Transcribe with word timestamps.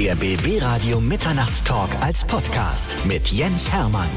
Der 0.00 0.14
BB 0.14 0.62
Radio 0.62 0.98
Mitternachtstalk 0.98 1.90
als 2.00 2.24
Podcast 2.24 2.96
mit 3.04 3.28
Jens 3.28 3.70
Hermann. 3.70 4.08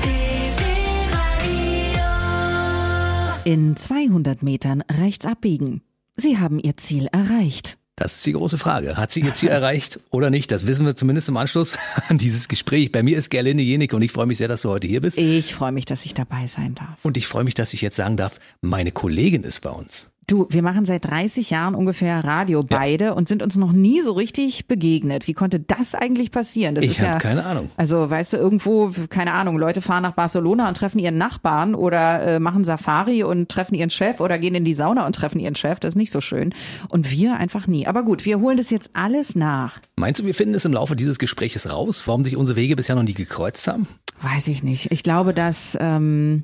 In 3.44 3.76
200 3.76 4.44
Metern 4.44 4.82
rechts 4.90 5.26
abbiegen. 5.26 5.82
Sie 6.16 6.38
haben 6.38 6.58
Ihr 6.60 6.78
Ziel 6.78 7.10
erreicht. 7.12 7.78
Das 7.98 8.16
ist 8.16 8.26
die 8.26 8.32
große 8.32 8.58
Frage. 8.58 8.96
Hat 8.96 9.12
sie 9.12 9.20
ihr 9.20 9.34
Ziel 9.34 9.50
erreicht 9.50 10.00
oder 10.10 10.30
nicht? 10.30 10.52
Das 10.54 10.66
wissen 10.68 10.86
wir 10.86 10.96
zumindest 10.96 11.28
im 11.28 11.36
Anschluss 11.36 11.74
an 12.08 12.18
dieses 12.18 12.48
Gespräch. 12.48 12.90
Bei 12.94 13.04
mir 13.04 13.18
ist 13.18 13.30
Gerlinde 13.30 13.62
Jenicke 13.62 13.98
und 13.98 14.04
ich 14.04 14.14
freue 14.14 14.26
mich 14.26 14.38
sehr, 14.38 14.48
dass 14.48 14.62
du 14.62 14.70
heute 14.70 14.88
hier 14.88 15.02
bist. 15.02 15.18
Ich 15.18 15.54
freue 15.54 15.74
mich, 15.74 15.84
dass 15.84 16.06
ich 16.06 16.14
dabei 16.14 16.48
sein 16.48 16.76
darf. 16.76 17.04
Und 17.04 17.18
ich 17.18 17.28
freue 17.28 17.44
mich, 17.44 17.56
dass 17.56 17.74
ich 17.74 17.82
jetzt 17.82 17.98
sagen 17.98 18.16
darf, 18.16 18.40
meine 18.62 18.94
Kollegin 18.94 19.44
ist 19.44 19.60
bei 19.60 19.70
uns. 19.70 20.08
Du, 20.28 20.48
wir 20.50 20.62
machen 20.62 20.86
seit 20.86 21.06
30 21.06 21.50
Jahren 21.50 21.76
ungefähr 21.76 22.24
Radio 22.24 22.64
beide 22.64 23.14
und 23.14 23.28
sind 23.28 23.44
uns 23.44 23.58
noch 23.58 23.72
nie 23.74 24.02
so 24.02 24.14
richtig 24.14 24.68
begegnet. 24.68 25.28
Wie 25.28 25.34
konnte 25.34 25.60
das 25.60 25.96
eigentlich 25.96 26.32
passieren? 26.32 26.76
Das 26.76 26.86
Ich 26.86 27.00
habe 27.02 27.14
ja, 27.14 27.18
keine 27.18 27.46
Ahnung. 27.46 27.70
Also, 27.76 28.10
weißt 28.10 28.34
du, 28.34 28.38
irgendwo, 28.38 28.92
keine 29.10 29.34
Ahnung, 29.34 29.58
Leute 29.58 29.82
fahren 29.82 30.04
nach 30.04 30.14
Barcelona 30.14 30.68
und 30.70 30.78
treffen 30.78 31.00
ihren 31.00 31.18
Nachbarn 31.18 31.76
oder 31.76 32.24
äh, 32.24 32.40
machen 32.40 32.64
Safari 32.64 33.24
und 33.24 33.50
treffen 33.50 33.76
ihren 33.76 33.90
Chef 33.90 34.20
oder 34.22 34.40
gehen 34.40 34.56
in 34.56 34.66
die 34.66 34.74
Sauna 34.74 35.06
und 35.06 35.14
treffen 35.16 35.40
ihren 35.40 35.56
Chef. 35.56 35.80
Das 35.80 35.90
ist 35.90 35.98
nicht 35.98 36.12
so 36.12 36.22
schön. 36.22 36.54
Und 36.90 37.12
wir 37.12 37.36
einfach 37.36 37.68
nie. 37.68 37.86
Aber 37.88 38.04
gut, 38.04 38.26
wir 38.26 38.40
holen 38.40 38.58
das 38.58 38.70
jetzt 38.70 38.92
alles 38.94 39.36
nach. 39.36 39.80
Meinst 39.98 40.22
du, 40.22 40.26
wir 40.26 40.34
finden 40.36 40.56
es 40.56 40.66
im 40.66 40.74
Laufe 40.74 40.96
dieses 40.96 41.20
Gespräches 41.20 41.72
raus, 41.72 42.04
warum 42.06 42.24
sich 42.24 42.38
unsere 42.38 42.58
Wege 42.58 42.76
bisher 42.76 42.96
noch 42.96 43.04
nie 43.04 43.14
gekreuzt 43.14 43.68
haben? 43.68 43.88
Weiß 44.22 44.48
ich 44.48 44.64
nicht. 44.64 44.92
Ich 44.92 45.04
glaube, 45.04 45.34
dass 45.34 45.78
ähm, 45.80 46.44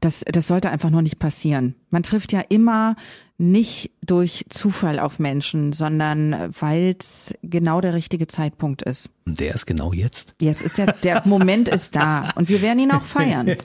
das, 0.00 0.24
das 0.26 0.46
sollte 0.46 0.70
einfach 0.70 0.90
noch 0.90 1.02
nicht 1.02 1.18
passieren. 1.18 1.74
Man 1.90 2.02
trifft 2.02 2.32
ja 2.32 2.40
immer 2.48 2.96
nicht 3.36 3.90
durch 4.04 4.46
Zufall 4.48 5.00
auf 5.00 5.18
Menschen, 5.18 5.72
sondern 5.72 6.54
weil 6.58 6.94
es 6.98 7.34
genau 7.42 7.80
der 7.80 7.94
richtige 7.94 8.28
Zeitpunkt 8.28 8.82
ist. 8.82 9.10
Und 9.26 9.40
der 9.40 9.54
ist 9.54 9.66
genau 9.66 9.92
jetzt. 9.92 10.34
Jetzt 10.40 10.62
ist 10.62 10.78
der, 10.78 10.92
der 11.02 11.22
Moment 11.24 11.68
ist 11.68 11.96
da 11.96 12.30
und 12.36 12.48
wir 12.48 12.62
werden 12.62 12.78
ihn 12.78 12.92
auch 12.92 13.02
feiern. 13.02 13.50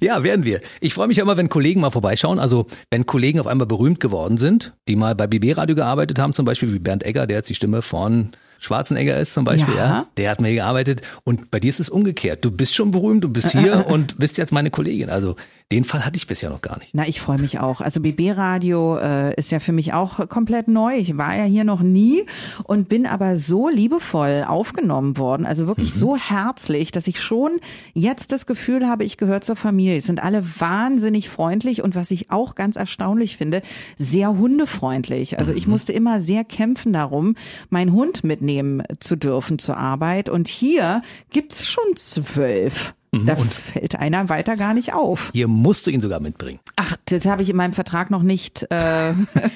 Ja, 0.00 0.24
werden 0.24 0.44
wir. 0.44 0.60
Ich 0.80 0.94
freue 0.94 1.06
mich 1.06 1.18
ja 1.18 1.22
immer, 1.22 1.36
wenn 1.36 1.48
Kollegen 1.48 1.80
mal 1.80 1.90
vorbeischauen. 1.90 2.40
Also 2.40 2.66
wenn 2.90 3.06
Kollegen 3.06 3.38
auf 3.38 3.46
einmal 3.46 3.66
berühmt 3.66 4.00
geworden 4.00 4.36
sind, 4.36 4.74
die 4.88 4.96
mal 4.96 5.14
bei 5.14 5.28
BB 5.28 5.56
Radio 5.56 5.76
gearbeitet 5.76 6.18
haben, 6.18 6.32
zum 6.32 6.44
Beispiel 6.44 6.72
wie 6.72 6.80
Bernd 6.80 7.04
Egger, 7.04 7.26
der 7.28 7.38
jetzt 7.38 7.50
die 7.50 7.54
Stimme 7.54 7.82
von 7.82 8.32
Schwarzenegger 8.62 9.18
ist 9.18 9.34
zum 9.34 9.44
Beispiel, 9.44 9.74
Ja. 9.74 9.80
ja. 9.88 10.06
Der 10.16 10.30
hat 10.30 10.40
mir 10.40 10.52
gearbeitet. 10.54 11.02
Und 11.24 11.50
bei 11.50 11.58
dir 11.58 11.68
ist 11.68 11.80
es 11.80 11.90
umgekehrt. 11.90 12.44
Du 12.44 12.50
bist 12.52 12.74
schon 12.76 12.92
berühmt, 12.92 13.24
du 13.24 13.28
bist 13.28 13.50
hier 13.50 13.86
und 13.88 14.18
bist 14.18 14.38
jetzt 14.38 14.52
meine 14.52 14.70
Kollegin. 14.70 15.10
Also 15.10 15.34
den 15.72 15.84
Fall 15.84 16.04
hatte 16.04 16.16
ich 16.16 16.26
bisher 16.26 16.50
noch 16.50 16.60
gar 16.60 16.78
nicht. 16.78 16.90
Na, 16.92 17.08
ich 17.08 17.20
freue 17.20 17.40
mich 17.40 17.58
auch. 17.58 17.80
Also 17.80 18.00
BB 18.00 18.36
Radio 18.36 18.98
äh, 18.98 19.34
ist 19.36 19.50
ja 19.50 19.58
für 19.58 19.72
mich 19.72 19.94
auch 19.94 20.28
komplett 20.28 20.68
neu. 20.68 20.96
Ich 20.96 21.16
war 21.16 21.34
ja 21.34 21.44
hier 21.44 21.64
noch 21.64 21.80
nie 21.80 22.26
und 22.64 22.90
bin 22.90 23.06
aber 23.06 23.38
so 23.38 23.70
liebevoll 23.70 24.44
aufgenommen 24.46 25.16
worden, 25.16 25.46
also 25.46 25.66
wirklich 25.66 25.94
so 25.94 26.16
herzlich, 26.16 26.92
dass 26.92 27.06
ich 27.06 27.22
schon 27.22 27.58
jetzt 27.94 28.32
das 28.32 28.44
Gefühl 28.44 28.86
habe, 28.86 29.04
ich 29.04 29.16
gehöre 29.16 29.40
zur 29.40 29.56
Familie. 29.56 29.96
Es 29.96 30.06
sind 30.06 30.22
alle 30.22 30.44
wahnsinnig 30.60 31.30
freundlich 31.30 31.82
und 31.82 31.94
was 31.94 32.10
ich 32.10 32.30
auch 32.30 32.54
ganz 32.54 32.76
erstaunlich 32.76 33.38
finde, 33.38 33.62
sehr 33.96 34.36
hundefreundlich. 34.36 35.38
Also 35.38 35.54
ich 35.54 35.66
musste 35.66 35.92
immer 35.92 36.20
sehr 36.20 36.44
kämpfen 36.44 36.92
darum, 36.92 37.34
meinen 37.70 37.92
Hund 37.92 38.24
mitnehmen 38.24 38.82
zu 39.00 39.16
dürfen 39.16 39.58
zur 39.58 39.78
Arbeit 39.78 40.28
und 40.28 40.48
hier 40.48 41.02
gibt's 41.30 41.66
schon 41.66 41.96
zwölf. 41.96 42.94
Da 43.14 43.36
fällt 43.36 43.96
einer 43.96 44.30
weiter 44.30 44.56
gar 44.56 44.72
nicht 44.72 44.94
auf. 44.94 45.30
Hier 45.34 45.46
musst 45.46 45.86
du 45.86 45.90
ihn 45.90 46.00
sogar 46.00 46.18
mitbringen. 46.18 46.60
Ach, 46.76 46.96
das 47.04 47.26
habe 47.26 47.42
ich 47.42 47.50
in 47.50 47.56
meinem 47.56 47.74
Vertrag 47.74 48.10
noch 48.10 48.22
nicht, 48.22 48.66
äh, 48.70 49.12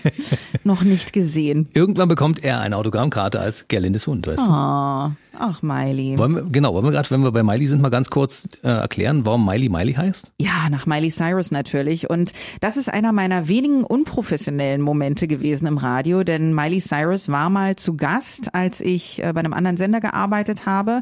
noch 0.65 0.83
nicht 0.83 1.15
gesehen. 1.15 1.71
Irgendwann 1.73 2.07
bekommt 2.07 2.45
er 2.45 2.61
eine 2.61 2.77
Autogrammkarte 2.77 3.41
als 3.41 3.67
Gerlindes 3.69 4.07
Hund, 4.07 4.27
weißt 4.27 4.47
du? 4.47 4.51
Oh, 4.51 5.11
ach, 5.39 5.63
Miley. 5.63 6.19
Wollen 6.19 6.35
wir, 6.35 6.43
genau, 6.43 6.75
wollen 6.75 6.85
wir 6.85 6.91
gerade, 6.91 7.11
wenn 7.11 7.23
wir 7.23 7.33
bei 7.33 7.43
Miley 7.43 7.67
sind, 7.67 7.81
mal 7.81 7.89
ganz 7.89 8.11
kurz 8.11 8.47
äh, 8.63 8.69
erklären, 8.69 9.25
warum 9.25 9.47
Miley 9.47 9.71
Miley 9.71 9.95
heißt? 9.95 10.31
Ja, 10.39 10.69
nach 10.71 10.85
Miley 10.85 11.11
Cyrus 11.11 11.51
natürlich. 11.51 12.11
Und 12.11 12.33
das 12.61 12.77
ist 12.77 12.93
einer 12.93 13.13
meiner 13.13 13.49
wenigen 13.49 13.85
unprofessionellen 13.85 14.83
Momente 14.83 15.27
gewesen 15.29 15.67
im 15.67 15.79
Radio, 15.79 16.25
denn 16.25 16.55
Miley 16.55 16.83
Cyrus 16.83 17.31
war 17.31 17.49
mal 17.49 17.75
zu 17.77 17.97
Gast, 17.97 18.55
als 18.55 18.83
ich 18.83 19.23
äh, 19.25 19.33
bei 19.33 19.41
einem 19.41 19.55
anderen 19.55 19.79
Sender 19.79 20.01
gearbeitet 20.01 20.67
habe. 20.67 21.01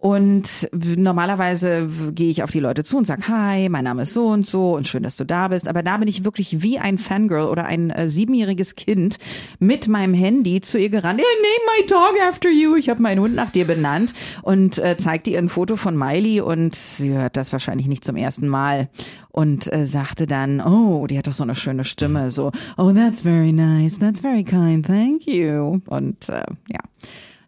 Und 0.00 0.66
normalerweise 0.72 1.90
gehe 2.14 2.30
ich 2.30 2.42
auf 2.42 2.50
die 2.50 2.58
Leute 2.58 2.84
zu 2.84 2.96
und 2.96 3.06
sage, 3.06 3.28
hi, 3.28 3.68
mein 3.68 3.84
Name 3.84 4.02
ist 4.02 4.14
so 4.14 4.28
und 4.28 4.46
so 4.46 4.74
und 4.74 4.88
schön, 4.88 5.02
dass 5.02 5.16
du 5.16 5.26
da 5.26 5.48
bist. 5.48 5.68
Aber 5.68 5.82
da 5.82 5.98
bin 5.98 6.08
ich 6.08 6.24
wirklich 6.24 6.62
wie 6.62 6.78
ein 6.78 6.96
Fangirl 6.96 7.48
oder 7.48 7.66
ein 7.66 7.90
äh, 7.90 8.08
siebenjähriges 8.08 8.76
Kind 8.76 9.18
mit 9.58 9.88
meinem 9.88 10.14
Handy 10.14 10.62
zu 10.62 10.78
ihr 10.78 10.88
gerannt. 10.88 11.20
I 11.20 11.22
name 11.22 11.66
my 11.66 11.86
dog 11.86 12.18
after 12.26 12.48
you. 12.48 12.76
Ich 12.76 12.88
habe 12.88 13.02
meinen 13.02 13.20
Hund 13.20 13.34
nach 13.34 13.50
dir 13.50 13.66
benannt 13.66 14.14
und 14.40 14.78
äh, 14.78 14.96
zeigte 14.96 15.28
ihr 15.28 15.38
ein 15.38 15.50
Foto 15.50 15.76
von 15.76 15.98
Miley 15.98 16.40
und 16.40 16.74
sie 16.74 17.12
hört 17.12 17.36
das 17.36 17.52
wahrscheinlich 17.52 17.86
nicht 17.86 18.02
zum 18.02 18.16
ersten 18.16 18.48
Mal 18.48 18.88
und 19.28 19.70
äh, 19.70 19.84
sagte 19.84 20.26
dann, 20.26 20.62
oh, 20.62 21.06
die 21.08 21.18
hat 21.18 21.26
doch 21.26 21.34
so 21.34 21.42
eine 21.42 21.54
schöne 21.54 21.84
Stimme, 21.84 22.30
so, 22.30 22.52
oh, 22.78 22.92
that's 22.92 23.20
very 23.20 23.52
nice, 23.52 23.98
that's 23.98 24.22
very 24.22 24.44
kind, 24.44 24.86
thank 24.86 25.26
you. 25.26 25.82
Und 25.86 26.30
äh, 26.30 26.44
ja. 26.70 26.80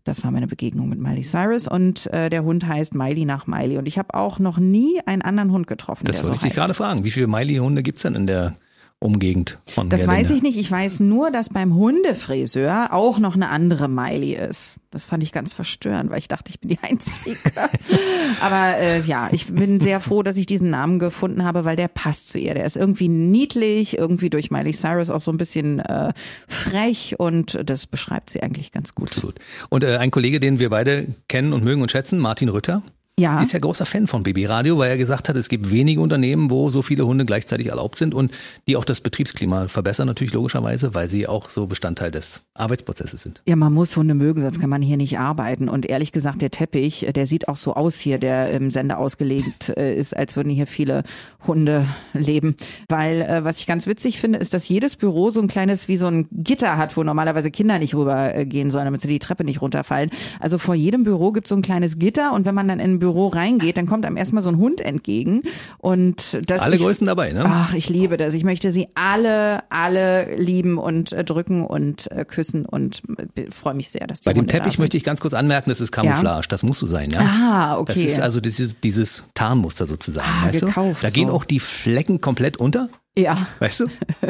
Das 0.05 0.25
war 0.25 0.31
meine 0.31 0.49
Begegnung 0.49 0.89
mit 0.89 0.99
Miley 0.99 1.23
Cyrus 1.23 1.69
und 1.69 2.13
äh, 2.13 2.29
der 2.29 2.43
Hund 2.43 2.67
heißt 2.67 2.95
Miley 2.95 3.25
nach 3.25 3.47
Miley. 3.47 3.79
Und 3.79 3.87
ich 3.87 3.99
habe 3.99 4.15
auch 4.15 4.39
noch 4.39 4.59
nie 4.59 5.01
einen 5.07 5.23
anderen 5.23 5.53
Hund 5.53 5.67
getroffen, 5.67 6.07
Das 6.07 6.17
der 6.17 6.25
so 6.25 6.33
wollte 6.33 6.47
ich 6.47 6.53
dich 6.53 6.61
gerade 6.61 6.75
fragen. 6.75 7.05
Wie 7.05 7.11
viele 7.13 7.29
Miley-Hunde 7.29 7.83
gibt's 7.83 8.03
denn 8.03 8.15
in 8.17 8.27
der 8.27 8.57
Umgegend 9.03 9.59
von 9.67 9.89
Das 9.89 10.03
Gerlinde? 10.03 10.23
weiß 10.23 10.37
ich 10.37 10.43
nicht. 10.43 10.59
Ich 10.59 10.71
weiß 10.71 11.01
nur, 11.01 11.31
dass 11.31 11.51
beim 11.51 11.75
Hundefriseur 11.75 12.93
auch 12.93 13.19
noch 13.19 13.35
eine 13.35 13.49
andere 13.49 13.89
Miley 13.89 14.35
ist. 14.35 14.77
Das 14.91 15.07
fand 15.07 15.23
ich 15.23 15.33
ganz 15.33 15.53
verstörend, 15.55 16.11
weil 16.11 16.19
ich 16.19 16.29
dachte, 16.29 16.51
ich 16.51 16.61
bin 16.61 16.69
die 16.69 16.79
Einzige. 16.83 17.35
Aber 18.43 18.77
äh, 18.79 19.01
ja, 19.03 19.29
ich 19.33 19.47
bin 19.47 19.81
sehr 19.81 20.01
froh, 20.01 20.23
dass 20.23 20.37
ich 20.37 20.47
diesen 20.47 20.71
Namen 20.71 20.99
gefunden 20.99 21.45
habe, 21.45 21.65
weil 21.65 21.77
der 21.77 21.89
passt 21.89 22.29
zu 22.29 22.39
ihr. 22.39 22.55
Der 22.55 22.67
ist 22.67 22.77
irgendwie 22.77 23.09
niedlich, 23.09 23.97
irgendwie 23.97 24.31
durch 24.31 24.51
Miley 24.51 24.73
Cyrus 24.73 25.09
auch 25.11 25.21
so 25.21 25.31
ein 25.33 25.39
bisschen 25.39 25.79
äh, 25.81 26.13
frech 26.47 27.17
und 27.19 27.59
das 27.65 27.87
beschreibt 27.87 28.31
sie 28.31 28.43
eigentlich 28.43 28.71
ganz 28.73 28.95
gut. 28.95 29.09
Absolut. 29.11 29.37
Und 29.71 29.83
äh, 29.85 29.97
ein 29.97 30.11
Kollege, 30.11 30.41
den 30.41 30.59
wir 30.59 30.69
beide 30.71 31.07
kennen 31.29 31.53
und 31.53 31.65
mögen 31.65 31.81
und 31.83 31.91
schätzen, 31.91 32.19
Martin 32.19 32.51
Rütter, 32.51 32.83
Ja. 33.21 33.43
ist 33.43 33.53
ja 33.53 33.59
großer 33.59 33.85
Fan 33.85 34.07
von 34.07 34.23
BB 34.23 34.49
Radio, 34.49 34.79
weil 34.79 34.91
er 34.91 34.97
gesagt 34.97 35.29
hat, 35.29 35.37
es 35.37 35.51
gibt 35.51 35.71
wenige 35.71 36.01
Unternehmen, 36.01 36.51
wo 36.51 36.71
so 36.71 36.81
viele 36.81 37.07
Hunde 37.07 37.27
gleichzeitig 37.27 37.67
erlaubt 37.67 37.97
sind 37.97 38.15
und 38.15 38.33
die 38.67 38.75
auch 38.75 38.87
das 38.87 39.03
Betriebsklima 39.03 39.69
verbessern 39.69 40.07
natürlich 40.07 40.33
logischerweise, 40.33 40.95
weil 40.95 41.11
sie 41.11 41.27
auch 41.27 41.51
so 41.51 41.67
Bestandteil 41.67 42.11
des 42.11 42.41
Arbeitsprozesses 42.55 43.21
sind. 43.21 43.43
Ja, 43.47 43.55
man 43.55 43.75
muss 43.75 43.95
Hunde 43.99 44.15
mögen, 44.15 44.41
sonst 44.41 44.61
kann 44.61 44.71
man 44.71 44.81
hier 44.81 44.97
nicht 44.97 45.19
arbeiten. 45.19 45.69
Und 45.69 45.85
ehrlich 45.85 46.13
gesagt, 46.13 46.41
der 46.41 46.51
Teppich, 46.51 47.07
äh, 47.07 47.13
der 47.13 47.27
sieht 47.27 47.49
auch 47.49 47.57
so 47.57 47.75
aus 47.75 47.99
hier, 47.99 48.17
der 48.17 48.51
im 48.51 48.71
Sender 48.71 48.99
ausgelegt 48.99 49.69
äh, 49.77 49.95
ist, 49.95 50.17
als 50.17 50.37
würden 50.37 50.49
hier 50.49 50.67
viele 50.67 51.03
Hunde 51.47 51.87
leben. 52.15 52.57
Weil 52.89 53.21
äh, 53.21 53.45
was 53.45 53.59
ich 53.59 53.67
ganz 53.67 53.87
witzig 53.87 54.21
finde, 54.21 54.39
ist, 54.39 54.55
dass 54.55 54.71
jedes 54.71 54.97
Büro 54.97 55.29
so 55.29 55.43
ein 55.43 55.49
kleines, 55.49 55.87
wie 55.87 55.99
so 55.99 56.07
ein 56.07 56.29
Gitter 56.31 56.79
hat, 56.79 56.97
wo 56.97 57.03
normalerweise 57.03 57.51
Kinder 57.51 57.79
nicht 57.79 57.95
rübergehen 57.95 58.71
sollen, 58.71 58.87
damit 58.87 59.03
sie 59.03 59.09
die 59.09 59.19
Treppe 59.19 59.45
nicht 59.45 59.61
runterfallen. 59.61 60.11
Also 60.41 60.57
vor 60.57 60.75
jedem 60.75 61.05
Büro 61.05 61.33
gibt 61.33 61.47
es 61.47 61.51
so 61.51 61.57
ein 61.57 61.63
kleines 61.63 61.99
Gitter 61.99 62.33
und 62.33 62.47
wenn 62.47 62.55
man 62.55 62.69
dann 62.69 62.81
in 62.81 63.02
Büro 63.03 63.27
reingeht, 63.29 63.77
dann 63.77 63.87
kommt 63.87 64.07
einem 64.07 64.17
erstmal 64.17 64.43
so 64.45 64.51
ein 64.51 64.59
Hund 64.59 64.81
entgegen. 64.81 65.43
Und 65.79 66.39
das 66.47 66.61
Alle 66.61 66.77
ich, 66.77 66.83
Größen 66.83 67.05
dabei, 67.07 67.33
ne? 67.33 67.45
Ach, 67.45 67.75
ich 67.75 67.89
liebe 67.89 68.17
das. 68.17 68.33
Ich 68.35 68.45
möchte 68.45 68.71
sie 68.71 68.87
alle, 68.95 69.65
alle 69.71 70.37
lieben 70.37 70.79
und 70.79 71.13
äh, 71.13 71.25
drücken 71.25 71.67
und 71.67 72.11
äh, 72.13 72.25
küssen 72.25 72.65
und 72.65 73.03
äh, 73.37 73.51
freue 73.51 73.75
mich 73.75 73.91
sehr, 73.91 74.07
dass 74.07 74.21
die 74.21 74.27
Bei 74.27 74.33
dem 74.33 74.43
Hunde 74.43 74.53
da 74.53 74.59
Teppich 74.61 74.79
möchte 74.79 74.97
ich 74.97 75.03
ganz 75.03 75.21
kurz 75.21 75.35
anmerken, 75.35 75.71
das 75.71 75.81
ist 75.81 75.91
Camouflage, 75.91 76.47
das 76.49 76.63
muss 76.63 76.79
so 76.79 76.87
sein, 76.87 77.11
ja. 77.11 77.21
Ah, 77.21 77.79
okay. 77.79 77.93
Das 77.95 78.03
ist 78.05 78.21
also 78.21 78.41
dieses, 78.41 78.79
dieses 78.79 79.25
Tarnmuster 79.35 79.87
sozusagen, 79.87 80.29
Ah, 80.29 80.47
weißt 80.47 80.61
gekauft, 80.67 81.03
du? 81.03 81.07
Da 81.07 81.11
gehen 81.11 81.29
so. 81.29 81.35
auch 81.35 81.45
die 81.45 81.61
Flecken 81.61 82.21
komplett 82.21 82.57
unter, 82.57 82.89
Ja. 83.17 83.47
weißt 83.59 83.81
du? 83.81 83.87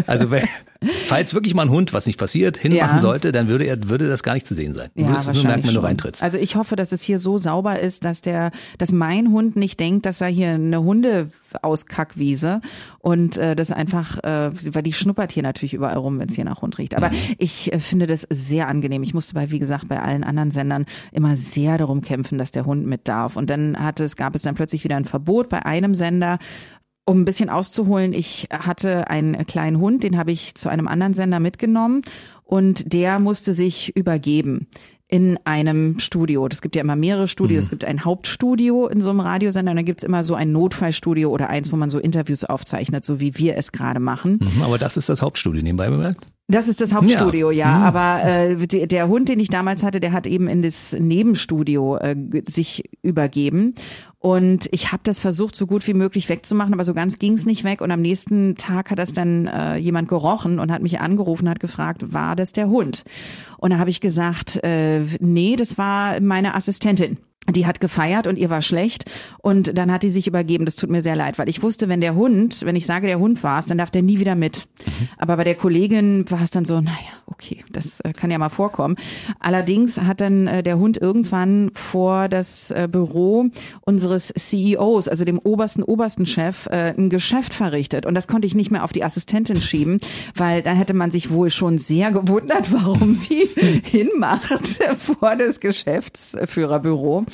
Also 0.08 0.30
wenn, 0.32 0.44
falls 1.06 1.34
wirklich 1.34 1.54
mal 1.54 1.62
ein 1.62 1.70
Hund, 1.70 1.92
was 1.92 2.06
nicht 2.06 2.18
passiert, 2.18 2.56
hinmachen 2.56 2.96
Ja. 2.96 3.00
sollte, 3.00 3.30
dann 3.30 3.46
würde 3.48 3.64
er, 3.64 3.88
würde 3.88 4.08
das 4.08 4.24
gar 4.24 4.34
nicht 4.34 4.46
zu 4.46 4.54
sehen 4.56 4.74
sein. 4.74 4.90
Du 4.96 5.02
Ja, 5.02 5.08
würdest 5.08 5.28
es 5.28 5.34
nur 5.34 5.44
merken, 5.44 5.68
wenn 5.68 5.74
du 5.74 5.80
reintrittst. 5.84 6.20
Also 6.22 6.36
ich 6.38 6.56
hoffe, 6.56 6.74
dass 6.74 6.90
es 6.90 7.00
hier 7.02 7.20
so 7.20 7.38
sauber 7.38 7.78
ist, 7.78 8.04
dass 8.04 8.22
der, 8.22 8.50
dass 8.78 8.90
mein 8.90 9.30
Hund 9.30 9.54
nicht 9.54 9.78
denkt, 9.78 10.04
dass 10.04 10.20
er 10.20 10.26
hier 10.28 10.48
eine 10.48 10.82
Hundeauskackwiese 10.82 12.60
und 12.98 13.36
äh, 13.36 13.54
das 13.54 13.70
einfach, 13.70 14.18
äh, 14.24 14.50
weil 14.74 14.82
die 14.82 14.92
schnuppert 14.92 15.30
hier 15.32 15.42
natürlich 15.44 15.74
überall 15.74 15.96
rum, 15.98 16.18
wenn 16.18 16.28
es 16.28 16.34
hier 16.34 16.44
nach 16.44 16.62
Hund 16.62 16.78
riecht. 16.78 16.96
Aber 16.96 17.10
ich 17.38 17.72
äh, 17.72 17.78
finde 17.78 18.06
das 18.06 18.26
sehr 18.30 18.68
angenehm. 18.68 19.02
Ich 19.02 19.14
musste 19.14 19.34
bei, 19.34 19.50
wie 19.50 19.58
gesagt, 19.58 19.88
bei 19.88 20.00
allen 20.00 20.24
anderen 20.24 20.50
Sendern 20.50 20.86
immer 21.12 21.36
sehr 21.36 21.78
darum 21.78 22.00
kämpfen, 22.02 22.38
dass 22.38 22.50
der 22.50 22.66
Hund 22.66 22.86
mit 22.86 23.06
darf. 23.06 23.36
Und 23.36 23.48
dann 23.50 23.78
hatte 23.78 24.02
es, 24.04 24.16
gab 24.16 24.34
es 24.34 24.42
dann 24.42 24.54
plötzlich 24.56 24.82
wieder 24.84 24.96
ein 24.96 25.04
Verbot 25.04 25.48
bei 25.48 25.64
einem 25.64 25.94
Sender. 25.94 26.38
Um 27.04 27.22
ein 27.22 27.24
bisschen 27.24 27.50
auszuholen, 27.50 28.12
ich 28.12 28.48
hatte 28.50 29.10
einen 29.10 29.44
kleinen 29.46 29.80
Hund, 29.80 30.04
den 30.04 30.16
habe 30.16 30.30
ich 30.30 30.54
zu 30.54 30.68
einem 30.68 30.86
anderen 30.86 31.14
Sender 31.14 31.40
mitgenommen 31.40 32.02
und 32.44 32.92
der 32.92 33.18
musste 33.18 33.54
sich 33.54 33.96
übergeben 33.96 34.68
in 35.12 35.38
einem 35.44 35.98
Studio. 35.98 36.48
Das 36.48 36.62
gibt 36.62 36.74
ja 36.74 36.80
immer 36.80 36.96
mehrere 36.96 37.28
Studios. 37.28 37.64
Es 37.64 37.70
gibt 37.70 37.84
ein 37.84 38.02
Hauptstudio 38.02 38.86
in 38.86 39.02
so 39.02 39.10
einem 39.10 39.20
Radiosender 39.20 39.72
und 39.72 39.76
dann 39.76 39.84
gibt's 39.84 40.04
immer 40.04 40.24
so 40.24 40.34
ein 40.34 40.52
Notfallstudio 40.52 41.28
oder 41.28 41.50
eins, 41.50 41.70
wo 41.70 41.76
man 41.76 41.90
so 41.90 41.98
Interviews 41.98 42.44
aufzeichnet, 42.44 43.04
so 43.04 43.20
wie 43.20 43.36
wir 43.36 43.58
es 43.58 43.72
gerade 43.72 44.00
machen. 44.00 44.38
Mhm, 44.40 44.62
Aber 44.62 44.78
das 44.78 44.96
ist 44.96 45.10
das 45.10 45.20
Hauptstudio, 45.20 45.60
nebenbei 45.60 45.90
bemerkt. 45.90 46.24
Das 46.48 46.66
ist 46.66 46.80
das 46.80 46.94
Hauptstudio, 46.94 47.50
ja. 47.50 47.70
ja. 47.70 47.78
Mhm. 47.78 47.84
Aber 47.84 48.24
äh, 48.24 48.66
der, 48.66 48.86
der 48.86 49.08
Hund, 49.08 49.28
den 49.28 49.38
ich 49.38 49.48
damals 49.48 49.82
hatte, 49.82 50.00
der 50.00 50.12
hat 50.12 50.26
eben 50.26 50.48
in 50.48 50.62
das 50.62 50.96
Nebenstudio 50.98 51.96
äh, 51.96 52.16
sich 52.48 52.84
übergeben. 53.02 53.74
Und 54.22 54.68
ich 54.70 54.92
habe 54.92 55.02
das 55.02 55.18
versucht, 55.18 55.56
so 55.56 55.66
gut 55.66 55.84
wie 55.88 55.94
möglich 55.94 56.28
wegzumachen, 56.28 56.72
aber 56.72 56.84
so 56.84 56.94
ganz 56.94 57.18
ging 57.18 57.32
es 57.32 57.44
nicht 57.44 57.64
weg. 57.64 57.80
Und 57.80 57.90
am 57.90 58.00
nächsten 58.00 58.54
Tag 58.54 58.92
hat 58.92 59.00
das 59.00 59.12
dann 59.12 59.48
äh, 59.48 59.76
jemand 59.78 60.08
gerochen 60.08 60.60
und 60.60 60.70
hat 60.70 60.80
mich 60.80 61.00
angerufen, 61.00 61.48
hat 61.48 61.58
gefragt, 61.58 62.12
war 62.12 62.36
das 62.36 62.52
der 62.52 62.68
Hund? 62.68 63.02
Und 63.58 63.70
da 63.72 63.78
habe 63.78 63.90
ich 63.90 64.00
gesagt, 64.00 64.62
äh, 64.62 65.00
nee, 65.18 65.56
das 65.56 65.76
war 65.76 66.20
meine 66.20 66.54
Assistentin 66.54 67.18
die 67.50 67.66
hat 67.66 67.80
gefeiert 67.80 68.26
und 68.26 68.38
ihr 68.38 68.50
war 68.50 68.62
schlecht 68.62 69.10
und 69.38 69.76
dann 69.76 69.90
hat 69.90 70.04
die 70.04 70.10
sich 70.10 70.28
übergeben. 70.28 70.64
Das 70.64 70.76
tut 70.76 70.90
mir 70.90 71.02
sehr 71.02 71.16
leid, 71.16 71.38
weil 71.38 71.48
ich 71.48 71.62
wusste, 71.62 71.88
wenn 71.88 72.00
der 72.00 72.14
Hund, 72.14 72.64
wenn 72.64 72.76
ich 72.76 72.86
sage, 72.86 73.06
der 73.08 73.18
Hund 73.18 73.42
war 73.42 73.58
es, 73.58 73.66
dann 73.66 73.78
darf 73.78 73.90
der 73.90 74.02
nie 74.02 74.20
wieder 74.20 74.34
mit. 74.34 74.68
Mhm. 74.84 75.08
Aber 75.18 75.36
bei 75.36 75.44
der 75.44 75.56
Kollegin 75.56 76.24
war 76.30 76.42
es 76.42 76.50
dann 76.50 76.64
so, 76.64 76.80
naja, 76.80 76.96
okay, 77.26 77.64
das 77.70 78.00
äh, 78.00 78.12
kann 78.12 78.30
ja 78.30 78.38
mal 78.38 78.48
vorkommen. 78.48 78.96
Allerdings 79.40 80.00
hat 80.00 80.20
dann 80.20 80.46
äh, 80.46 80.62
der 80.62 80.78
Hund 80.78 80.98
irgendwann 80.98 81.70
vor 81.74 82.28
das 82.28 82.70
äh, 82.70 82.88
Büro 82.90 83.50
unseres 83.80 84.32
CEOs, 84.36 85.08
also 85.08 85.24
dem 85.24 85.38
obersten, 85.38 85.82
obersten 85.82 86.26
Chef, 86.26 86.68
ein 86.68 87.10
Geschäft 87.10 87.54
verrichtet. 87.54 88.06
Und 88.06 88.14
das 88.14 88.28
konnte 88.28 88.46
ich 88.46 88.54
nicht 88.54 88.70
mehr 88.70 88.84
auf 88.84 88.92
die 88.92 89.04
Assistentin 89.04 89.60
schieben, 89.60 90.00
weil 90.34 90.62
dann 90.62 90.76
hätte 90.76 90.94
man 90.94 91.10
sich 91.10 91.30
wohl 91.30 91.50
schon 91.50 91.78
sehr 91.78 92.12
gewundert, 92.12 92.72
warum 92.72 93.14
sie 93.14 93.48
hinmacht 93.82 94.80
vor 94.98 95.36
das 95.36 95.60
Geschäftsführerbüro. 95.60 97.24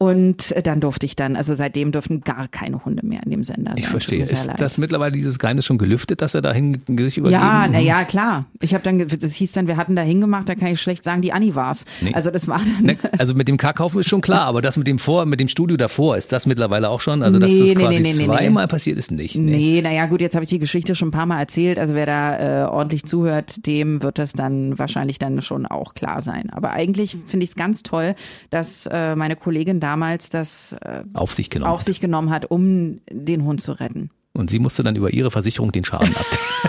Und 0.00 0.52
äh, 0.52 0.62
dann 0.62 0.80
durfte 0.80 1.06
ich 1.06 1.16
dann, 1.16 1.34
also 1.34 1.56
seitdem 1.56 1.90
durften 1.90 2.20
gar 2.20 2.46
keine 2.46 2.84
Hunde 2.84 3.04
mehr 3.04 3.20
in 3.24 3.32
dem 3.32 3.42
Sender 3.42 3.72
sein. 3.72 3.78
Ich 3.78 3.88
verstehe. 3.88 4.22
Ist 4.22 4.46
leid. 4.46 4.60
das 4.60 4.78
mittlerweile 4.78 5.10
dieses 5.10 5.40
Geheimnis 5.40 5.66
schon 5.66 5.76
gelüftet, 5.76 6.22
dass 6.22 6.36
er 6.36 6.42
dahin 6.42 6.80
sich 6.86 7.18
übergeben? 7.18 7.42
Ja, 7.42 7.66
na 7.66 7.80
ja, 7.80 8.04
klar. 8.04 8.44
Ich 8.62 8.74
habe 8.74 8.84
dann, 8.84 9.04
das 9.08 9.34
hieß 9.34 9.50
dann, 9.52 9.66
wir 9.66 9.76
hatten 9.76 9.96
da 9.96 10.02
hingemacht, 10.02 10.48
da 10.48 10.54
kann 10.54 10.68
ich 10.68 10.80
schlecht 10.80 11.02
sagen, 11.02 11.20
die 11.20 11.32
Anni 11.32 11.56
war's. 11.56 11.84
Nee. 12.00 12.14
Also 12.14 12.30
das 12.30 12.46
war 12.46 12.58
dann. 12.60 12.84
Ne, 12.84 12.96
also 13.18 13.34
mit 13.34 13.48
dem 13.48 13.56
K-Kaufen 13.56 13.98
ist 13.98 14.08
schon 14.08 14.20
klar, 14.20 14.42
aber 14.42 14.62
das 14.62 14.76
mit 14.76 14.86
dem 14.86 15.00
Vor, 15.00 15.26
mit 15.26 15.40
dem 15.40 15.48
Studio 15.48 15.76
davor, 15.76 16.16
ist 16.16 16.30
das 16.30 16.46
mittlerweile 16.46 16.90
auch 16.90 17.00
schon? 17.00 17.24
Also 17.24 17.40
dass 17.40 17.50
nee, 17.50 17.58
das 17.58 17.74
quasi 17.74 18.00
nee, 18.00 18.12
zweimal 18.12 18.68
passiert 18.68 18.98
ist 18.98 19.10
nicht. 19.10 19.34
Nee, 19.34 19.56
nee 19.56 19.82
naja, 19.82 20.06
gut, 20.06 20.20
jetzt 20.20 20.36
habe 20.36 20.44
ich 20.44 20.50
die 20.50 20.60
Geschichte 20.60 20.94
schon 20.94 21.08
ein 21.08 21.12
paar 21.12 21.26
Mal 21.26 21.40
erzählt. 21.40 21.76
Also 21.76 21.94
wer 21.94 22.06
da 22.06 22.66
äh, 22.66 22.68
ordentlich 22.68 23.04
zuhört, 23.04 23.66
dem 23.66 24.00
wird 24.00 24.20
das 24.20 24.32
dann 24.32 24.78
wahrscheinlich 24.78 25.18
dann 25.18 25.42
schon 25.42 25.66
auch 25.66 25.94
klar 25.94 26.22
sein. 26.22 26.50
Aber 26.50 26.70
eigentlich 26.70 27.16
finde 27.26 27.42
ich 27.42 27.50
es 27.50 27.56
ganz 27.56 27.82
toll, 27.82 28.14
dass 28.50 28.88
äh, 28.92 29.16
meine 29.16 29.34
Kollegin 29.38 29.80
damals 29.80 30.30
das 30.30 30.72
äh, 30.72 31.02
auf, 31.14 31.32
sich 31.32 31.50
genommen, 31.50 31.72
auf 31.72 31.82
sich 31.82 32.00
genommen 32.00 32.30
hat, 32.30 32.50
um 32.50 32.96
den 33.10 33.44
Hund 33.44 33.60
zu 33.60 33.72
retten. 33.72 34.10
Und 34.32 34.50
sie 34.50 34.60
musste 34.60 34.84
dann 34.84 34.94
über 34.94 35.12
ihre 35.12 35.30
Versicherung 35.30 35.72
den 35.72 35.84
Schaden 35.84 36.14
ab. 36.14 36.26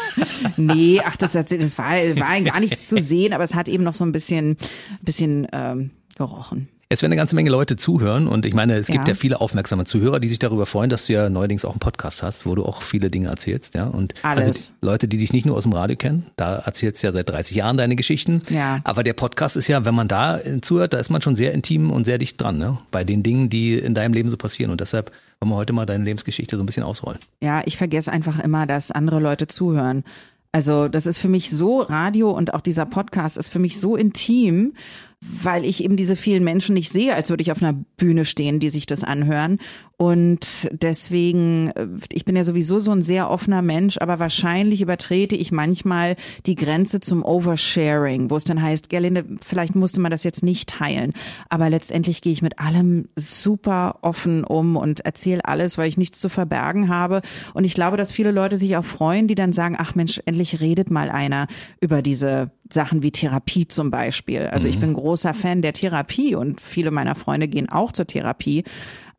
nee, 0.58 1.00
ach, 1.06 1.16
das, 1.18 1.34
das 1.34 1.78
war, 1.78 1.92
war 1.92 2.42
gar 2.42 2.60
nichts 2.60 2.88
zu 2.88 2.98
sehen, 3.00 3.32
aber 3.34 3.44
es 3.44 3.54
hat 3.54 3.68
eben 3.68 3.84
noch 3.84 3.94
so 3.94 4.06
ein 4.06 4.12
bisschen, 4.12 4.58
bisschen 5.02 5.48
ähm, 5.52 5.92
gerochen. 6.18 6.68
Es 6.92 7.04
werden 7.04 7.12
eine 7.12 7.20
ganze 7.20 7.36
Menge 7.36 7.52
Leute 7.52 7.76
zuhören 7.76 8.28
und 8.28 8.48
ich 8.48 8.56
meine, 8.56 8.74
es 8.74 8.88
gibt 8.88 9.08
ja, 9.08 9.14
ja 9.14 9.16
viele 9.16 9.42
aufmerksame 9.42 9.86
Zuhörer, 9.86 10.20
die 10.20 10.28
sich 10.28 10.40
darüber 10.40 10.66
freuen, 10.66 10.90
dass 10.90 11.06
du 11.06 11.14
ja 11.14 11.30
neuerdings 11.30 11.64
auch 11.64 11.74
einen 11.74 11.80
Podcast 11.80 12.24
hast, 12.24 12.48
wo 12.48 12.56
du 12.56 12.66
auch 12.66 12.82
viele 12.82 13.12
Dinge 13.12 13.28
erzählst, 13.28 13.76
ja. 13.76 13.86
Und 13.86 14.16
Alles. 14.24 14.48
also 14.48 14.74
Leute, 14.82 15.08
die 15.08 15.20
dich 15.20 15.32
nicht 15.32 15.46
nur 15.46 15.56
aus 15.56 15.64
dem 15.66 15.74
Radio 15.74 15.96
kennen, 15.96 16.26
da 16.36 16.56
erzählst 16.56 17.04
du 17.04 17.08
ja 17.08 17.14
seit 17.14 17.30
30 17.30 17.58
Jahren 17.58 17.78
deine 17.78 17.96
Geschichten. 17.96 18.42
Ja. 18.50 18.80
Aber 18.86 19.04
der 19.04 19.14
Podcast 19.14 19.56
ist 19.56 19.68
ja, 19.68 19.86
wenn 19.86 19.94
man 19.94 20.08
da 20.08 20.40
zuhört, 20.64 20.94
da 20.94 20.98
ist 20.98 21.12
man 21.12 21.22
schon 21.22 21.36
sehr 21.36 21.54
intim 21.54 21.92
und 21.92 22.06
sehr 22.06 22.18
dicht 22.18 22.42
dran, 22.42 22.58
ne? 22.58 22.80
Bei 22.90 23.04
den 23.04 23.22
Dingen, 23.22 23.50
die 23.50 23.78
in 23.78 23.94
deinem 23.94 24.14
Leben 24.14 24.30
so 24.30 24.38
passieren. 24.38 24.72
Und 24.72 24.82
deshalb 24.82 25.12
wollen 25.42 25.52
wir 25.52 25.58
heute 25.58 25.74
mal 25.74 25.86
deine 25.86 26.04
Lebensgeschichte 26.04 26.58
so 26.58 26.64
ein 26.64 26.66
bisschen 26.66 26.82
ausrollen. 26.82 27.20
Ja, 27.40 27.62
ich 27.66 27.78
vergesse 27.78 28.12
einfach 28.12 28.40
immer, 28.40 28.66
dass 28.66 28.90
andere 28.90 29.20
Leute 29.20 29.46
zuhören. 29.46 30.04
Also 30.52 30.88
das 30.88 31.06
ist 31.06 31.20
für 31.20 31.30
mich 31.30 31.52
so 31.52 31.82
Radio 31.82 32.32
und 32.32 32.56
auch 32.56 32.62
dieser 32.62 32.88
Podcast 32.88 33.38
ist 33.38 33.52
für 33.52 33.60
mich 33.60 33.80
so 33.80 33.96
intim 33.96 34.74
weil 35.22 35.66
ich 35.66 35.84
eben 35.84 35.98
diese 35.98 36.16
vielen 36.16 36.46
Menschen 36.46 36.74
nicht 36.74 36.90
sehe, 36.90 37.14
als 37.14 37.30
würde 37.30 37.42
ich 37.42 37.52
auf 37.52 37.62
einer 37.62 37.74
Bühne 37.98 38.24
stehen, 38.24 38.60
die 38.60 38.70
sich 38.70 38.86
das 38.86 39.04
anhören. 39.04 39.58
Und 39.98 40.70
deswegen, 40.72 41.72
äh, 41.76 41.88
ich 42.14 42.24
bin 42.24 42.38
ja 42.38 42.46
sowieso 42.46 42.80
so 42.80 42.92
ein 42.92 43.02
sehr 43.02 43.30
offener 43.30 43.62
Mensch, 43.62 43.98
aber 43.98 44.20
wahrscheinlich 44.20 44.82
übertrete 44.82 45.36
ich 45.36 45.52
manchmal 45.52 46.16
die 46.46 46.56
Grenze 46.56 47.02
zum 47.02 47.26
Oversharing, 47.26 48.30
wo 48.30 48.38
es 48.38 48.46
dann 48.46 48.62
heißt, 48.62 48.90
Gerlinde, 48.90 49.26
vielleicht 49.46 49.76
musste 49.76 50.00
man 50.00 50.12
das 50.12 50.24
jetzt 50.24 50.42
nicht 50.42 50.70
teilen. 50.70 51.12
Aber 51.50 51.70
letztendlich 51.70 52.22
gehe 52.22 52.32
ich 52.32 52.42
mit 52.42 52.60
allem 52.60 53.10
super 53.18 54.00
offen 54.02 54.46
um 54.46 54.78
und 54.78 55.02
erzähle 55.02 55.44
alles, 55.44 55.78
weil 55.78 55.90
ich 55.90 55.98
nichts 55.98 56.22
zu 56.22 56.30
verbergen 56.30 56.88
habe. 56.88 57.22
Und 57.54 57.66
ich 57.66 57.74
glaube, 57.74 57.98
dass 57.98 58.14
viele 58.14 58.32
Leute 58.32 58.56
sich 58.56 58.78
auch 58.78 58.86
freuen, 58.86 59.28
die 59.28 59.36
dann 59.36 59.52
sagen, 59.52 59.76
ach 59.78 59.96
Mensch, 59.96 60.22
endlich 60.26 60.62
redet 60.62 60.90
mal 60.90 61.10
einer 61.10 61.48
über 61.82 62.02
diese 62.02 62.52
Sachen 62.72 63.02
wie 63.02 63.12
Therapie 63.12 63.68
zum 63.68 63.90
Beispiel. 63.90 64.48
Also 64.48 64.68
ich 64.68 64.78
mhm. 64.78 64.82
bin 64.82 64.94
großer 64.94 65.34
Fan 65.34 65.62
der 65.62 65.74
Therapie 65.74 66.36
und 66.36 66.62
viele 66.62 66.92
meiner 66.92 67.16
Freunde 67.16 67.48
gehen 67.48 67.70
auch 67.70 67.92
zur 67.92 68.06
Therapie. 68.06 68.64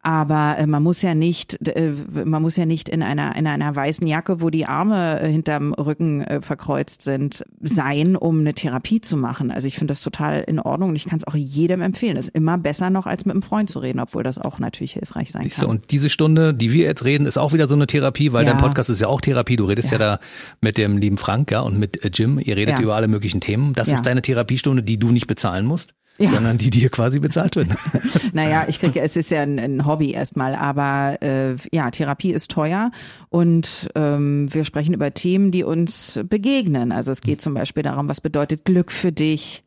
Aber 0.02 0.56
äh, 0.58 0.67
man 0.67 0.82
muss 0.82 1.02
ja 1.02 1.14
nicht, 1.14 1.58
äh, 1.69 1.93
man 2.25 2.41
muss 2.41 2.56
ja 2.56 2.64
nicht 2.64 2.88
in 2.88 3.02
einer 3.02 3.37
in 3.37 3.47
einer 3.47 3.76
weißen 3.76 4.06
Jacke, 4.06 4.41
wo 4.41 4.49
die 4.49 4.64
Arme 4.64 5.20
äh, 5.20 5.31
hinterm 5.31 5.75
Rücken 5.75 6.23
äh, 6.23 6.41
verkreuzt 6.41 7.02
sind, 7.02 7.44
sein, 7.61 8.17
um 8.17 8.41
eine 8.41 8.55
Therapie 8.55 9.02
zu 9.02 9.19
machen. 9.19 9.50
Also 9.50 9.69
ich 9.69 9.75
finde 9.75 9.93
das 9.93 10.00
total 10.00 10.41
in 10.47 10.58
Ordnung 10.58 10.91
und 10.91 10.97
ich 10.97 11.05
kann 11.05 11.19
es 11.19 11.26
auch 11.26 11.35
jedem 11.35 11.82
empfehlen. 11.82 12.17
Es 12.17 12.29
ist 12.29 12.35
immer 12.35 12.56
besser 12.56 12.88
noch, 12.88 13.06
als 13.06 13.26
mit 13.26 13.35
einem 13.35 13.43
Freund 13.43 13.69
zu 13.69 13.81
reden, 13.81 14.00
obwohl 14.00 14.23
das 14.23 14.38
auch 14.38 14.58
natürlich 14.58 14.94
hilfreich 14.94 15.32
sein 15.32 15.47
kann. 15.50 15.67
Und 15.67 15.91
diese 15.91 16.08
Stunde, 16.08 16.55
die 16.55 16.73
wir 16.73 16.87
jetzt 16.87 17.05
reden, 17.05 17.26
ist 17.26 17.37
auch 17.37 17.52
wieder 17.52 17.69
so 17.69 17.75
eine 17.75 17.87
Therapie, 17.87 18.32
weil 18.32 18.47
ja. 18.47 18.52
dein 18.52 18.58
Podcast 18.58 18.88
ist 18.88 19.02
ja 19.02 19.08
auch 19.08 19.20
Therapie. 19.20 19.56
Du 19.56 19.67
redest 19.67 19.91
ja, 19.93 19.99
ja 19.99 20.17
da 20.17 20.20
mit 20.62 20.79
dem 20.79 20.97
lieben 20.97 21.19
Frank, 21.19 21.50
ja, 21.50 21.61
und 21.61 21.79
mit 21.79 22.02
äh, 22.02 22.11
Jim. 22.12 22.41
Ihr 22.43 22.56
redet 22.56 22.79
ja. 22.79 22.82
über 22.82 22.97
alle 22.97 23.08
möglichen 23.08 23.43
Themen. 23.43 23.75
Das 23.75 23.88
ist 23.88 24.06
deine 24.06 24.23
Therapiestunde, 24.23 24.82
die 24.82 24.99
du 24.99 25.11
nicht 25.11 25.26
bezahlen 25.26 25.67
musst 25.67 25.94
ja. 26.21 26.31
sondern 26.31 26.59
die 26.59 26.71
dir 26.71 26.91
quasi 26.91 27.19
bezahlt 27.19 27.57
wird. 27.57 27.69
naja, 28.33 28.65
ich 28.69 28.81
kriege, 28.81 29.01
es 29.01 29.17
ist 29.17 29.31
ja 29.31 29.43
ein, 29.43 29.59
ein 29.59 29.87
Hobby 29.87 30.13
erstmal, 30.13 30.55
aber 30.55 31.21
äh, 31.23 31.57
ja, 31.73 31.91
Therapie 31.91 32.33
ist 32.33 32.51
teuer 32.51 32.91
und 33.29 33.89
ähm, 33.95 34.53
wir 34.53 34.65
sprechen 34.65 34.95
über 34.95 35.13
Themen, 35.15 35.51
die 35.51 35.65
uns 35.65 36.21
begegnen. 36.29 36.93
Also 36.93 37.13
es 37.13 37.21
geht 37.21 37.41
zum 37.41 37.55
Beispiel 37.55 37.83
darum, 37.83 38.09
was 38.09 38.21
bedeutet 38.21 38.65
Glück 38.65 38.93
für 38.93 39.13
dich 39.13 39.65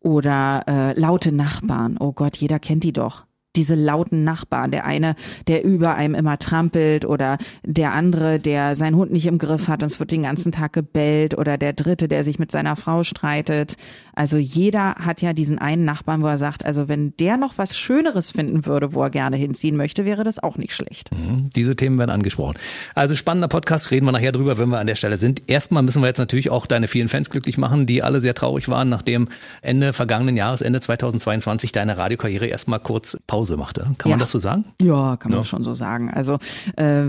oder 0.00 0.64
äh, 0.66 0.98
laute 0.98 1.32
Nachbarn. 1.32 1.96
Oh 1.98 2.12
Gott, 2.12 2.36
jeder 2.36 2.58
kennt 2.58 2.84
die 2.84 2.92
doch 2.92 3.24
diese 3.58 3.74
lauten 3.74 4.24
Nachbarn. 4.24 4.70
Der 4.70 4.86
eine, 4.86 5.16
der 5.48 5.64
über 5.64 5.94
einem 5.94 6.14
immer 6.14 6.38
trampelt 6.38 7.04
oder 7.04 7.38
der 7.64 7.92
andere, 7.92 8.38
der 8.38 8.76
seinen 8.76 8.96
Hund 8.96 9.12
nicht 9.12 9.26
im 9.26 9.38
Griff 9.38 9.68
hat 9.68 9.82
und 9.82 9.90
es 9.90 10.00
wird 10.00 10.12
den 10.12 10.22
ganzen 10.22 10.52
Tag 10.52 10.72
gebellt 10.72 11.36
oder 11.36 11.58
der 11.58 11.72
dritte, 11.72 12.08
der 12.08 12.24
sich 12.24 12.38
mit 12.38 12.52
seiner 12.52 12.76
Frau 12.76 13.02
streitet. 13.02 13.76
Also 14.18 14.36
jeder 14.36 14.96
hat 14.96 15.22
ja 15.22 15.32
diesen 15.32 15.60
einen 15.60 15.84
Nachbarn, 15.84 16.22
wo 16.22 16.26
er 16.26 16.38
sagt, 16.38 16.66
also 16.66 16.88
wenn 16.88 17.16
der 17.18 17.36
noch 17.36 17.56
was 17.56 17.78
Schöneres 17.78 18.32
finden 18.32 18.66
würde, 18.66 18.92
wo 18.92 19.00
er 19.00 19.10
gerne 19.10 19.36
hinziehen 19.36 19.76
möchte, 19.76 20.04
wäre 20.04 20.24
das 20.24 20.42
auch 20.42 20.56
nicht 20.56 20.74
schlecht. 20.74 21.12
Mhm, 21.12 21.50
diese 21.54 21.76
Themen 21.76 21.98
werden 21.98 22.10
angesprochen. 22.10 22.56
Also 22.96 23.14
spannender 23.14 23.46
Podcast, 23.46 23.92
reden 23.92 24.06
wir 24.06 24.10
nachher 24.10 24.32
drüber, 24.32 24.58
wenn 24.58 24.70
wir 24.70 24.80
an 24.80 24.88
der 24.88 24.96
Stelle 24.96 25.18
sind. 25.18 25.42
Erstmal 25.46 25.84
müssen 25.84 26.02
wir 26.02 26.08
jetzt 26.08 26.18
natürlich 26.18 26.50
auch 26.50 26.66
deine 26.66 26.88
vielen 26.88 27.08
Fans 27.08 27.30
glücklich 27.30 27.58
machen, 27.58 27.86
die 27.86 28.02
alle 28.02 28.20
sehr 28.20 28.34
traurig 28.34 28.68
waren, 28.68 28.88
nachdem 28.88 29.28
Ende 29.62 29.92
vergangenen 29.92 30.36
Jahres, 30.36 30.62
Ende 30.62 30.80
2022, 30.80 31.70
deine 31.70 31.96
Radiokarriere 31.96 32.46
erstmal 32.46 32.80
kurz 32.80 33.16
Pause 33.28 33.56
machte. 33.56 33.82
Kann 33.98 34.10
ja. 34.10 34.16
man 34.16 34.18
das 34.18 34.32
so 34.32 34.40
sagen? 34.40 34.64
Ja, 34.82 35.16
kann 35.16 35.30
man 35.30 35.42
ja. 35.42 35.44
schon 35.44 35.62
so 35.62 35.74
sagen. 35.74 36.10
Also 36.10 36.40
äh, 36.74 37.04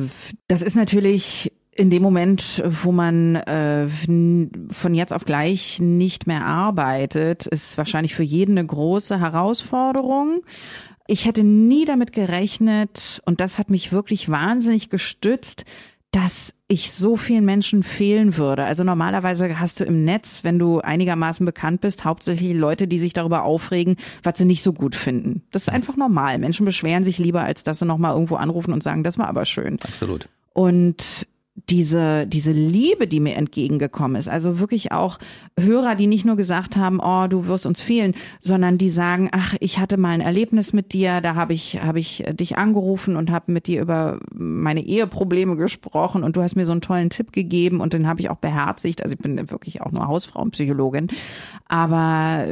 das 0.47 0.61
ist 0.61 0.75
natürlich 0.75 1.51
in 1.79 1.89
dem 1.89 2.03
Moment, 2.03 2.61
wo 2.65 2.91
man 2.91 3.37
äh, 3.37 3.87
von 3.87 4.93
jetzt 4.93 5.13
auf 5.13 5.23
gleich 5.23 5.79
nicht 5.79 6.27
mehr 6.27 6.45
arbeitet, 6.45 7.47
ist 7.47 7.77
wahrscheinlich 7.77 8.13
für 8.13 8.23
jeden 8.23 8.57
eine 8.57 8.67
große 8.67 9.21
Herausforderung. 9.21 10.41
Ich 11.07 11.25
hätte 11.25 11.45
nie 11.45 11.85
damit 11.85 12.11
gerechnet 12.11 13.21
und 13.23 13.39
das 13.39 13.57
hat 13.57 13.69
mich 13.69 13.93
wirklich 13.93 14.27
wahnsinnig 14.27 14.89
gestützt, 14.89 15.63
dass 16.11 16.53
ich 16.67 16.91
so 16.91 17.15
vielen 17.15 17.45
Menschen 17.45 17.81
fehlen 17.83 18.35
würde. 18.35 18.65
Also 18.65 18.83
normalerweise 18.83 19.57
hast 19.57 19.79
du 19.79 19.85
im 19.85 20.03
Netz, 20.03 20.43
wenn 20.43 20.59
du 20.59 20.81
einigermaßen 20.81 21.45
bekannt 21.45 21.79
bist, 21.79 22.03
hauptsächlich 22.03 22.53
Leute, 22.55 22.89
die 22.89 22.99
sich 22.99 23.13
darüber 23.13 23.43
aufregen, 23.43 23.95
was 24.21 24.37
sie 24.37 24.45
nicht 24.45 24.63
so 24.63 24.73
gut 24.73 24.95
finden. 24.95 25.43
Das 25.51 25.61
ist 25.61 25.69
einfach 25.69 25.95
normal. 25.95 26.39
Menschen 26.39 26.65
beschweren 26.65 27.05
sich 27.05 27.19
lieber, 27.19 27.43
als 27.43 27.63
dass 27.63 27.79
sie 27.79 27.85
nochmal 27.85 28.15
irgendwo 28.15 28.35
anrufen 28.35 28.73
und 28.73 28.83
sagen, 28.83 29.05
das 29.05 29.17
war 29.17 29.29
aber 29.29 29.45
schön. 29.45 29.79
Absolut. 29.81 30.27
Und 30.51 31.25
diese, 31.69 32.25
diese 32.27 32.51
Liebe, 32.51 33.07
die 33.07 33.19
mir 33.19 33.35
entgegengekommen 33.35 34.15
ist. 34.15 34.27
Also 34.27 34.59
wirklich 34.59 34.91
auch 34.91 35.19
Hörer, 35.59 35.95
die 35.95 36.07
nicht 36.07 36.25
nur 36.25 36.35
gesagt 36.35 36.77
haben, 36.77 36.99
oh, 36.99 37.27
du 37.27 37.47
wirst 37.47 37.65
uns 37.65 37.81
fehlen, 37.81 38.15
sondern 38.39 38.77
die 38.77 38.89
sagen, 38.89 39.29
ach, 39.31 39.55
ich 39.59 39.79
hatte 39.79 39.97
mal 39.97 40.09
ein 40.09 40.21
Erlebnis 40.21 40.73
mit 40.73 40.93
dir, 40.93 41.21
da 41.21 41.35
habe 41.35 41.53
ich, 41.53 41.81
habe 41.81 41.99
ich 41.99 42.23
dich 42.31 42.57
angerufen 42.57 43.15
und 43.15 43.31
habe 43.31 43.51
mit 43.51 43.67
dir 43.67 43.81
über 43.81 44.19
meine 44.33 44.85
Eheprobleme 44.85 45.55
gesprochen 45.55 46.23
und 46.23 46.35
du 46.35 46.41
hast 46.41 46.55
mir 46.55 46.65
so 46.65 46.71
einen 46.71 46.81
tollen 46.81 47.09
Tipp 47.09 47.31
gegeben 47.31 47.81
und 47.81 47.93
den 47.93 48.07
habe 48.07 48.21
ich 48.21 48.29
auch 48.29 48.37
beherzigt. 48.37 49.03
Also 49.03 49.13
ich 49.13 49.19
bin 49.19 49.49
wirklich 49.49 49.81
auch 49.81 49.91
nur 49.91 50.07
Hausfrauenpsychologin. 50.07 51.07
Aber 51.67 52.45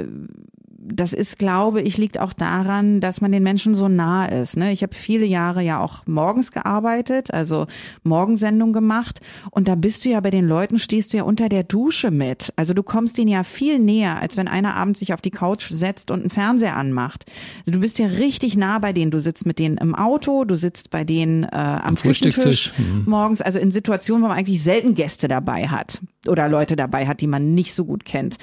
das 0.79 1.11
ist, 1.11 1.39
glaube 1.39 1.81
ich, 1.81 1.97
liegt 1.97 2.19
auch 2.19 2.33
daran, 2.33 3.01
dass 3.01 3.19
man 3.19 3.31
den 3.31 3.41
Menschen 3.41 3.73
so 3.73 3.87
nah 3.87 4.25
ist. 4.25 4.57
Ne? 4.57 4.71
Ich 4.71 4.83
habe 4.83 4.93
viele 4.93 5.25
Jahre 5.25 5.61
ja 5.61 5.79
auch 5.79 6.05
morgens 6.05 6.51
gearbeitet, 6.51 7.33
also 7.33 7.65
Morgensendung 8.03 8.73
gemacht. 8.73 9.19
Und 9.49 9.67
da 9.67 9.75
bist 9.75 10.05
du 10.05 10.09
ja 10.09 10.19
bei 10.19 10.29
den 10.29 10.47
Leuten, 10.47 10.77
stehst 10.77 11.13
du 11.13 11.17
ja 11.17 11.23
unter 11.23 11.49
der 11.49 11.63
Dusche 11.63 12.11
mit. 12.11 12.53
Also 12.55 12.73
du 12.73 12.83
kommst 12.83 13.17
denen 13.17 13.29
ja 13.29 13.43
viel 13.43 13.79
näher, 13.79 14.21
als 14.21 14.37
wenn 14.37 14.47
einer 14.47 14.75
abends 14.75 14.99
sich 14.99 15.13
auf 15.13 15.21
die 15.21 15.31
Couch 15.31 15.67
setzt 15.69 16.11
und 16.11 16.21
einen 16.21 16.29
Fernseher 16.29 16.75
anmacht. 16.75 17.25
Also 17.59 17.71
du 17.71 17.79
bist 17.79 17.97
ja 17.97 18.05
richtig 18.05 18.55
nah 18.55 18.77
bei 18.77 18.93
denen. 18.93 19.09
Du 19.09 19.19
sitzt 19.19 19.45
mit 19.45 19.57
denen 19.57 19.77
im 19.77 19.95
Auto, 19.95 20.45
du 20.45 20.55
sitzt 20.55 20.91
bei 20.91 21.03
denen 21.03 21.43
äh, 21.43 21.47
am, 21.55 21.81
am 21.81 21.97
Frühstückstisch 21.97 22.73
mhm. 22.77 23.03
morgens. 23.07 23.41
Also 23.41 23.57
in 23.57 23.71
Situationen, 23.71 24.23
wo 24.23 24.27
man 24.27 24.37
eigentlich 24.37 24.61
selten 24.61 24.93
Gäste 24.93 25.27
dabei 25.27 25.67
hat 25.67 26.01
oder 26.27 26.47
Leute 26.49 26.75
dabei 26.75 27.07
hat, 27.07 27.21
die 27.21 27.27
man 27.27 27.55
nicht 27.55 27.73
so 27.73 27.85
gut 27.85 28.05
kennt. 28.05 28.37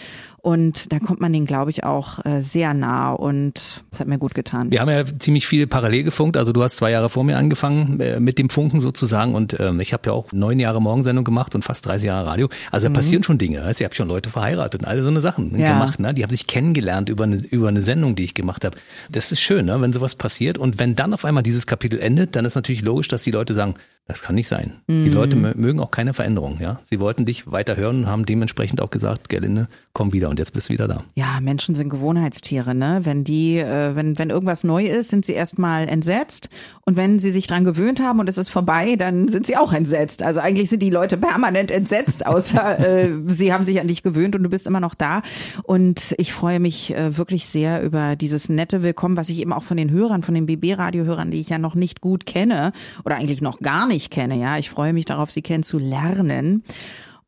Und 0.45 0.93
da 0.93 0.99
kommt 0.99 1.23
man 1.23 1.33
den, 1.33 1.47
glaube 1.47 1.71
ich, 1.71 1.85
auch 1.85 2.23
äh, 2.27 2.43
sehr 2.43 2.75
nah 2.75 3.13
und 3.13 3.83
es 3.91 3.99
hat 3.99 4.07
mir 4.07 4.19
gut 4.19 4.35
getan. 4.35 4.71
Wir 4.71 4.83
haben 4.83 4.91
ja 4.91 5.03
ziemlich 5.19 5.47
viel 5.47 5.67
parallel 5.67 6.03
gefunkt. 6.03 6.37
Also 6.37 6.53
du 6.53 6.63
hast 6.63 6.77
zwei 6.77 6.91
Jahre 6.91 7.09
vor 7.09 7.25
mir 7.25 7.39
angefangen 7.39 7.99
äh, 7.99 8.21
mit 8.21 8.39
dem 8.39 8.51
Funken 8.51 8.81
sozusagen 8.81 9.35
und 9.35 9.59
ähm, 9.59 9.81
ich 9.81 9.95
habe 9.95 10.03
ja 10.05 10.13
auch 10.13 10.33
neun 10.33 10.61
Jahre 10.61 10.83
Morgensendung 10.83 11.25
gemacht 11.25 11.55
und 11.55 11.65
fast 11.65 11.87
30 11.87 12.09
Jahre 12.09 12.27
Radio. 12.27 12.51
Also 12.71 12.85
da 12.85 12.91
mhm. 12.91 12.95
passieren 12.95 13.23
schon 13.23 13.39
Dinge. 13.39 13.63
Also 13.63 13.81
ich 13.81 13.85
habe 13.87 13.95
schon 13.95 14.07
Leute 14.07 14.29
verheiratet 14.29 14.83
und 14.83 14.87
alle 14.87 15.03
so 15.03 15.09
eine 15.09 15.23
Sachen 15.23 15.59
ja. 15.59 15.73
gemacht. 15.73 15.99
Ne? 15.99 16.13
Die 16.13 16.23
haben 16.23 16.29
sich 16.31 16.47
kennengelernt 16.47 17.09
über 17.09 17.25
eine, 17.25 17.37
über 17.37 17.69
eine 17.69 17.81
Sendung, 17.81 18.15
die 18.15 18.25
ich 18.25 18.35
gemacht 18.35 18.67
habe. 18.67 18.77
Das 19.11 19.33
ist 19.33 19.41
schön, 19.41 19.65
ne? 19.65 19.81
wenn 19.81 19.95
sowas 19.95 20.15
passiert. 20.15 20.59
Und 20.59 20.79
wenn 20.79 20.95
dann 20.95 21.15
auf 21.15 21.25
einmal 21.25 21.43
dieses 21.43 21.67
Kapitel 21.67 21.99
endet, 21.99 22.37
dann 22.37 22.45
ist 22.45 22.55
natürlich 22.55 22.83
logisch, 22.83 23.09
dass 23.09 23.23
die 23.23 23.31
Leute 23.31 23.55
sagen, 23.55 23.77
das 24.07 24.21
kann 24.21 24.35
nicht 24.35 24.49
sein. 24.49 24.75
Mm. 24.87 25.05
Die 25.05 25.09
mhm. 25.09 25.15
Leute 25.15 25.37
mögen 25.37 25.81
auch 25.81 25.91
keine 25.91 26.13
Veränderung, 26.13 26.59
ja. 26.61 26.79
Sie 26.85 27.01
wollten 27.01 27.25
dich 27.25 27.51
weiter 27.51 27.77
hören 27.77 28.01
und 28.01 28.07
haben 28.07 28.27
dementsprechend 28.27 28.83
auch 28.83 28.91
gesagt, 28.91 29.31
Gerlinde, 29.31 29.67
komm 29.95 30.13
wieder 30.13 30.29
und 30.29 30.39
jetzt 30.39 30.53
bist 30.53 30.69
du 30.69 30.75
wieder 30.75 30.87
da. 30.87 31.05
Ja, 31.15 31.41
Menschen 31.41 31.75
sind 31.75 31.89
Gewohnheitstiere, 31.89 32.75
ne? 32.75 33.01
Wenn 33.05 33.25
die, 33.25 33.57
äh, 33.59 33.97
wenn, 33.97 34.19
wenn 34.19 34.29
irgendwas 34.29 34.63
neu 34.63 34.85
ist, 34.85 35.09
sind 35.09 35.25
sie 35.25 35.33
erstmal 35.33 35.89
entsetzt 35.89 36.51
und 36.87 36.97
wenn 36.97 37.19
sie 37.19 37.33
sich 37.33 37.47
dran 37.47 37.64
gewöhnt 37.64 38.00
haben 38.03 38.21
und 38.21 38.29
es 38.29 38.38
ist 38.38 38.50
vorbei, 38.50 38.97
dann 38.97 39.29
sind 39.29 39.47
sie 39.47 39.57
auch 39.57 39.73
entsetzt. 39.73 40.23
Also 40.23 40.41
eigentlich 40.41 40.71
sind 40.71 40.83
die 40.83 40.91
Leute 40.91 41.17
permanent 41.17 41.71
entsetzt, 41.71 42.26
außer 42.26 42.79
äh, 43.05 43.11
sie 43.26 43.53
haben 43.53 43.64
sich 43.64 43.81
an 43.81 43.88
dich 43.88 44.03
gewöhnt 44.03 44.37
und 44.37 44.43
du 44.43 44.50
bist 44.50 44.67
immer 44.67 44.81
noch 44.81 44.95
da. 44.95 45.23
Und 45.62 46.14
ich 46.19 46.33
freue 46.33 46.61
mich 46.61 46.95
äh, 46.95 47.17
wirklich 47.17 47.47
sehr 47.47 47.83
über 47.83 48.17
dieses 48.17 48.49
nette 48.49 48.83
Willkommen, 48.83 49.17
was 49.17 49.29
ich 49.29 49.38
eben 49.38 49.53
auch 49.53 49.62
von 49.62 49.76
den 49.76 49.91
Hörern, 49.91 50.23
von 50.23 50.35
den 50.35 50.47
BB-Radiohörern, 50.47 51.31
die 51.31 51.41
ich 51.41 51.49
ja 51.49 51.59
noch 51.59 51.75
nicht 51.75 52.00
gut 52.00 52.26
kenne 52.26 52.73
oder 53.05 53.17
eigentlich 53.17 53.41
noch 53.41 53.61
gar 53.61 53.87
nicht 53.87 53.95
nicht 53.95 54.11
kenne. 54.11 54.37
Ja, 54.37 54.59
ich 54.59 54.71
freue 54.71 54.93
mich 54.93 55.07
darauf, 55.07 55.31
sie 55.31 55.43
kennenzulernen. 55.43 56.62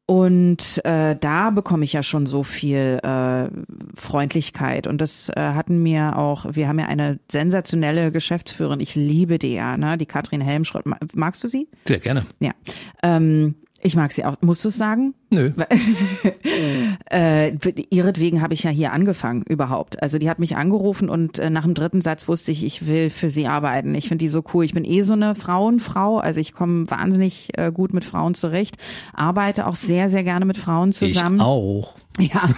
Und 0.08 0.84
äh, 0.84 1.16
da 1.16 1.50
bekomme 1.50 1.84
ich 1.84 1.92
ja 1.92 2.02
schon 2.04 2.26
so 2.26 2.44
viel 2.44 3.00
äh, 3.02 3.48
Freundlichkeit. 3.96 4.86
Und 4.86 5.00
das 5.00 5.28
äh, 5.30 5.40
hatten 5.40 5.82
mir 5.82 6.16
auch, 6.16 6.46
wir 6.50 6.68
haben 6.68 6.78
ja 6.78 6.86
eine 6.86 7.18
sensationelle 7.30 8.12
Geschäftsführerin, 8.12 8.78
ich 8.78 8.94
liebe 8.94 9.40
die 9.40 9.54
ja, 9.54 9.76
ne? 9.76 9.98
die 9.98 10.06
Katrin 10.06 10.40
Helmschrott. 10.40 10.84
Magst 11.14 11.42
du 11.42 11.48
sie? 11.48 11.68
Sehr 11.84 11.98
gerne. 11.98 12.24
Ja. 12.38 12.52
Ähm, 13.02 13.56
ich 13.86 13.96
mag 13.96 14.12
sie 14.12 14.24
auch. 14.24 14.36
Musst 14.40 14.64
du 14.64 14.68
es 14.68 14.76
sagen? 14.76 15.14
Nö. 15.30 15.52
äh, 17.10 17.52
ihretwegen 17.90 18.42
habe 18.42 18.54
ich 18.54 18.62
ja 18.62 18.70
hier 18.70 18.92
angefangen 18.92 19.42
überhaupt. 19.48 20.02
Also 20.02 20.18
die 20.18 20.28
hat 20.28 20.38
mich 20.38 20.56
angerufen 20.56 21.08
und 21.08 21.38
äh, 21.38 21.50
nach 21.50 21.62
dem 21.62 21.74
dritten 21.74 22.00
Satz 22.00 22.28
wusste 22.28 22.52
ich, 22.52 22.64
ich 22.64 22.86
will 22.86 23.10
für 23.10 23.28
sie 23.28 23.46
arbeiten. 23.46 23.94
Ich 23.94 24.08
finde 24.08 24.24
die 24.24 24.28
so 24.28 24.42
cool. 24.52 24.64
Ich 24.64 24.74
bin 24.74 24.84
eh 24.84 25.02
so 25.02 25.14
eine 25.14 25.34
Frauenfrau. 25.34 26.18
Also 26.18 26.40
ich 26.40 26.52
komme 26.52 26.90
wahnsinnig 26.90 27.50
äh, 27.56 27.72
gut 27.72 27.94
mit 27.94 28.04
Frauen 28.04 28.34
zurecht. 28.34 28.76
Arbeite 29.14 29.66
auch 29.66 29.76
sehr, 29.76 30.08
sehr 30.08 30.24
gerne 30.24 30.44
mit 30.44 30.56
Frauen 30.56 30.92
zusammen. 30.92 31.36
Ich 31.36 31.42
auch. 31.42 31.94
Ja, 32.18 32.48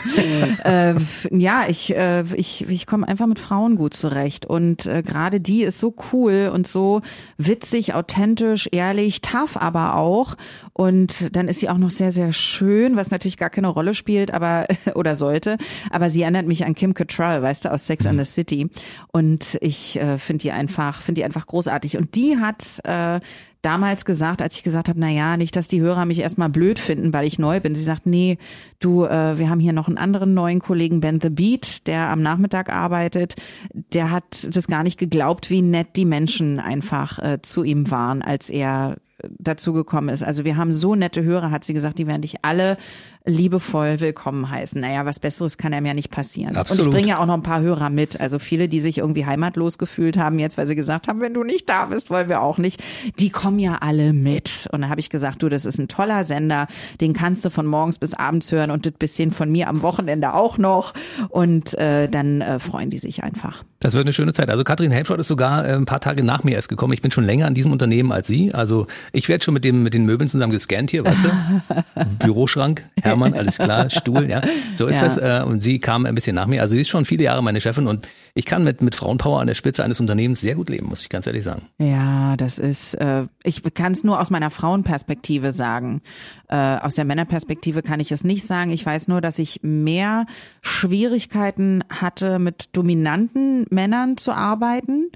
äh, 0.64 0.94
ja, 1.30 1.64
ich, 1.68 1.94
äh, 1.96 2.22
ich, 2.34 2.68
ich 2.68 2.86
komme 2.86 3.08
einfach 3.08 3.26
mit 3.26 3.40
Frauen 3.40 3.76
gut 3.76 3.94
zurecht. 3.94 4.46
Und 4.46 4.86
äh, 4.86 5.02
gerade 5.02 5.40
die 5.40 5.62
ist 5.62 5.80
so 5.80 5.94
cool 6.12 6.50
und 6.52 6.68
so 6.68 7.02
witzig, 7.38 7.94
authentisch, 7.94 8.68
ehrlich, 8.70 9.20
tough 9.20 9.56
aber 9.56 9.96
auch. 9.96 10.34
Und 10.72 11.34
dann 11.34 11.48
ist 11.48 11.58
sie 11.60 11.68
auch 11.68 11.78
noch 11.78 11.90
sehr, 11.90 12.12
sehr 12.12 12.32
schön, 12.32 12.96
was 12.96 13.10
natürlich 13.10 13.36
gar 13.36 13.50
keine 13.50 13.68
Rolle 13.68 13.94
spielt, 13.94 14.32
aber 14.32 14.66
oder 14.94 15.16
sollte, 15.16 15.58
aber 15.90 16.08
sie 16.08 16.22
erinnert 16.22 16.46
mich 16.46 16.64
an 16.64 16.74
Kim 16.74 16.94
Cattrall, 16.94 17.42
weißt 17.42 17.64
du, 17.64 17.72
aus 17.72 17.86
Sex 17.86 18.06
and 18.06 18.18
the 18.18 18.24
City. 18.24 18.70
Und 19.12 19.58
ich 19.60 19.98
äh, 19.98 20.18
finde 20.18 20.42
die 20.42 20.52
einfach, 20.52 21.02
finde 21.02 21.20
die 21.20 21.24
einfach 21.24 21.46
großartig. 21.46 21.98
Und 21.98 22.14
die 22.14 22.38
hat 22.38 22.80
äh, 22.84 23.18
damals 23.62 24.04
gesagt, 24.04 24.42
als 24.42 24.56
ich 24.56 24.62
gesagt 24.62 24.88
habe, 24.88 25.00
na 25.00 25.10
ja, 25.10 25.36
nicht, 25.36 25.56
dass 25.56 25.68
die 25.68 25.80
Hörer 25.80 26.04
mich 26.04 26.20
erstmal 26.20 26.48
blöd 26.48 26.78
finden, 26.78 27.12
weil 27.12 27.26
ich 27.26 27.38
neu 27.38 27.60
bin. 27.60 27.74
Sie 27.74 27.82
sagt, 27.82 28.06
nee, 28.06 28.38
du, 28.80 29.04
äh, 29.04 29.38
wir 29.38 29.50
haben 29.50 29.60
hier 29.60 29.72
noch 29.72 29.88
einen 29.88 29.98
anderen 29.98 30.34
neuen 30.34 30.60
Kollegen, 30.60 31.00
Ben 31.00 31.20
the 31.20 31.30
Beat, 31.30 31.86
der 31.86 32.08
am 32.08 32.22
Nachmittag 32.22 32.72
arbeitet. 32.72 33.34
Der 33.72 34.10
hat 34.10 34.48
das 34.54 34.66
gar 34.66 34.82
nicht 34.82 34.98
geglaubt, 34.98 35.50
wie 35.50 35.62
nett 35.62 35.96
die 35.96 36.04
Menschen 36.04 36.60
einfach 36.60 37.18
äh, 37.18 37.42
zu 37.42 37.64
ihm 37.64 37.90
waren, 37.90 38.22
als 38.22 38.48
er 38.50 38.96
dazu 39.38 39.72
gekommen 39.72 40.08
ist. 40.10 40.22
Also 40.22 40.44
wir 40.44 40.56
haben 40.56 40.72
so 40.72 40.94
nette 40.94 41.24
Hörer, 41.24 41.50
hat 41.50 41.64
sie 41.64 41.74
gesagt, 41.74 41.98
die 41.98 42.06
werden 42.06 42.22
dich 42.22 42.44
alle 42.44 42.76
liebevoll 43.24 44.00
willkommen 44.00 44.50
heißen. 44.50 44.80
Naja, 44.80 45.04
was 45.04 45.20
Besseres 45.20 45.58
kann 45.58 45.74
einem 45.74 45.86
ja 45.86 45.94
nicht 45.94 46.10
passieren. 46.10 46.56
Absolut. 46.56 46.86
Und 46.86 46.88
ich 46.88 46.94
bringe 46.94 47.08
ja 47.08 47.18
auch 47.18 47.26
noch 47.26 47.34
ein 47.34 47.42
paar 47.42 47.60
Hörer 47.60 47.90
mit. 47.90 48.20
Also 48.20 48.38
viele, 48.38 48.68
die 48.68 48.80
sich 48.80 48.98
irgendwie 48.98 49.26
heimatlos 49.26 49.78
gefühlt 49.78 50.16
haben 50.16 50.38
jetzt, 50.38 50.58
weil 50.58 50.66
sie 50.66 50.76
gesagt 50.76 51.08
haben, 51.08 51.20
wenn 51.20 51.34
du 51.34 51.44
nicht 51.44 51.68
da 51.68 51.86
bist, 51.86 52.10
wollen 52.10 52.28
wir 52.28 52.40
auch 52.40 52.58
nicht. 52.58 52.82
Die 53.18 53.30
kommen 53.30 53.58
ja 53.58 53.78
alle 53.80 54.12
mit. 54.12 54.68
Und 54.72 54.82
da 54.82 54.88
habe 54.88 55.00
ich 55.00 55.10
gesagt, 55.10 55.42
du, 55.42 55.48
das 55.48 55.64
ist 55.64 55.78
ein 55.78 55.88
toller 55.88 56.24
Sender. 56.24 56.66
Den 57.00 57.12
kannst 57.12 57.44
du 57.44 57.50
von 57.50 57.66
morgens 57.66 57.98
bis 57.98 58.14
abends 58.14 58.50
hören 58.50 58.70
und 58.70 58.86
das 58.86 58.94
bisschen 58.98 59.30
von 59.30 59.50
mir 59.50 59.68
am 59.68 59.82
Wochenende 59.82 60.34
auch 60.34 60.58
noch. 60.58 60.94
Und 61.28 61.74
äh, 61.78 62.08
dann 62.08 62.40
äh, 62.40 62.58
freuen 62.58 62.90
die 62.90 62.98
sich 62.98 63.22
einfach. 63.22 63.64
Das 63.80 63.94
wird 63.94 64.06
eine 64.06 64.12
schöne 64.12 64.32
Zeit. 64.32 64.50
Also 64.50 64.64
Katrin 64.64 64.90
Helmschott 64.90 65.20
ist 65.20 65.28
sogar 65.28 65.64
äh, 65.64 65.74
ein 65.74 65.84
paar 65.84 66.00
Tage 66.00 66.24
nach 66.24 66.42
mir 66.42 66.54
erst 66.56 66.68
gekommen. 66.68 66.92
Ich 66.94 67.02
bin 67.02 67.10
schon 67.10 67.24
länger 67.24 67.46
an 67.46 67.54
diesem 67.54 67.70
Unternehmen 67.70 68.10
als 68.10 68.26
Sie. 68.26 68.52
Also 68.52 68.86
ich 69.12 69.28
werde 69.28 69.44
schon 69.44 69.54
mit, 69.54 69.64
dem, 69.64 69.82
mit 69.82 69.94
den 69.94 70.04
Möbeln 70.04 70.28
zusammen 70.28 70.52
gescannt 70.52 70.90
hier, 70.90 71.04
weißt 71.04 71.24
du? 71.24 71.28
Büroschrank, 72.18 72.84
Hermann, 73.08 73.34
alles 73.34 73.58
klar, 73.58 73.90
Stuhl, 73.90 74.28
ja. 74.28 74.40
So 74.74 74.86
ist 74.86 75.00
ja. 75.00 75.06
das. 75.06 75.16
Äh, 75.16 75.44
und 75.44 75.62
sie 75.62 75.78
kam 75.78 76.06
ein 76.06 76.14
bisschen 76.14 76.34
nach 76.34 76.46
mir. 76.46 76.62
Also 76.62 76.74
sie 76.74 76.80
ist 76.80 76.88
schon 76.88 77.04
viele 77.04 77.24
Jahre 77.24 77.42
meine 77.42 77.60
Chefin 77.60 77.86
und 77.86 78.06
ich 78.34 78.44
kann 78.44 78.62
mit, 78.62 78.82
mit 78.82 78.94
Frauenpower 78.94 79.40
an 79.40 79.46
der 79.46 79.54
Spitze 79.54 79.82
eines 79.82 80.00
Unternehmens 80.00 80.40
sehr 80.40 80.54
gut 80.54 80.70
leben, 80.70 80.86
muss 80.86 81.02
ich 81.02 81.08
ganz 81.08 81.26
ehrlich 81.26 81.44
sagen. 81.44 81.62
Ja, 81.78 82.36
das 82.36 82.58
ist, 82.58 82.94
äh, 82.94 83.24
ich 83.42 83.62
kann 83.74 83.92
es 83.92 84.04
nur 84.04 84.20
aus 84.20 84.30
meiner 84.30 84.50
Frauenperspektive 84.50 85.52
sagen. 85.52 86.02
Äh, 86.48 86.56
aus 86.56 86.94
der 86.94 87.04
Männerperspektive 87.04 87.82
kann 87.82 88.00
ich 88.00 88.12
es 88.12 88.24
nicht 88.24 88.46
sagen. 88.46 88.70
Ich 88.70 88.84
weiß 88.84 89.08
nur, 89.08 89.20
dass 89.20 89.38
ich 89.38 89.60
mehr 89.62 90.26
Schwierigkeiten 90.62 91.82
hatte, 91.88 92.38
mit 92.38 92.76
dominanten 92.76 93.66
Männern 93.70 94.16
zu 94.16 94.32
arbeiten, 94.32 95.10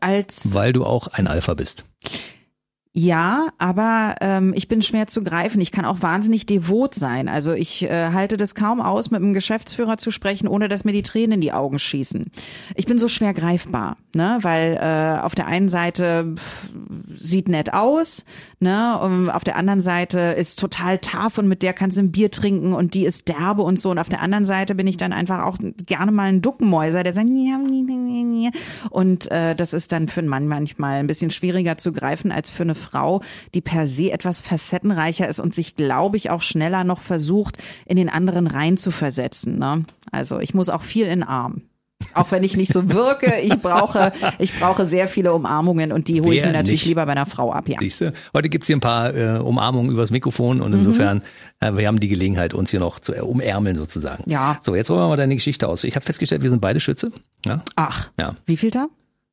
als. 0.00 0.52
Weil 0.52 0.72
du 0.72 0.84
auch 0.84 1.08
ein 1.08 1.26
Alpha 1.26 1.54
bist. 1.54 1.84
Ja, 2.98 3.48
aber 3.58 4.14
ähm, 4.22 4.54
ich 4.56 4.68
bin 4.68 4.80
schwer 4.80 5.06
zu 5.06 5.22
greifen. 5.22 5.60
Ich 5.60 5.70
kann 5.70 5.84
auch 5.84 6.00
wahnsinnig 6.00 6.46
devot 6.46 6.94
sein. 6.94 7.28
Also 7.28 7.52
ich 7.52 7.82
äh, 7.82 8.12
halte 8.12 8.38
das 8.38 8.54
kaum 8.54 8.80
aus, 8.80 9.10
mit 9.10 9.20
einem 9.20 9.34
Geschäftsführer 9.34 9.98
zu 9.98 10.10
sprechen, 10.10 10.48
ohne 10.48 10.70
dass 10.70 10.86
mir 10.86 10.92
die 10.92 11.02
Tränen 11.02 11.32
in 11.32 11.40
die 11.42 11.52
Augen 11.52 11.78
schießen. 11.78 12.24
Ich 12.74 12.86
bin 12.86 12.96
so 12.96 13.08
schwer 13.08 13.34
greifbar, 13.34 13.98
ne? 14.14 14.38
Weil 14.40 14.78
äh, 14.80 15.22
auf 15.22 15.34
der 15.34 15.46
einen 15.46 15.68
Seite 15.68 16.32
pff, 16.36 16.70
sieht 17.14 17.48
nett 17.48 17.74
aus, 17.74 18.24
ne? 18.60 18.98
Und 18.98 19.28
auf 19.28 19.44
der 19.44 19.56
anderen 19.56 19.82
Seite 19.82 20.18
ist 20.18 20.58
total 20.58 20.96
tough 20.96 21.36
und 21.36 21.48
mit 21.48 21.62
der 21.62 21.74
kannst 21.74 21.98
du 21.98 22.02
ein 22.02 22.12
Bier 22.12 22.30
trinken 22.30 22.72
und 22.72 22.94
die 22.94 23.04
ist 23.04 23.28
derbe 23.28 23.60
und 23.60 23.78
so. 23.78 23.90
Und 23.90 23.98
auf 23.98 24.08
der 24.08 24.22
anderen 24.22 24.46
Seite 24.46 24.74
bin 24.74 24.86
ich 24.86 24.96
dann 24.96 25.12
einfach 25.12 25.44
auch 25.44 25.58
gerne 25.84 26.12
mal 26.12 26.30
ein 26.30 26.40
Duckenmäuser, 26.40 27.02
der 27.02 27.12
sagt 27.12 27.28
und 28.90 29.30
äh, 29.30 29.54
das 29.54 29.74
ist 29.74 29.92
dann 29.92 30.08
für 30.08 30.20
einen 30.20 30.28
Mann 30.28 30.46
manchmal 30.46 31.00
ein 31.00 31.06
bisschen 31.06 31.30
schwieriger 31.30 31.76
zu 31.76 31.92
greifen 31.92 32.32
als 32.32 32.50
für 32.50 32.62
eine 32.62 32.74
Frau, 32.74 32.85
die 33.54 33.60
per 33.60 33.86
se 33.86 34.10
etwas 34.10 34.40
facettenreicher 34.40 35.28
ist 35.28 35.40
und 35.40 35.54
sich, 35.54 35.76
glaube 35.76 36.16
ich, 36.16 36.30
auch 36.30 36.42
schneller 36.42 36.84
noch 36.84 37.00
versucht, 37.00 37.58
in 37.86 37.96
den 37.96 38.08
anderen 38.08 38.46
reinzuversetzen. 38.46 39.58
Ne? 39.58 39.84
Also 40.10 40.38
ich 40.40 40.54
muss 40.54 40.68
auch 40.68 40.82
viel 40.82 41.06
in 41.06 41.22
Arm. 41.22 41.62
Auch 42.14 42.30
wenn 42.30 42.44
ich 42.44 42.56
nicht 42.56 42.72
so 42.72 42.90
wirke, 42.90 43.40
ich 43.42 43.60
brauche, 43.60 44.12
ich 44.38 44.58
brauche 44.58 44.86
sehr 44.86 45.08
viele 45.08 45.32
Umarmungen 45.32 45.92
und 45.92 46.08
die 46.08 46.20
hole 46.20 46.36
ich 46.36 46.42
mir 46.42 46.52
natürlich 46.52 46.82
nicht? 46.82 46.86
lieber 46.86 47.06
bei 47.06 47.12
einer 47.12 47.26
Frau 47.26 47.52
ab. 47.52 47.68
Ja. 47.68 47.78
Siehste? 47.78 48.12
Heute 48.34 48.48
gibt's 48.48 48.66
hier 48.66 48.76
ein 48.76 48.80
paar 48.80 49.14
äh, 49.14 49.38
Umarmungen 49.38 49.90
übers 49.90 50.10
Mikrofon 50.10 50.60
und 50.60 50.72
insofern, 50.72 51.22
mhm. 51.60 51.66
äh, 51.66 51.76
wir 51.76 51.86
haben 51.88 51.98
die 51.98 52.08
Gelegenheit, 52.08 52.54
uns 52.54 52.70
hier 52.70 52.80
noch 52.80 53.00
zu 53.00 53.14
äh, 53.14 53.20
umärmeln 53.20 53.76
sozusagen. 53.76 54.30
Ja. 54.30 54.58
So, 54.62 54.74
jetzt 54.74 54.90
rollen 54.90 55.00
wir 55.00 55.08
mal 55.08 55.16
deine 55.16 55.34
Geschichte 55.34 55.68
aus. 55.68 55.84
Ich 55.84 55.96
habe 55.96 56.04
festgestellt, 56.04 56.42
wir 56.42 56.50
sind 56.50 56.60
beide 56.60 56.80
Schütze. 56.80 57.10
Ja? 57.44 57.62
Ach, 57.76 58.10
ja. 58.18 58.36
wie 58.44 58.56
viel 58.56 58.70
da? 58.70 58.86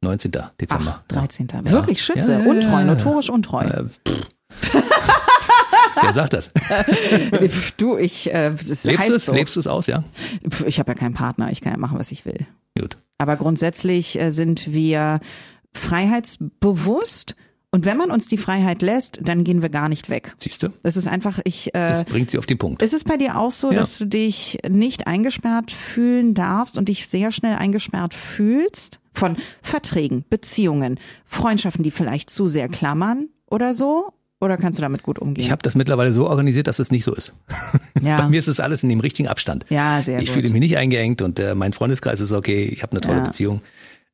19. 0.04 0.32
Dezember. 0.60 1.04
Ach, 1.04 1.08
13. 1.14 1.48
Ja. 1.54 1.72
Wirklich 1.72 2.04
Schütze? 2.04 2.34
Ja, 2.34 2.50
untreu, 2.50 2.84
notorisch 2.84 3.30
untreu. 3.30 3.64
Äh, 3.66 3.86
Wer 6.02 6.14
sagt 6.14 6.34
das? 6.34 6.52
du, 7.78 7.98
ich. 7.98 8.32
Äh, 8.34 8.50
es 8.60 8.84
lebst 8.84 9.10
du 9.10 9.14
es? 9.14 9.26
So. 9.26 9.34
Lebst 9.34 9.56
du 9.56 9.60
es 9.60 9.68
aus, 9.68 9.88
ja? 9.88 10.04
Ich 10.66 10.80
habe 10.80 10.92
ja 10.92 10.96
keinen 10.96 11.14
Partner, 11.14 11.52
ich 11.52 11.62
kann 11.62 11.72
ja 11.74 11.78
machen, 11.80 11.98
was 12.00 12.12
ich 12.12 12.26
will. 12.26 12.46
Gut. 12.78 12.98
Aber 13.18 13.36
grundsätzlich 13.38 14.20
äh, 14.20 14.32
sind 14.32 14.72
wir 14.74 15.20
freiheitsbewusst 15.74 17.36
Und 17.72 17.86
wenn 17.86 17.98
man 17.98 18.12
uns 18.12 18.28
die 18.28 18.38
Freiheit 18.38 18.82
lässt, 18.82 19.20
dann 19.24 19.44
gehen 19.44 19.62
wir 19.62 19.70
gar 19.70 19.90
nicht 19.90 20.10
weg. 20.10 20.34
Siehst 20.38 20.62
du? 20.64 20.70
Das 20.84 20.96
ist 20.98 21.08
einfach, 21.08 21.40
ich. 21.44 21.68
Äh, 21.74 21.90
Das 21.90 22.04
bringt 22.06 22.30
sie 22.32 22.38
auf 22.38 22.46
den 22.46 22.58
Punkt. 22.58 22.82
ist 22.82 22.94
es 22.94 23.04
bei 23.04 23.18
dir 23.18 23.38
auch 23.40 23.52
so, 23.52 23.72
Ja. 23.72 23.80
dass 23.80 23.98
du 23.98 24.06
dich 24.06 24.60
nicht 24.68 25.08
eingesperrt 25.08 25.72
fühlen 25.72 26.34
darfst 26.34 26.78
und 26.78 26.90
dich 26.90 27.08
sehr 27.08 27.32
schnell 27.32 27.56
eingesperrt 27.56 28.14
fühlst? 28.14 29.00
Von 29.14 29.38
Verträgen, 29.62 30.26
Beziehungen, 30.30 31.00
Freundschaften, 31.26 31.84
die 31.84 31.92
vielleicht 31.92 32.30
zu 32.30 32.48
sehr 32.48 32.68
klammern 32.70 33.30
oder 33.50 33.74
so? 33.74 34.14
Oder 34.42 34.58
kannst 34.58 34.78
du 34.78 34.82
damit 34.82 35.04
gut 35.04 35.20
umgehen? 35.20 35.42
Ich 35.46 35.52
habe 35.52 35.62
das 35.62 35.74
mittlerweile 35.76 36.12
so 36.12 36.28
organisiert, 36.28 36.68
dass 36.68 36.80
es 36.80 36.92
nicht 36.92 37.06
so 37.06 37.14
ist. 37.14 37.32
ja. 38.02 38.18
Bei 38.18 38.28
mir 38.28 38.40
ist 38.40 38.50
es 38.50 38.60
alles 38.60 38.84
in 38.84 38.90
dem 38.90 39.00
richtigen 39.00 39.30
Abstand. 39.30 39.66
Ja, 39.70 40.02
sehr 40.04 40.20
ich 40.20 40.26
gut. 40.26 40.34
fühle 40.34 40.50
mich 40.50 40.60
nicht 40.60 40.76
eingeengt 40.78 41.22
und 41.22 41.40
äh, 41.40 41.56
mein 41.56 41.72
Freundeskreis 41.72 42.20
ist 42.20 42.34
okay, 42.34 42.66
ich 42.66 42.84
habe 42.84 42.92
eine 42.92 43.02
tolle 43.02 43.20
Ja. 43.20 43.24
Beziehung. 43.24 43.62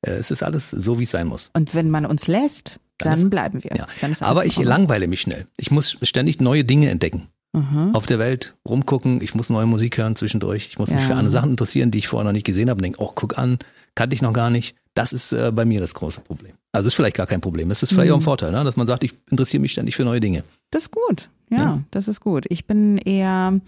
Äh, 0.02 0.12
es 0.12 0.30
ist 0.30 0.44
alles 0.44 0.70
so, 0.70 1.00
wie 1.00 1.04
es 1.04 1.12
sein 1.12 1.26
muss. 1.28 1.50
Und 1.56 1.74
wenn 1.74 1.90
man 1.90 2.06
uns 2.06 2.28
lässt, 2.28 2.80
dann, 3.00 3.14
ist- 3.14 3.30
bleiben 3.32 3.64
wir. 3.64 3.72
Ja. 3.76 3.88
Dann 4.02 4.16
Aber 4.20 4.46
ich 4.46 4.58
langweile 4.58 5.08
mich 5.08 5.22
schnell. 5.22 5.48
Ich 5.58 5.72
muss 5.72 5.98
ständig 6.04 6.40
neue 6.42 6.64
Dinge 6.64 6.90
entdecken. 6.90 7.28
Mhm. 7.54 7.96
Auf 7.96 8.06
der 8.06 8.20
Welt 8.20 8.54
rumgucken, 8.68 9.22
ich 9.24 9.34
muss 9.34 9.50
neue 9.50 9.66
Musik 9.66 9.98
hören 9.98 10.16
zwischendurch, 10.16 10.68
ich 10.70 10.78
muss 10.78 10.92
mich 10.92 11.00
Ja. 11.02 11.08
für 11.08 11.16
andere 11.16 11.32
Sachen 11.32 11.50
interessieren, 11.50 11.90
die 11.90 11.98
ich 11.98 12.08
vorher 12.08 12.26
noch 12.26 12.34
nicht 12.34 12.46
gesehen 12.46 12.70
habe 12.70 12.78
und 12.78 12.84
denke, 12.84 13.02
oh, 13.02 13.12
guck 13.16 13.40
an, 13.40 13.58
kannte 13.96 14.14
ich 14.14 14.22
noch 14.22 14.34
gar 14.34 14.52
nicht. 14.52 14.76
Das 15.00 15.14
ist 15.14 15.32
äh, 15.32 15.50
bei 15.54 15.64
mir 15.64 15.80
das 15.80 15.94
große 15.94 16.20
Problem. 16.20 16.52
Also 16.74 16.88
ist 16.88 16.96
vielleicht 16.96 17.16
gar 17.16 17.26
kein 17.26 17.40
Problem. 17.40 17.72
Es 17.72 17.82
ist 17.84 17.94
vielleicht 17.94 18.12
auch 18.12 18.18
Mhm. 18.18 18.22
ein 18.22 18.26
Vorteil, 18.26 18.52
ne? 18.52 18.66
dass 18.66 18.76
man 18.76 18.86
sagt, 18.86 19.06
ich 19.06 19.14
interessiere 19.32 19.62
mich 19.62 19.72
ständig 19.72 19.96
für 19.96 20.04
neue 20.04 20.20
Dinge. 20.20 20.44
Das 20.72 20.82
ist 20.84 20.92
gut. 20.92 21.30
Ja, 21.50 21.58
Ja. 21.58 21.82
das 21.92 22.10
ist 22.10 22.20
gut. 22.20 22.46
Ich 22.50 22.68
bin 22.68 22.98
eher, 22.98 23.62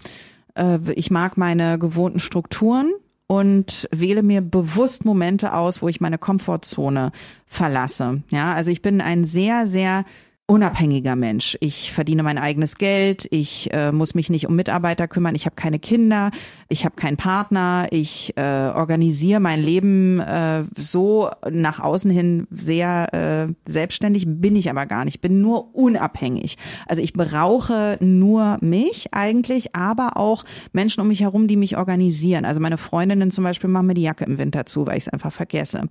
äh, 0.54 0.78
ich 0.94 1.10
mag 1.10 1.38
meine 1.38 1.78
gewohnten 1.78 2.20
Strukturen 2.20 2.92
und 3.28 3.88
wähle 3.90 4.22
mir 4.22 4.42
bewusst 4.42 5.06
Momente 5.06 5.54
aus, 5.54 5.80
wo 5.80 5.88
ich 5.88 6.02
meine 6.02 6.18
Komfortzone 6.18 7.12
verlasse. 7.46 8.22
Ja, 8.28 8.52
also 8.52 8.70
ich 8.70 8.82
bin 8.82 9.00
ein 9.00 9.24
sehr, 9.24 9.66
sehr 9.66 10.04
unabhängiger 10.52 11.16
Mensch. 11.16 11.56
Ich 11.60 11.92
verdiene 11.92 12.22
mein 12.22 12.36
eigenes 12.36 12.76
Geld, 12.76 13.26
ich 13.30 13.72
äh, 13.72 13.90
muss 13.90 14.14
mich 14.14 14.28
nicht 14.28 14.46
um 14.46 14.54
Mitarbeiter 14.54 15.08
kümmern, 15.08 15.34
ich 15.34 15.46
habe 15.46 15.56
keine 15.56 15.78
Kinder, 15.78 16.30
ich 16.68 16.84
habe 16.84 16.94
keinen 16.94 17.16
Partner, 17.16 17.86
ich 17.90 18.36
äh, 18.36 18.42
organisiere 18.42 19.40
mein 19.40 19.62
Leben 19.62 20.20
äh, 20.20 20.64
so 20.76 21.30
nach 21.50 21.80
außen 21.80 22.10
hin 22.10 22.46
sehr 22.50 23.48
äh, 23.48 23.54
selbstständig, 23.66 24.26
bin 24.28 24.54
ich 24.54 24.68
aber 24.68 24.84
gar 24.84 25.06
nicht, 25.06 25.22
bin 25.22 25.40
nur 25.40 25.74
unabhängig. 25.74 26.58
Also 26.86 27.00
ich 27.00 27.14
brauche 27.14 27.96
nur 28.00 28.58
mich 28.60 29.14
eigentlich, 29.14 29.74
aber 29.74 30.18
auch 30.18 30.44
Menschen 30.74 31.00
um 31.00 31.08
mich 31.08 31.22
herum, 31.22 31.46
die 31.46 31.56
mich 31.56 31.78
organisieren. 31.78 32.44
Also 32.44 32.60
meine 32.60 32.76
Freundinnen 32.76 33.30
zum 33.30 33.44
Beispiel 33.44 33.70
machen 33.70 33.86
mir 33.86 33.94
die 33.94 34.02
Jacke 34.02 34.24
im 34.24 34.36
Winter 34.36 34.66
zu, 34.66 34.86
weil 34.86 34.98
ich 34.98 35.06
es 35.06 35.08
einfach 35.08 35.32
vergesse. 35.32 35.88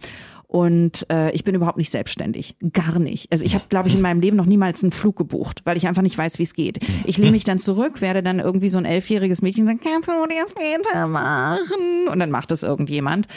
Und 0.52 1.10
äh, 1.10 1.32
ich 1.32 1.46
bin 1.46 1.56
überhaupt 1.56 1.78
nicht 1.78 1.92
selbstständig. 1.92 2.58
Gar 2.74 3.00
nicht. 3.00 3.32
Also 3.32 3.46
ich 3.46 3.56
habe, 3.56 3.64
glaube 3.70 3.88
ich, 3.88 3.96
in 3.96 4.02
meinem 4.02 4.20
Leben 4.20 4.36
noch 4.36 4.46
niemals 4.46 4.84
einen 4.84 4.92
Flug 4.92 5.16
gebucht, 5.16 5.62
weil 5.64 5.78
ich 5.78 5.88
einfach 5.88 6.02
nicht 6.02 6.18
weiß, 6.18 6.40
wie 6.40 6.44
es 6.44 6.54
geht. 6.54 6.80
Ich 7.06 7.18
lehne 7.18 7.32
mich 7.32 7.46
dann 7.46 7.58
zurück, 7.58 8.02
werde 8.02 8.22
dann 8.22 8.40
irgendwie 8.40 8.68
so 8.68 8.78
ein 8.78 8.84
elfjähriges 8.84 9.42
Mädchen 9.42 9.66
sagen, 9.66 9.80
kannst 9.82 10.10
du 10.10 10.12
das 10.12 10.52
später 10.52 11.08
machen? 11.08 12.10
Und 12.12 12.20
dann 12.20 12.32
macht 12.32 12.52
das 12.52 12.64
irgendjemand. 12.64 13.30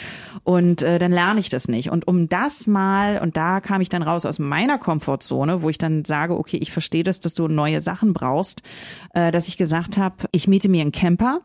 Und 0.43 0.81
äh, 0.81 0.99
dann 0.99 1.13
lerne 1.13 1.39
ich 1.39 1.47
das 1.47 1.69
nicht. 1.69 1.89
Und 1.89 2.05
um 2.05 2.27
das 2.27 2.67
mal, 2.67 3.19
und 3.19 3.37
da 3.37 3.61
kam 3.61 3.79
ich 3.79 3.87
dann 3.87 4.03
raus 4.03 4.25
aus 4.25 4.37
meiner 4.37 4.77
Komfortzone, 4.77 5.61
wo 5.61 5.69
ich 5.69 5.77
dann 5.77 6.03
sage, 6.03 6.37
okay, 6.37 6.57
ich 6.57 6.73
verstehe 6.73 7.05
das, 7.05 7.21
dass 7.21 7.33
du 7.33 7.47
neue 7.47 7.79
Sachen 7.79 8.11
brauchst, 8.11 8.61
äh, 9.13 9.31
dass 9.31 9.47
ich 9.47 9.55
gesagt 9.55 9.95
habe, 9.97 10.15
ich 10.33 10.49
miete 10.49 10.67
mir 10.67 10.81
einen 10.81 10.91
Camper 10.91 11.39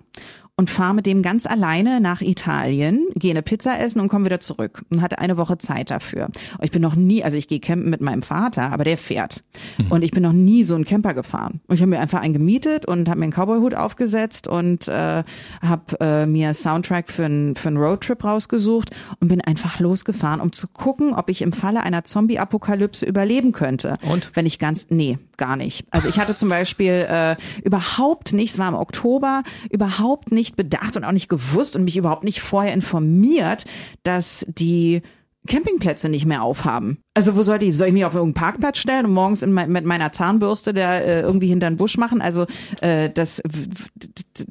und 0.61 0.69
fahre 0.69 0.93
mit 0.93 1.07
dem 1.07 1.23
ganz 1.23 1.47
alleine 1.47 2.02
nach 2.02 2.21
Italien, 2.21 3.07
gehe 3.14 3.31
eine 3.31 3.40
Pizza 3.40 3.81
essen 3.81 3.99
und 3.99 4.11
komme 4.11 4.26
wieder 4.26 4.40
zurück 4.40 4.83
und 4.90 5.00
hatte 5.00 5.19
eine 5.19 5.38
Woche 5.38 5.57
Zeit 5.57 5.90
dafür. 5.90 6.26
Und 6.26 6.64
ich 6.64 6.71
bin 6.71 6.83
noch 6.83 6.97
nie, 6.97 7.25
also 7.25 7.38
ich 7.38 7.49
gehe 7.49 7.61
campen 7.61 7.88
mit 7.88 8.02
meinem 8.02 8.21
Vater, 8.21 8.71
aber 8.71 8.85
der 8.85 8.99
fährt. 8.99 9.40
Und 9.88 10.02
ich 10.02 10.11
bin 10.11 10.23
noch 10.23 10.35
nie 10.35 10.62
so 10.64 10.75
einen 10.75 10.85
Camper 10.85 11.14
gefahren. 11.14 11.62
Und 11.67 11.76
ich 11.76 11.81
habe 11.81 11.88
mir 11.88 11.99
einfach 11.99 12.21
einen 12.21 12.35
gemietet 12.35 12.85
und 12.85 13.09
habe 13.09 13.21
mir 13.21 13.25
einen 13.25 13.33
Cowboyhut 13.33 13.75
aufgesetzt 13.75 14.49
und 14.49 14.87
äh, 14.87 15.25
habe 15.62 16.00
äh, 16.00 16.26
mir 16.26 16.52
Soundtrack 16.52 17.09
für 17.09 17.25
einen 17.25 17.57
für 17.57 17.69
einen 17.69 17.79
Roadtrip 17.79 18.23
rausgesucht 18.23 18.90
und 19.19 19.29
bin 19.29 19.40
einfach 19.40 19.81
losgefahren, 19.81 20.43
um 20.43 20.52
zu 20.52 20.69
gucken, 20.69 21.14
ob 21.14 21.31
ich 21.31 21.40
im 21.40 21.52
Falle 21.52 21.85
einer 21.85 22.05
Zombie-Apokalypse 22.05 23.07
überleben 23.07 23.52
könnte. 23.52 23.97
Und? 24.11 24.31
Wenn 24.35 24.45
ich 24.45 24.59
ganz, 24.59 24.88
nee, 24.90 25.19
gar 25.40 25.56
nicht. 25.56 25.85
Also 25.90 26.09
ich 26.09 26.20
hatte 26.20 26.37
zum 26.37 26.49
Beispiel 26.49 27.06
äh, 27.11 27.35
überhaupt 27.64 28.32
nicht, 28.32 28.52
es 28.52 28.59
war 28.59 28.68
im 28.68 28.75
Oktober, 28.75 29.42
überhaupt 29.70 30.30
nicht 30.30 30.54
bedacht 30.54 30.97
und 30.97 31.04
auch 31.04 31.12
nicht 31.12 31.28
gewusst 31.28 31.75
und 31.75 31.85
mich 31.85 31.97
überhaupt 31.97 32.23
nicht 32.23 32.42
vorher 32.42 32.73
informiert, 32.75 33.64
dass 34.04 34.44
die 34.47 35.02
Campingplätze 35.47 36.11
nicht 36.11 36.26
mehr 36.26 36.42
aufhaben. 36.42 36.99
Also 37.14 37.35
wo 37.35 37.42
soll 37.42 37.59
die, 37.59 37.73
soll 37.73 37.88
ich 37.88 37.92
mich 37.94 38.04
auf 38.04 38.14
irgendeinen 38.14 38.44
Parkplatz 38.44 38.78
stellen 38.78 39.06
und 39.06 39.14
morgens 39.14 39.42
in 39.42 39.52
mein, 39.52 39.73
mit 39.73 39.87
meiner 39.87 40.12
Zahnbürste 40.12 40.75
da 40.75 40.99
äh, 40.99 41.23
irgendwie 41.23 41.49
hinter 41.49 41.69
den 41.71 41.76
Busch 41.76 41.97
machen? 41.97 42.21
Also 42.21 42.47
äh, 42.82 43.08
das, 43.08 43.43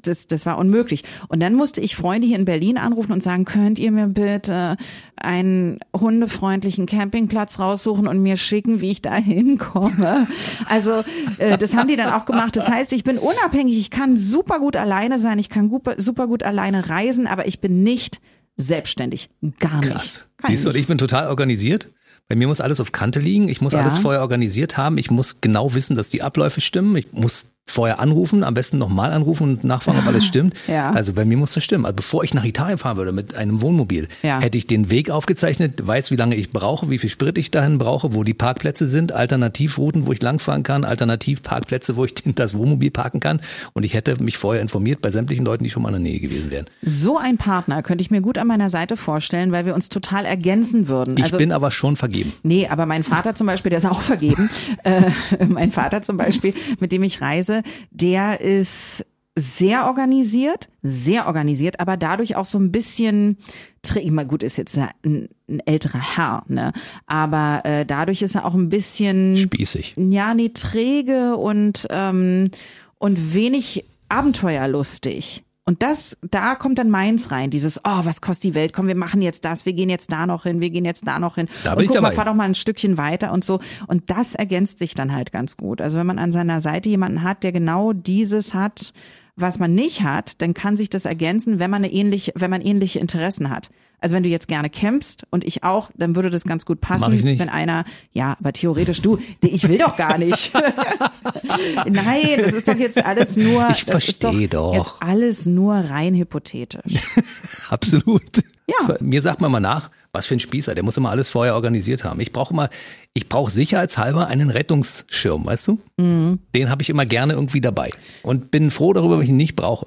das, 0.02 0.26
das 0.26 0.46
war 0.48 0.58
unmöglich. 0.58 1.04
Und 1.28 1.42
dann 1.42 1.54
musste 1.54 1.80
ich 1.80 1.96
Freunde 1.96 2.26
hier 2.26 2.40
in 2.40 2.46
Berlin 2.46 2.80
anrufen 2.80 3.12
und 3.12 3.22
sagen, 3.22 3.46
könnt 3.46 3.78
ihr 3.78 3.92
mir 3.92 4.08
bitte 4.08 4.78
einen 5.16 5.80
hundefreundlichen 5.96 6.88
Campingplatz 6.88 7.60
raussuchen 7.60 8.08
und 8.08 8.24
mir 8.24 8.36
schicken, 8.36 8.82
wie 8.82 8.92
ich 8.92 9.02
da 9.02 9.14
hinkomme? 9.14 10.28
Also 10.68 11.04
äh, 11.38 11.58
das 11.58 11.76
haben 11.76 11.88
die 11.88 11.98
dann 11.98 12.12
auch 12.12 12.26
gemacht. 12.26 12.56
Das 12.56 12.68
heißt, 12.68 12.94
ich 12.94 13.04
bin 13.04 13.20
unabhängig, 13.20 13.78
ich 13.78 13.92
kann 13.92 14.18
super 14.18 14.60
gut 14.60 14.76
alleine 14.76 15.20
sein, 15.20 15.38
ich 15.38 15.50
kann 15.50 15.72
super 15.98 16.28
gut 16.28 16.42
alleine 16.42 16.90
reisen, 16.90 17.28
aber 17.28 17.48
ich 17.48 17.60
bin 17.60 17.84
nicht 17.84 18.20
selbstständig. 18.60 19.30
Gar 19.60 19.80
nicht. 19.80 19.92
Krass. 19.92 20.26
Kann 20.38 20.52
Siehst 20.52 20.66
du, 20.66 20.70
ich 20.72 20.88
bin 20.88 20.98
total 20.98 21.28
organisiert. 21.28 21.90
Bei 22.28 22.36
mir 22.36 22.48
muss 22.48 22.62
alles 22.62 22.80
auf 22.80 22.92
Kante 22.92 23.20
liegen. 23.20 23.48
Ich 23.48 23.60
muss 23.62 23.74
Ja. 23.74 23.82
alles 23.82 23.98
vorher 23.98 24.22
organisiert 24.22 24.78
haben. 24.78 24.98
Ich 25.00 25.10
muss 25.10 25.42
genau 25.42 25.74
wissen, 25.74 25.96
dass 25.96 26.10
die 26.10 26.22
Abläufe 26.22 26.62
stimmen. 26.62 26.96
Ich 26.96 27.12
muss 27.12 27.54
vorher 27.72 28.00
anrufen, 28.00 28.44
am 28.44 28.54
besten 28.54 28.78
nochmal 28.78 29.12
anrufen 29.12 29.44
und 29.44 29.64
nachfragen, 29.64 30.00
ob 30.00 30.08
alles 30.08 30.26
stimmt. 30.30 30.56
Ja. 30.68 30.92
Also 30.92 31.14
bei 31.14 31.26
mir 31.26 31.38
muss 31.38 31.54
das 31.54 31.64
stimmen. 31.64 31.86
Also 31.86 31.96
bevor 31.96 32.24
ich 32.24 32.34
nach 32.34 32.44
Italien 32.46 32.78
fahren 32.78 32.98
würde 32.98 33.12
mit 33.12 33.36
einem 33.36 33.62
Wohnmobil, 33.62 34.08
Ja. 34.24 34.40
hätte 34.42 34.58
ich 34.58 34.68
den 34.68 34.90
Weg 34.90 35.10
aufgezeichnet, 35.10 35.86
weiß, 35.86 36.12
wie 36.12 36.16
lange 36.16 36.36
ich 36.36 36.52
brauche, 36.52 36.90
wie 36.90 36.98
viel 36.98 37.10
Sprit 37.10 37.38
ich 37.38 37.52
dahin 37.52 37.78
brauche, 37.78 38.14
wo 38.14 38.24
die 38.24 38.34
Parkplätze 38.34 38.88
sind, 38.88 39.12
Alternativrouten, 39.12 40.06
wo 40.06 40.12
ich 40.12 40.22
langfahren 40.22 40.64
kann, 40.64 40.84
Alternativparkplätze, 40.84 41.96
wo 41.96 42.06
ich 42.06 42.14
das 42.16 42.54
Wohnmobil 42.54 42.92
parken 42.92 43.20
kann. 43.20 43.42
Und 43.74 43.84
ich 43.86 43.94
hätte 43.94 44.22
mich 44.24 44.38
vorher 44.38 44.62
informiert 44.62 45.02
bei 45.02 45.12
sämtlichen 45.12 45.46
Leuten, 45.46 45.64
die 45.64 45.70
schon 45.70 45.84
mal 45.84 45.90
in 45.90 46.04
der 46.04 46.12
Nähe 46.12 46.20
gewesen 46.20 46.52
wären. 46.52 46.66
So 46.82 47.18
ein 47.18 47.38
Partner 47.38 47.82
könnte 47.84 48.02
ich 48.02 48.12
mir 48.12 48.22
gut 48.22 48.38
an 48.38 48.48
meiner 48.48 48.70
Seite 48.70 48.98
vorstellen, 48.98 49.52
weil 49.52 49.66
wir 49.66 49.76
uns 49.76 49.90
total 49.90 50.26
ergänzen 50.26 50.88
würden. 50.88 51.16
Ich 51.18 51.24
also, 51.24 51.38
bin 51.38 51.52
aber 51.52 51.72
schon 51.72 51.96
vergeben. 51.96 52.34
Nee, 52.44 52.68
aber 52.68 52.86
mein 52.86 53.04
Vater 53.04 53.36
zum 53.36 53.48
Beispiel, 53.48 53.70
der 53.70 53.80
ist 53.80 53.86
auch 53.86 54.02
vergeben. 54.02 54.50
äh, 54.84 55.12
mein 55.48 55.72
Vater 55.72 56.02
zum 56.02 56.18
Beispiel, 56.18 56.54
mit 56.80 56.92
dem 56.92 57.04
ich 57.04 57.22
reise, 57.22 57.59
der 57.92 58.42
ist 58.42 59.06
sehr 59.36 59.86
organisiert, 59.86 60.68
sehr 60.82 61.28
organisiert, 61.28 61.80
aber 61.80 61.98
dadurch 61.98 62.36
auch 62.36 62.46
so 62.46 62.60
ein 62.60 62.72
bisschen, 62.72 63.38
träge. 63.82 64.12
mal 64.12 64.26
gut, 64.26 64.44
ist 64.44 64.58
jetzt 64.58 64.78
ein, 64.78 65.30
ein 65.48 65.60
älterer 65.66 66.16
Herr, 66.16 66.44
ne? 66.48 66.74
Aber 67.06 67.62
äh, 67.64 67.86
dadurch 67.86 68.22
ist 68.22 68.36
er 68.36 68.46
auch 68.46 68.54
ein 68.54 68.70
bisschen 68.70 69.38
Spießig. 69.38 69.96
ja, 69.98 70.34
nee, 70.34 70.50
träge 70.50 71.36
und, 71.38 71.88
ähm, 71.90 72.52
und 72.98 73.34
wenig 73.34 73.86
abenteuerlustig. 74.10 75.44
Und 75.70 75.84
das, 75.84 76.18
da 76.28 76.56
kommt 76.56 76.80
dann 76.80 76.90
meins 76.90 77.30
rein, 77.30 77.52
dieses, 77.52 77.78
oh, 77.84 78.00
was 78.04 78.22
kostet 78.22 78.44
die 78.46 78.56
Welt? 78.56 78.74
Komm, 78.74 78.88
wir 78.88 78.96
machen 78.96 79.22
jetzt 79.22 79.46
das, 79.46 79.68
wir 79.68 79.74
gehen 79.74 79.88
jetzt 79.88 80.12
da 80.12 80.26
noch 80.26 80.42
hin, 80.42 80.62
wir 80.62 80.72
gehen 80.72 80.84
jetzt 80.84 81.06
da 81.06 81.20
noch 81.20 81.36
hin. 81.36 81.48
Da 81.64 81.74
und 81.74 81.78
bin 81.78 81.86
ich 81.86 81.92
guck 81.92 82.02
mal, 82.02 82.10
dabei. 82.10 82.16
fahr 82.16 82.26
doch 82.26 82.34
mal 82.34 82.46
ein 82.46 82.56
Stückchen 82.56 82.98
weiter 82.98 83.32
und 83.32 83.46
so. 83.46 83.60
Und 83.86 84.10
das 84.10 84.34
ergänzt 84.34 84.80
sich 84.80 84.96
dann 84.96 85.14
halt 85.14 85.32
ganz 85.32 85.58
gut. 85.58 85.80
Also 85.80 86.00
wenn 86.00 86.08
man 86.08 86.18
an 86.18 86.32
seiner 86.32 86.60
Seite 86.60 86.90
jemanden 86.90 87.22
hat, 87.22 87.44
der 87.44 87.52
genau 87.52 87.94
dieses 87.94 88.56
hat, 88.56 88.94
was 89.36 89.60
man 89.60 89.76
nicht 89.76 90.02
hat, 90.02 90.42
dann 90.42 90.56
kann 90.56 90.76
sich 90.76 90.90
das 90.90 91.06
ergänzen, 91.06 91.60
wenn 91.60 91.70
man 91.70 91.84
eine 91.84 91.94
ähnliche, 91.94 92.32
wenn 92.34 92.50
man 92.50 92.62
ähnliche 92.62 92.98
Interessen 92.98 93.52
hat. 93.52 93.70
Also 94.02 94.16
wenn 94.16 94.24
du 94.24 94.30
jetzt 94.30 94.48
gerne 94.48 94.70
campst 94.70 95.26
und 95.30 95.44
ich 95.46 95.64
auch, 95.64 95.90
dann 95.96 96.16
würde 96.16 96.30
das 96.30 96.44
ganz 96.44 96.66
gut 96.66 96.82
passen, 96.82 97.06
Mach 97.08 97.14
ich 97.14 97.24
nicht. 97.24 97.40
wenn 97.40 97.50
einer, 97.50 97.86
ja, 98.12 98.36
aber 98.40 98.54
theoretisch 98.54 99.02
du, 99.02 99.20
ich 99.42 99.68
will 99.68 99.78
doch 99.78 99.98
gar 99.98 100.18
nicht. 100.18 100.52
Nein, 101.86 102.40
das 102.44 102.54
ist 102.54 102.68
doch 102.68 102.76
jetzt 102.76 103.04
alles 103.06 103.38
nur, 103.38 103.70
Ich 103.72 103.86
das 103.86 104.08
ist 104.08 104.22
versteh 104.22 104.48
doch. 104.48 104.74
jetzt 104.74 104.94
alles 105.00 105.46
nur 105.46 105.76
rein 105.76 106.16
hypothetisch. 106.16 106.94
Absolut. 107.70 108.44
Ja. 108.68 108.98
Mir 109.00 109.22
sagt 109.22 109.42
man 109.42 109.52
mal 109.52 109.60
nach, 109.60 109.90
was 110.12 110.26
für 110.28 110.36
ein 110.36 110.40
Spießer, 110.40 110.76
der 110.76 110.84
muss 110.84 110.98
immer 110.98 111.10
alles 111.10 111.30
vorher 111.30 111.56
organisiert 111.56 112.04
haben. 112.04 112.20
Ich 112.20 112.32
brauche 112.32 112.54
immer, 112.54 112.70
ich 113.14 113.28
brauche 113.28 113.52
sicherheitshalber 113.52 114.28
einen 114.28 114.50
Rettungsschirm, 114.52 115.46
weißt 115.46 115.68
du? 115.70 115.80
Mhm. 115.98 116.40
Den 116.54 116.70
habe 116.70 116.82
ich 116.84 116.90
immer 116.90 117.06
gerne 117.06 117.34
irgendwie 117.34 117.62
dabei 117.62 117.90
und 118.22 118.52
bin 118.52 118.70
froh 118.72 118.94
darüber, 118.94 119.18
wenn 119.18 119.24
ich 119.24 119.30
ihn 119.30 119.38
nicht 119.38 119.56
brauche. 119.56 119.86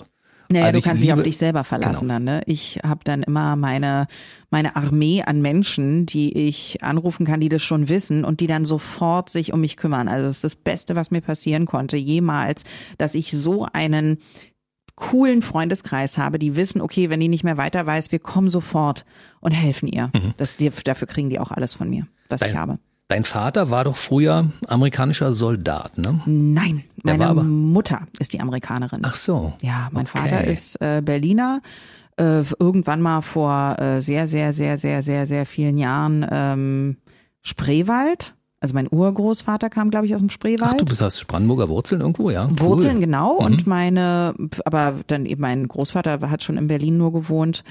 Naja, 0.52 0.66
Also 0.66 0.76
du 0.76 0.78
ich 0.80 0.84
kannst 0.84 1.02
dich 1.02 1.12
auf 1.12 1.18
liebe- 1.18 1.24
dich 1.28 1.36
selber 1.38 1.64
verlassen 1.64 2.02
Genau. 2.08 2.14
dann, 2.14 2.24
ne? 2.24 2.42
Ich 2.46 2.78
habe 2.84 3.00
dann 3.04 3.22
immer 3.22 3.56
meine, 3.56 4.06
meine 4.50 4.76
Armee 4.76 5.22
an 5.22 5.40
Menschen, 5.42 6.06
die 6.06 6.32
ich 6.36 6.82
anrufen 6.82 7.26
kann, 7.26 7.40
die 7.40 7.48
das 7.48 7.62
schon 7.62 7.88
wissen 7.88 8.24
und 8.24 8.40
die 8.40 8.46
dann 8.46 8.64
sofort 8.64 9.30
sich 9.30 9.52
um 9.52 9.60
mich 9.60 9.76
kümmern. 9.76 10.08
Also 10.08 10.28
es 10.28 10.36
ist 10.36 10.44
das 10.44 10.56
Beste, 10.56 10.94
was 10.96 11.10
mir 11.10 11.20
passieren 11.20 11.66
konnte, 11.66 11.96
jemals, 11.96 12.64
dass 12.98 13.14
ich 13.14 13.30
so 13.32 13.66
einen 13.72 14.18
coolen 14.94 15.40
Freundeskreis 15.42 16.18
habe, 16.18 16.38
die 16.38 16.54
wissen, 16.54 16.80
okay, 16.82 17.08
wenn 17.08 17.18
die 17.18 17.28
nicht 17.28 17.44
mehr 17.44 17.56
weiter 17.56 17.86
weiß, 17.86 18.12
wir 18.12 18.18
kommen 18.18 18.50
sofort 18.50 19.04
und 19.40 19.52
helfen 19.52 19.88
ihr. 19.88 20.10
Das, 20.36 20.56
die, 20.56 20.70
dafür 20.84 21.08
kriegen 21.08 21.30
die 21.30 21.38
auch 21.40 21.50
alles 21.50 21.74
von 21.74 21.88
mir, 21.88 22.06
was 22.28 22.42
ich 22.42 22.48
Mhm. 22.48 22.52
Dein- 22.52 22.60
habe. 22.60 22.78
Dein 23.12 23.24
Vater 23.24 23.68
war 23.70 23.84
doch 23.84 23.96
früher 23.98 24.46
amerikanischer 24.68 25.34
Soldat, 25.34 25.98
ne? 25.98 26.22
Nein, 26.24 26.84
Der 27.04 27.12
meine 27.18 27.26
aber- 27.28 27.42
Mutter 27.42 28.06
ist 28.18 28.32
die 28.32 28.40
Amerikanerin. 28.40 29.00
Ach 29.02 29.16
so. 29.16 29.52
Ja, 29.60 29.88
mein 29.92 30.06
Okay. 30.06 30.18
Vater 30.18 30.44
ist 30.44 30.80
äh, 30.80 31.02
Berliner. 31.04 31.60
Äh, 32.16 32.42
irgendwann 32.58 33.02
mal 33.02 33.20
vor 33.20 33.76
äh, 33.78 34.00
sehr, 34.00 34.26
sehr, 34.26 34.54
sehr, 34.54 34.78
sehr, 34.78 35.02
sehr, 35.02 35.26
sehr 35.26 35.44
vielen 35.44 35.76
Jahren 35.76 36.26
ähm, 36.30 36.96
Spreewald. 37.42 38.34
Also 38.60 38.74
mein 38.74 38.88
Urgroßvater 38.90 39.68
kam, 39.70 39.90
glaube 39.90 40.06
ich, 40.06 40.14
aus 40.14 40.20
dem 40.20 40.30
Spreewald. 40.30 40.72
Ach, 40.74 40.76
du 40.78 40.84
bist 40.86 41.00
hast 41.02 41.26
Brandenburger 41.26 41.68
Wurzeln 41.68 42.00
irgendwo, 42.00 42.30
ja? 42.30 42.44
Cool. 42.48 42.60
Wurzeln, 42.60 43.00
genau. 43.00 43.40
Mhm. 43.40 43.44
Und 43.44 43.66
meine, 43.66 44.34
aber 44.64 44.94
dann 45.08 45.26
eben 45.26 45.42
mein 45.42 45.68
Großvater 45.68 46.30
hat 46.30 46.42
schon 46.44 46.56
in 46.56 46.66
Berlin 46.68 46.96
nur 46.96 47.12
gewohnt. 47.12 47.62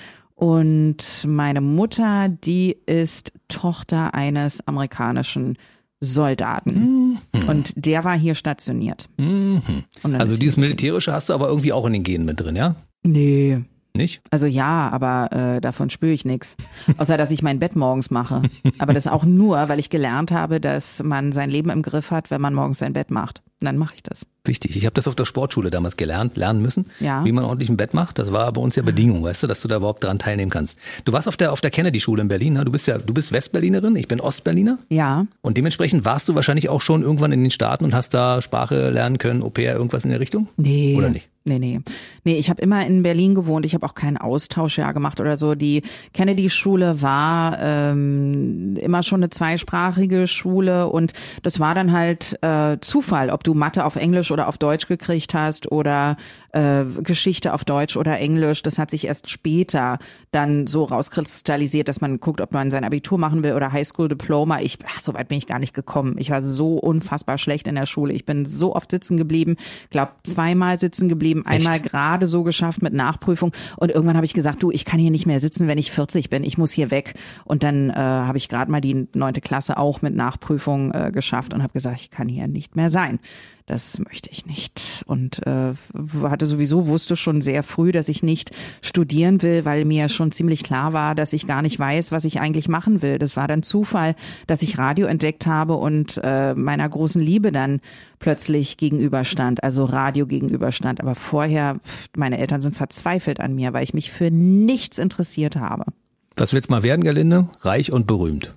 Und 0.41 0.97
meine 1.27 1.61
Mutter, 1.61 2.27
die 2.27 2.75
ist 2.87 3.31
Tochter 3.47 4.15
eines 4.15 4.67
amerikanischen 4.67 5.55
Soldaten. 5.99 7.19
Und 7.47 7.73
der 7.75 8.03
war 8.03 8.17
hier 8.17 8.33
stationiert. 8.33 9.07
Mhm. 9.19 9.61
Also 10.01 10.37
dieses 10.37 10.57
Militärische 10.57 11.13
hast 11.13 11.29
du 11.29 11.35
aber 11.35 11.47
irgendwie 11.47 11.71
auch 11.73 11.85
in 11.85 11.93
den 11.93 12.01
Genen 12.01 12.25
mit 12.25 12.39
drin, 12.39 12.55
ja? 12.55 12.75
Nee. 13.03 13.61
Nicht? 13.93 14.21
Also 14.31 14.45
ja, 14.47 14.89
aber 14.89 15.31
äh, 15.57 15.61
davon 15.61 15.89
spüre 15.89 16.13
ich 16.13 16.23
nichts. 16.25 16.55
Außer 16.97 17.17
dass 17.17 17.29
ich 17.31 17.43
mein 17.43 17.59
Bett 17.59 17.75
morgens 17.75 18.09
mache. 18.09 18.41
Aber 18.79 18.93
das 18.93 19.07
auch 19.07 19.23
nur, 19.25 19.67
weil 19.69 19.79
ich 19.79 19.89
gelernt 19.89 20.31
habe, 20.31 20.61
dass 20.61 21.03
man 21.03 21.31
sein 21.33 21.49
Leben 21.49 21.69
im 21.69 21.81
Griff 21.81 22.09
hat, 22.11 22.31
wenn 22.31 22.39
man 22.41 22.53
morgens 22.53 22.79
sein 22.79 22.93
Bett 22.93 23.11
macht. 23.11 23.41
Und 23.59 23.65
dann 23.65 23.77
mache 23.77 23.93
ich 23.95 24.01
das. 24.01 24.25
Wichtig. 24.45 24.75
Ich 24.75 24.85
habe 24.85 24.93
das 24.95 25.07
auf 25.07 25.13
der 25.13 25.25
Sportschule 25.25 25.69
damals 25.69 25.95
gelernt, 25.97 26.35
lernen 26.35 26.63
müssen, 26.63 26.87
Ja. 26.99 27.23
wie 27.25 27.31
man 27.31 27.43
ordentlich 27.43 27.69
ein 27.69 27.77
Bett 27.77 27.93
macht. 27.93 28.17
Das 28.17 28.31
war 28.31 28.51
bei 28.53 28.59
uns 28.61 28.75
ja 28.75 28.81
Bedingung, 28.81 29.21
weißt 29.23 29.43
du, 29.43 29.47
dass 29.47 29.61
du 29.61 29.67
da 29.67 29.75
überhaupt 29.75 30.03
dran 30.03 30.17
teilnehmen 30.17 30.49
kannst. 30.49 30.79
Du 31.05 31.11
warst 31.13 31.27
auf 31.27 31.37
der 31.37 31.51
auf 31.51 31.61
der 31.61 31.69
Kennedy-Schule 31.69 32.21
in 32.23 32.27
Berlin, 32.27 32.53
ne? 32.53 32.65
Du 32.65 32.71
bist 32.71 32.87
ja, 32.87 32.97
du 32.97 33.13
bist 33.13 33.33
Westberlinerin, 33.33 33.95
ich 33.97 34.07
bin 34.07 34.19
Ostberliner. 34.19 34.79
Ja. 34.89 35.27
Und 35.41 35.57
dementsprechend 35.57 36.05
warst 36.05 36.27
du 36.27 36.33
wahrscheinlich 36.33 36.69
auch 36.69 36.81
schon 36.81 37.03
irgendwann 37.03 37.31
in 37.33 37.43
den 37.43 37.51
Staaten 37.51 37.83
und 37.83 37.93
hast 37.93 38.15
da 38.15 38.41
Sprache 38.41 38.89
lernen 38.89 39.19
können, 39.19 39.43
Au 39.43 39.49
pair, 39.51 39.75
irgendwas 39.75 40.05
in 40.05 40.09
der 40.09 40.19
Richtung? 40.21 40.47
Nee. 40.57 40.95
Oder 40.97 41.09
nicht? 41.09 41.27
Nee, 41.43 41.57
nee. 41.57 41.79
Nee, 42.23 42.35
ich 42.35 42.51
habe 42.51 42.61
immer 42.61 42.85
in 42.85 43.01
Berlin 43.01 43.33
gewohnt. 43.33 43.65
Ich 43.65 43.73
habe 43.73 43.83
auch 43.83 43.95
kein 43.95 44.17
Austauschjahr 44.17 44.93
gemacht 44.93 45.19
oder 45.19 45.37
so. 45.37 45.55
Die 45.55 45.81
Kennedy-Schule 46.13 47.01
war 47.01 47.57
ähm, 47.59 48.77
immer 48.77 49.01
schon 49.01 49.21
eine 49.21 49.31
zweisprachige 49.31 50.27
Schule 50.27 50.87
und 50.87 51.13
das 51.41 51.59
war 51.59 51.73
dann 51.73 51.93
halt 51.93 52.37
äh, 52.43 52.77
Zufall, 52.81 53.31
ob 53.31 53.43
du 53.43 53.55
Mathe 53.55 53.85
auf 53.85 53.95
Englisch 53.95 54.29
oder 54.29 54.47
auf 54.47 54.59
Deutsch 54.59 54.87
gekriegt 54.87 55.33
hast 55.33 55.71
oder 55.71 56.15
äh, 56.51 56.83
Geschichte 57.01 57.53
auf 57.53 57.65
Deutsch 57.65 57.97
oder 57.97 58.19
Englisch. 58.19 58.61
Das 58.61 58.77
hat 58.77 58.91
sich 58.91 59.07
erst 59.07 59.31
später 59.31 59.97
dann 60.29 60.67
so 60.67 60.83
rauskristallisiert, 60.83 61.87
dass 61.87 62.01
man 62.01 62.19
guckt, 62.19 62.41
ob 62.41 62.53
man 62.53 62.69
sein 62.69 62.83
Abitur 62.83 63.17
machen 63.17 63.43
will 63.43 63.53
oder 63.53 63.71
Highschool-Diploma. 63.71 64.59
Ich, 64.61 64.77
ach, 64.85 64.99
so 64.99 65.15
weit 65.15 65.29
bin 65.29 65.39
ich 65.39 65.47
gar 65.47 65.59
nicht 65.59 65.73
gekommen. 65.73 66.17
Ich 66.19 66.29
war 66.29 66.43
so 66.43 66.77
unfassbar 66.77 67.39
schlecht 67.39 67.67
in 67.67 67.75
der 67.75 67.87
Schule. 67.87 68.13
Ich 68.13 68.25
bin 68.25 68.45
so 68.45 68.75
oft 68.75 68.91
sitzen 68.91 69.17
geblieben, 69.17 69.55
glaub 69.89 70.11
zweimal 70.23 70.79
sitzen 70.79 71.09
geblieben, 71.09 71.30
einmal 71.45 71.79
gerade 71.79 72.27
so 72.27 72.43
geschafft 72.43 72.81
mit 72.81 72.93
Nachprüfung 72.93 73.51
und 73.77 73.91
irgendwann 73.91 74.15
habe 74.15 74.25
ich 74.25 74.33
gesagt, 74.33 74.61
du, 74.63 74.71
ich 74.71 74.85
kann 74.85 74.99
hier 74.99 75.11
nicht 75.11 75.25
mehr 75.25 75.39
sitzen, 75.39 75.67
wenn 75.67 75.77
ich 75.77 75.91
40 75.91 76.29
bin. 76.29 76.43
Ich 76.43 76.57
muss 76.57 76.71
hier 76.71 76.91
weg. 76.91 77.15
Und 77.45 77.63
dann 77.63 77.89
äh, 77.89 77.93
habe 77.93 78.37
ich 78.37 78.49
gerade 78.49 78.71
mal 78.71 78.81
die 78.81 79.07
neunte 79.13 79.41
Klasse 79.41 79.77
auch 79.77 80.01
mit 80.01 80.15
Nachprüfung 80.15 80.91
äh, 80.93 81.11
geschafft 81.11 81.53
und 81.53 81.63
habe 81.63 81.73
gesagt, 81.73 82.01
ich 82.01 82.11
kann 82.11 82.27
hier 82.27 82.47
nicht 82.47 82.75
mehr 82.75 82.89
sein. 82.89 83.19
Das 83.65 83.99
möchte 83.99 84.29
ich 84.29 84.45
nicht. 84.45 85.03
Und 85.05 85.45
äh, 85.45 85.73
hatte 86.23 86.45
sowieso, 86.45 86.87
wusste 86.87 87.15
schon 87.15 87.41
sehr 87.41 87.63
früh, 87.63 87.91
dass 87.91 88.09
ich 88.09 88.23
nicht 88.23 88.51
studieren 88.81 89.41
will, 89.41 89.65
weil 89.65 89.85
mir 89.85 90.09
schon 90.09 90.31
ziemlich 90.31 90.63
klar 90.63 90.93
war, 90.93 91.15
dass 91.15 91.33
ich 91.33 91.47
gar 91.47 91.61
nicht 91.61 91.77
weiß, 91.77 92.11
was 92.11 92.25
ich 92.25 92.39
eigentlich 92.39 92.67
machen 92.67 93.01
will. 93.01 93.19
Das 93.19 93.37
war 93.37 93.47
dann 93.47 93.63
Zufall, 93.63 94.15
dass 94.47 94.61
ich 94.61 94.77
Radio 94.77 95.07
entdeckt 95.07 95.45
habe 95.45 95.75
und 95.75 96.19
äh, 96.23 96.53
meiner 96.53 96.87
großen 96.87 97.21
Liebe 97.21 97.51
dann 97.51 97.81
plötzlich 98.19 98.77
gegenüberstand, 98.77 99.63
also 99.63 99.85
Radio 99.85 100.27
gegenüberstand. 100.27 100.99
Aber 100.99 101.15
vorher, 101.15 101.79
meine 102.15 102.39
Eltern 102.39 102.61
sind 102.61 102.75
verzweifelt 102.75 103.39
an 103.39 103.55
mir, 103.55 103.73
weil 103.73 103.83
ich 103.83 103.93
mich 103.93 104.11
für 104.11 104.31
nichts 104.31 104.97
interessiert 104.99 105.55
habe. 105.55 105.85
Was 106.35 106.53
willst 106.53 106.69
du 106.69 106.73
mal 106.73 106.83
werden, 106.83 107.03
Gerlinde? 107.03 107.47
Reich 107.61 107.91
und 107.91 108.07
berühmt. 108.07 108.55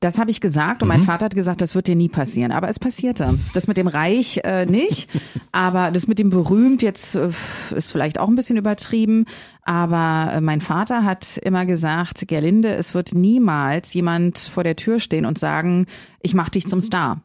Das 0.00 0.18
habe 0.18 0.30
ich 0.30 0.40
gesagt 0.42 0.82
und 0.82 0.88
mein 0.88 1.00
Vater 1.02 1.24
hat 1.24 1.34
gesagt, 1.34 1.62
das 1.62 1.74
wird 1.74 1.86
dir 1.86 1.96
nie 1.96 2.10
passieren. 2.10 2.52
Aber 2.52 2.68
es 2.68 2.78
passierte. 2.78 3.38
Das 3.54 3.66
mit 3.66 3.78
dem 3.78 3.86
Reich 3.86 4.40
äh, 4.44 4.66
nicht, 4.66 5.08
aber 5.52 5.90
das 5.90 6.06
mit 6.06 6.18
dem 6.18 6.28
berühmt 6.28 6.82
jetzt 6.82 7.14
äh, 7.14 7.30
ist 7.74 7.92
vielleicht 7.92 8.20
auch 8.20 8.28
ein 8.28 8.34
bisschen 8.34 8.58
übertrieben. 8.58 9.24
Aber 9.62 10.32
äh, 10.34 10.40
mein 10.40 10.60
Vater 10.60 11.04
hat 11.04 11.38
immer 11.38 11.64
gesagt, 11.64 12.28
Gerlinde, 12.28 12.74
es 12.74 12.94
wird 12.94 13.14
niemals 13.14 13.94
jemand 13.94 14.38
vor 14.38 14.64
der 14.64 14.76
Tür 14.76 15.00
stehen 15.00 15.24
und 15.24 15.38
sagen, 15.38 15.86
ich 16.20 16.34
mach 16.34 16.50
dich 16.50 16.66
zum 16.66 16.82
Star. 16.82 17.22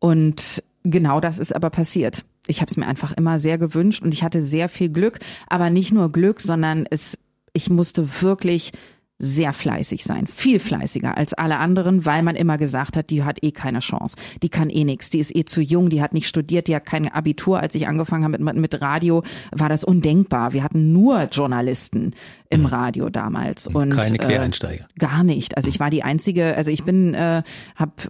Und 0.00 0.62
genau 0.82 1.20
das 1.20 1.38
ist 1.38 1.54
aber 1.54 1.70
passiert. 1.70 2.24
Ich 2.48 2.60
habe 2.60 2.70
es 2.70 2.76
mir 2.76 2.86
einfach 2.86 3.12
immer 3.12 3.38
sehr 3.38 3.58
gewünscht 3.58 4.02
und 4.02 4.12
ich 4.12 4.24
hatte 4.24 4.42
sehr 4.42 4.68
viel 4.68 4.88
Glück, 4.88 5.20
aber 5.48 5.70
nicht 5.70 5.92
nur 5.92 6.10
Glück, 6.10 6.40
sondern 6.40 6.86
es, 6.90 7.16
ich 7.52 7.70
musste 7.70 8.22
wirklich 8.22 8.72
sehr 9.18 9.52
fleißig 9.52 10.04
sein, 10.04 10.26
viel 10.26 10.60
fleißiger 10.60 11.16
als 11.16 11.34
alle 11.34 11.58
anderen, 11.58 12.06
weil 12.06 12.22
man 12.22 12.36
immer 12.36 12.56
gesagt 12.56 12.96
hat, 12.96 13.10
die 13.10 13.24
hat 13.24 13.42
eh 13.42 13.50
keine 13.50 13.80
Chance, 13.80 14.16
die 14.42 14.48
kann 14.48 14.70
eh 14.70 14.84
nix, 14.84 15.10
die 15.10 15.18
ist 15.18 15.34
eh 15.34 15.44
zu 15.44 15.60
jung, 15.60 15.90
die 15.90 16.00
hat 16.00 16.12
nicht 16.12 16.28
studiert, 16.28 16.68
die 16.68 16.76
hat 16.76 16.86
kein 16.86 17.08
Abitur. 17.08 17.60
Als 17.60 17.74
ich 17.74 17.88
angefangen 17.88 18.24
habe 18.24 18.42
mit, 18.42 18.56
mit 18.56 18.80
Radio, 18.80 19.22
war 19.50 19.68
das 19.68 19.82
undenkbar. 19.82 20.52
Wir 20.52 20.62
hatten 20.62 20.92
nur 20.92 21.24
Journalisten 21.24 22.14
im 22.50 22.64
Radio 22.64 23.10
damals 23.10 23.66
und 23.66 23.90
Keine 23.90 24.14
äh, 24.14 24.18
Quereinsteiger. 24.18 24.86
Gar 24.98 25.24
nicht. 25.24 25.56
Also 25.56 25.68
ich 25.68 25.80
war 25.80 25.90
die 25.90 26.02
einzige, 26.02 26.56
also 26.56 26.70
ich 26.70 26.84
bin, 26.84 27.14
äh, 27.14 27.42
hab, 27.76 28.08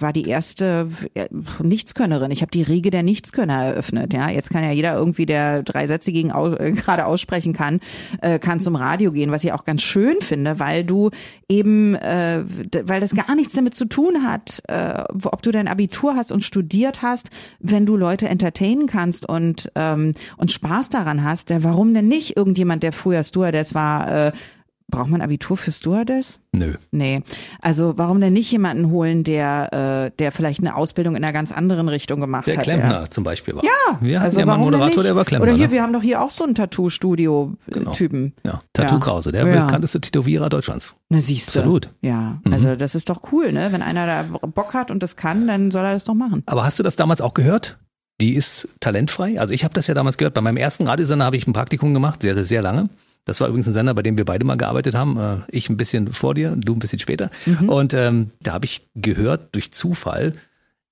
war 0.00 0.12
die 0.12 0.26
erste 0.28 0.88
äh, 1.14 1.28
Nichtskönnerin. 1.62 2.30
Ich 2.30 2.42
habe 2.42 2.50
die 2.50 2.62
Riege 2.62 2.90
der 2.90 3.02
Nichtskönner 3.02 3.64
eröffnet. 3.64 4.12
Ja, 4.12 4.28
jetzt 4.28 4.50
kann 4.50 4.64
ja 4.64 4.72
jeder 4.72 4.94
irgendwie, 4.94 5.26
der 5.26 5.62
drei 5.62 5.86
Sätze 5.86 6.12
gegen 6.12 6.30
äh, 6.30 6.72
gerade 6.72 7.06
aussprechen 7.06 7.52
kann, 7.52 7.80
äh, 8.22 8.38
kann 8.38 8.58
zum 8.58 8.74
Radio 8.74 9.12
gehen, 9.12 9.30
was 9.30 9.44
ich 9.44 9.52
auch 9.52 9.64
ganz 9.64 9.82
schön 9.82 10.16
finde, 10.20 10.45
weil 10.58 10.84
du 10.84 11.10
eben, 11.48 11.94
äh, 11.94 12.44
weil 12.84 13.00
das 13.00 13.14
gar 13.14 13.34
nichts 13.34 13.54
damit 13.54 13.74
zu 13.74 13.86
tun 13.86 14.22
hat, 14.22 14.62
äh, 14.68 15.02
ob 15.24 15.42
du 15.42 15.50
dein 15.50 15.68
Abitur 15.68 16.16
hast 16.16 16.32
und 16.32 16.44
studiert 16.44 17.02
hast, 17.02 17.30
wenn 17.60 17.86
du 17.86 17.96
Leute 17.96 18.28
entertainen 18.28 18.86
kannst 18.86 19.28
und 19.28 19.70
ähm, 19.74 20.12
und 20.36 20.50
Spaß 20.50 20.88
daran 20.88 21.24
hast. 21.24 21.50
Der, 21.50 21.64
warum 21.64 21.94
denn 21.94 22.08
nicht 22.08 22.36
irgendjemand, 22.36 22.82
der 22.82 22.92
früher 22.92 23.22
Stewardess 23.22 23.74
war? 23.74 24.28
Äh, 24.28 24.32
Braucht 24.88 25.08
man 25.10 25.20
Abitur 25.20 25.56
für 25.56 25.72
Stewardess? 25.72 26.38
Nö. 26.52 26.74
Nee. 26.92 27.22
Also 27.60 27.94
warum 27.98 28.20
denn 28.20 28.32
nicht 28.32 28.52
jemanden 28.52 28.90
holen, 28.90 29.24
der, 29.24 29.72
äh, 30.06 30.16
der 30.16 30.30
vielleicht 30.30 30.60
eine 30.60 30.76
Ausbildung 30.76 31.16
in 31.16 31.24
einer 31.24 31.32
ganz 31.32 31.50
anderen 31.50 31.88
Richtung 31.88 32.20
gemacht 32.20 32.46
Der 32.46 32.56
hat? 32.56 32.62
Klempner 32.62 33.10
zum 33.10 33.24
Beispiel 33.24 33.56
war. 33.56 33.64
Ja, 33.64 33.70
Wir 34.00 34.20
hatten 34.20 34.26
also 34.26 34.40
ja 34.40 34.46
mal 34.46 34.54
einen 34.54 34.62
Moderator, 34.64 35.02
der 35.02 35.16
war 35.16 35.24
Klempner. 35.24 35.48
Oder 35.48 35.56
hier, 35.56 35.66
ne? 35.66 35.72
wir 35.72 35.82
haben 35.82 35.92
doch 35.92 36.02
hier 36.02 36.22
auch 36.22 36.30
so 36.30 36.44
einen 36.44 36.54
Tattoo-Studio-Typen. 36.54 38.34
Ja, 38.44 38.62
Tattoo. 38.72 38.98
Krause, 39.00 39.32
der 39.32 39.46
Ja. 39.46 39.64
bekannteste 39.64 40.00
Tätowierer 40.00 40.48
Deutschlands. 40.48 40.94
Na 41.08 41.20
siehst 41.20 41.54
du. 41.54 41.60
Absolut. 41.60 41.88
Mhm. 42.02 42.08
Ja, 42.08 42.40
also 42.50 42.76
das 42.76 42.94
ist 42.94 43.08
doch 43.10 43.32
cool, 43.32 43.52
ne? 43.52 43.68
Wenn 43.72 43.82
einer 43.82 44.06
da 44.06 44.22
Bock 44.46 44.74
hat 44.74 44.90
und 44.90 45.02
das 45.02 45.16
kann, 45.16 45.46
dann 45.46 45.70
soll 45.70 45.84
er 45.84 45.92
das 45.92 46.04
doch 46.04 46.14
machen. 46.14 46.42
Aber 46.46 46.64
hast 46.64 46.78
du 46.78 46.82
das 46.82 46.96
damals 46.96 47.20
auch 47.20 47.34
gehört? 47.34 47.78
Die 48.20 48.34
ist 48.34 48.68
talentfrei. 48.80 49.38
Also 49.40 49.52
ich 49.52 49.62
habe 49.64 49.74
das 49.74 49.88
ja 49.88 49.94
damals 49.94 50.16
gehört. 50.16 50.32
Bei 50.34 50.40
meinem 50.40 50.56
ersten 50.56 50.86
Radiosender 50.86 51.24
habe 51.24 51.36
ich 51.36 51.46
ein 51.46 51.52
Praktikum 51.52 51.92
gemacht, 51.92 52.22
sehr, 52.22 52.34
sehr, 52.34 52.46
sehr 52.46 52.62
lange. 52.62 52.88
Das 53.26 53.40
war 53.40 53.48
übrigens 53.48 53.66
ein 53.66 53.74
Sender, 53.74 53.92
bei 53.92 54.02
dem 54.02 54.16
wir 54.16 54.24
beide 54.24 54.44
mal 54.46 54.56
gearbeitet 54.56 54.94
haben. 54.94 55.18
Äh, 55.18 55.36
Ich 55.48 55.68
ein 55.68 55.76
bisschen 55.76 56.12
vor 56.14 56.32
dir, 56.34 56.54
du 56.56 56.72
ein 56.74 56.78
bisschen 56.78 56.98
später. 57.00 57.30
Mhm. 57.44 57.68
Und 57.68 57.92
ähm, 57.92 58.30
da 58.40 58.54
habe 58.54 58.64
ich 58.64 58.86
gehört 58.94 59.54
durch 59.54 59.72
Zufall, 59.72 60.32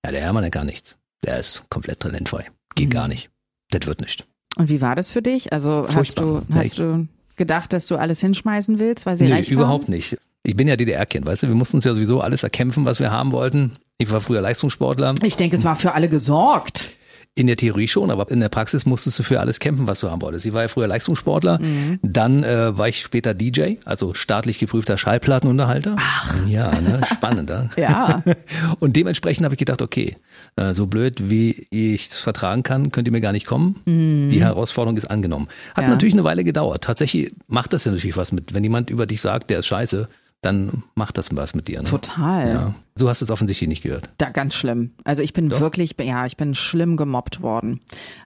ja, 0.05 0.11
der 0.13 0.21
Hermann 0.21 0.45
hat 0.45 0.53
gar 0.53 0.65
nichts. 0.65 0.97
Der 1.25 1.39
ist 1.39 1.63
komplett 1.71 2.01
talentfrei. 2.01 2.45
Geht 2.75 2.89
Mhm. 2.89 2.93
gar 2.93 3.09
nicht. 3.09 3.31
Das 3.71 3.87
wird 3.87 4.01
nicht. 4.03 4.27
Und 4.57 4.69
wie 4.69 4.81
war 4.83 4.95
das 4.95 5.11
für 5.11 5.23
dich? 5.23 5.53
Also 5.53 5.87
hast 5.95 6.21
du, 6.21 6.43
hast 6.53 6.79
du 6.79 7.09
gedacht, 7.37 7.73
dass 7.73 7.87
du 7.87 7.97
alles 7.97 8.21
hinschmeißen 8.21 8.79
willst, 8.79 9.07
weil 9.07 9.17
sie 9.17 9.25
Nee, 9.27 9.33
recht 9.33 9.51
überhaupt 9.51 9.85
haben? 9.85 9.95
nicht. 9.95 10.17
Ich 10.43 10.55
bin 10.57 10.69
ja 10.69 10.77
DDR-Kind, 10.77 11.25
weißt 11.27 11.45
du, 11.45 11.49
wir 11.49 11.55
mussten 11.55 11.79
uns 11.79 11.85
ja 11.87 11.95
sowieso 11.95 12.21
alles 12.21 12.43
erkämpfen, 12.43 12.85
was 12.85 13.01
wir 13.01 13.11
haben 13.11 13.33
wollten. 13.33 13.73
Ich 13.97 14.11
war 14.11 14.21
früher 14.21 14.43
Leistungssportler. 14.43 15.15
Ich 15.23 15.37
denke, 15.37 15.57
es 15.57 15.65
war 15.65 15.75
für 15.77 15.95
alle 15.95 16.09
gesorgt. 16.11 16.91
In 17.37 17.49
der 17.49 17.57
Theorie 17.57 17.89
schon, 17.89 18.13
aber 18.13 18.31
in 18.31 18.39
der 18.39 18.49
Praxis 18.49 18.87
musstest 18.87 19.19
du 19.19 19.25
für 19.25 19.41
alles 19.41 19.59
kämpfen, 19.59 19.89
was 19.89 19.99
du 19.99 20.09
haben 20.09 20.23
wolltest. 20.23 20.47
Ich 20.47 20.53
war 20.53 20.63
ja 20.63 20.69
früher 20.69 20.87
Leistungssportler, 20.87 21.59
dann 22.01 22.45
äh, 22.45 22.79
war 22.79 22.87
ich 22.89 23.01
später 23.01 23.35
DJ, 23.35 23.75
also 23.85 24.15
staatlich 24.15 24.61
geprüfter 24.61 24.97
Schallplattenunterhalter. 24.99 25.97
Ach. 25.99 26.47
Ja, 26.47 26.81
ne? 26.81 27.01
spannend. 27.13 27.51
Ja. 27.51 27.69
Ja. 27.77 28.23
Und 28.79 28.95
dementsprechend 28.95 29.45
habe 29.45 29.55
ich 29.55 29.59
gedacht, 29.59 29.83
okay, 29.83 30.17
äh, 30.55 30.75
so 30.75 30.87
blöd 30.87 31.29
wie 31.29 31.67
ich 31.71 32.09
es 32.11 32.21
vertragen 32.21 32.63
kann, 32.63 32.93
könnt 32.93 33.09
ihr 33.09 33.13
mir 33.13 33.21
gar 33.21 33.33
nicht 33.33 33.47
kommen. 33.47 33.81
Die 33.85 34.41
Herausforderung 34.41 34.97
ist 34.97 35.07
angenommen. 35.11 35.49
Hat 35.75 35.85
Ja. 35.85 35.91
natürlich 35.91 36.15
eine 36.15 36.23
Weile 36.23 36.45
gedauert. 36.45 36.85
Tatsächlich 36.85 37.33
macht 37.49 37.73
das 37.73 37.85
ja 37.85 37.91
natürlich 37.91 38.17
was 38.17 38.31
mit. 38.31 38.55
Wenn 38.55 38.63
jemand 38.63 38.91
über 38.91 39.07
dich 39.07 39.21
sagt, 39.21 39.51
der 39.51 39.59
ist 39.59 39.67
scheiße, 39.67 40.09
dann 40.45 40.83
macht 40.95 41.19
das 41.19 41.35
was 41.35 41.55
mit 41.55 41.69
dir. 41.69 41.83
Ne? 41.83 41.89
Total. 41.89 42.49
Ja. 42.49 42.75
Du 42.97 43.09
hast 43.09 43.23
es 43.23 43.31
offensichtlich 43.31 43.69
nicht 43.69 43.83
gehört. 43.83 44.11
Da 44.19 44.31
ganz 44.31 44.55
schlimm. 44.55 44.93
Also 45.05 45.23
ich 45.23 45.33
bin 45.33 45.51
wirklich, 45.51 45.97
ja, 46.01 46.27
ich 46.27 46.37
bin 46.37 46.55
schlimm 46.55 46.97
gemobbt 46.97 47.43
worden. 47.43 47.81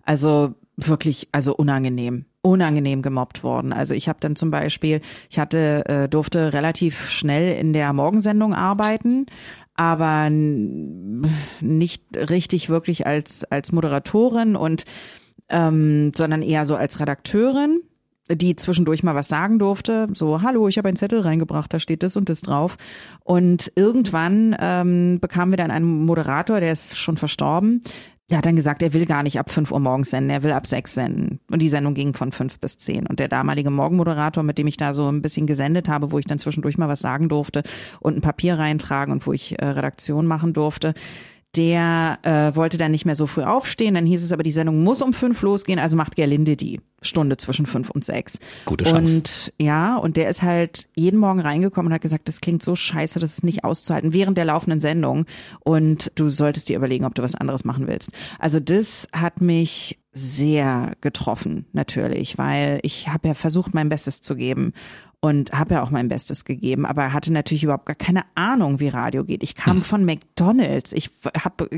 Also 0.04 0.54
wirklich, 0.76 1.28
also 1.32 1.54
unangenehm. 1.54 2.26
Unangenehm 2.42 3.02
gemobbt 3.02 3.42
worden. 3.42 3.72
Also 3.72 3.94
ich 3.94 4.08
habe 4.08 4.18
dann 4.20 4.36
zum 4.36 4.50
Beispiel, 4.50 5.00
ich 5.30 5.38
hatte, 5.38 5.84
äh, 5.86 6.08
durfte 6.08 6.52
relativ 6.52 7.10
schnell 7.10 7.58
in 7.58 7.72
der 7.72 7.92
Morgensendung 7.92 8.54
arbeiten, 8.54 9.26
aber 9.74 10.28
nicht 10.30 12.02
richtig 12.16 12.68
wirklich 12.68 13.06
als 13.06 13.44
als 13.44 13.70
Moderatorin 13.70 14.56
und 14.56 14.84
ähm, 15.48 16.12
sondern 16.16 16.42
eher 16.42 16.66
so 16.66 16.74
als 16.74 16.98
Redakteurin 17.00 17.80
die 18.30 18.56
zwischendurch 18.56 19.02
mal 19.02 19.14
was 19.14 19.28
sagen 19.28 19.58
durfte, 19.58 20.08
so 20.14 20.42
hallo, 20.42 20.68
ich 20.68 20.78
habe 20.78 20.88
einen 20.88 20.96
Zettel 20.96 21.20
reingebracht, 21.20 21.72
da 21.72 21.78
steht 21.78 22.02
das 22.02 22.16
und 22.16 22.28
das 22.28 22.40
drauf. 22.40 22.76
Und 23.24 23.72
irgendwann 23.74 24.56
ähm, 24.60 25.18
bekamen 25.20 25.52
wir 25.52 25.56
dann 25.56 25.70
einen 25.70 26.04
Moderator, 26.04 26.60
der 26.60 26.72
ist 26.72 26.96
schon 26.96 27.16
verstorben, 27.16 27.82
der 28.30 28.38
hat 28.38 28.46
dann 28.46 28.56
gesagt, 28.56 28.82
er 28.82 28.92
will 28.92 29.06
gar 29.06 29.22
nicht 29.22 29.38
ab 29.38 29.48
5 29.48 29.72
Uhr 29.72 29.80
morgens 29.80 30.10
senden, 30.10 30.28
er 30.28 30.42
will 30.42 30.52
ab 30.52 30.66
6 30.66 30.92
senden. 30.92 31.40
Und 31.50 31.62
die 31.62 31.70
Sendung 31.70 31.94
ging 31.94 32.12
von 32.12 32.30
5 32.30 32.58
bis 32.58 32.76
10. 32.76 33.06
Und 33.06 33.20
der 33.20 33.28
damalige 33.28 33.70
Morgenmoderator, 33.70 34.42
mit 34.42 34.58
dem 34.58 34.66
ich 34.66 34.76
da 34.76 34.92
so 34.92 35.08
ein 35.08 35.22
bisschen 35.22 35.46
gesendet 35.46 35.88
habe, 35.88 36.12
wo 36.12 36.18
ich 36.18 36.26
dann 36.26 36.38
zwischendurch 36.38 36.76
mal 36.76 36.88
was 36.88 37.00
sagen 37.00 37.30
durfte 37.30 37.62
und 38.00 38.16
ein 38.16 38.20
Papier 38.20 38.58
reintragen 38.58 39.12
und 39.12 39.26
wo 39.26 39.32
ich 39.32 39.58
äh, 39.58 39.64
Redaktion 39.64 40.26
machen 40.26 40.52
durfte, 40.52 40.92
der 41.56 42.18
äh, 42.22 42.56
wollte 42.56 42.78
dann 42.78 42.90
nicht 42.90 43.04
mehr 43.04 43.14
so 43.14 43.26
früh 43.26 43.42
aufstehen. 43.42 43.94
Dann 43.94 44.06
hieß 44.06 44.22
es 44.22 44.32
aber, 44.32 44.42
die 44.42 44.52
Sendung 44.52 44.82
muss 44.82 45.02
um 45.02 45.12
fünf 45.12 45.42
losgehen, 45.42 45.78
also 45.78 45.96
macht 45.96 46.16
Gerlinde 46.16 46.56
die 46.56 46.80
Stunde 47.00 47.36
zwischen 47.36 47.66
fünf 47.66 47.90
und 47.90 48.04
sechs. 48.04 48.38
Gute 48.66 48.84
Chance. 48.84 49.18
Und 49.18 49.52
ja, 49.60 49.96
und 49.96 50.16
der 50.16 50.28
ist 50.28 50.42
halt 50.42 50.88
jeden 50.94 51.18
Morgen 51.18 51.40
reingekommen 51.40 51.90
und 51.90 51.94
hat 51.94 52.02
gesagt, 52.02 52.28
das 52.28 52.40
klingt 52.40 52.62
so 52.62 52.74
scheiße, 52.74 53.18
das 53.18 53.32
ist 53.32 53.44
nicht 53.44 53.64
auszuhalten 53.64 54.12
während 54.12 54.36
der 54.36 54.44
laufenden 54.44 54.80
Sendung. 54.80 55.24
Und 55.60 56.12
du 56.16 56.28
solltest 56.28 56.68
dir 56.68 56.76
überlegen, 56.76 57.04
ob 57.04 57.14
du 57.14 57.22
was 57.22 57.34
anderes 57.34 57.64
machen 57.64 57.86
willst. 57.86 58.10
Also 58.38 58.60
das 58.60 59.06
hat 59.12 59.40
mich 59.40 59.98
sehr 60.12 60.92
getroffen, 61.00 61.66
natürlich, 61.72 62.38
weil 62.38 62.80
ich 62.82 63.08
habe 63.08 63.28
ja 63.28 63.34
versucht, 63.34 63.74
mein 63.74 63.88
Bestes 63.88 64.20
zu 64.20 64.34
geben 64.34 64.72
und 65.20 65.52
habe 65.52 65.74
ja 65.74 65.82
auch 65.82 65.90
mein 65.90 66.08
Bestes 66.08 66.44
gegeben, 66.44 66.86
aber 66.86 67.12
hatte 67.12 67.32
natürlich 67.32 67.64
überhaupt 67.64 67.86
gar 67.86 67.96
keine 67.96 68.22
Ahnung, 68.36 68.78
wie 68.78 68.88
Radio 68.88 69.24
geht. 69.24 69.42
Ich 69.42 69.56
kam 69.56 69.78
hm. 69.78 69.82
von 69.82 70.04
McDonald's, 70.04 70.92
ich 70.92 71.10
habe, 71.42 71.68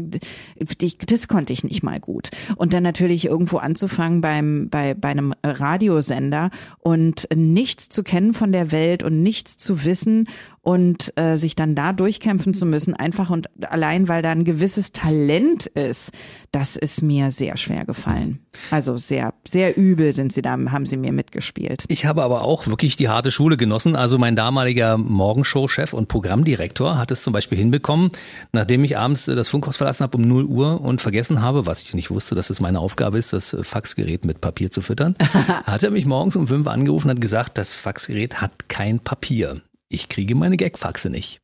das 1.06 1.28
konnte 1.28 1.52
ich 1.52 1.64
nicht 1.64 1.82
mal 1.82 2.00
gut. 2.00 2.30
Und 2.56 2.74
dann 2.74 2.82
natürlich 2.82 3.24
irgendwo 3.24 3.56
anzufangen 3.56 4.20
beim 4.20 4.68
bei 4.68 4.92
bei 4.92 5.08
einem 5.08 5.32
Radiosender 5.42 6.50
und 6.78 7.28
nichts 7.34 7.88
zu 7.88 8.02
kennen 8.02 8.34
von 8.34 8.52
der 8.52 8.72
Welt 8.72 9.02
und 9.02 9.22
nichts 9.22 9.56
zu 9.56 9.84
wissen 9.84 10.28
und 10.60 11.16
äh, 11.16 11.36
sich 11.36 11.56
dann 11.56 11.74
da 11.74 11.92
durchkämpfen 11.92 12.52
zu 12.52 12.66
müssen, 12.66 12.94
einfach 12.94 13.30
und 13.30 13.48
allein, 13.64 14.08
weil 14.08 14.20
da 14.20 14.30
ein 14.30 14.44
gewisses 14.44 14.92
Talent 14.92 15.66
ist, 15.66 16.12
das 16.52 16.76
ist 16.76 17.02
mir 17.02 17.30
sehr 17.30 17.56
schwer 17.56 17.86
gefallen. 17.86 18.40
Also 18.70 18.96
sehr, 18.96 19.34
sehr 19.46 19.76
übel 19.76 20.14
sind 20.14 20.32
sie 20.32 20.42
da, 20.42 20.52
haben 20.52 20.86
sie 20.86 20.96
mir 20.96 21.12
mitgespielt. 21.12 21.84
Ich 21.88 22.06
habe 22.06 22.22
aber 22.22 22.42
auch 22.42 22.66
wirklich 22.66 22.96
die 22.96 23.08
harte 23.08 23.30
Schule 23.30 23.56
genossen. 23.56 23.96
Also 23.96 24.18
mein 24.18 24.36
damaliger 24.36 24.98
Morgenshow-Chef 24.98 25.92
und 25.92 26.08
Programmdirektor 26.08 26.98
hat 26.98 27.10
es 27.10 27.22
zum 27.22 27.32
Beispiel 27.32 27.58
hinbekommen, 27.58 28.10
nachdem 28.52 28.84
ich 28.84 28.98
abends 28.98 29.26
das 29.26 29.48
Funkhaus 29.48 29.76
verlassen 29.76 30.04
habe 30.04 30.16
um 30.16 30.26
0 30.26 30.44
Uhr 30.44 30.80
und 30.80 31.00
vergessen 31.00 31.42
habe, 31.42 31.66
was 31.66 31.82
ich 31.82 31.94
nicht 31.94 32.10
wusste, 32.10 32.34
dass 32.34 32.50
es 32.50 32.60
meine 32.60 32.80
Aufgabe 32.80 33.18
ist, 33.18 33.32
das 33.32 33.56
Faxgerät 33.62 34.24
mit 34.24 34.40
Papier 34.40 34.70
zu 34.70 34.80
füttern, 34.82 35.16
hat 35.64 35.82
er 35.82 35.90
mich 35.90 36.06
morgens 36.06 36.36
um 36.36 36.46
5 36.46 36.66
angerufen 36.66 37.08
und 37.08 37.16
hat 37.16 37.20
gesagt, 37.20 37.58
das 37.58 37.74
Faxgerät 37.74 38.40
hat 38.40 38.68
kein 38.68 39.00
Papier 39.00 39.60
ich 39.92 40.08
kriege 40.08 40.36
meine 40.36 40.56
Gagfaxe 40.56 41.10
nicht. 41.10 41.40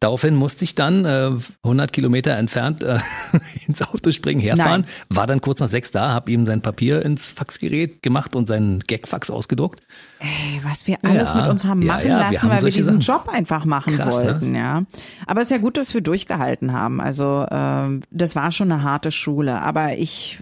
Daraufhin 0.00 0.36
musste 0.36 0.64
ich 0.64 0.74
dann 0.74 1.06
äh, 1.06 1.30
100 1.64 1.92
Kilometer 1.92 2.36
entfernt 2.36 2.82
äh, 2.82 2.98
ins 3.66 3.82
Auto 3.82 4.12
springen, 4.12 4.40
herfahren, 4.40 4.82
Nein. 4.82 4.90
war 5.08 5.26
dann 5.26 5.40
kurz 5.40 5.60
nach 5.60 5.68
sechs 5.68 5.90
da, 5.90 6.12
habe 6.12 6.30
ihm 6.30 6.44
sein 6.44 6.60
Papier 6.60 7.02
ins 7.04 7.30
Faxgerät 7.30 8.02
gemacht 8.02 8.36
und 8.36 8.46
seinen 8.46 8.80
Gagfax 8.80 9.30
ausgedruckt. 9.30 9.80
Ey, 10.20 10.60
was 10.62 10.86
wir 10.86 10.98
alles 11.02 11.30
ja, 11.30 11.36
mit 11.36 11.46
uns 11.48 11.64
haben 11.64 11.84
machen 11.84 12.06
ja, 12.06 12.20
ja, 12.20 12.30
lassen, 12.30 12.42
wir 12.42 12.50
weil 12.50 12.62
wir 12.64 12.70
diesen 12.70 13.00
Sachen. 13.00 13.24
Job 13.24 13.34
einfach 13.34 13.64
machen 13.64 13.96
Krass, 13.96 14.18
ne? 14.18 14.24
wollten, 14.26 14.52
ne? 14.52 14.58
ja. 14.58 14.82
Aber 15.26 15.40
es 15.40 15.46
ist 15.46 15.52
ja 15.52 15.58
gut, 15.58 15.78
dass 15.78 15.94
wir 15.94 16.02
durchgehalten 16.02 16.74
haben. 16.74 17.00
Also 17.00 17.46
äh, 17.50 18.00
das 18.10 18.36
war 18.36 18.52
schon 18.52 18.70
eine 18.70 18.82
harte 18.82 19.10
Schule, 19.10 19.62
aber 19.62 19.96
ich 19.96 20.38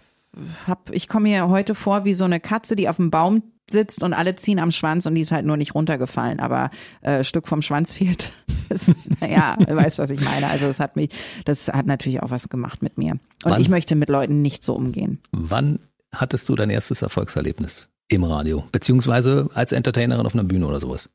hab, 0.66 0.90
ich 0.90 1.06
komme 1.06 1.28
mir 1.28 1.48
heute 1.48 1.76
vor 1.76 2.04
wie 2.04 2.14
so 2.14 2.24
eine 2.24 2.40
Katze, 2.40 2.74
die 2.74 2.88
auf 2.88 2.96
dem 2.96 3.12
Baum 3.12 3.44
sitzt 3.70 4.02
und 4.02 4.12
alle 4.12 4.36
ziehen 4.36 4.58
am 4.58 4.70
Schwanz 4.70 5.06
und 5.06 5.14
die 5.14 5.22
ist 5.22 5.32
halt 5.32 5.46
nur 5.46 5.56
nicht 5.56 5.74
runtergefallen, 5.74 6.40
aber 6.40 6.70
äh, 7.00 7.24
Stück 7.24 7.48
vom 7.48 7.62
Schwanz 7.62 7.92
fehlt. 7.92 8.30
naja, 9.20 9.56
weißt 9.66 9.98
was 9.98 10.10
ich 10.10 10.20
meine. 10.20 10.48
Also 10.48 10.66
das 10.66 10.80
hat 10.80 10.96
mich, 10.96 11.10
das 11.44 11.68
hat 11.68 11.86
natürlich 11.86 12.22
auch 12.22 12.30
was 12.30 12.48
gemacht 12.48 12.82
mit 12.82 12.98
mir. 12.98 13.12
Und 13.12 13.20
wann, 13.44 13.60
ich 13.60 13.68
möchte 13.68 13.94
mit 13.94 14.08
Leuten 14.08 14.42
nicht 14.42 14.64
so 14.64 14.74
umgehen. 14.74 15.20
Wann 15.32 15.78
hattest 16.14 16.48
du 16.48 16.54
dein 16.54 16.70
erstes 16.70 17.02
Erfolgserlebnis 17.02 17.88
im 18.08 18.24
Radio? 18.24 18.64
Beziehungsweise 18.72 19.48
als 19.54 19.72
Entertainerin 19.72 20.26
auf 20.26 20.34
einer 20.34 20.44
Bühne 20.44 20.66
oder 20.66 20.80
sowas? 20.80 21.08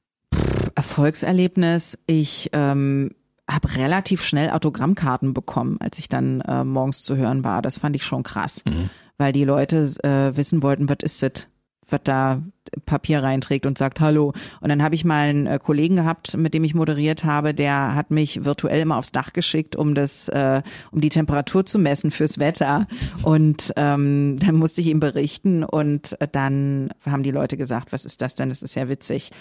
Erfolgserlebnis, 0.76 1.98
ich 2.06 2.50
ähm, 2.54 3.12
habe 3.50 3.76
relativ 3.76 4.24
schnell 4.24 4.52
Autogrammkarten 4.52 5.34
bekommen, 5.34 5.78
als 5.80 6.00
ich 6.00 6.10
dann 6.10 6.42
äh, 6.42 6.64
morgens 6.64 7.04
zu 7.04 7.16
hören 7.16 7.44
war. 7.44 7.62
Das 7.62 7.80
fand 7.80 7.96
ich 7.96 8.06
schon 8.06 8.24
krass, 8.24 8.64
mhm. 8.66 8.90
weil 9.18 9.34
die 9.34 9.44
Leute 9.44 9.90
äh, 10.04 10.36
wissen 10.38 10.64
wollten, 10.64 10.90
was 10.90 10.98
ist 11.04 11.22
das? 11.24 11.48
Was 11.92 12.02
da 12.04 12.42
Papier 12.86 13.24
reinträgt 13.24 13.66
und 13.66 13.78
sagt 13.78 14.00
Hallo. 14.00 14.34
Und 14.62 14.70
dann 14.70 14.84
habe 14.84 14.96
ich 14.96 15.06
mal 15.06 15.30
einen 15.30 15.48
äh, 15.48 15.60
Kollegen 15.60 15.96
gehabt, 15.96 16.38
mit 16.38 16.54
dem 16.54 16.64
ich 16.64 16.76
moderiert 16.76 17.24
habe, 17.24 17.54
der 17.54 17.96
hat 17.96 18.12
mich 18.12 18.46
virtuell 18.46 18.86
mal 18.86 18.98
aufs 18.98 19.12
Dach 19.12 19.34
geschickt, 19.34 19.76
um 19.76 19.96
das, 19.96 20.30
äh, 20.30 20.62
um 20.92 21.02
die 21.02 21.10
Temperatur 21.10 21.66
zu 21.66 21.80
messen 21.80 22.12
fürs 22.12 22.40
Wetter. 22.40 22.88
Und 23.24 23.74
ähm, 23.76 24.38
dann 24.40 24.56
musste 24.56 24.82
ich 24.82 24.88
ihm 24.88 25.00
berichten 25.00 25.64
und 25.64 26.16
dann 26.32 26.92
haben 27.06 27.24
die 27.24 27.32
Leute 27.32 27.58
gesagt, 27.58 27.92
was 27.92 28.06
ist 28.06 28.22
das 28.22 28.36
denn? 28.36 28.50
Das 28.50 28.62
ist 28.62 28.76
ja 28.76 28.90
witzig. 28.90 29.32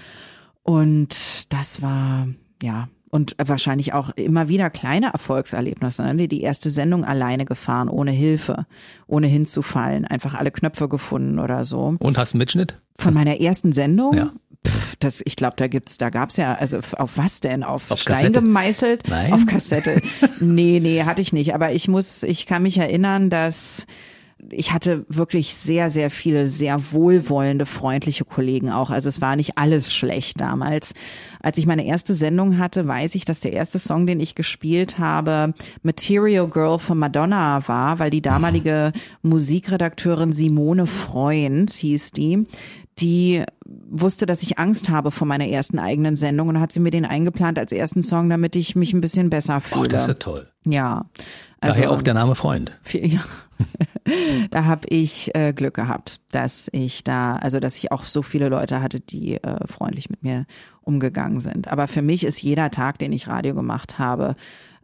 Und 0.63 1.53
das 1.53 1.83
war 1.83 2.29
ja 2.63 2.89
und 3.11 3.35
wahrscheinlich 3.43 3.93
auch 3.95 4.11
immer 4.11 4.49
wieder 4.49 4.71
kleine 4.71 5.13
Erfolgserlebnisse. 5.13 6.03
Ne? 6.15 6.29
Die 6.29 6.43
erste 6.43 6.71
Sendung 6.71 7.05
alleine 7.05 7.45
gefahren, 7.45 7.89
ohne 7.89 8.11
Hilfe, 8.11 8.67
ohne 9.07 9.27
hinzufallen, 9.27 10.05
einfach 10.05 10.35
alle 10.35 10.51
Knöpfe 10.51 10.89
gefunden 10.89 11.39
oder 11.39 11.65
so. 11.65 11.97
Und 11.99 12.19
hast 12.19 12.35
einen 12.35 12.39
Mitschnitt? 12.39 12.77
Von 12.97 13.15
meiner 13.15 13.41
ersten 13.41 13.73
Sendung? 13.73 14.15
Ja. 14.15 14.33
Pff, 14.67 14.97
das, 14.97 15.23
ich 15.25 15.37
glaube, 15.37 15.55
da 15.57 15.69
gibt's, 15.69 15.99
da 15.99 16.11
gab's 16.11 16.37
ja, 16.37 16.55
also 16.55 16.81
auf 16.97 17.17
was 17.17 17.41
denn? 17.41 17.63
Auf, 17.63 17.91
auf 17.91 18.01
Stein 18.01 18.15
Kassette? 18.15 18.43
gemeißelt? 18.43 19.09
Nein. 19.09 19.33
Auf 19.33 19.47
Kassette. 19.47 20.03
nee, 20.41 20.81
nee, 20.83 21.05
hatte 21.05 21.23
ich 21.23 21.33
nicht. 21.33 21.55
Aber 21.55 21.73
ich 21.73 21.89
muss, 21.89 22.23
ich 22.23 22.47
kann 22.47 22.63
mich 22.63 22.79
erinnern, 22.79 23.31
dass 23.31 23.87
ich 24.51 24.73
hatte 24.73 25.05
wirklich 25.09 25.55
sehr, 25.55 25.91
sehr 25.91 26.11
viele 26.11 26.47
sehr 26.47 26.93
wohlwollende, 26.93 27.67
freundliche 27.67 28.25
Kollegen 28.25 28.71
auch. 28.71 28.91
Also 28.91 29.09
es 29.09 29.21
war 29.21 29.37
nicht 29.37 29.59
alles 29.59 29.93
schlecht 29.93 30.41
damals. 30.41 30.95
Als 31.41 31.59
ich 31.59 31.67
meine 31.67 31.85
erste 31.85 32.15
Sendung 32.15 32.59
hatte, 32.59 32.87
weiß 32.87 33.15
ich, 33.17 33.25
dass 33.25 33.41
der 33.41 33.53
erste 33.53 33.79
Song, 33.79 34.07
den 34.07 34.21
ich 34.21 34.35
gespielt 34.35 34.99
habe, 34.99 35.55
Material 35.83 36.49
Girl 36.49 36.79
von 36.79 36.99
Madonna 36.99 37.67
war, 37.67 37.99
weil 37.99 38.11
die 38.11 38.23
damalige 38.23 38.93
Musikredakteurin 39.23 40.33
Simone 40.33 40.87
Freund 40.87 41.73
hieß 41.73 42.13
die, 42.13 42.47
die 43.01 43.45
wusste, 43.65 44.27
dass 44.27 44.43
ich 44.43 44.59
Angst 44.59 44.89
habe 44.89 45.11
vor 45.11 45.27
meiner 45.27 45.47
ersten 45.47 45.79
eigenen 45.79 46.17
Sendung 46.17 46.49
und 46.49 46.61
hat 46.61 46.73
sie 46.73 46.81
mir 46.81 46.91
den 46.91 47.05
eingeplant 47.05 47.59
als 47.59 47.73
ersten 47.73 48.03
Song, 48.03 48.29
damit 48.31 48.57
ich 48.57 48.77
mich 48.77 48.93
ein 48.93 49.01
bisschen 49.01 49.31
besser 49.31 49.61
fühle. 49.61 49.83
Oh, 49.83 49.85
das 49.85 50.03
ist 50.03 50.09
ja 50.09 50.15
toll. 50.15 50.49
Ja. 50.67 51.07
Also, 51.61 51.75
Daher 51.75 51.91
auch 51.93 52.03
der 52.03 52.15
Name 52.15 52.35
Freund. 52.35 52.73
Ja. 52.93 53.21
da 54.51 54.65
habe 54.65 54.87
ich 54.89 55.35
äh, 55.35 55.53
Glück 55.53 55.75
gehabt, 55.75 56.21
dass 56.31 56.69
ich 56.73 57.05
da, 57.05 57.37
also 57.37 57.61
dass 57.61 57.77
ich 57.77 57.93
auch 57.93 58.03
so 58.03 58.23
viele 58.23 58.49
Leute 58.49 58.81
hatte, 58.81 59.01
die 59.01 59.43
äh, 59.43 59.67
freundlich 59.67 60.11
mit 60.11 60.23
mir 60.23 60.47
umgegangen 60.83 61.41
sind. 61.41 61.69
Aber 61.69 61.87
für 61.87 62.03
mich 62.03 62.25
ist 62.25 62.43
jeder 62.43 62.71
Tag, 62.71 62.99
den 62.99 63.13
ich 63.13 63.29
Radio 63.29 63.55
gemacht 63.55 63.99
habe, 63.99 64.37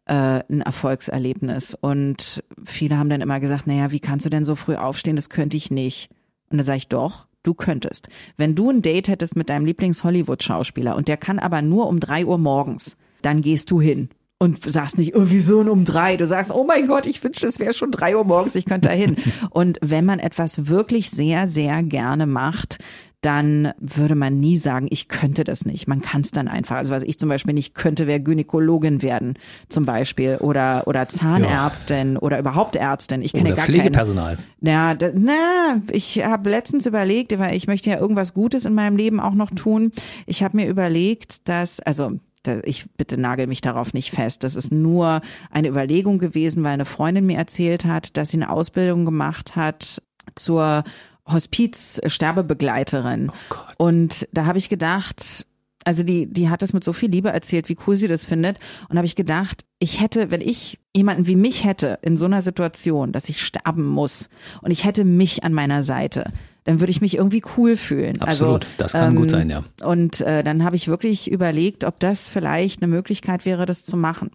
äh, 0.06 0.42
ein 0.48 0.60
Erfolgserlebnis. 0.60 1.76
Und 1.80 2.42
viele 2.64 2.98
haben 2.98 3.08
dann 3.08 3.20
immer 3.20 3.40
gesagt, 3.40 3.66
naja, 3.66 3.90
wie 3.90 4.00
kannst 4.00 4.26
du 4.26 4.30
denn 4.30 4.44
so 4.44 4.54
früh 4.54 4.76
aufstehen? 4.76 5.16
Das 5.16 5.30
könnte 5.30 5.56
ich 5.56 5.70
nicht. 5.70 6.10
Und 6.50 6.58
da 6.58 6.64
sage 6.64 6.78
ich 6.78 6.88
doch, 6.88 7.26
du 7.42 7.54
könntest. 7.54 8.08
Wenn 8.36 8.54
du 8.54 8.70
ein 8.70 8.82
Date 8.82 9.08
hättest 9.08 9.36
mit 9.36 9.48
deinem 9.48 9.66
Lieblings-Hollywood-Schauspieler 9.66 10.96
und 10.96 11.08
der 11.08 11.16
kann 11.16 11.38
aber 11.38 11.62
nur 11.62 11.88
um 11.88 12.00
drei 12.00 12.26
Uhr 12.26 12.38
morgens, 12.38 12.96
dann 13.22 13.40
gehst 13.40 13.70
du 13.70 13.80
hin 13.80 14.10
und 14.38 14.62
sagst 14.62 14.98
nicht, 14.98 15.16
oh, 15.16 15.24
wieso 15.26 15.60
um 15.60 15.84
drei? 15.84 16.16
Du 16.16 16.26
sagst, 16.26 16.52
oh 16.52 16.64
mein 16.64 16.86
Gott, 16.86 17.06
ich 17.06 17.22
wünschte, 17.22 17.46
es 17.46 17.58
wäre 17.58 17.72
schon 17.72 17.90
drei 17.90 18.16
Uhr 18.16 18.24
morgens, 18.24 18.54
ich 18.54 18.64
könnte 18.64 18.88
da 18.88 18.94
hin. 18.94 19.16
und 19.50 19.78
wenn 19.80 20.04
man 20.04 20.18
etwas 20.18 20.66
wirklich 20.66 21.10
sehr, 21.10 21.48
sehr 21.48 21.82
gerne 21.82 22.26
macht, 22.26 22.78
dann 23.24 23.72
würde 23.78 24.14
man 24.14 24.38
nie 24.38 24.58
sagen, 24.58 24.86
ich 24.90 25.08
könnte 25.08 25.44
das 25.44 25.64
nicht. 25.64 25.88
Man 25.88 26.02
kann 26.02 26.20
es 26.20 26.30
dann 26.30 26.46
einfach. 26.46 26.76
Also 26.76 26.92
was 26.92 27.02
ich 27.02 27.18
zum 27.18 27.30
Beispiel 27.30 27.54
nicht 27.54 27.74
könnte, 27.74 28.06
wäre 28.06 28.20
Gynäkologin 28.20 29.00
werden, 29.00 29.38
zum 29.70 29.86
Beispiel, 29.86 30.36
oder 30.40 30.86
oder 30.86 31.08
Zahnärztin 31.08 32.14
ja. 32.14 32.20
oder 32.20 32.38
überhaupt 32.38 32.76
Ärztin. 32.76 33.22
Ich 33.22 33.32
kenne 33.32 33.50
ja 33.50 33.54
gar 33.54 33.64
Pflegepersonal. 33.64 34.36
Ja, 34.60 34.94
da, 34.94 35.10
na, 35.14 35.80
ich 35.90 36.22
habe 36.22 36.50
letztens 36.50 36.84
überlegt, 36.84 37.38
weil 37.38 37.56
ich 37.56 37.66
möchte 37.66 37.88
ja 37.88 37.98
irgendwas 37.98 38.34
Gutes 38.34 38.66
in 38.66 38.74
meinem 38.74 38.96
Leben 38.98 39.20
auch 39.20 39.34
noch 39.34 39.52
tun. 39.52 39.92
Ich 40.26 40.42
habe 40.42 40.58
mir 40.58 40.68
überlegt, 40.68 41.48
dass 41.48 41.80
also 41.80 42.18
ich 42.64 42.86
bitte 42.96 43.18
nagel 43.18 43.46
mich 43.46 43.60
darauf 43.60 43.94
nicht 43.94 44.10
fest. 44.10 44.42
Das 44.44 44.56
ist 44.56 44.72
nur 44.72 45.20
eine 45.50 45.68
Überlegung 45.68 46.18
gewesen, 46.18 46.64
weil 46.64 46.72
eine 46.72 46.84
Freundin 46.84 47.26
mir 47.26 47.38
erzählt 47.38 47.84
hat, 47.84 48.16
dass 48.16 48.30
sie 48.30 48.38
eine 48.38 48.50
Ausbildung 48.50 49.04
gemacht 49.04 49.54
hat 49.56 50.02
zur 50.34 50.84
Hospiz-Sterbebegleiterin. 51.26 53.30
Oh 53.30 53.54
und 53.78 54.28
da 54.32 54.46
habe 54.46 54.58
ich 54.58 54.68
gedacht, 54.68 55.46
Also 55.86 56.02
die, 56.02 56.26
die 56.26 56.48
hat 56.48 56.62
es 56.62 56.72
mit 56.72 56.82
so 56.82 56.94
viel 56.94 57.10
Liebe 57.10 57.30
erzählt, 57.30 57.68
wie 57.68 57.76
cool 57.86 57.96
sie 57.96 58.08
das 58.08 58.24
findet. 58.24 58.58
Und 58.88 58.96
habe 58.96 59.06
ich 59.06 59.16
gedacht, 59.16 59.64
ich 59.78 60.00
hätte, 60.00 60.30
wenn 60.30 60.40
ich 60.40 60.78
jemanden 60.96 61.26
wie 61.26 61.36
mich 61.36 61.64
hätte 61.64 61.98
in 62.02 62.16
so 62.16 62.26
einer 62.26 62.42
Situation, 62.42 63.12
dass 63.12 63.28
ich 63.28 63.42
sterben 63.42 63.86
muss 63.86 64.28
und 64.62 64.70
ich 64.70 64.84
hätte 64.84 65.04
mich 65.04 65.44
an 65.44 65.52
meiner 65.52 65.82
Seite, 65.82 66.32
dann 66.64 66.80
würde 66.80 66.90
ich 66.90 67.00
mich 67.00 67.16
irgendwie 67.16 67.42
cool 67.56 67.76
fühlen. 67.76 68.20
Absolut, 68.20 68.64
also, 68.64 68.74
das 68.78 68.92
kann 68.92 69.10
ähm, 69.10 69.16
gut 69.16 69.30
sein, 69.30 69.50
ja. 69.50 69.64
Und 69.82 70.20
äh, 70.22 70.42
dann 70.42 70.64
habe 70.64 70.76
ich 70.76 70.88
wirklich 70.88 71.30
überlegt, 71.30 71.84
ob 71.84 72.00
das 72.00 72.28
vielleicht 72.28 72.82
eine 72.82 72.90
Möglichkeit 72.90 73.44
wäre, 73.44 73.66
das 73.66 73.84
zu 73.84 73.96
machen. 73.96 74.30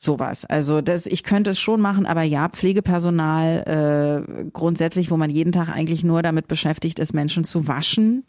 Sowas. 0.00 0.44
Also 0.44 0.80
das, 0.80 1.06
ich 1.06 1.24
könnte 1.24 1.50
es 1.50 1.58
schon 1.58 1.80
machen, 1.80 2.06
aber 2.06 2.22
ja, 2.22 2.48
Pflegepersonal 2.48 4.24
äh, 4.38 4.44
grundsätzlich, 4.52 5.10
wo 5.10 5.16
man 5.16 5.28
jeden 5.28 5.50
Tag 5.50 5.68
eigentlich 5.70 6.04
nur 6.04 6.22
damit 6.22 6.46
beschäftigt 6.46 7.00
ist, 7.00 7.14
Menschen 7.14 7.42
zu 7.42 7.66
waschen 7.66 8.24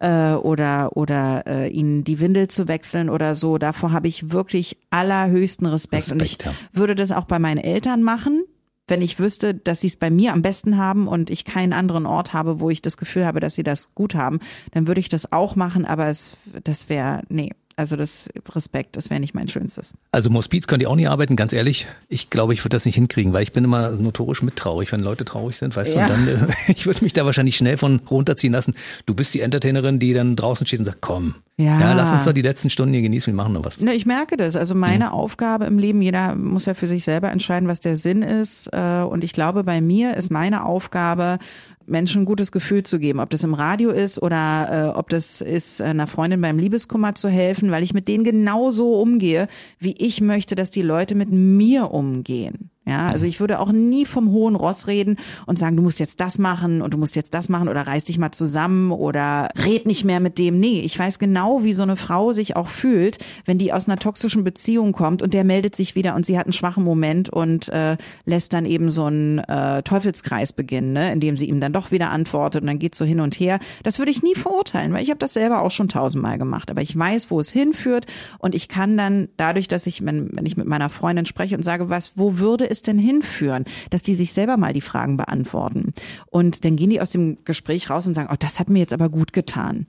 äh, 0.00 0.32
oder 0.32 0.96
oder 0.96 1.46
äh, 1.46 1.68
ihnen 1.68 2.02
die 2.02 2.18
Windel 2.18 2.48
zu 2.48 2.66
wechseln 2.66 3.10
oder 3.10 3.34
so. 3.34 3.58
Davor 3.58 3.92
habe 3.92 4.08
ich 4.08 4.30
wirklich 4.32 4.78
allerhöchsten 4.88 5.66
Respekt, 5.66 6.04
Respekt 6.04 6.22
und 6.22 6.26
ich 6.26 6.38
ja. 6.46 6.54
würde 6.72 6.94
das 6.94 7.12
auch 7.12 7.26
bei 7.26 7.38
meinen 7.38 7.58
Eltern 7.58 8.02
machen. 8.02 8.44
Wenn 8.88 9.02
ich 9.02 9.18
wüsste, 9.18 9.54
dass 9.54 9.80
sie 9.80 9.86
es 9.86 9.96
bei 9.96 10.10
mir 10.10 10.32
am 10.32 10.42
besten 10.42 10.76
haben 10.76 11.06
und 11.06 11.30
ich 11.30 11.44
keinen 11.44 11.72
anderen 11.72 12.04
Ort 12.06 12.32
habe, 12.32 12.60
wo 12.60 12.68
ich 12.68 12.82
das 12.82 12.96
Gefühl 12.96 13.24
habe, 13.24 13.40
dass 13.40 13.54
sie 13.54 13.62
das 13.62 13.94
gut 13.94 14.14
haben, 14.14 14.40
dann 14.72 14.88
würde 14.88 15.00
ich 15.00 15.08
das 15.08 15.32
auch 15.32 15.56
machen, 15.56 15.84
aber 15.84 16.08
es, 16.08 16.36
das 16.64 16.88
wäre, 16.88 17.22
nee, 17.28 17.50
also 17.76 17.96
das 17.96 18.28
Respekt, 18.54 18.96
das 18.96 19.10
wäre 19.10 19.20
nicht 19.20 19.34
mein 19.34 19.48
Schönstes. 19.48 19.94
Also 20.10 20.30
im 20.30 20.36
Hospiz 20.36 20.66
könnt 20.66 20.82
ihr 20.82 20.90
auch 20.90 20.96
nie 20.96 21.06
arbeiten, 21.06 21.36
ganz 21.36 21.52
ehrlich. 21.52 21.86
Ich 22.08 22.30
glaube, 22.30 22.54
ich 22.54 22.60
würde 22.64 22.74
das 22.76 22.84
nicht 22.84 22.94
hinkriegen, 22.96 23.32
weil 23.32 23.42
ich 23.42 23.52
bin 23.52 23.64
immer 23.64 23.90
notorisch 23.90 24.42
mittraurig, 24.42 24.92
wenn 24.92 25.00
Leute 25.00 25.24
traurig 25.24 25.56
sind, 25.56 25.74
weißt 25.76 25.94
Ja. 25.94 26.06
du. 26.06 26.14
Und 26.14 26.26
dann, 26.26 26.48
äh, 26.48 26.52
ich 26.68 26.86
würde 26.86 27.02
mich 27.04 27.12
da 27.12 27.24
wahrscheinlich 27.24 27.56
schnell 27.56 27.76
von 27.76 28.00
runterziehen 28.10 28.52
lassen. 28.52 28.74
Du 29.06 29.14
bist 29.14 29.34
die 29.34 29.40
Entertainerin, 29.40 29.98
die 29.98 30.12
dann 30.12 30.36
draußen 30.36 30.66
steht 30.66 30.78
und 30.80 30.84
sagt, 30.86 30.98
komm, 31.00 31.34
Ja. 31.56 31.92
lass 31.94 32.12
uns 32.12 32.24
doch 32.24 32.32
die 32.32 32.42
letzten 32.42 32.70
Stunden 32.70 32.92
hier 32.92 33.02
genießen, 33.02 33.32
wir 33.32 33.36
machen 33.36 33.52
noch 33.54 33.64
was. 33.64 33.80
Ne, 33.80 33.94
ich 33.94 34.06
merke 34.06 34.36
das. 34.36 34.56
Also 34.56 34.74
meine 34.74 35.12
Aufgabe 35.12 35.64
im 35.66 35.78
Leben, 35.78 36.02
jeder 36.02 36.34
muss 36.34 36.66
ja 36.66 36.74
für 36.74 36.86
sich 36.86 37.04
selber 37.04 37.30
entscheiden, 37.30 37.68
was 37.68 37.80
der 37.80 37.96
Sinn 37.96 38.22
ist. 38.22 38.68
Äh, 38.72 39.02
Und 39.02 39.24
ich 39.24 39.32
glaube, 39.32 39.64
bei 39.64 39.80
mir 39.80 40.16
ist 40.16 40.30
meine 40.30 40.64
Aufgabe, 40.64 41.38
Menschen 41.86 42.22
ein 42.22 42.26
gutes 42.26 42.50
Gefühl 42.50 42.82
zu 42.82 42.98
geben. 42.98 43.20
Ob 43.20 43.30
das 43.30 43.44
im 43.44 43.54
Radio 43.54 43.90
ist 43.90 44.20
oder 44.20 44.94
äh, 44.94 44.98
ob 44.98 45.08
das 45.08 45.40
ist, 45.40 45.80
einer 45.80 46.06
Freundin 46.06 46.40
beim 46.40 46.58
Liebeskummer 46.58 47.14
zu 47.14 47.28
helfen, 47.28 47.70
weil 47.70 47.82
ich 47.82 47.94
mit 47.94 48.08
denen 48.08 48.24
genauso 48.24 49.00
umgehe, 49.00 49.48
wie 49.78 49.94
ich 49.98 50.20
möchte, 50.20 50.56
dass 50.56 50.70
die 50.70 50.82
Leute 50.82 51.14
mit 51.14 51.30
mir 51.30 51.92
umgehen. 51.92 52.71
Ja, 52.84 53.06
also 53.06 53.26
ich 53.26 53.38
würde 53.38 53.60
auch 53.60 53.70
nie 53.70 54.04
vom 54.04 54.32
hohen 54.32 54.56
Ross 54.56 54.88
reden 54.88 55.16
und 55.46 55.56
sagen, 55.56 55.76
du 55.76 55.84
musst 55.84 56.00
jetzt 56.00 56.20
das 56.20 56.38
machen 56.38 56.82
und 56.82 56.92
du 56.92 56.98
musst 56.98 57.14
jetzt 57.14 57.32
das 57.32 57.48
machen 57.48 57.68
oder 57.68 57.86
reiß 57.86 58.02
dich 58.02 58.18
mal 58.18 58.32
zusammen 58.32 58.90
oder 58.90 59.50
red 59.64 59.86
nicht 59.86 60.04
mehr 60.04 60.18
mit 60.18 60.36
dem. 60.36 60.58
Nee, 60.58 60.80
ich 60.80 60.98
weiß 60.98 61.20
genau, 61.20 61.62
wie 61.62 61.74
so 61.74 61.84
eine 61.84 61.96
Frau 61.96 62.32
sich 62.32 62.56
auch 62.56 62.66
fühlt, 62.66 63.18
wenn 63.44 63.56
die 63.56 63.72
aus 63.72 63.86
einer 63.86 63.98
toxischen 63.98 64.42
Beziehung 64.42 64.90
kommt 64.90 65.22
und 65.22 65.32
der 65.32 65.44
meldet 65.44 65.76
sich 65.76 65.94
wieder 65.94 66.16
und 66.16 66.26
sie 66.26 66.36
hat 66.36 66.46
einen 66.46 66.54
schwachen 66.54 66.82
Moment 66.82 67.28
und 67.28 67.68
äh, 67.68 67.96
lässt 68.24 68.52
dann 68.52 68.66
eben 68.66 68.90
so 68.90 69.04
einen 69.04 69.38
äh, 69.38 69.84
Teufelskreis 69.84 70.52
beginnen, 70.52 70.92
ne, 70.92 71.12
indem 71.12 71.36
sie 71.36 71.48
ihm 71.48 71.60
dann 71.60 71.72
doch 71.72 71.92
wieder 71.92 72.10
antwortet 72.10 72.62
und 72.62 72.66
dann 72.66 72.80
geht 72.80 72.96
so 72.96 73.04
hin 73.04 73.20
und 73.20 73.38
her. 73.38 73.60
Das 73.84 74.00
würde 74.00 74.10
ich 74.10 74.24
nie 74.24 74.34
verurteilen, 74.34 74.92
weil 74.92 75.04
ich 75.04 75.10
habe 75.10 75.18
das 75.18 75.34
selber 75.34 75.62
auch 75.62 75.70
schon 75.70 75.88
tausendmal 75.88 76.36
gemacht. 76.36 76.68
Aber 76.68 76.82
ich 76.82 76.98
weiß, 76.98 77.30
wo 77.30 77.38
es 77.38 77.52
hinführt 77.52 78.06
und 78.40 78.56
ich 78.56 78.66
kann 78.66 78.96
dann 78.96 79.28
dadurch, 79.36 79.68
dass 79.68 79.86
ich, 79.86 80.04
wenn, 80.04 80.30
wenn 80.32 80.46
ich 80.46 80.56
mit 80.56 80.66
meiner 80.66 80.88
Freundin 80.88 81.26
spreche 81.26 81.56
und 81.56 81.62
sage, 81.62 81.88
was, 81.88 82.14
wo 82.16 82.38
würde 82.38 82.71
es 82.72 82.82
denn 82.82 82.98
hinführen, 82.98 83.64
dass 83.90 84.02
die 84.02 84.14
sich 84.14 84.32
selber 84.32 84.56
mal 84.56 84.72
die 84.72 84.80
Fragen 84.80 85.16
beantworten. 85.16 85.94
Und 86.30 86.64
dann 86.64 86.76
gehen 86.76 86.90
die 86.90 87.00
aus 87.00 87.10
dem 87.10 87.38
Gespräch 87.44 87.90
raus 87.90 88.06
und 88.06 88.14
sagen, 88.14 88.30
oh, 88.32 88.36
das 88.38 88.58
hat 88.58 88.68
mir 88.68 88.80
jetzt 88.80 88.92
aber 88.92 89.08
gut 89.08 89.32
getan. 89.32 89.86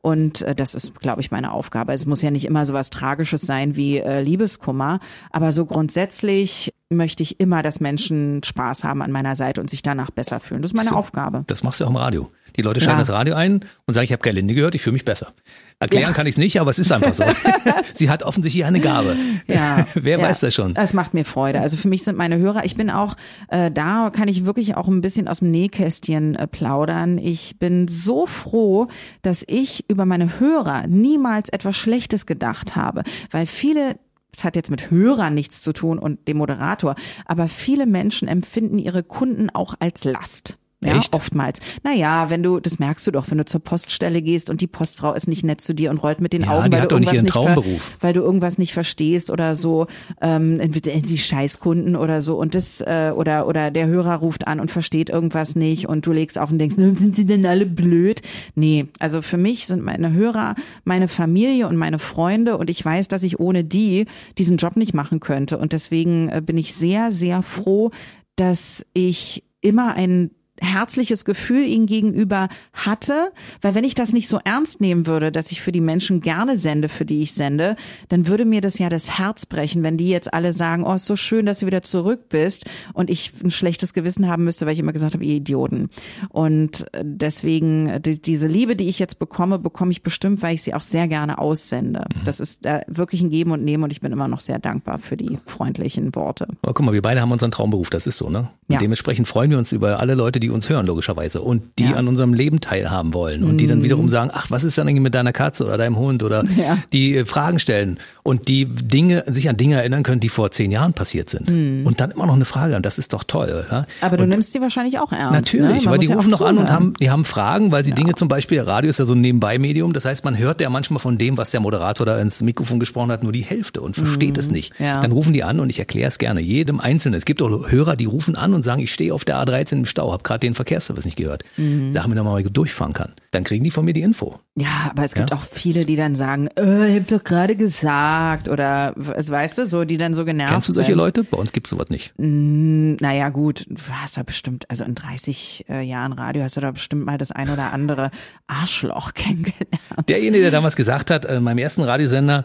Und 0.00 0.42
äh, 0.42 0.54
das 0.54 0.74
ist, 0.74 0.98
glaube 1.00 1.20
ich, 1.20 1.30
meine 1.30 1.52
Aufgabe. 1.52 1.92
Es 1.92 2.06
muss 2.06 2.22
ja 2.22 2.30
nicht 2.30 2.44
immer 2.44 2.66
so 2.66 2.74
was 2.74 2.90
Tragisches 2.90 3.42
sein 3.42 3.76
wie 3.76 3.98
äh, 3.98 4.20
Liebeskummer, 4.20 5.00
aber 5.30 5.52
so 5.52 5.66
grundsätzlich 5.66 6.72
möchte 6.90 7.22
ich 7.22 7.38
immer, 7.38 7.62
dass 7.62 7.80
Menschen 7.80 8.42
Spaß 8.42 8.84
haben 8.84 9.02
an 9.02 9.12
meiner 9.12 9.36
Seite 9.36 9.60
und 9.60 9.68
sich 9.68 9.82
danach 9.82 10.10
besser 10.10 10.40
fühlen. 10.40 10.62
Das 10.62 10.72
ist 10.72 10.76
meine 10.76 10.90
So. 10.90 10.96
Aufgabe. 10.96 11.44
Das 11.46 11.62
machst 11.62 11.80
du 11.80 11.84
auch 11.84 11.90
im 11.90 11.96
Radio. 11.96 12.30
Die 12.58 12.62
Leute 12.62 12.80
schalten 12.80 12.98
Ja. 12.98 13.02
das 13.04 13.10
Radio 13.10 13.34
ein 13.36 13.60
und 13.86 13.94
sagen, 13.94 14.04
ich 14.04 14.12
habe 14.12 14.20
Gerlinde 14.22 14.52
gehört, 14.52 14.74
ich 14.74 14.82
fühle 14.82 14.94
mich 14.94 15.04
besser. 15.04 15.32
Erklären 15.78 16.08
Ja. 16.10 16.12
kann 16.12 16.26
ich 16.26 16.34
es 16.34 16.38
nicht, 16.38 16.60
aber 16.60 16.70
es 16.72 16.80
ist 16.80 16.90
einfach 16.90 17.14
so. 17.14 17.22
Sie 17.94 18.10
hat 18.10 18.24
offensichtlich 18.24 18.64
eine 18.64 18.80
Gabe. 18.80 19.16
Ja, 19.46 19.86
Wer 19.94 20.20
weiß 20.20 20.40
das 20.40 20.54
schon? 20.54 20.74
Das 20.74 20.92
macht 20.92 21.14
mir 21.14 21.24
Freude. 21.24 21.60
Also 21.60 21.76
für 21.76 21.86
mich 21.86 22.02
sind 22.02 22.18
meine 22.18 22.36
Hörer, 22.38 22.64
ich 22.64 22.76
bin 22.76 22.90
auch, 22.90 23.14
äh, 23.46 23.70
da 23.70 24.10
kann 24.10 24.26
ich 24.26 24.44
wirklich 24.44 24.76
auch 24.76 24.88
ein 24.88 25.00
bisschen 25.00 25.28
aus 25.28 25.38
dem 25.38 25.52
Nähkästchen 25.52 26.34
äh, 26.34 26.48
plaudern. 26.48 27.16
Ich 27.16 27.58
bin 27.60 27.86
so 27.86 28.26
froh, 28.26 28.88
dass 29.22 29.44
ich 29.46 29.84
über 29.88 30.04
meine 30.04 30.40
Hörer 30.40 30.88
niemals 30.88 31.48
etwas 31.50 31.76
Schlechtes 31.76 32.26
gedacht 32.26 32.74
habe, 32.74 33.04
weil 33.30 33.46
viele 33.46 33.96
es 34.36 34.44
hat 34.44 34.56
jetzt 34.56 34.70
mit 34.70 34.90
Hörern 34.90 35.34
nichts 35.34 35.62
zu 35.62 35.72
tun 35.72 35.98
und 35.98 36.28
dem 36.28 36.36
Moderator, 36.36 36.96
aber 37.24 37.48
viele 37.48 37.86
Menschen 37.86 38.28
empfinden 38.28 38.78
ihre 38.78 39.02
Kunden 39.02 39.48
auch 39.50 39.74
als 39.80 40.04
Last. 40.04 40.57
Ja, 40.84 40.96
Echt? 40.96 41.12
oftmals. 41.12 41.58
Naja, 41.82 42.30
wenn 42.30 42.44
du, 42.44 42.60
das 42.60 42.78
merkst 42.78 43.04
du 43.04 43.10
doch, 43.10 43.28
wenn 43.32 43.38
du 43.38 43.44
zur 43.44 43.60
Poststelle 43.60 44.22
gehst 44.22 44.48
und 44.48 44.60
die 44.60 44.68
Postfrau 44.68 45.12
ist 45.12 45.26
nicht 45.26 45.42
nett 45.42 45.60
zu 45.60 45.74
dir 45.74 45.90
und 45.90 45.98
rollt 45.98 46.20
mit 46.20 46.32
den 46.32 46.42
Ja, 46.42 46.50
Augen, 46.60 46.70
weil 46.70 46.82
du 46.82 46.86
doch 46.86 47.00
nicht 47.00 47.12
irgendwas 47.12 47.14
ihren 47.14 47.26
Traumberuf. 47.56 47.96
weil 48.00 48.12
du 48.12 48.20
irgendwas 48.20 48.58
nicht 48.58 48.72
verstehst 48.74 49.32
oder 49.32 49.56
so, 49.56 49.88
ähm, 50.22 50.60
entweder 50.60 50.92
die 50.92 51.18
Scheißkunden 51.18 51.96
oder 51.96 52.20
so 52.22 52.36
und 52.38 52.54
das 52.54 52.80
äh, 52.80 53.10
oder 53.12 53.48
oder 53.48 53.72
der 53.72 53.88
Hörer 53.88 54.14
ruft 54.18 54.46
an 54.46 54.60
und 54.60 54.70
versteht 54.70 55.10
irgendwas 55.10 55.56
nicht 55.56 55.88
und 55.88 56.06
du 56.06 56.12
legst 56.12 56.38
auf 56.38 56.52
und 56.52 56.60
denkst, 56.60 56.76
"Na, 56.78 56.94
sind 56.94 57.16
sie 57.16 57.26
denn 57.26 57.44
alle 57.44 57.66
blöd? 57.66 58.22
Nee, 58.54 58.86
also 59.00 59.20
für 59.20 59.36
mich 59.36 59.66
sind 59.66 59.82
meine 59.82 60.12
Hörer 60.12 60.54
meine 60.84 61.08
Familie 61.08 61.66
und 61.66 61.76
meine 61.76 61.98
Freunde 61.98 62.56
und 62.56 62.70
ich 62.70 62.84
weiß, 62.84 63.08
dass 63.08 63.24
ich 63.24 63.40
ohne 63.40 63.64
die 63.64 64.06
diesen 64.38 64.58
Job 64.58 64.76
nicht 64.76 64.94
machen 64.94 65.18
könnte 65.18 65.58
und 65.58 65.72
deswegen 65.72 66.28
äh, 66.28 66.40
bin 66.40 66.56
ich 66.56 66.72
sehr 66.74 67.10
sehr 67.10 67.42
froh, 67.42 67.90
dass 68.36 68.86
ich 68.94 69.42
immer 69.60 69.94
ein 69.96 70.30
herzliches 70.60 71.24
Gefühl 71.24 71.64
ihnen 71.64 71.86
gegenüber 71.86 72.48
hatte, 72.72 73.30
weil 73.60 73.74
wenn 73.74 73.84
ich 73.84 73.94
das 73.94 74.12
nicht 74.12 74.28
so 74.28 74.40
ernst 74.44 74.80
nehmen 74.80 75.06
würde, 75.06 75.30
dass 75.32 75.50
ich 75.52 75.60
für 75.60 75.72
die 75.72 75.80
Menschen 75.80 76.20
gerne 76.20 76.58
sende, 76.58 76.88
für 76.88 77.04
die 77.04 77.22
ich 77.22 77.32
sende, 77.32 77.76
dann 78.08 78.26
würde 78.26 78.44
mir 78.44 78.60
das 78.60 78.78
ja 78.78 78.88
das 78.88 79.18
Herz 79.18 79.46
brechen, 79.46 79.82
wenn 79.82 79.96
die 79.96 80.08
jetzt 80.08 80.32
alle 80.34 80.52
sagen, 80.52 80.84
oh, 80.84 80.94
ist 80.94 81.06
so 81.06 81.16
schön, 81.16 81.46
dass 81.46 81.60
du 81.60 81.66
wieder 81.66 81.82
zurück 81.82 82.28
bist 82.28 82.64
und 82.94 83.10
ich 83.10 83.32
ein 83.42 83.50
schlechtes 83.50 83.92
Gewissen 83.92 84.28
haben 84.28 84.44
müsste, 84.44 84.66
weil 84.66 84.72
ich 84.72 84.78
immer 84.80 84.92
gesagt 84.92 85.14
habe, 85.14 85.24
ihr 85.24 85.36
Idioten. 85.36 85.90
Und 86.30 86.86
deswegen, 87.02 88.00
die, 88.02 88.20
diese 88.20 88.46
Liebe, 88.46 88.76
die 88.76 88.88
ich 88.88 88.98
jetzt 88.98 89.18
bekomme, 89.18 89.58
bekomme 89.58 89.90
ich 89.92 90.02
bestimmt, 90.02 90.42
weil 90.42 90.54
ich 90.54 90.62
sie 90.62 90.74
auch 90.74 90.80
sehr 90.82 91.08
gerne 91.08 91.38
aussende. 91.38 92.06
Das 92.24 92.40
ist 92.40 92.64
äh, 92.66 92.80
wirklich 92.88 93.20
ein 93.22 93.30
Geben 93.30 93.50
und 93.52 93.64
Nehmen 93.64 93.84
und 93.84 93.90
ich 93.92 94.00
bin 94.00 94.12
immer 94.12 94.28
noch 94.28 94.40
sehr 94.40 94.58
dankbar 94.58 94.98
für 94.98 95.16
die 95.16 95.38
freundlichen 95.46 96.14
Worte. 96.14 96.46
Aber 96.62 96.74
guck 96.74 96.84
mal, 96.86 96.92
wir 96.92 97.02
beide 97.02 97.20
haben 97.20 97.32
unseren 97.32 97.50
Traumberuf, 97.50 97.90
das 97.90 98.06
ist 98.06 98.18
so, 98.18 98.30
ne? 98.30 98.48
Und 98.68 98.74
Ja. 98.74 98.78
dementsprechend 98.78 99.28
freuen 99.28 99.50
wir 99.50 99.58
uns 99.58 99.72
über 99.72 99.98
alle 100.00 100.14
Leute, 100.14 100.40
die 100.40 100.47
uns 100.50 100.68
hören, 100.68 100.86
logischerweise. 100.86 101.40
Und 101.40 101.62
die 101.78 101.84
Ja. 101.84 101.90
Mhm. 101.90 101.96
an 101.96 102.08
unserem 102.08 102.34
Leben 102.34 102.60
teilhaben 102.60 103.14
wollen. 103.14 103.44
Und 103.44 103.58
die 103.58 103.66
dann 103.66 103.82
wiederum 103.82 104.08
sagen, 104.08 104.30
ach, 104.32 104.50
was 104.50 104.64
ist 104.64 104.76
denn 104.78 104.88
eigentlich 104.88 105.02
mit 105.02 105.14
deiner 105.14 105.32
Katze 105.32 105.64
oder 105.64 105.76
deinem 105.78 105.96
Hund? 105.98 106.22
Oder 106.22 106.44
Ja. 106.56 106.78
die 106.92 107.16
äh, 107.16 107.24
Fragen 107.24 107.58
stellen 107.58 107.98
und 108.22 108.48
die 108.48 108.64
Dinge, 108.66 109.24
sich 109.28 109.48
an 109.48 109.56
Dinge 109.56 109.76
erinnern 109.76 110.02
können, 110.02 110.20
die 110.20 110.28
vor 110.28 110.50
zehn 110.50 110.70
Jahren 110.70 110.92
passiert 110.92 111.30
sind. 111.30 111.48
Und 111.86 112.00
dann 112.00 112.10
immer 112.10 112.26
noch 112.26 112.34
eine 112.34 112.44
Frage 112.44 112.76
an, 112.76 112.82
das 112.82 112.98
ist 112.98 113.12
doch 113.12 113.24
toll. 113.24 113.64
Ja? 113.70 113.80
Mhm. 113.80 113.84
Aber 114.00 114.16
du 114.16 114.22
und 114.24 114.28
nimmst 114.30 114.52
sie 114.52 114.60
wahrscheinlich 114.60 114.98
auch 114.98 115.12
ernst. 115.12 115.32
Natürlich, 115.32 115.84
ne? 115.84 115.90
Weil 115.90 115.98
die 115.98 116.12
rufen 116.12 116.30
noch 116.30 116.40
an 116.42 116.58
und 116.58 116.70
haben, 116.70 116.94
die 117.00 117.10
haben 117.10 117.24
Fragen, 117.24 117.72
weil 117.72 117.84
sie 117.84 117.92
Dinge 117.92 118.14
zum 118.14 118.28
Beispiel, 118.28 118.60
Radio 118.60 118.90
ist 118.90 118.98
ja 118.98 119.04
so 119.06 119.14
ein 119.14 119.20
Nebenbei-Medium, 119.20 119.92
das 119.92 120.04
heißt, 120.04 120.24
man 120.24 120.36
hört 120.38 120.60
ja 120.60 120.68
manchmal 120.70 121.00
von 121.00 121.18
dem, 121.18 121.36
was 121.38 121.50
der 121.50 121.60
Moderator 121.60 122.04
da 122.06 122.18
ins 122.20 122.40
Mikrofon 122.42 122.78
gesprochen 122.80 123.10
hat, 123.12 123.22
nur 123.22 123.32
die 123.32 123.42
Hälfte 123.44 123.80
und 123.80 123.96
versteht 123.96 124.36
es 124.38 124.50
nicht. 124.50 124.78
Mhm. 124.78 124.84
Dann 125.02 125.12
rufen 125.12 125.32
die 125.32 125.44
an 125.44 125.60
und 125.60 125.70
ich 125.70 125.78
erkläre 125.78 126.08
es 126.08 126.18
gerne, 126.18 126.40
jedem 126.40 126.80
Einzelnen. 126.80 127.16
Es 127.18 127.24
gibt 127.24 127.40
auch 127.42 127.70
Hörer, 127.70 127.96
die 127.96 128.04
rufen 128.04 128.36
an 128.36 128.54
und 128.54 128.62
sagen, 128.62 128.80
ich 128.82 128.92
stehe 128.92 129.14
auf 129.14 129.24
der 129.24 129.36
A13 129.42 129.72
im 129.72 129.84
Stau, 129.84 130.12
habe 130.12 130.22
gerade 130.22 130.37
den 130.42 130.54
Verkehrsservice 130.54 131.04
nicht 131.04 131.16
gehört. 131.16 131.42
Mhm. 131.56 131.92
Sag 131.92 132.06
mir 132.06 132.14
doch 132.14 132.24
mal, 132.24 132.38
wie 132.42 132.46
ich 132.46 132.52
durchfahren 132.52 132.92
kann. 132.92 133.12
Dann 133.30 133.44
kriegen 133.44 133.64
die 133.64 133.70
von 133.70 133.84
mir 133.84 133.92
die 133.92 134.02
Info. 134.02 134.38
Ja, 134.56 134.90
aber 134.90 135.04
es 135.04 135.14
gibt 135.14 135.30
Ja. 135.30 135.36
auch 135.36 135.42
viele, 135.42 135.84
die 135.84 135.96
dann 135.96 136.14
sagen, 136.14 136.48
äh, 136.58 136.88
ich 136.88 136.96
hab's 137.00 137.08
doch 137.08 137.22
gerade 137.22 137.54
gesagt 137.56 138.48
oder 138.48 138.92
was 138.96 139.30
weißt 139.30 139.58
du, 139.58 139.66
so 139.66 139.84
die 139.84 139.98
dann 139.98 140.14
so 140.14 140.24
genervt 140.24 140.52
Kennst 140.52 140.68
du 140.68 140.72
solche 140.72 140.92
sind. 140.92 140.98
Leute? 140.98 141.24
Bei 141.24 141.36
uns 141.36 141.52
gibt's 141.52 141.70
sowas 141.70 141.88
nicht. 141.90 142.12
Naja, 142.16 143.28
gut, 143.28 143.66
du 143.68 143.82
hast 143.90 144.16
da 144.16 144.22
bestimmt, 144.22 144.64
also 144.70 144.84
in 144.84 144.94
30 144.94 145.66
äh, 145.68 145.82
Jahren 145.82 146.12
Radio 146.12 146.42
hast 146.42 146.56
du 146.56 146.60
da 146.60 146.70
bestimmt 146.70 147.04
mal 147.06 147.18
das 147.18 147.30
ein 147.32 147.50
oder 147.50 147.72
andere 147.72 148.10
Arschloch 148.46 149.14
kennengelernt. 149.14 150.08
Derjenige, 150.08 150.42
der 150.42 150.50
damals 150.50 150.76
gesagt 150.76 151.10
hat, 151.10 151.24
äh, 151.24 151.40
meinem 151.40 151.58
ersten 151.58 151.82
Radiosender, 151.82 152.44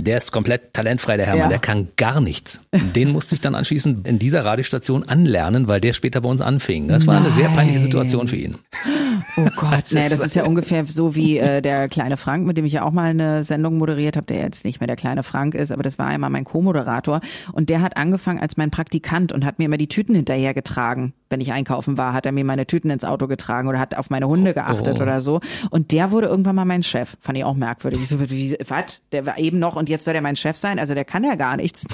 der 0.00 0.18
ist 0.18 0.32
komplett 0.32 0.74
talentfrei, 0.74 1.16
der 1.16 1.26
Hermann, 1.26 1.44
Ja. 1.44 1.48
der 1.48 1.58
kann 1.60 1.88
gar 1.96 2.20
nichts. 2.20 2.60
Den 2.72 3.12
musste 3.12 3.36
ich 3.36 3.40
dann 3.40 3.54
anschließend 3.54 4.06
in 4.06 4.18
dieser 4.18 4.44
Radiostation 4.44 5.08
anlernen, 5.08 5.68
weil 5.68 5.80
der 5.80 5.92
später 5.92 6.20
bei 6.20 6.28
uns 6.28 6.40
anfing. 6.40 6.88
Das 6.88 7.06
war 7.06 7.16
eine 7.16 7.32
sehr 7.32 7.48
peinliche 7.48 7.78
Nein. 7.78 7.82
Situation 7.84 8.28
für 8.28 8.36
ihn. 8.36 8.56
Oh 9.36 9.48
Gott, 9.56 9.84
nee, 9.92 10.08
das 10.08 10.20
ist 10.20 10.34
ja 10.34 10.44
ungefähr 10.44 10.84
so 10.86 11.14
wie 11.14 11.38
äh, 11.38 11.62
der 11.62 11.88
kleine 11.88 12.16
Frank, 12.16 12.46
mit 12.46 12.56
dem 12.56 12.64
ich 12.64 12.72
ja 12.72 12.82
auch 12.82 12.90
mal 12.90 13.10
eine 13.10 13.44
Sendung 13.44 13.78
moderiert 13.78 14.16
habe, 14.16 14.26
der 14.26 14.38
jetzt 14.38 14.64
nicht 14.64 14.80
mehr 14.80 14.86
der 14.86 14.96
kleine 14.96 15.22
Frank 15.22 15.54
ist, 15.54 15.72
aber 15.72 15.82
das 15.82 15.98
war 15.98 16.06
einmal 16.06 16.30
mein 16.30 16.44
Co-Moderator 16.44 17.20
und 17.52 17.70
der 17.70 17.80
hat 17.80 17.96
angefangen 17.96 18.40
als 18.40 18.56
mein 18.56 18.70
Praktikant 18.70 19.32
und 19.32 19.44
hat 19.44 19.58
mir 19.58 19.66
immer 19.66 19.76
die 19.76 19.88
Tüten 19.88 20.14
hinterhergetragen. 20.14 21.14
Wenn 21.30 21.40
ich 21.40 21.52
einkaufen 21.52 21.98
war, 21.98 22.12
hat 22.12 22.26
er 22.26 22.32
mir 22.32 22.44
meine 22.44 22.66
Tüten 22.66 22.90
ins 22.90 23.04
Auto 23.04 23.26
getragen 23.26 23.68
oder 23.68 23.80
hat 23.80 23.96
auf 23.96 24.10
meine 24.10 24.28
Hunde 24.28 24.54
geachtet 24.54 24.98
oh. 24.98 25.02
oder 25.02 25.20
so. 25.20 25.40
Und 25.70 25.90
der 25.90 26.10
wurde 26.12 26.28
irgendwann 26.28 26.54
mal 26.54 26.64
mein 26.64 26.82
Chef. 26.84 27.16
Fand 27.20 27.38
ich 27.38 27.44
auch 27.44 27.54
merkwürdig. 27.54 28.00
Ich 28.02 28.08
so, 28.08 28.20
wie, 28.30 28.56
was? 28.68 29.00
Der 29.10 29.26
war 29.26 29.38
eben 29.38 29.58
noch 29.58 29.76
und 29.84 29.90
jetzt 29.90 30.06
soll 30.06 30.14
der 30.14 30.22
mein 30.22 30.34
Chef 30.34 30.56
sein? 30.56 30.78
Also 30.78 30.94
der 30.94 31.04
kann 31.04 31.24
ja 31.24 31.34
gar 31.34 31.58
nichts. 31.58 31.84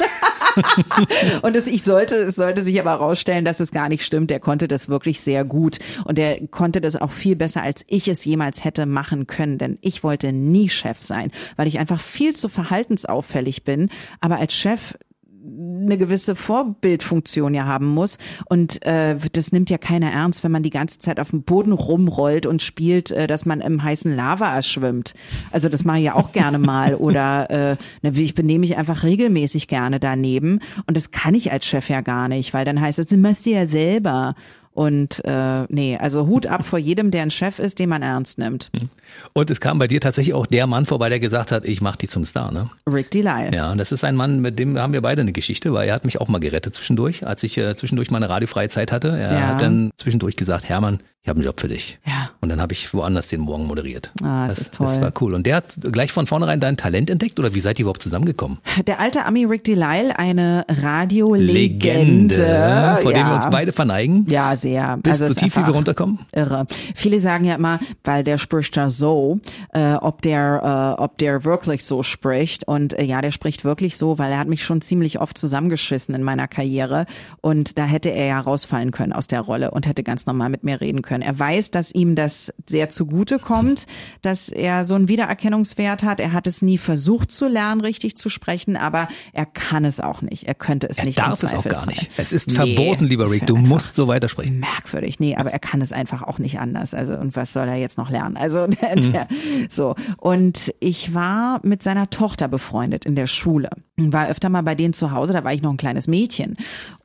und 1.43 1.57
es, 1.57 1.67
ich 1.67 1.83
sollte, 1.83 2.15
es 2.15 2.37
sollte 2.37 2.63
sich 2.63 2.79
aber 2.79 2.91
herausstellen, 2.91 3.45
dass 3.45 3.59
es 3.59 3.73
gar 3.73 3.89
nicht 3.89 4.07
stimmt. 4.07 4.31
Der 4.31 4.39
konnte 4.39 4.69
das 4.69 4.89
wirklich 4.89 5.19
sehr 5.19 5.45
gut 5.45 5.81
und 6.05 6.17
der 6.17 6.47
konnte 6.47 6.81
das 6.81 6.95
auch 6.95 7.11
viel 7.11 7.35
besser, 7.35 7.65
als 7.65 7.85
ich 7.89 8.07
es 8.07 8.25
jemals 8.25 8.63
hätte 8.63 8.87
machen 8.87 9.27
können. 9.27 9.59
Denn 9.59 9.77
ich 9.81 10.05
wollte 10.05 10.33
nie 10.33 10.69
Chef 10.69 11.03
sein, 11.03 11.33
weil 11.57 11.67
ich 11.67 11.81
einfach 11.81 11.99
viel 11.99 12.37
zu 12.37 12.49
verhaltensauffällig 12.49 13.65
bin. 13.65 13.91
Aber 14.21 14.39
als 14.39 14.55
Chef 14.55 14.95
eine 15.43 15.97
gewisse 15.97 16.35
Vorbildfunktion 16.35 17.55
ja 17.55 17.65
haben 17.65 17.87
muss. 17.87 18.19
Und 18.47 18.85
äh, 18.85 19.17
das 19.33 19.53
nimmt 19.53 19.71
ja 19.71 19.79
keiner 19.79 20.11
ernst, 20.11 20.45
wenn 20.45 20.53
man 20.53 20.63
die 20.63 20.71
ganze 20.71 20.99
Zeit 20.99 21.19
auf 21.19 21.31
dem 21.31 21.43
Boden 21.43 21.73
rumrollt 21.73 22.47
und 22.47 22.63
spielt, 22.63 23.11
äh, 23.11 23.27
dass 23.27 23.47
man 23.47 23.61
im 23.61 23.83
heißen 23.83 24.15
Lava 24.15 24.55
erschwimmt. 24.55 25.15
Also 25.51 25.69
das 25.69 25.85
mache 25.85 25.99
ich 25.99 26.05
ja 26.05 26.15
auch 26.15 26.33
gerne 26.33 26.59
mal. 26.59 26.95
Oder 27.01 27.51
äh, 27.51 27.77
ne, 28.03 28.21
ich 28.21 28.35
benehme 28.35 28.61
mich 28.61 28.77
einfach 28.77 29.03
regelmäßig 29.03 29.69
gerne 29.69 30.01
daneben. 30.01 30.61
Und 30.87 30.97
das 30.97 31.11
kann 31.11 31.35
ich 31.35 31.53
als 31.53 31.67
Chef 31.67 31.89
ja 31.89 32.01
gar 32.03 32.29
nicht, 32.29 32.53
weil 32.53 32.65
dann 32.65 32.81
heißt 32.81 32.99
es, 32.99 33.07
das 33.07 33.19
machst 33.19 33.47
du 33.47 33.51
ja 33.51 33.67
selber. 33.67 34.35
Und 34.81 35.23
äh, 35.27 35.65
nee, 35.69 35.99
also 35.99 36.27
Hut 36.27 36.47
ab 36.47 36.65
vor 36.65 36.79
jedem, 36.79 37.11
der 37.11 37.21
ein 37.21 37.31
Chef 37.31 37.59
ist, 37.59 37.79
den 37.79 37.91
man 37.91 38.01
ernst 38.01 38.39
nimmt. 38.39 38.71
Hm. 38.75 38.89
Und 39.35 39.51
es 39.51 39.61
kam 39.61 39.79
bei 39.79 39.87
dir 39.87 40.01
tatsächlich 40.01 40.33
auch 40.33 40.47
der 40.47 40.67
Mann 40.67 40.87
vorbei, 40.87 41.11
der 41.11 41.21
gesagt 41.21 41.53
hat, 41.53 41.67
ich 41.67 41.83
mach 41.83 41.97
dich 41.97 42.09
zum 42.09 42.25
Star, 42.25 42.51
ne? 42.51 42.71
Rick 42.91 43.11
Delisle. 43.11 43.55
Ja, 43.55 43.75
das 43.75 43.93
ist 43.93 44.05
ein 44.05 44.17
Mann, 44.17 44.41
mit 44.41 44.59
dem 44.59 44.79
haben 44.79 44.95
wir 44.95 45.03
beide 45.03 45.21
eine 45.21 45.33
Geschichte, 45.33 45.75
weil 45.75 45.87
er 45.87 45.95
hat 45.95 46.07
mich 46.07 46.19
auch 46.19 46.29
mal 46.29 46.39
gerettet 46.39 46.75
zwischendurch, 46.75 47.27
als 47.27 47.43
ich 47.43 47.59
äh, 47.59 47.77
zwischendurch 47.77 48.11
mal 48.11 48.17
eine 48.17 48.31
radiofreie 48.31 48.71
Zeit 48.71 48.91
hatte. 48.91 49.09
Er 49.09 49.33
ja. 49.35 49.47
hat 49.49 49.61
dann 49.61 49.91
zwischendurch 49.99 50.37
gesagt, 50.37 50.67
Hermann, 50.67 51.01
ich 51.23 51.29
habe 51.29 51.37
einen 51.37 51.45
Job 51.45 51.61
für 51.61 51.69
dich. 51.69 51.99
Ja. 52.07 52.31
Und 52.41 52.49
dann 52.49 52.63
habe 52.63 52.73
ich 52.73 52.95
woanders 52.95 53.29
den 53.29 53.43
Morgen 53.43 53.67
moderiert. 53.67 54.11
Ah, 54.23 54.47
das, 54.47 54.57
das, 54.57 54.65
ist 54.65 54.75
toll. 54.75 54.87
Das 54.87 55.03
war 55.03 55.13
cool. 55.21 55.35
Und 55.35 55.45
der 55.45 55.57
hat 55.57 55.77
gleich 55.93 56.13
von 56.13 56.27
vornherein 56.27 56.61
dein 56.61 56.79
Talent 56.79 57.11
entdeckt 57.11 57.39
oder 57.39 57.55
wie 57.55 57.61
seid 57.61 57.79
ihr 57.79 57.83
überhaupt 57.83 58.01
zusammengekommen? 58.01 58.57
Der 58.87 59.01
alte 59.01 59.27
Ami 59.27 59.45
Rick 59.45 59.65
Delisle, 59.65 60.19
eine 60.19 60.65
Radiolegende, 60.67 62.99
vor 63.03 63.13
ja. 63.13 63.19
dem 63.19 63.27
wir 63.27 63.35
uns 63.35 63.51
beide 63.51 63.73
verneigen. 63.73 64.25
Ja, 64.31 64.57
sehr. 64.57 64.97
Bis 64.97 65.21
also 65.21 65.35
zu 65.35 65.41
tief, 65.41 65.55
wie 65.59 65.67
wir 65.67 65.75
runterkommen. 65.75 66.21
Irre. 66.33 66.67
Viele 66.95 67.21
sagen 67.21 67.45
ja 67.45 67.57
immer, 67.57 67.81
weil 68.03 68.25
der 68.25 68.39
spricht 68.39 68.75
da 68.79 68.89
so, 68.89 69.41
äh, 69.75 69.97
ob 69.97 70.23
der, 70.23 70.97
äh, 70.99 71.03
ob 71.03 71.19
der 71.19 71.45
wirklich 71.45 71.85
so 71.85 72.03
spricht. 72.03 72.67
Und 72.67 72.99
äh, 72.99 73.05
ja, 73.05 73.21
der 73.21 73.31
spricht 73.31 73.63
wirklich 73.63 73.99
so, 73.99 74.19
weil 74.19 74.33
er 74.33 74.39
hat 74.39 74.49
mich 74.49 74.65
schon 74.65 74.81
ziemlich 74.81 75.21
oft 75.21 75.37
zusammengeschissen 75.37 76.15
in 76.15 76.23
meiner 76.23 76.49
Karriere. 76.49 77.05
Und 77.43 77.77
da 77.77 77.85
hätte 77.85 78.09
er 78.09 78.25
ja 78.25 78.41
rausfallen 78.41 78.91
können 78.91 79.13
aus 79.13 79.27
der 79.27 79.43
Rolle 79.43 79.71
und 79.71 79.87
hätte 79.87 80.03
ganz 80.03 80.25
normal 80.25 80.49
mit 80.49 80.65
mir 80.65 80.81
reden 80.81 81.03
können 81.03 81.10
können. 81.11 81.23
Er 81.23 81.37
weiß, 81.37 81.73
dass 81.73 81.93
ihm 81.93 82.15
das 82.15 82.55
sehr 82.67 82.89
zugute 82.89 83.41
kommt, 83.41 83.87
dass 84.23 84.49
er 84.49 84.85
so 84.85 84.95
einen 84.95 85.09
Wiedererkennungswert 85.09 86.05
hat. 86.05 86.21
Er 86.21 86.33
hat 86.33 86.47
es 86.47 86.63
nie 86.63 86.79
versucht 86.79 87.33
zu 87.33 87.49
lernen, 87.49 87.81
richtig 87.81 88.17
zu 88.17 88.29
sprechen, 88.29 88.77
aber 88.77 89.09
er 89.33 89.45
kann 89.45 89.85
es 89.85 89.99
auch 89.99 90.23
nicht. 90.23 90.45
Er 90.45 90.55
könnte 90.55 90.89
es 90.89 90.99
er 90.99 91.07
nicht. 91.07 91.19
Er 91.19 91.27
darf 91.27 91.43
es 91.43 91.53
auch 91.53 91.65
gar 91.65 91.87
nicht. 91.87 92.13
Es 92.17 92.33
ist 92.33 92.51
nee, 92.51 92.55
verboten, 92.55 93.05
lieber 93.07 93.29
Rick. 93.29 93.45
Du 93.47 93.57
musst 93.57 93.97
so 93.97 94.07
weitersprechen. 94.07 94.61
Merkwürdig. 94.61 95.19
Nee, 95.19 95.35
aber 95.35 95.51
er 95.51 95.59
kann 95.59 95.81
es 95.81 95.91
einfach 95.91 96.23
auch 96.23 96.39
nicht 96.39 96.61
anders. 96.61 96.95
Also, 96.95 97.15
und 97.15 97.35
was 97.35 97.53
soll 97.53 97.67
er 97.67 97.75
jetzt 97.75 97.99
noch 97.99 98.09
lernen? 98.09 98.37
Also, 98.37 98.67
der, 98.69 98.97
mhm. 98.97 99.13
der, 99.13 99.27
so. 99.69 99.97
Und 100.17 100.73
ich 100.79 101.13
war 101.13 101.59
mit 101.65 101.83
seiner 101.83 102.09
Tochter 102.09 102.47
befreundet 102.47 103.05
in 103.05 103.17
der 103.17 103.27
Schule. 103.27 103.71
War 103.97 104.29
öfter 104.29 104.49
mal 104.49 104.63
bei 104.63 104.77
denen 104.77 104.93
zu 104.93 105.11
Hause, 105.11 105.33
da 105.33 105.43
war 105.43 105.53
ich 105.53 105.63
noch 105.63 105.73
ein 105.73 105.77
kleines 105.77 106.07
Mädchen. 106.07 106.57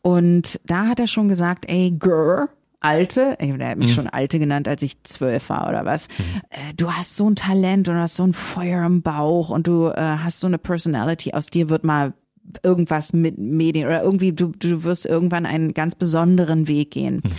Und 0.03 0.59
da 0.63 0.85
hat 0.85 0.99
er 0.99 1.07
schon 1.07 1.27
gesagt, 1.27 1.65
ey, 1.67 1.89
girl, 1.89 2.49
Alte, 2.85 3.35
er 3.39 3.69
hat 3.69 3.77
mich 3.77 3.89
mhm. 3.89 3.93
schon 3.93 4.07
Alte 4.07 4.37
genannt, 4.37 4.67
als 4.67 4.83
ich 4.83 5.01
zwölf 5.03 5.49
war 5.49 5.67
oder 5.67 5.85
was. 5.85 6.07
Mhm. 6.07 6.23
Äh, 6.49 6.73
du 6.77 6.91
hast 6.91 7.15
so 7.15 7.27
ein 7.27 7.35
Talent 7.35 7.89
und 7.89 7.95
hast 7.95 8.15
so 8.15 8.23
ein 8.23 8.33
Feuer 8.33 8.85
im 8.85 9.01
Bauch 9.01 9.49
und 9.49 9.65
du 9.65 9.87
äh, 9.87 9.95
hast 9.97 10.39
so 10.39 10.47
eine 10.47 10.57
Personality. 10.59 11.33
Aus 11.33 11.47
dir 11.47 11.69
wird 11.69 11.83
mal 11.83 12.13
irgendwas 12.61 13.11
mit 13.11 13.39
Medien 13.39 13.87
oder 13.87 14.03
irgendwie 14.03 14.31
du, 14.31 14.51
du 14.57 14.83
wirst 14.83 15.07
irgendwann 15.07 15.47
einen 15.47 15.73
ganz 15.73 15.95
besonderen 15.95 16.67
Weg 16.67 16.91
gehen. 16.91 17.21
Mhm. 17.23 17.31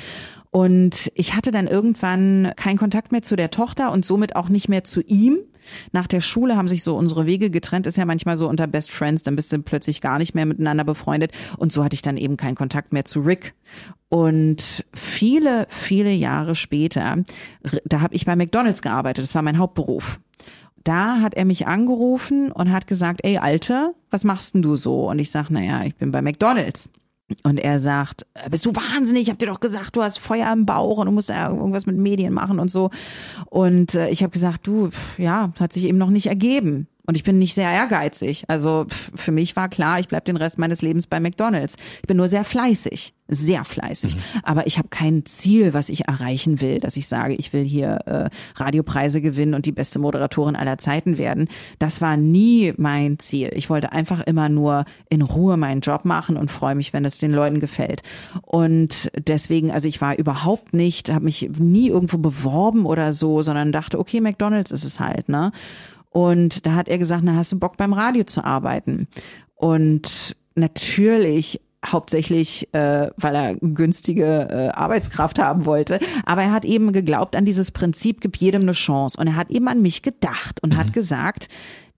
Und 0.50 1.12
ich 1.14 1.34
hatte 1.34 1.50
dann 1.50 1.66
irgendwann 1.66 2.52
keinen 2.56 2.78
Kontakt 2.78 3.12
mehr 3.12 3.22
zu 3.22 3.36
der 3.36 3.50
Tochter 3.50 3.92
und 3.92 4.04
somit 4.04 4.36
auch 4.36 4.48
nicht 4.48 4.68
mehr 4.68 4.84
zu 4.84 5.00
ihm. 5.02 5.38
Nach 5.92 6.06
der 6.06 6.20
Schule 6.20 6.56
haben 6.56 6.68
sich 6.68 6.82
so 6.82 6.96
unsere 6.96 7.26
Wege 7.26 7.50
getrennt, 7.50 7.86
ist 7.86 7.98
ja 7.98 8.04
manchmal 8.04 8.36
so 8.36 8.48
unter 8.48 8.66
Best 8.66 8.90
Friends, 8.90 9.22
dann 9.22 9.36
bist 9.36 9.52
du 9.52 9.58
plötzlich 9.60 10.00
gar 10.00 10.18
nicht 10.18 10.34
mehr 10.34 10.46
miteinander 10.46 10.84
befreundet. 10.84 11.32
Und 11.56 11.72
so 11.72 11.84
hatte 11.84 11.94
ich 11.94 12.02
dann 12.02 12.16
eben 12.16 12.36
keinen 12.36 12.54
Kontakt 12.54 12.92
mehr 12.92 13.04
zu 13.04 13.20
Rick. 13.20 13.54
Und 14.08 14.84
viele, 14.94 15.66
viele 15.68 16.12
Jahre 16.12 16.54
später, 16.54 17.24
da 17.84 18.00
habe 18.00 18.14
ich 18.14 18.24
bei 18.24 18.36
McDonald's 18.36 18.82
gearbeitet, 18.82 19.24
das 19.24 19.34
war 19.34 19.42
mein 19.42 19.58
Hauptberuf. 19.58 20.20
Da 20.84 21.20
hat 21.20 21.34
er 21.34 21.44
mich 21.44 21.66
angerufen 21.66 22.52
und 22.52 22.70
hat 22.70 22.86
gesagt, 22.86 23.20
ey 23.24 23.38
Alte, 23.38 23.94
was 24.10 24.22
machst 24.22 24.54
denn 24.54 24.62
du 24.62 24.76
so? 24.76 25.10
Und 25.10 25.18
ich 25.18 25.32
sag, 25.32 25.50
naja, 25.50 25.82
ich 25.84 25.96
bin 25.96 26.12
bei 26.12 26.22
McDonald's. 26.22 26.90
Und 27.42 27.58
er 27.58 27.80
sagt, 27.80 28.24
äh, 28.34 28.48
bist 28.48 28.64
du 28.66 28.74
wahnsinnig? 28.74 29.24
Ich 29.24 29.30
hab 29.30 29.38
dir 29.38 29.46
doch 29.46 29.60
gesagt, 29.60 29.96
du 29.96 30.02
hast 30.02 30.18
Feuer 30.18 30.52
im 30.52 30.64
Bauch 30.64 30.98
und 30.98 31.06
du 31.06 31.12
musst 31.12 31.28
ja 31.28 31.50
irgendwas 31.50 31.86
mit 31.86 31.96
Medien 31.96 32.32
machen 32.32 32.60
und 32.60 32.70
so. 32.70 32.90
Und 33.46 33.94
äh, 33.94 34.10
ich 34.10 34.22
habe 34.22 34.30
gesagt, 34.30 34.66
du, 34.66 34.90
ja, 35.18 35.52
hat 35.58 35.72
sich 35.72 35.84
eben 35.84 35.98
noch 35.98 36.10
nicht 36.10 36.26
ergeben. 36.26 36.86
Und 37.06 37.16
ich 37.16 37.22
bin 37.22 37.38
nicht 37.38 37.54
sehr 37.54 37.70
ehrgeizig. 37.70 38.44
Also 38.48 38.86
für 38.88 39.32
mich 39.32 39.54
war 39.54 39.68
klar, 39.68 40.00
ich 40.00 40.08
bleib 40.08 40.24
den 40.24 40.36
Rest 40.36 40.58
meines 40.58 40.82
Lebens 40.82 41.06
bei 41.06 41.20
McDonald's. 41.20 41.76
Ich 42.00 42.06
bin 42.08 42.16
nur 42.16 42.28
sehr 42.28 42.42
fleißig, 42.42 43.14
sehr 43.28 43.64
fleißig. 43.64 44.16
Mhm. 44.16 44.20
Aber 44.42 44.66
ich 44.66 44.78
habe 44.78 44.88
kein 44.88 45.24
Ziel, 45.24 45.72
was 45.72 45.88
ich 45.88 46.08
erreichen 46.08 46.60
will, 46.60 46.80
dass 46.80 46.96
ich 46.96 47.06
sage, 47.06 47.34
ich 47.34 47.52
will 47.52 47.64
hier 47.64 47.98
äh, 48.06 48.28
Radiopreise 48.56 49.20
gewinnen 49.20 49.54
und 49.54 49.66
die 49.66 49.72
beste 49.72 50.00
Moderatorin 50.00 50.56
aller 50.56 50.78
Zeiten 50.78 51.16
werden. 51.16 51.48
Das 51.78 52.00
war 52.00 52.16
nie 52.16 52.74
mein 52.76 53.20
Ziel. 53.20 53.50
Ich 53.54 53.70
wollte 53.70 53.92
einfach 53.92 54.20
immer 54.26 54.48
nur 54.48 54.84
in 55.08 55.22
Ruhe 55.22 55.56
meinen 55.56 55.82
Job 55.82 56.04
machen 56.04 56.36
und 56.36 56.50
freue 56.50 56.74
mich, 56.74 56.92
wenn 56.92 57.04
es 57.04 57.18
den 57.18 57.32
Leuten 57.32 57.60
gefällt. 57.60 58.02
Und 58.42 59.12
deswegen, 59.16 59.70
also 59.70 59.86
ich 59.86 60.00
war 60.00 60.18
überhaupt 60.18 60.74
nicht, 60.74 61.12
habe 61.12 61.24
mich 61.24 61.48
nie 61.56 61.88
irgendwo 61.88 62.18
beworben 62.18 62.84
oder 62.84 63.12
so, 63.12 63.42
sondern 63.42 63.70
dachte, 63.70 63.98
okay, 63.98 64.20
McDonald's 64.20 64.72
ist 64.72 64.84
es 64.84 64.98
halt, 64.98 65.28
ne? 65.28 65.52
Und 66.16 66.64
da 66.64 66.74
hat 66.74 66.88
er 66.88 66.96
gesagt, 66.96 67.24
na, 67.24 67.34
hast 67.34 67.52
du 67.52 67.58
Bock 67.58 67.76
beim 67.76 67.92
Radio 67.92 68.24
zu 68.24 68.42
arbeiten? 68.42 69.06
Und 69.54 70.34
natürlich 70.54 71.60
hauptsächlich, 71.84 72.72
äh, 72.72 73.10
weil 73.18 73.34
er 73.34 73.56
günstige 73.56 74.48
äh, 74.50 74.68
Arbeitskraft 74.70 75.38
haben 75.38 75.66
wollte. 75.66 76.00
Aber 76.24 76.40
er 76.40 76.52
hat 76.52 76.64
eben 76.64 76.92
geglaubt 76.92 77.36
an 77.36 77.44
dieses 77.44 77.70
Prinzip, 77.70 78.22
gib 78.22 78.38
jedem 78.38 78.62
eine 78.62 78.72
Chance. 78.72 79.20
Und 79.20 79.26
er 79.26 79.36
hat 79.36 79.50
eben 79.50 79.68
an 79.68 79.82
mich 79.82 80.00
gedacht 80.00 80.62
und 80.62 80.72
mhm. 80.72 80.78
hat 80.78 80.94
gesagt, 80.94 81.48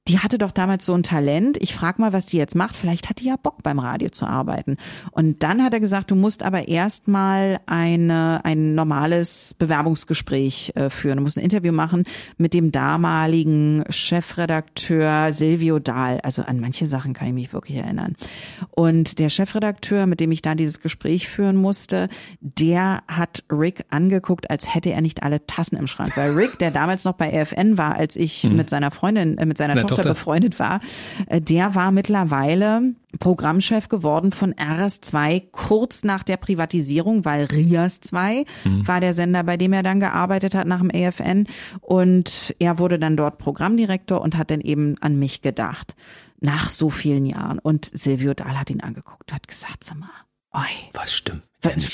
die 0.09 0.19
hatte 0.19 0.39
doch 0.39 0.53
damals 0.53 0.87
so 0.87 0.95
ein 0.95 1.03
Talent. 1.03 1.59
Ich 1.61 1.75
frag 1.75 1.99
mal, 1.99 2.13
was 2.13 2.27
die 2.27 2.39
jetzt 2.39 2.55
macht. 2.55 2.77
Vielleicht 2.77 3.11
hat 3.11 3.21
die 3.21 3.27
ja 3.27 3.37
Bock 3.37 3.63
beim 3.63 3.79
Radio 3.79 4.09
zu 4.09 4.27
arbeiten. 4.27 4.77
Und 5.11 5.43
dann 5.43 5.63
hat 5.63 5.75
er 5.75 5.81
gesagt, 5.81 6.11
du 6.11 6.15
musst 6.15 6.43
aber 6.43 6.69
erstmal 6.69 7.59
eine 7.67 8.41
ein 8.45 8.75
normales 8.75 9.55
Bewerbungsgespräch 9.59 10.73
äh, 10.75 10.89
führen. 10.89 11.19
Du 11.19 11.23
musst 11.23 11.37
ein 11.37 11.45
Interview 11.45 11.73
machen 11.73 12.05
mit 12.39 12.55
dem 12.55 12.73
damaligen 12.73 13.85
Chefredakteur 13.91 15.33
Silvio 15.33 15.79
Dahl. 15.79 16.21
Also 16.23 16.43
an 16.43 16.61
manche 16.61 16.87
Sachen 16.87 17.13
kann 17.13 17.29
ich 17.29 17.35
mich 17.35 17.53
wirklich 17.53 17.77
erinnern. 17.77 18.15
Und 18.71 19.19
der 19.19 19.29
Chefredakteur, 19.29 20.07
mit 20.07 20.21
dem 20.21 20.33
ich 20.33 20.41
da 20.41 20.55
dieses 20.55 20.81
Gespräch 20.81 21.29
führen 21.29 21.57
musste, 21.57 22.09
der 22.41 23.03
hat 23.09 23.45
Rick 23.51 23.85
angeguckt, 23.91 24.51
als 24.51 24.75
hätte 24.75 24.91
er 24.91 25.03
nicht 25.03 25.23
alle 25.23 25.45
Tassen 25.47 25.77
im 25.77 25.87
Schrank. 25.87 26.17
Weil 26.17 26.31
Rick, 26.33 26.59
der 26.59 26.71
damals 26.71 27.05
noch 27.05 27.15
bei 27.15 27.43
AFN 27.43 27.77
war, 27.77 27.97
als 27.97 28.17
ich 28.17 28.43
hm. 28.43 28.57
mit 28.57 28.71
seiner 28.71 28.91
Freundin, 28.91 29.37
äh, 29.37 29.45
mit 29.45 29.59
seiner 29.59 29.75
Tochter 29.81 29.98
Tochter 29.99 30.11
befreundet 30.11 30.59
war, 30.59 30.81
äh, 31.27 31.41
der 31.41 31.75
war 31.75 31.91
mittlerweile 31.91 32.95
Programmchef 33.19 33.89
geworden 33.89 34.33
von 34.33 34.55
RS2 34.55 35.49
kurz 35.51 36.05
nach 36.05 36.23
der 36.23 36.37
Privatisierung, 36.37 37.25
weil 37.25 37.47
Rias 37.47 38.01
2 38.01 38.45
mhm. 38.65 38.87
war 38.87 39.01
der 39.01 39.15
Sender, 39.15 39.43
bei 39.45 39.57
dem 39.57 39.73
er 39.73 39.83
dann 39.83 40.01
gearbeitet 40.01 40.55
hat 40.55 40.67
nach 40.67 40.81
dem 40.81 40.91
AFN 40.95 41.47
und 41.81 42.55
er 42.59 42.79
wurde 42.79 42.99
dann 42.99 43.17
dort 43.17 43.39
Programmdirektor 43.39 44.21
und 44.21 44.37
hat 44.37 44.51
dann 44.51 44.61
eben 44.61 44.97
an 45.01 45.19
mich 45.19 45.43
gedacht 45.43 45.95
nach 46.41 46.71
so 46.71 46.91
vielen 46.91 47.27
Jahren 47.27 47.59
und 47.59 47.91
Silvio 47.93 48.35
Dahl 48.35 48.59
hat 48.59 48.71
ihn 48.71 48.81
angeguckt, 48.81 49.33
hat 49.33 49.49
gesagt, 49.49 49.85
sag 49.85 49.99
mal. 49.99 50.11
Was 50.93 51.13
stimmt? 51.15 51.43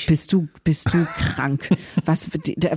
Bist 0.06 0.30
du, 0.32 0.48
bist 0.62 0.92
du 0.92 1.06
krank? 1.34 1.70
Was, 2.04 2.28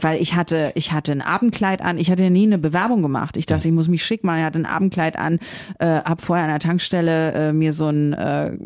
weil 0.01 0.21
ich 0.21 0.35
hatte, 0.35 0.71
ich 0.75 0.93
hatte 0.93 1.11
ein 1.11 1.21
Abendkleid 1.21 1.81
an. 1.81 1.97
Ich 1.97 2.09
hatte 2.09 2.23
ja 2.23 2.29
nie 2.29 2.45
eine 2.45 2.57
Bewerbung 2.57 3.01
gemacht. 3.01 3.35
Ich 3.35 3.45
dachte, 3.45 3.67
ich 3.67 3.73
muss 3.73 3.89
mich 3.89 4.05
schick 4.05 4.23
machen. 4.23 4.39
Ich 4.39 4.45
hatte 4.45 4.59
ein 4.59 4.65
Abendkleid 4.65 5.17
an, 5.17 5.39
äh, 5.79 5.85
hab 5.85 6.21
vorher 6.21 6.45
an 6.45 6.51
der 6.51 6.59
Tankstelle 6.59 7.33
äh, 7.33 7.53
mir 7.53 7.73
so 7.73 7.87
einen 7.87 8.13
äh, 8.13 8.57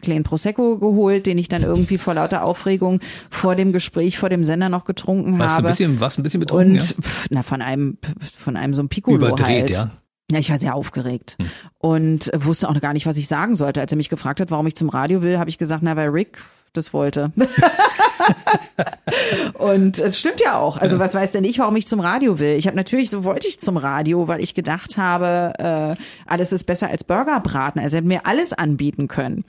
kleinen 0.00 0.22
Prosecco 0.22 0.78
geholt, 0.78 1.26
den 1.26 1.38
ich 1.38 1.48
dann 1.48 1.62
irgendwie 1.62 1.98
vor 1.98 2.14
lauter 2.14 2.44
Aufregung 2.44 3.00
vor 3.30 3.56
dem 3.56 3.72
Gespräch, 3.72 4.16
vor 4.16 4.28
dem 4.28 4.44
Sender 4.44 4.68
noch 4.68 4.84
getrunken 4.84 5.36
warst 5.40 5.56
habe. 5.56 5.66
Ein 5.66 5.70
bisschen, 5.72 6.00
warst 6.00 6.18
ein 6.20 6.22
bisschen 6.22 6.40
betrunken, 6.40 6.74
Und, 6.74 6.88
ja? 6.88 7.02
pf, 7.02 7.26
na, 7.30 7.42
von 7.42 7.62
einem, 7.62 7.98
von 8.36 8.56
einem 8.56 8.74
so 8.74 8.80
einem 8.82 8.88
Piccolo 8.90 9.16
Überdreht, 9.16 9.46
halt. 9.62 9.70
ja. 9.70 9.90
Ja, 10.30 10.40
ich 10.40 10.50
war 10.50 10.58
sehr 10.58 10.74
aufgeregt 10.74 11.36
und 11.78 12.30
wusste 12.34 12.68
auch 12.68 12.80
gar 12.80 12.92
nicht, 12.92 13.06
was 13.06 13.16
ich 13.16 13.28
sagen 13.28 13.54
sollte. 13.54 13.80
Als 13.80 13.92
er 13.92 13.96
mich 13.96 14.08
gefragt 14.08 14.40
hat, 14.40 14.50
warum 14.50 14.66
ich 14.66 14.74
zum 14.74 14.88
Radio 14.88 15.22
will, 15.22 15.38
habe 15.38 15.50
ich 15.50 15.56
gesagt, 15.56 15.82
na, 15.84 15.96
weil 15.96 16.08
Rick 16.08 16.38
das 16.72 16.92
wollte. 16.92 17.30
und 19.54 20.00
es 20.00 20.18
stimmt 20.18 20.40
ja 20.40 20.58
auch. 20.58 20.78
Also 20.78 20.98
was 20.98 21.14
weiß 21.14 21.30
denn 21.30 21.44
ich, 21.44 21.58
warum 21.58 21.76
ich 21.76 21.86
zum 21.86 22.00
Radio 22.00 22.40
will? 22.40 22.56
Ich 22.56 22.66
habe 22.66 22.76
natürlich, 22.76 23.08
so 23.08 23.24
wollte 23.24 23.46
ich 23.46 23.60
zum 23.60 23.76
Radio, 23.76 24.28
weil 24.28 24.42
ich 24.42 24.54
gedacht 24.54 24.98
habe, 24.98 25.52
äh, 25.58 25.94
alles 26.26 26.52
ist 26.52 26.64
besser 26.64 26.90
als 26.90 27.04
Burgerbraten. 27.04 27.80
Also 27.80 27.96
er 27.96 27.98
hätte 27.98 28.08
mir 28.08 28.26
alles 28.26 28.52
anbieten 28.52 29.08
können 29.08 29.44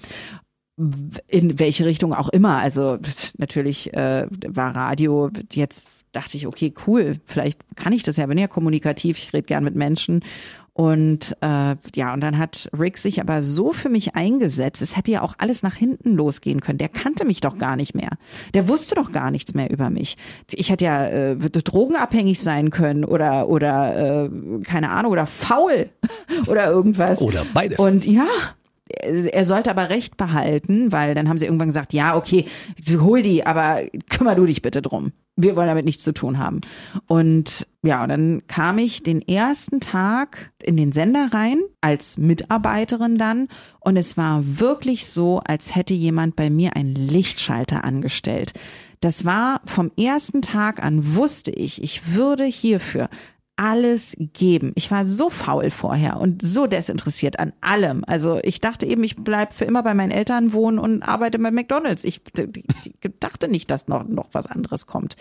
in 1.27 1.57
welche 1.57 1.85
Richtung 1.85 2.13
auch 2.13 2.29
immer. 2.29 2.57
Also 2.57 2.99
natürlich 3.37 3.93
äh, 3.95 4.27
war 4.47 4.75
Radio 4.75 5.31
jetzt 5.51 5.87
dachte 6.11 6.37
ich, 6.37 6.47
okay, 6.47 6.73
cool, 6.85 7.17
vielleicht 7.25 7.59
kann 7.75 7.93
ich 7.93 8.03
das 8.03 8.17
ja, 8.17 8.25
bin 8.25 8.37
ja 8.37 8.47
kommunikativ, 8.47 9.17
ich 9.17 9.33
rede 9.33 9.43
gern 9.43 9.63
mit 9.63 9.75
Menschen. 9.75 10.23
Und 10.77 11.35
äh, 11.41 11.75
ja, 11.95 12.13
und 12.13 12.21
dann 12.21 12.37
hat 12.37 12.69
Rick 12.77 12.99
sich 12.99 13.19
aber 13.19 13.41
so 13.41 13.73
für 13.73 13.89
mich 13.89 14.15
eingesetzt, 14.15 14.83
es 14.83 14.95
hätte 14.95 15.09
ja 15.09 15.23
auch 15.23 15.33
alles 15.39 15.63
nach 15.63 15.73
hinten 15.73 16.15
losgehen 16.15 16.61
können. 16.61 16.77
Der 16.77 16.87
kannte 16.87 17.25
mich 17.25 17.41
doch 17.41 17.57
gar 17.57 17.75
nicht 17.75 17.95
mehr. 17.95 18.11
Der 18.53 18.67
wusste 18.67 18.93
doch 18.93 19.11
gar 19.11 19.31
nichts 19.31 19.55
mehr 19.55 19.71
über 19.71 19.89
mich. 19.89 20.17
Ich 20.53 20.69
hätte 20.69 20.85
ja 20.85 21.07
äh, 21.07 21.35
drogenabhängig 21.35 22.39
sein 22.39 22.69
können 22.69 23.05
oder 23.05 23.49
oder 23.49 24.25
äh, 24.25 24.29
keine 24.65 24.91
Ahnung 24.91 25.13
oder 25.13 25.25
faul 25.25 25.89
oder 26.45 26.67
irgendwas. 26.67 27.23
Oder 27.23 27.43
beides. 27.55 27.79
Und 27.79 28.05
ja, 28.05 28.27
er 29.01 29.45
sollte 29.45 29.69
aber 29.69 29.89
Recht 29.89 30.17
behalten, 30.17 30.91
weil 30.91 31.15
dann 31.15 31.29
haben 31.29 31.37
sie 31.37 31.45
irgendwann 31.45 31.69
gesagt, 31.69 31.93
ja, 31.93 32.15
okay, 32.15 32.45
hol 32.89 33.21
die, 33.21 33.45
aber 33.45 33.81
kümmer 34.09 34.35
du 34.35 34.45
dich 34.45 34.61
bitte 34.61 34.81
drum. 34.81 35.11
Wir 35.35 35.55
wollen 35.55 35.67
damit 35.67 35.85
nichts 35.85 36.03
zu 36.03 36.13
tun 36.13 36.39
haben. 36.39 36.61
Und 37.05 37.67
ja, 37.83 38.01
und 38.01 38.09
dann 38.09 38.41
kam 38.47 38.79
ich 38.79 39.03
den 39.03 39.21
ersten 39.21 39.79
Tag 39.79 40.51
in 40.63 40.77
den 40.77 40.91
Sender 40.91 41.29
rein, 41.31 41.59
als 41.79 42.17
Mitarbeiterin 42.17 43.17
dann, 43.17 43.47
und 43.79 43.97
es 43.97 44.17
war 44.17 44.41
wirklich 44.43 45.05
so, 45.05 45.39
als 45.45 45.75
hätte 45.75 45.93
jemand 45.93 46.35
bei 46.35 46.49
mir 46.49 46.75
einen 46.75 46.95
Lichtschalter 46.95 47.83
angestellt. 47.83 48.53
Das 48.99 49.25
war 49.25 49.61
vom 49.65 49.91
ersten 49.97 50.41
Tag 50.41 50.83
an 50.83 51.15
wusste 51.15 51.51
ich, 51.51 51.83
ich 51.83 52.15
würde 52.15 52.43
hierfür 52.45 53.09
alles 53.57 54.15
geben. 54.17 54.71
Ich 54.75 54.91
war 54.91 55.05
so 55.05 55.29
faul 55.29 55.71
vorher 55.71 56.19
und 56.19 56.41
so 56.41 56.67
desinteressiert 56.67 57.39
an 57.39 57.53
allem. 57.59 58.03
Also 58.07 58.39
ich 58.43 58.61
dachte 58.61 58.85
eben, 58.85 59.03
ich 59.03 59.17
bleib 59.17 59.53
für 59.53 59.65
immer 59.65 59.83
bei 59.83 59.93
meinen 59.93 60.11
Eltern 60.11 60.53
wohnen 60.53 60.79
und 60.79 61.03
arbeite 61.03 61.39
bei 61.39 61.51
McDonald's. 61.51 62.03
Ich 62.03 62.21
dachte 63.19 63.49
nicht, 63.49 63.69
dass 63.71 63.87
noch, 63.87 64.07
noch 64.07 64.29
was 64.31 64.45
anderes 64.45 64.85
kommt. 64.85 65.17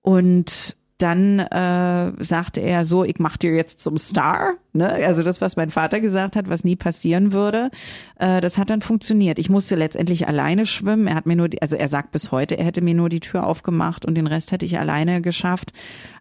Und 0.00 0.76
dann 0.98 1.38
äh, 1.38 2.12
sagte 2.24 2.60
er 2.60 2.84
so, 2.84 3.04
ich 3.04 3.20
mach 3.20 3.36
dir 3.36 3.54
jetzt 3.54 3.78
zum 3.78 3.98
Star. 3.98 4.54
Ne? 4.72 4.90
Also 4.90 5.22
das, 5.22 5.40
was 5.40 5.56
mein 5.56 5.70
Vater 5.70 6.00
gesagt 6.00 6.34
hat, 6.34 6.50
was 6.50 6.64
nie 6.64 6.74
passieren 6.74 7.32
würde, 7.32 7.70
äh, 8.18 8.40
das 8.40 8.58
hat 8.58 8.68
dann 8.68 8.82
funktioniert. 8.82 9.38
Ich 9.38 9.48
musste 9.48 9.76
letztendlich 9.76 10.26
alleine 10.26 10.66
schwimmen. 10.66 11.06
Er 11.06 11.14
hat 11.14 11.26
mir 11.26 11.36
nur, 11.36 11.48
die, 11.48 11.62
also 11.62 11.76
er 11.76 11.86
sagt 11.86 12.10
bis 12.10 12.32
heute, 12.32 12.58
er 12.58 12.64
hätte 12.64 12.80
mir 12.80 12.94
nur 12.94 13.08
die 13.10 13.20
Tür 13.20 13.46
aufgemacht 13.46 14.06
und 14.06 14.16
den 14.16 14.26
Rest 14.26 14.50
hätte 14.50 14.66
ich 14.66 14.78
alleine 14.80 15.22
geschafft. 15.22 15.72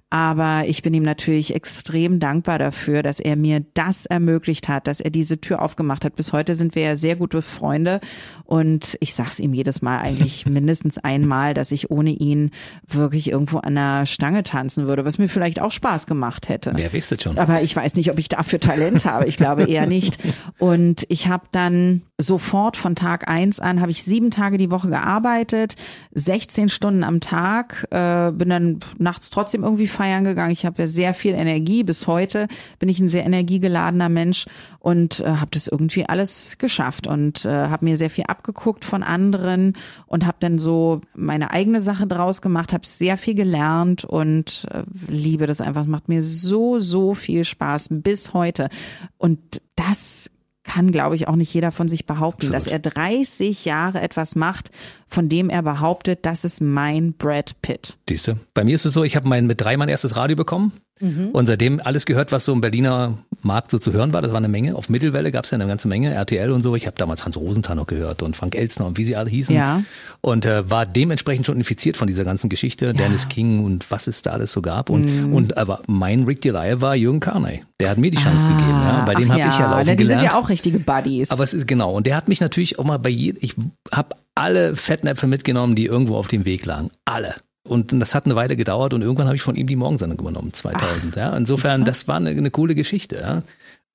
Aber 0.10 0.64
ich 0.68 0.84
bin 0.84 0.94
ihm 0.94 1.04
natürlich 1.04 1.54
extrem 1.54 2.22
dankbar 2.22 2.60
dafür, 2.60 3.04
dass 3.04 3.20
er 3.20 3.36
mir 3.36 3.66
das 3.74 4.06
ermöglicht 4.06 4.70
hat, 4.70 4.88
dass 4.88 5.02
er 5.02 5.10
diese 5.10 5.42
Tür 5.42 5.62
aufgemacht 5.62 6.06
hat. 6.06 6.16
Bis 6.16 6.32
heute 6.32 6.56
sind 6.56 6.76
wir 6.76 6.84
ja 6.84 6.96
sehr 6.96 7.18
gute 7.18 7.42
Freunde 7.42 8.00
und 8.46 8.98
ich 9.02 9.14
sag's 9.14 9.38
ihm 9.38 9.54
jedes 9.54 9.82
Mal 9.82 10.00
eigentlich 10.00 10.46
mindestens 10.50 10.98
einmal, 10.98 11.54
dass 11.54 11.74
ich 11.74 11.92
ohne 11.92 12.12
ihn 12.12 12.52
wirklich 12.88 13.30
irgendwo 13.30 13.58
an 13.58 13.76
der 13.76 14.06
Stange 14.06 14.44
tanzen 14.44 14.88
würde, 14.88 15.04
was 15.04 15.18
mir 15.18 15.28
vielleicht 15.28 15.62
auch 15.62 15.72
Spaß 15.72 16.08
gemacht 16.08 16.48
hätte. 16.48 16.72
Wer 16.76 16.94
weiß 16.94 17.10
das 17.10 17.22
schon? 17.22 17.38
Aber 17.38 17.62
ich 17.62 17.76
weiß 17.76 17.96
nicht, 17.96 18.10
ob 18.10 18.18
ich 18.18 18.30
dafür 18.30 18.60
Talent 18.60 19.04
habe. 19.04 19.26
Ich 19.26 19.36
glaube 19.36 19.66
eher 19.66 19.88
nicht. 19.88 20.18
Und 20.58 21.06
ich 21.10 21.28
habe 21.28 21.48
dann 21.52 22.04
sofort 22.18 22.78
von 22.78 22.96
Tag 22.96 23.28
eins 23.28 23.60
an 23.60 23.80
habe 23.80 23.92
ich 23.92 24.04
sieben 24.04 24.32
Tage 24.32 24.58
die 24.58 24.72
Woche 24.72 24.90
gearbeitet, 24.90 25.76
16 26.14 26.70
Stunden 26.70 27.04
am 27.04 27.20
Tag, 27.20 27.88
äh, 27.92 28.32
bin 28.32 28.50
dann 28.50 28.80
nachts 28.98 29.30
trotzdem 29.30 29.64
irgendwie 29.64 29.88
feiern 29.98 30.24
gegangen. 30.24 30.52
Ich 30.52 30.66
habe 30.66 30.84
ja 30.84 30.88
sehr 30.88 31.14
viel 31.16 31.34
Energie. 31.34 31.84
Bis 31.84 32.06
heute 32.06 32.48
bin 32.78 32.88
ich 32.88 33.00
ein 33.00 33.10
sehr 33.10 33.26
energiegeladener 33.26 34.10
Mensch 34.10 34.46
und 34.80 35.22
äh, 35.22 35.26
habe 35.26 35.50
das 35.52 35.68
irgendwie 35.68 36.06
alles 36.08 36.58
geschafft 36.60 37.08
und 37.08 37.46
äh, 37.46 37.50
habe 37.50 37.86
mir 37.86 37.98
sehr 37.98 38.12
viel 38.12 38.26
abgeguckt 38.28 38.86
von 38.86 39.02
anderen 39.02 39.74
und 40.06 40.26
habe 40.26 40.38
dann 40.40 40.60
so 40.60 41.02
meine 41.16 41.50
eigene 41.50 41.82
Sache 41.82 42.06
draus 42.06 42.42
gemacht, 42.42 42.74
habe 42.74 42.86
sehr 42.86 43.18
viel 43.18 43.34
gelernt 43.34 44.06
und 44.06 44.68
äh, 44.72 44.84
liebe 45.08 45.48
das 45.48 45.62
einfach. 45.62 45.82
Es 45.82 45.88
macht 45.88 46.10
mir 46.10 46.22
so, 46.22 46.80
so 46.80 47.16
viel 47.16 47.44
Spaß 47.44 47.90
bis 47.92 48.34
heute. 48.34 48.70
Und 49.18 49.62
das 49.76 50.30
kann, 50.68 50.92
glaube 50.92 51.16
ich, 51.16 51.28
auch 51.28 51.36
nicht 51.36 51.54
jeder 51.54 51.72
von 51.72 51.88
sich 51.88 52.06
behaupten, 52.06 52.54
Absolut. 52.54 52.56
dass 52.56 52.68
er 52.68 52.80
30 52.80 53.66
Jahre 53.66 54.02
etwas 54.02 54.36
macht, 54.36 54.70
von 55.08 55.30
dem 55.30 55.50
er 55.50 55.64
behauptet, 55.64 56.20
das 56.26 56.44
ist 56.44 56.62
mein 56.62 57.14
Brad 57.14 57.60
Pitt. 57.62 57.98
Siehste, 58.08 58.38
bei 58.54 58.64
mir 58.64 58.76
ist 58.76 58.86
es 58.86 58.94
so, 58.94 59.04
ich 59.04 59.16
habe 59.16 59.28
mein 59.28 59.48
mit 59.48 59.60
drei 59.60 59.78
mein 59.78 59.90
erstes 59.90 60.16
Radio 60.16 60.36
bekommen 60.36 60.72
Mhm. 61.00 61.30
und 61.34 61.46
seitdem 61.46 61.80
alles 61.84 62.06
gehört, 62.06 62.32
was 62.32 62.46
so 62.46 62.54
im 62.54 62.62
Berliner 62.62 63.18
Markt 63.44 63.72
so 63.72 63.78
zu 63.80 63.94
hören 63.94 64.14
war. 64.14 64.22
Das 64.22 64.32
war 64.32 64.38
eine 64.38 64.48
Menge. 64.48 64.76
Auf 64.76 64.90
Mittelwelle 64.90 65.32
gab 65.32 65.46
es 65.46 65.52
ja 65.52 65.56
eine 65.56 65.68
ganze 65.68 65.88
Menge, 65.88 66.14
RTL 66.14 66.52
und 66.52 66.62
so. 66.62 66.76
Ich 66.76 66.88
habe 66.88 66.98
damals 66.98 67.24
Hans 67.24 67.38
Rosenthal 67.38 67.76
noch 67.76 67.88
gehört 67.88 68.24
und 68.24 68.36
Frank 68.36 68.56
Elstner 68.56 68.86
und 68.88 68.98
wie 68.98 69.04
sie 69.06 69.16
alle 69.16 69.30
hießen. 69.30 69.56
Ja. 69.56 69.84
Und 70.22 70.46
äh, 70.46 70.70
war 70.70 70.86
dementsprechend 70.86 71.46
schon 71.46 71.58
infiziert 71.58 71.98
von 71.98 72.08
dieser 72.08 72.24
ganzen 72.26 72.50
Geschichte, 72.50 72.94
Dennis 72.94 73.30
King 73.30 73.64
und 73.64 73.90
was 73.92 74.08
es 74.08 74.22
da 74.24 74.32
alles 74.32 74.52
so 74.52 74.62
gab. 74.62 74.90
Und, 74.90 75.06
Mhm. 75.06 75.34
und 75.34 75.58
aber 75.58 75.82
mein 75.88 76.24
Rick 76.24 76.42
Delisle 76.42 76.82
war 76.82 76.96
Jürgen 76.96 77.20
Carney. 77.20 77.64
Der 77.80 77.92
hat 77.92 78.00
mir 78.00 78.10
die 78.12 78.18
Chance 78.18 78.48
gegeben. 78.48 78.70
Ja. 78.72 79.04
Bei 79.06 79.14
dem 79.14 79.30
Ah, 79.30 79.36
habe 79.36 79.50
ich 79.50 79.60
ja 79.60 79.70
laufen 79.72 79.88
Die 79.92 79.96
gelernt. 79.98 80.22
sind 80.22 80.32
ja 80.32 80.38
auch 80.38 80.50
richtige 80.50 80.80
Buddies. 80.80 81.30
Aber 81.32 81.44
es 81.44 81.54
ist 81.54 81.68
genau. 81.68 81.94
Und 81.94 82.08
der 82.08 82.16
hat 82.16 82.28
mich 82.28 82.42
natürlich 82.42 82.80
auch 82.80 82.84
mal 82.86 82.98
bei 82.98 83.10
jedem, 83.10 83.38
ich 83.42 83.54
habe 83.92 84.16
alle 84.34 84.76
Fettnäpfe 84.76 85.28
mitgenommen, 85.28 85.76
die 85.76 85.86
irgendwo 85.86 86.16
auf 86.16 86.28
dem 86.28 86.46
Weg 86.46 86.66
lagen. 86.66 86.90
Alle. 87.06 87.36
Und 87.68 87.94
das 88.02 88.16
hat 88.16 88.26
eine 88.26 88.36
Weile 88.36 88.56
gedauert 88.56 88.94
und 88.94 89.02
irgendwann 89.02 89.28
habe 89.28 89.36
ich 89.36 89.42
von 89.44 89.56
ihm 89.56 89.68
die 89.68 89.76
Morgensendung 89.76 90.20
übernommen, 90.20 90.54
2000. 90.54 91.16
ja. 91.16 91.36
Insofern, 91.36 91.86
das 91.86 92.08
war 92.08 92.16
eine, 92.18 92.30
eine 92.32 92.52
coole 92.52 92.76
Geschichte. 92.76 93.18
Ja. 93.22 93.44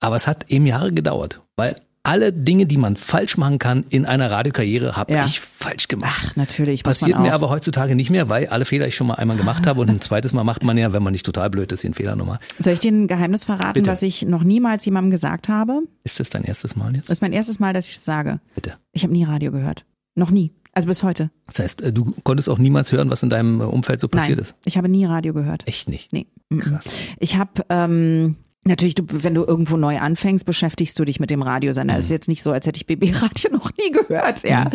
Aber 0.01 0.17
es 0.17 0.27
hat 0.27 0.51
eben 0.51 0.67
Jahre 0.67 0.93
gedauert, 0.93 1.41
weil 1.57 1.75
alle 2.05 2.33
Dinge, 2.33 2.67
die 2.67 2.79
man 2.79 2.97
falsch 2.97 3.37
machen 3.37 3.61
kann 3.61 3.85
in 3.89 4.07
einer 4.07 4.29
Radiokarriere, 4.29 4.97
habe 4.97 5.13
Ja. 5.13 5.25
ich 5.25 5.39
falsch 5.39 5.87
gemacht. 5.87 6.31
Ach, 6.31 6.35
natürlich. 6.37 6.83
Passiert 6.83 7.21
mir 7.21 7.33
aber 7.33 7.49
heutzutage 7.49 7.95
nicht 7.95 8.11
mehr, 8.11 8.29
weil 8.29 8.49
alle 8.49 8.65
Fehler 8.65 8.89
ich 8.89 8.97
schon 8.97 9.07
mal 9.07 9.15
einmal 9.15 9.37
gemacht 9.37 9.69
habe 9.69 9.81
und 9.83 9.89
ein 9.89 10.01
zweites 10.01 10.33
Mal 10.33 10.43
macht 10.43 10.65
man 10.65 10.77
ja, 10.77 10.93
wenn 10.93 11.05
man 11.05 11.13
nicht 11.13 11.25
total 11.25 11.49
blöd 11.51 11.71
ist, 11.71 11.85
den 11.85 11.95
Fehler 11.95 12.17
nochmal. 12.17 12.41
Soll 12.59 12.73
ich 12.73 12.81
dir 12.81 12.91
ein 12.91 13.07
Geheimnis 13.07 13.45
verraten, 13.45 13.75
Bitte. 13.75 13.91
was 13.93 14.03
ich 14.03 14.23
noch 14.23 14.43
niemals 14.43 14.85
jemandem 14.85 15.13
gesagt 15.13 15.49
habe? 15.49 15.83
Ist 16.03 16.19
das 16.19 16.29
dein 16.31 16.43
erstes 16.43 16.75
Mal 16.75 16.93
jetzt? 16.97 17.09
Das 17.09 17.19
ist 17.19 17.23
mein 17.23 17.33
erstes 17.33 17.61
Mal, 17.61 17.73
dass 17.73 17.89
ich 17.89 17.95
es 17.95 18.05
sage. 18.05 18.41
Bitte. 18.57 18.73
Ich 18.91 19.05
habe 19.05 19.13
nie 19.13 19.23
Radio 19.23 19.53
gehört. 19.53 19.85
Noch 20.17 20.33
nie. 20.33 20.51
Also 20.73 20.89
bis 20.89 21.03
heute. 21.03 21.31
Das 21.47 21.59
heißt, 21.59 21.83
äh, 21.83 21.93
du 21.93 22.15
konntest 22.25 22.49
auch 22.49 22.59
niemals 22.59 22.93
hören, 22.93 23.11
was 23.11 23.23
in 23.23 23.31
deinem 23.31 23.61
äh, 23.61 23.65
Umfeld 23.65 24.01
so 24.01 24.09
passiert 24.09 24.39
Nein, 24.39 24.43
ist. 24.43 24.57
ich 24.65 24.79
habe 24.79 24.89
nie 24.89 25.05
Radio 25.05 25.35
gehört. 25.35 25.67
Echt 25.67 25.89
nicht. 25.89 26.13
Nee. 26.13 26.27
Krass. 26.59 26.95
Ich 27.19 27.37
habe 27.37 27.65
ähm, 27.69 28.37
natürlich, 28.65 28.95
du, 28.95 29.05
wenn 29.09 29.35
du 29.35 29.45
irgendwo 29.45 29.77
neu 29.77 29.99
anfängst, 29.99 30.47
beschäftigst 30.47 30.99
du 30.99 31.05
dich 31.05 31.19
mit 31.19 31.31
dem 31.31 31.43
Radiosender. 31.43 31.99
Es 31.99 32.07
ist 32.07 32.11
jetzt 32.11 32.29
nicht 32.29 32.43
so, 32.43 32.53
als 32.53 32.67
hätte 32.67 32.77
ich 32.77 32.87
BB-Radio 32.87 33.51
noch 33.53 33.71
nie 33.77 33.91
gehört, 33.91 34.45
ja. 34.45 34.71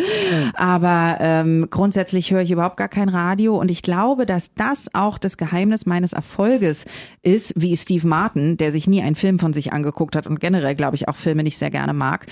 Aber 0.55 1.17
ähm, 1.19 1.67
grundsätzlich 1.69 2.31
höre 2.31 2.41
ich 2.41 2.51
überhaupt 2.51 2.77
gar 2.77 2.89
kein 2.89 3.09
Radio 3.09 3.57
und 3.57 3.71
ich 3.71 3.81
glaube, 3.81 4.25
dass 4.25 4.53
das 4.53 4.93
auch 4.93 5.17
das 5.17 5.37
Geheimnis 5.37 5.85
meines 5.85 6.13
Erfolges 6.13 6.85
ist, 7.21 7.53
wie 7.55 7.77
Steve 7.77 8.07
Martin, 8.07 8.57
der 8.57 8.71
sich 8.71 8.87
nie 8.87 9.01
einen 9.01 9.15
Film 9.15 9.39
von 9.39 9.53
sich 9.53 9.71
angeguckt 9.71 10.15
hat 10.15 10.27
und 10.27 10.39
generell, 10.39 10.75
glaube 10.75 10.95
ich, 10.95 11.07
auch 11.07 11.15
Filme 11.15 11.43
nicht 11.43 11.57
sehr 11.57 11.71
gerne 11.71 11.93
mag. 11.93 12.27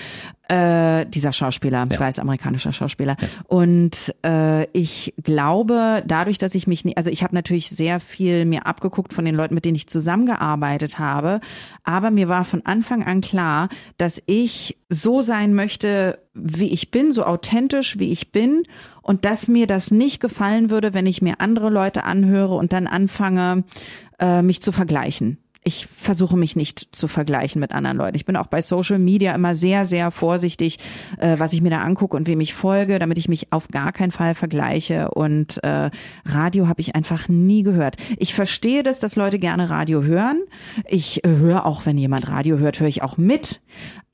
Äh, 0.48 1.06
dieser 1.06 1.32
Schauspieler, 1.32 1.84
Ja. 1.90 1.98
weiß 1.98 2.20
amerikanischer 2.20 2.72
Schauspieler. 2.72 3.16
Und 3.48 4.14
äh, 4.24 4.66
ich 4.70 5.12
glaube, 5.24 6.04
dadurch, 6.06 6.38
dass 6.38 6.54
ich 6.54 6.68
mich, 6.68 6.84
nie, 6.84 6.96
also 6.96 7.10
ich 7.10 7.24
habe 7.24 7.34
natürlich 7.34 7.68
sehr 7.68 7.98
viel 7.98 8.44
mir 8.44 8.64
abgeguckt 8.64 9.12
von 9.12 9.24
den 9.24 9.34
Leuten, 9.34 9.54
mit 9.54 9.64
denen 9.64 9.74
ich 9.74 9.88
zusammengearbeitet 9.88 11.00
habe, 11.00 11.40
aber 11.82 12.12
mir 12.12 12.28
war 12.28 12.44
von 12.44 12.64
Anfang 12.64 13.02
an 13.02 13.22
klar, 13.22 13.68
dass 13.98 14.22
ich 14.26 14.78
so 14.88 15.20
sein 15.20 15.52
möchte, 15.52 16.20
wie 16.32 16.72
ich 16.72 16.92
bin, 16.92 17.10
so 17.10 17.24
authentisch, 17.24 17.98
wie 17.98 18.12
ich 18.12 18.30
bin 18.30 18.62
und 19.02 19.24
dass 19.24 19.48
mir 19.48 19.66
das 19.66 19.90
nicht 19.90 20.20
gefallen 20.20 20.70
würde, 20.70 20.94
wenn 20.94 21.06
ich 21.06 21.22
mir 21.22 21.40
andere 21.40 21.70
Leute 21.70 22.04
anhöre 22.04 22.54
und 22.54 22.72
dann 22.72 22.86
anfange, 22.86 23.64
äh, 24.20 24.42
mich 24.42 24.62
zu 24.62 24.70
vergleichen. 24.70 25.38
Ich 25.66 25.86
versuche 25.86 26.36
mich 26.36 26.54
nicht 26.54 26.94
zu 26.94 27.08
vergleichen 27.08 27.60
mit 27.60 27.72
anderen 27.72 27.96
Leuten. 27.96 28.14
Ich 28.14 28.24
bin 28.24 28.36
auch 28.36 28.46
bei 28.46 28.62
Social 28.62 29.00
Media 29.00 29.34
immer 29.34 29.56
sehr, 29.56 29.84
sehr 29.84 30.12
vorsichtig, 30.12 30.78
äh, 31.18 31.40
was 31.40 31.52
ich 31.52 31.60
mir 31.60 31.70
da 31.70 31.80
angucke 31.80 32.16
und 32.16 32.28
wem 32.28 32.40
ich 32.40 32.54
folge, 32.54 33.00
damit 33.00 33.18
ich 33.18 33.28
mich 33.28 33.52
auf 33.52 33.66
gar 33.66 33.90
keinen 33.90 34.12
Fall 34.12 34.36
vergleiche. 34.36 35.10
Und 35.10 35.62
äh, 35.64 35.90
Radio 36.24 36.68
habe 36.68 36.80
ich 36.80 36.94
einfach 36.94 37.28
nie 37.28 37.64
gehört. 37.64 37.96
Ich 38.16 38.32
verstehe 38.32 38.84
das, 38.84 39.00
dass 39.00 39.16
Leute 39.16 39.40
gerne 39.40 39.68
Radio 39.68 40.04
hören. 40.04 40.40
Ich 40.88 41.24
äh, 41.24 41.28
höre 41.30 41.66
auch, 41.66 41.84
wenn 41.84 41.98
jemand 41.98 42.28
Radio 42.28 42.58
hört, 42.58 42.78
höre 42.78 42.86
ich 42.86 43.02
auch 43.02 43.16
mit. 43.16 43.60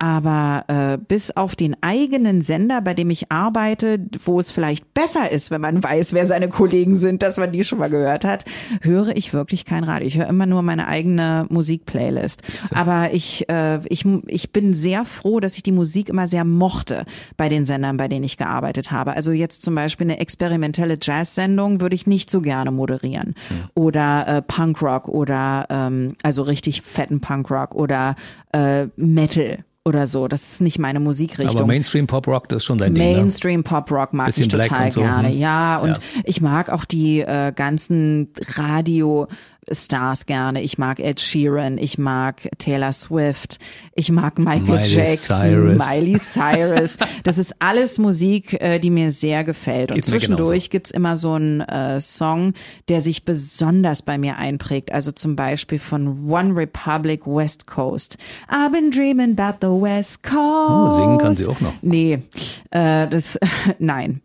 Aber 0.03 0.64
äh, 0.66 0.98
bis 0.98 1.30
auf 1.30 1.55
den 1.55 1.76
eigenen 1.80 2.42
Sender, 2.42 2.80
bei 2.80 2.92
dem 2.92 3.09
ich 3.11 3.30
arbeite, 3.30 4.00
wo 4.24 4.40
es 4.40 4.50
vielleicht 4.50 4.94
besser 4.94 5.30
ist, 5.30 5.53
wenn 5.53 5.61
man 5.61 5.80
weiß, 5.80 6.12
wer 6.12 6.26
seine 6.26 6.48
Kollegen 6.48 6.96
sind, 6.96 7.22
dass 7.22 7.36
man 7.36 7.53
die 7.53 7.62
schon 7.62 7.78
mal 7.78 7.88
gehört 7.88 8.24
hat, 8.24 8.44
höre 8.80 9.16
ich 9.16 9.32
wirklich 9.32 9.64
kein 9.64 9.84
Radio. 9.84 10.09
Ich 10.09 10.18
höre 10.18 10.26
immer 10.26 10.46
nur 10.46 10.62
meine 10.62 10.88
eigene 10.88 11.46
Musikplaylist. 11.50 12.42
Aber 12.74 13.14
ich, 13.14 13.48
äh, 13.48 13.78
ich, 13.86 14.05
ich 14.26 14.50
bin 14.50 14.74
sehr 14.74 15.05
froh, 15.05 15.38
dass 15.38 15.55
ich 15.55 15.62
die 15.62 15.70
Musik 15.70 16.09
immer 16.09 16.26
sehr 16.26 16.44
mochte 16.44 17.05
bei 17.36 17.48
den 17.48 17.64
Sendern, 17.64 17.96
bei 17.96 18.09
denen 18.09 18.24
ich 18.24 18.36
gearbeitet 18.36 18.90
habe. 18.90 19.14
Also 19.14 19.30
jetzt 19.30 19.62
zum 19.62 19.76
Beispiel 19.76 20.07
eine 20.07 20.18
experimentelle 20.18 20.98
Jazz-Sendung 21.00 21.80
würde 21.80 21.94
ich 21.94 22.09
nicht 22.09 22.28
so 22.28 22.40
gerne 22.40 22.72
moderieren. 22.72 23.36
Ja. 23.50 23.57
Oder 23.74 24.26
äh, 24.26 24.42
Punkrock 24.42 25.07
oder 25.07 25.66
ähm, 25.70 26.16
also 26.24 26.42
richtig 26.42 26.82
fetten 26.82 27.20
Punkrock 27.20 27.76
oder 27.76 28.16
äh, 28.53 28.86
Metal 28.96 29.59
oder 29.85 30.07
so. 30.07 30.28
Das 30.28 30.53
ist 30.53 30.61
nicht 30.61 30.78
meine 30.78 31.01
Musikrichtung. 31.01 31.57
Aber 31.57 31.66
Mainstream 31.66 32.07
Pop 32.07 32.26
Rock, 32.28 32.49
das 32.49 32.59
ist 32.59 32.64
schon 32.64 32.78
dein 32.78 32.95
Ding. 32.95 33.11
Ne? 33.11 33.16
Mainstream 33.16 33.64
Pop 33.64 33.91
Rock 33.91 34.12
mag 34.12 34.26
Bisschen 34.26 34.45
ich 34.45 34.49
total 34.49 34.91
so. 34.91 35.01
gerne. 35.01 35.28
Hm. 35.28 35.39
Ja, 35.39 35.78
und 35.78 35.91
ja. 35.91 35.99
ich 36.24 36.41
mag 36.41 36.70
auch 36.70 36.85
die 36.85 37.20
äh, 37.20 37.53
ganzen 37.53 38.28
Radio 38.55 39.26
Stars 39.71 40.27
gerne. 40.27 40.63
Ich 40.63 40.77
mag 40.77 40.99
Ed 40.99 41.21
Sheeran, 41.21 41.79
ich 41.79 41.97
mag 41.97 42.49
Taylor 42.59 42.93
Swift, 42.93 43.59
ich 43.95 44.11
mag 44.11 44.39
Michael 44.39 44.63
Miley 44.63 44.89
Jackson, 44.89 45.41
Cyrus. 45.41 45.89
Miley 45.95 46.19
Cyrus. 46.19 46.99
Das 47.25 47.39
ist 47.39 47.55
alles 47.61 47.99
Musik, 47.99 48.61
äh, 48.61 48.79
die 48.81 48.91
mir 48.91 49.13
sehr 49.13 49.45
gefällt. 49.45 49.91
Und 49.91 49.97
Geht's 49.97 50.09
zwischendurch 50.09 50.71
gibt's 50.71 50.91
immer 50.91 51.17
so 51.17 51.35
einen 51.35 51.61
äh, 51.61 52.01
Song, 52.01 52.55
der 52.89 53.01
sich 53.01 53.25
besonders 53.25 54.03
bei 54.03 54.19
mir 54.19 54.37
einprägt. 54.37 54.93
Also 54.93 55.13
zum 55.13 55.37
Beispiel 55.37 55.79
von 55.79 56.29
One 56.29 56.57
Republic 56.57 57.27
West 57.27 57.67
Coast. 57.67 58.19
I've 58.49 58.73
been 58.73 58.91
dreaming 58.91 59.39
about 59.39 59.59
the 59.61 59.69
West 59.69 60.23
Coast. 60.23 60.37
Oh, 60.37 60.91
singen 60.91 61.19
kann 61.19 61.35
sie 61.35 61.47
auch 61.47 61.61
noch. 61.61 61.75
Nee, 61.83 62.19
äh, 62.71 63.07
das, 63.07 63.39
nein, 63.79 64.21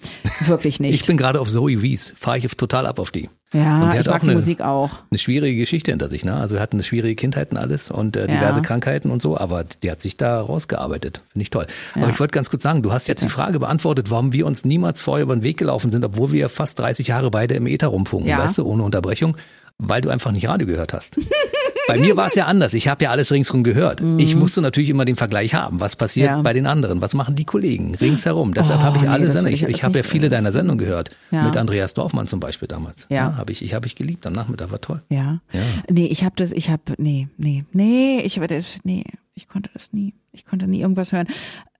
wirklich 0.45 0.79
nicht. 0.79 0.95
ich 0.95 1.05
bin 1.05 1.17
gerade 1.17 1.39
auf 1.39 1.49
Zoe 1.49 1.81
Wies, 1.81 2.13
fahre 2.17 2.39
ich 2.39 2.47
total 2.55 2.87
ab 2.87 2.99
auf 2.99 3.11
die. 3.11 3.29
Ja, 3.53 3.93
ich 3.95 4.05
mag 4.07 4.21
die 4.21 4.27
eine, 4.27 4.35
Musik 4.35 4.61
auch. 4.61 4.89
Eine 5.09 5.17
schwierige 5.27 5.59
Geschichte 5.59 5.91
hinter 5.91 6.07
sich, 6.07 6.23
ne? 6.23 6.35
Also 6.35 6.55
er 6.55 6.61
hat 6.61 6.71
eine 6.71 6.83
schwierige 6.83 7.15
Kindheit 7.15 7.51
und 7.51 7.57
alles 7.57 7.91
und 7.91 8.15
äh, 8.15 8.27
diverse 8.27 8.61
ja. 8.61 8.61
Krankheiten 8.61 9.11
und 9.11 9.21
so, 9.21 9.37
aber 9.37 9.65
die 9.65 9.91
hat 9.91 10.01
sich 10.01 10.15
da 10.15 10.39
rausgearbeitet. 10.39 11.17
Finde 11.33 11.43
ich 11.43 11.49
toll. 11.49 11.67
Ja. 11.95 12.03
Aber 12.03 12.11
ich 12.11 12.19
wollte 12.21 12.31
ganz 12.31 12.49
kurz 12.49 12.63
sagen, 12.63 12.81
du 12.81 12.93
hast 12.93 13.09
jetzt 13.09 13.23
die 13.23 13.29
Frage 13.29 13.59
beantwortet, 13.59 14.09
warum 14.09 14.31
wir 14.31 14.45
uns 14.45 14.63
niemals 14.63 15.01
vorher 15.01 15.23
über 15.23 15.35
den 15.35 15.43
Weg 15.43 15.57
gelaufen 15.57 15.91
sind, 15.91 16.05
obwohl 16.05 16.31
wir 16.31 16.47
fast 16.47 16.79
30 16.79 17.07
Jahre 17.07 17.29
beide 17.29 17.55
im 17.55 17.67
Äther 17.67 17.87
rumfunken, 17.87 18.29
ja. 18.29 18.37
weißt 18.37 18.59
du, 18.59 18.65
ohne 18.65 18.83
Unterbrechung, 18.83 19.35
weil 19.77 19.99
du 19.99 20.09
einfach 20.09 20.31
nicht 20.31 20.47
Radio 20.47 20.65
gehört 20.65 20.93
hast. 20.93 21.17
Bei 21.87 21.97
mir 21.97 22.17
war 22.17 22.27
es 22.27 22.35
ja 22.35 22.45
anders. 22.45 22.73
Ich 22.73 22.87
habe 22.87 23.03
ja 23.03 23.11
alles 23.11 23.31
ringsrum 23.31 23.63
gehört. 23.63 24.01
Mhm. 24.01 24.19
Ich 24.19 24.35
musste 24.35 24.61
natürlich 24.61 24.89
immer 24.89 25.05
den 25.05 25.15
Vergleich 25.15 25.53
haben. 25.53 25.79
Was 25.79 25.95
passiert 25.95 26.27
ja. 26.27 26.41
bei 26.41 26.53
den 26.53 26.67
anderen? 26.67 27.01
Was 27.01 27.13
machen 27.13 27.35
die 27.35 27.45
Kollegen 27.45 27.95
ringsherum? 27.95 28.53
Deshalb 28.53 28.81
oh, 28.81 28.83
habe 28.83 28.97
ich 28.97 29.09
alle 29.09 29.25
nee, 29.25 29.31
Sendungen. 29.31 29.53
Ich, 29.53 29.63
ich 29.63 29.83
habe 29.83 29.97
ja 29.97 30.03
viele 30.03 30.29
deiner 30.29 30.51
Sendungen 30.51 30.77
gehört. 30.77 31.11
Ja. 31.31 31.43
Mit 31.43 31.57
Andreas 31.57 31.93
Dorfmann 31.93 32.27
zum 32.27 32.39
Beispiel 32.39 32.67
damals. 32.67 33.07
Ja. 33.09 33.15
ja 33.15 33.37
habe 33.37 33.51
ich, 33.51 33.63
ich 33.63 33.73
habe 33.73 33.87
ich 33.87 33.95
geliebt 33.95 34.25
am 34.27 34.33
Nachmittag. 34.33 34.71
War 34.71 34.81
toll. 34.81 35.01
Ja. 35.09 35.39
ja. 35.53 35.61
Nee, 35.89 36.07
ich 36.07 36.23
habe 36.23 36.35
das, 36.35 36.51
ich 36.51 36.69
habe, 36.69 36.81
nee, 36.97 37.27
nee, 37.37 37.63
nee, 37.71 38.21
ich 38.23 38.37
habe 38.37 38.47
das, 38.47 38.79
nee, 38.83 39.03
ich 39.33 39.47
konnte 39.47 39.69
das 39.73 39.93
nie. 39.93 40.13
Ich 40.31 40.45
konnte 40.45 40.67
nie 40.67 40.81
irgendwas 40.81 41.13
hören 41.13 41.27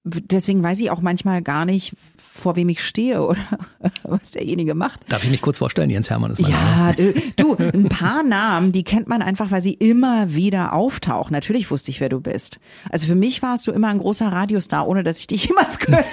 deswegen 0.08 0.64
weiß 0.64 0.80
ich 0.80 0.91
auch 0.91 1.01
manchmal 1.01 1.41
gar 1.41 1.66
nicht, 1.66 1.95
vor 2.38 2.55
wem 2.55 2.70
ich 2.70 2.84
stehe 2.84 3.22
oder 3.24 3.41
was 4.03 4.32
derjenige 4.32 4.76
macht. 4.76 5.12
Darf 5.12 5.24
ich 5.24 5.32
mich 5.32 5.41
kurz 5.41 5.58
vorstellen? 5.58 5.89
Jens 5.89 6.10
Hermann 6.10 6.32
ist 6.32 6.41
mein 6.41 6.51
ja, 6.51 6.93
Name. 6.93 6.95
Ja, 6.97 7.22
du, 7.36 7.55
ein 7.55 7.89
paar 7.89 8.24
Namen, 8.24 8.72
die 8.72 8.84
kennt 8.84 9.08
man 9.08 9.22
einfach, 9.22 9.51
weil 9.51 9.62
sie 9.62 9.74
immer 9.74 10.34
wieder 10.34 10.74
auftauchen. 10.74 11.34
Natürlich 11.34 11.72
wusste 11.72 11.91
ich, 11.91 11.99
wer 11.99 12.10
du 12.10 12.22
bist. 12.22 12.60
Also 12.89 13.08
für 13.08 13.16
mich 13.16 13.41
warst 13.41 13.68
du 13.68 13.72
immer 13.72 13.89
ein 13.89 13.97
großer 13.97 14.28
Radiostar, 14.28 14.88
ohne 14.88 15.03
dass 15.03 15.20
ich 15.20 15.28
dich 15.28 15.45
jemals 15.49 15.80
gehört 15.80 16.05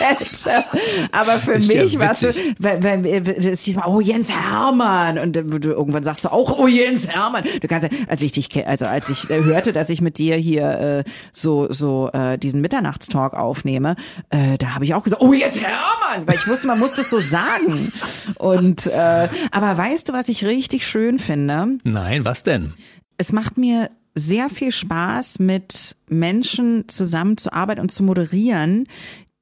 hätte. 0.00 0.64
Aber 1.12 1.38
für 1.38 1.52
ist 1.52 1.68
mich 1.68 1.92
ja 1.92 2.00
warst 2.00 2.22
du, 2.22 2.32
weil, 2.58 2.82
weil, 2.82 3.06
es 3.06 3.62
hieß 3.62 3.76
mal, 3.76 3.86
oh 3.86 4.00
Jens 4.00 4.30
Hermann. 4.30 5.18
Und 5.18 5.34
du, 5.34 5.70
irgendwann 5.70 6.02
sagst 6.02 6.24
du 6.24 6.32
auch, 6.32 6.58
oh 6.58 6.66
Jens 6.66 7.08
Hermann. 7.08 7.44
Du 7.60 7.68
kannst 7.68 7.90
ja, 7.90 7.98
als 8.08 8.22
ich 8.22 8.32
dich, 8.32 8.66
also 8.66 8.86
als 8.86 9.08
ich 9.08 9.28
hörte, 9.28 9.72
dass 9.72 9.90
ich 9.90 10.00
mit 10.00 10.18
dir 10.18 10.36
hier 10.36 11.04
äh, 11.06 11.10
so, 11.32 11.72
so 11.72 12.10
äh, 12.12 12.38
diesen 12.38 12.60
Mitternachtstalk 12.60 13.29
Talk 13.30 13.34
aufnehme, 13.34 13.96
äh, 14.30 14.58
da 14.58 14.74
habe 14.74 14.84
ich 14.84 14.94
auch 14.94 15.02
gesagt, 15.02 15.22
oh 15.22 15.32
jetzt 15.32 15.60
Hermann, 15.60 16.26
weil 16.26 16.34
ich 16.36 16.46
wusste, 16.46 16.66
man 16.66 16.78
muss 16.78 16.94
das 16.94 17.10
so 17.10 17.18
sagen. 17.18 17.92
Und 18.38 18.86
äh, 18.86 19.28
aber 19.50 19.76
weißt 19.76 20.08
du, 20.08 20.12
was 20.12 20.28
ich 20.28 20.44
richtig 20.44 20.86
schön 20.86 21.18
finde? 21.18 21.78
Nein, 21.84 22.24
was 22.24 22.42
denn? 22.42 22.74
Es 23.18 23.32
macht 23.32 23.58
mir 23.58 23.90
sehr 24.14 24.50
viel 24.50 24.72
Spaß, 24.72 25.38
mit 25.38 25.96
Menschen 26.08 26.88
zusammenzuarbeiten 26.88 27.82
und 27.82 27.90
zu 27.90 28.02
moderieren, 28.02 28.86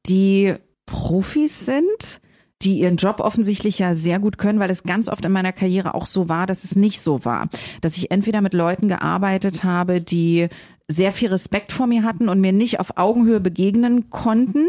die 0.07 0.55
Profis 0.84 1.64
sind, 1.64 2.20
die 2.62 2.80
ihren 2.80 2.97
Job 2.97 3.20
offensichtlich 3.20 3.78
ja 3.78 3.95
sehr 3.95 4.18
gut 4.18 4.36
können, 4.36 4.59
weil 4.59 4.70
es 4.70 4.82
ganz 4.82 5.09
oft 5.09 5.24
in 5.24 5.32
meiner 5.32 5.53
Karriere 5.53 5.95
auch 5.95 6.07
so 6.07 6.28
war, 6.28 6.47
dass 6.47 6.64
es 6.64 6.76
nicht 6.76 7.01
so 7.01 7.24
war. 7.24 7.49
Dass 7.80 7.97
ich 7.97 8.11
entweder 8.11 8.41
mit 8.41 8.53
Leuten 8.53 8.89
gearbeitet 8.89 9.64
habe, 9.64 10.01
die 10.01 10.49
sehr 10.89 11.12
viel 11.12 11.28
Respekt 11.28 11.72
vor 11.72 11.86
mir 11.86 12.03
hatten 12.03 12.28
und 12.28 12.41
mir 12.41 12.53
nicht 12.53 12.80
auf 12.80 12.97
Augenhöhe 12.97 13.41
begegnen 13.41 14.11
konnten, 14.11 14.66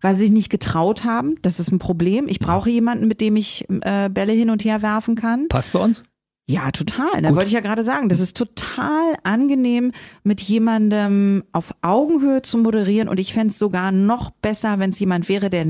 weil 0.00 0.14
sie 0.14 0.22
sich 0.22 0.30
nicht 0.30 0.50
getraut 0.50 1.04
haben. 1.04 1.36
Das 1.42 1.60
ist 1.60 1.70
ein 1.70 1.78
Problem. 1.78 2.26
Ich 2.28 2.40
brauche 2.40 2.70
jemanden, 2.70 3.08
mit 3.08 3.20
dem 3.20 3.36
ich 3.36 3.66
äh, 3.82 4.08
Bälle 4.08 4.32
hin 4.32 4.50
und 4.50 4.64
her 4.64 4.82
werfen 4.82 5.14
kann. 5.14 5.48
Passt 5.48 5.72
bei 5.72 5.78
uns? 5.78 6.02
Ja, 6.48 6.72
total. 6.72 7.22
Da 7.22 7.36
wollte 7.36 7.46
ich 7.46 7.52
ja 7.52 7.60
gerade 7.60 7.84
sagen, 7.84 8.08
das 8.08 8.18
ist 8.18 8.36
total 8.36 9.14
angenehm, 9.22 9.92
mit 10.24 10.40
jemandem 10.40 11.44
auf 11.52 11.72
Augenhöhe 11.80 12.42
zu 12.42 12.58
moderieren. 12.58 13.08
Und 13.08 13.20
ich 13.20 13.32
fände 13.32 13.48
es 13.48 13.58
sogar 13.58 13.92
noch 13.92 14.30
besser, 14.30 14.80
wenn 14.80 14.90
es 14.90 14.98
jemand 14.98 15.28
wäre, 15.28 15.48
der 15.48 15.64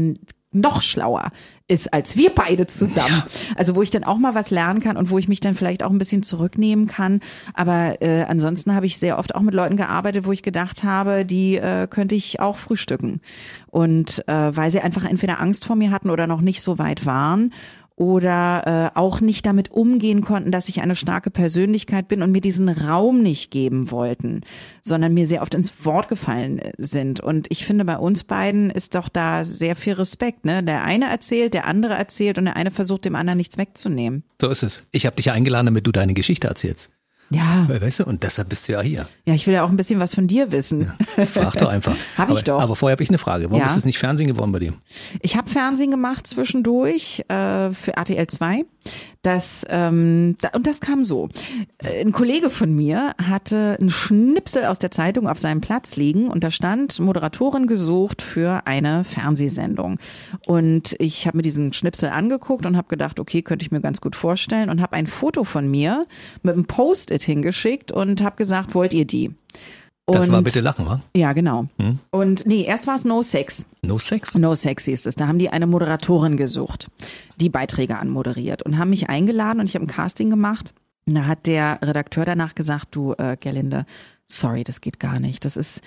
noch 0.53 0.80
schlauer 0.80 1.32
ist 1.71 1.93
als 1.95 2.16
wir 2.16 2.31
beide 2.31 2.66
zusammen. 2.66 3.23
Ja. 3.25 3.27
Also 3.57 3.77
wo 3.77 3.83
ich 3.83 3.91
dann 3.91 4.05
auch 4.05 4.18
mal 4.18 4.35
was 4.35 4.51
lernen 4.51 4.81
kann 4.81 4.97
und 4.97 5.11
wo 5.11 5.18
ich 5.18 5.29
mich 5.29 5.41
dann 5.41 5.55
vielleicht 5.55 5.83
auch 5.83 5.91
ein 5.91 5.99
bisschen 5.99 6.23
zurücknehmen 6.23 6.87
kann. 6.87 7.21
Aber 7.55 8.03
äh, 8.03 8.25
ansonsten 8.25 8.75
habe 8.75 8.87
ich 8.87 8.99
sehr 8.99 9.18
oft 9.18 9.35
auch 9.35 9.41
mit 9.41 9.55
Leuten 9.55 9.77
gearbeitet, 9.77 10.27
wo 10.27 10.33
ich 10.33 10.43
gedacht 10.43 10.83
habe, 10.83 11.25
die 11.25 11.57
äh, 11.57 11.87
könnte 11.89 12.14
ich 12.14 12.41
auch 12.41 12.57
frühstücken. 12.57 13.21
Und 13.68 14.27
äh, 14.27 14.57
weil 14.57 14.71
sie 14.71 14.81
einfach 14.81 15.05
entweder 15.05 15.41
Angst 15.41 15.64
vor 15.64 15.77
mir 15.77 15.91
hatten 15.93 16.11
oder 16.11 16.27
noch 16.27 16.41
nicht 16.41 16.61
so 16.61 16.79
weit 16.79 17.07
waren 17.07 17.53
oder 18.01 18.93
äh, 18.95 18.99
auch 18.99 19.21
nicht 19.21 19.45
damit 19.45 19.71
umgehen 19.73 20.23
konnten, 20.23 20.51
dass 20.51 20.71
ich 20.71 20.81
eine 20.81 20.97
starke 20.97 21.31
Persönlichkeit 21.31 22.09
bin 22.09 22.23
und 22.23 22.33
mir 22.33 22.41
diesen 22.41 22.71
Raum 22.71 23.23
nicht 23.23 23.51
geben 23.51 23.91
wollten, 23.91 24.41
sondern 24.81 25.13
mir 25.13 25.27
sehr 25.27 25.43
oft 25.43 25.55
ins 25.55 25.85
Wort 25.85 26.09
gefallen 26.09 26.61
äh, 26.61 26.73
sind. 26.79 27.21
Und 27.21 27.49
ich 27.51 27.67
finde, 27.67 27.85
bei 27.85 27.99
uns 27.99 28.25
beiden 28.25 28.71
ist 28.71 28.95
doch 28.95 29.11
da 29.11 29.45
sehr 29.45 29.77
viel 29.77 29.93
Respekt. 29.93 30.47
Ne? 30.47 30.63
Der 30.63 30.83
eine 30.83 31.11
erzählt, 31.11 31.53
der 31.53 31.67
andere 31.67 31.93
erzählt 31.93 32.39
und 32.39 32.47
der 32.47 32.57
eine 32.57 32.71
versucht 32.71 33.05
dem 33.05 33.17
anderen 33.17 33.37
nichts 33.37 33.59
wegzunehmen. 33.59 34.25
So 34.41 34.49
ist 34.49 34.63
es. 34.63 34.87
Ich 34.93 35.05
habe 35.05 35.17
dich 35.17 35.31
eingeladen, 35.31 35.67
damit 35.67 35.87
du 35.87 35.93
deine 35.93 36.15
Geschichte 36.15 36.49
erzählst. 36.49 36.91
Ja. 37.33 37.68
Weißt 37.68 38.01
du, 38.01 38.05
und 38.05 38.22
deshalb 38.24 38.49
bist 38.49 38.68
du 38.68 38.72
ja 38.72 38.81
hier. 38.81 39.07
Ja, 39.24 39.35
ich 39.35 39.47
will 39.47 39.55
ja 39.55 39.62
auch 39.62 39.68
ein 39.70 39.76
bisschen 39.76 40.01
was 40.01 40.14
von 40.14 40.26
dir 40.26 40.51
wissen. 40.51 40.93
Ja, 41.16 41.26
frag 41.26 41.55
doch 41.55 41.68
einfach. 41.68 41.95
hab 42.18 42.28
ich 42.28 42.37
aber, 42.37 42.43
doch. 42.43 42.61
Aber 42.61 42.76
vorher 42.76 42.95
habe 42.95 43.03
ich 43.05 43.09
eine 43.09 43.18
Frage. 43.18 43.45
Warum 43.45 43.61
ja. 43.61 43.66
ist 43.66 43.76
es 43.76 43.85
nicht 43.85 43.99
Fernsehen 43.99 44.26
geworden 44.26 44.51
bei 44.51 44.59
dir? 44.59 44.74
Ich 45.20 45.37
habe 45.37 45.49
Fernsehen 45.49 45.93
gemacht 45.93 46.26
zwischendurch 46.26 47.24
äh, 47.28 47.70
für 47.70 47.97
RTL 47.97 48.26
2. 48.26 48.64
Das, 49.22 49.66
ähm, 49.68 50.37
da, 50.41 50.49
und 50.55 50.66
das 50.66 50.81
kam 50.81 51.05
so. 51.05 51.28
Äh, 51.78 52.01
ein 52.01 52.12
Kollege 52.12 52.49
von 52.49 52.74
mir 52.74 53.12
hatte 53.22 53.76
einen 53.78 53.91
Schnipsel 53.91 54.64
aus 54.64 54.78
der 54.78 54.91
Zeitung 54.91 55.28
auf 55.28 55.39
seinem 55.39 55.61
Platz 55.61 55.97
liegen 55.97 56.28
und 56.28 56.43
da 56.43 56.51
stand 56.51 56.99
Moderatorin 56.99 57.66
gesucht 57.66 58.22
für 58.22 58.66
eine 58.66 59.05
Fernsehsendung. 59.05 59.99
Und 60.47 60.97
ich 60.99 61.26
habe 61.26 61.37
mir 61.37 61.43
diesen 61.43 61.74
Schnipsel 61.74 62.09
angeguckt 62.09 62.64
und 62.64 62.76
habe 62.78 62.89
gedacht, 62.89 63.20
okay, 63.20 63.43
könnte 63.43 63.64
ich 63.64 63.70
mir 63.70 63.83
ganz 63.83 64.01
gut 64.01 64.16
vorstellen 64.16 64.70
und 64.70 64.81
habe 64.81 64.97
ein 64.97 65.07
Foto 65.07 65.45
von 65.45 65.70
mir 65.70 66.07
mit 66.43 66.55
einem 66.55 66.64
Post-it 66.64 67.22
hingeschickt 67.22 67.93
und 67.93 68.22
habe 68.22 68.37
gesagt, 68.37 68.74
wollt 68.74 68.95
ihr 68.95 69.05
die? 69.05 69.35
Das 70.11 70.31
war 70.31 70.43
bitte 70.43 70.61
lachen, 70.61 70.87
wa? 70.87 71.01
Ja, 71.17 71.33
genau. 71.33 71.67
Hm? 71.79 71.99
Und 72.11 72.47
nee, 72.47 72.65
erst 72.65 72.87
war 72.87 72.97
es 72.97 73.05
No 73.05 73.23
Sex. 73.23 73.67
No 73.83 73.99
Sex? 73.99 74.35
No 74.35 74.55
Sex 74.55 74.85
hieß 74.85 75.07
es. 75.07 75.15
Da 75.15 75.27
haben 75.27 75.39
die 75.39 75.51
eine 75.51 75.67
Moderatorin 75.67 76.37
gesucht, 76.37 76.89
die 77.37 77.49
Beiträge 77.49 77.99
anmoderiert 77.99 78.63
und 78.63 78.79
haben 78.79 78.91
mich 78.91 79.09
eingeladen 79.09 79.61
und 79.61 79.69
ich 79.69 79.75
habe 79.75 79.85
ein 79.85 79.89
Casting 79.89 80.31
gemacht. 80.31 80.73
Und 81.07 81.15
da 81.15 81.27
hat 81.27 81.47
der 81.47 81.79
Redakteur 81.83 82.25
danach 82.25 82.55
gesagt, 82.55 82.89
du 82.93 83.15
äh, 83.19 83.37
Gerlinde, 83.39 83.87
sorry, 84.29 84.65
das 84.65 84.81
geht 84.81 85.01
gar 85.01 85.19
nicht. 85.19 85.45
Das 85.45 85.57
ist, 85.57 85.81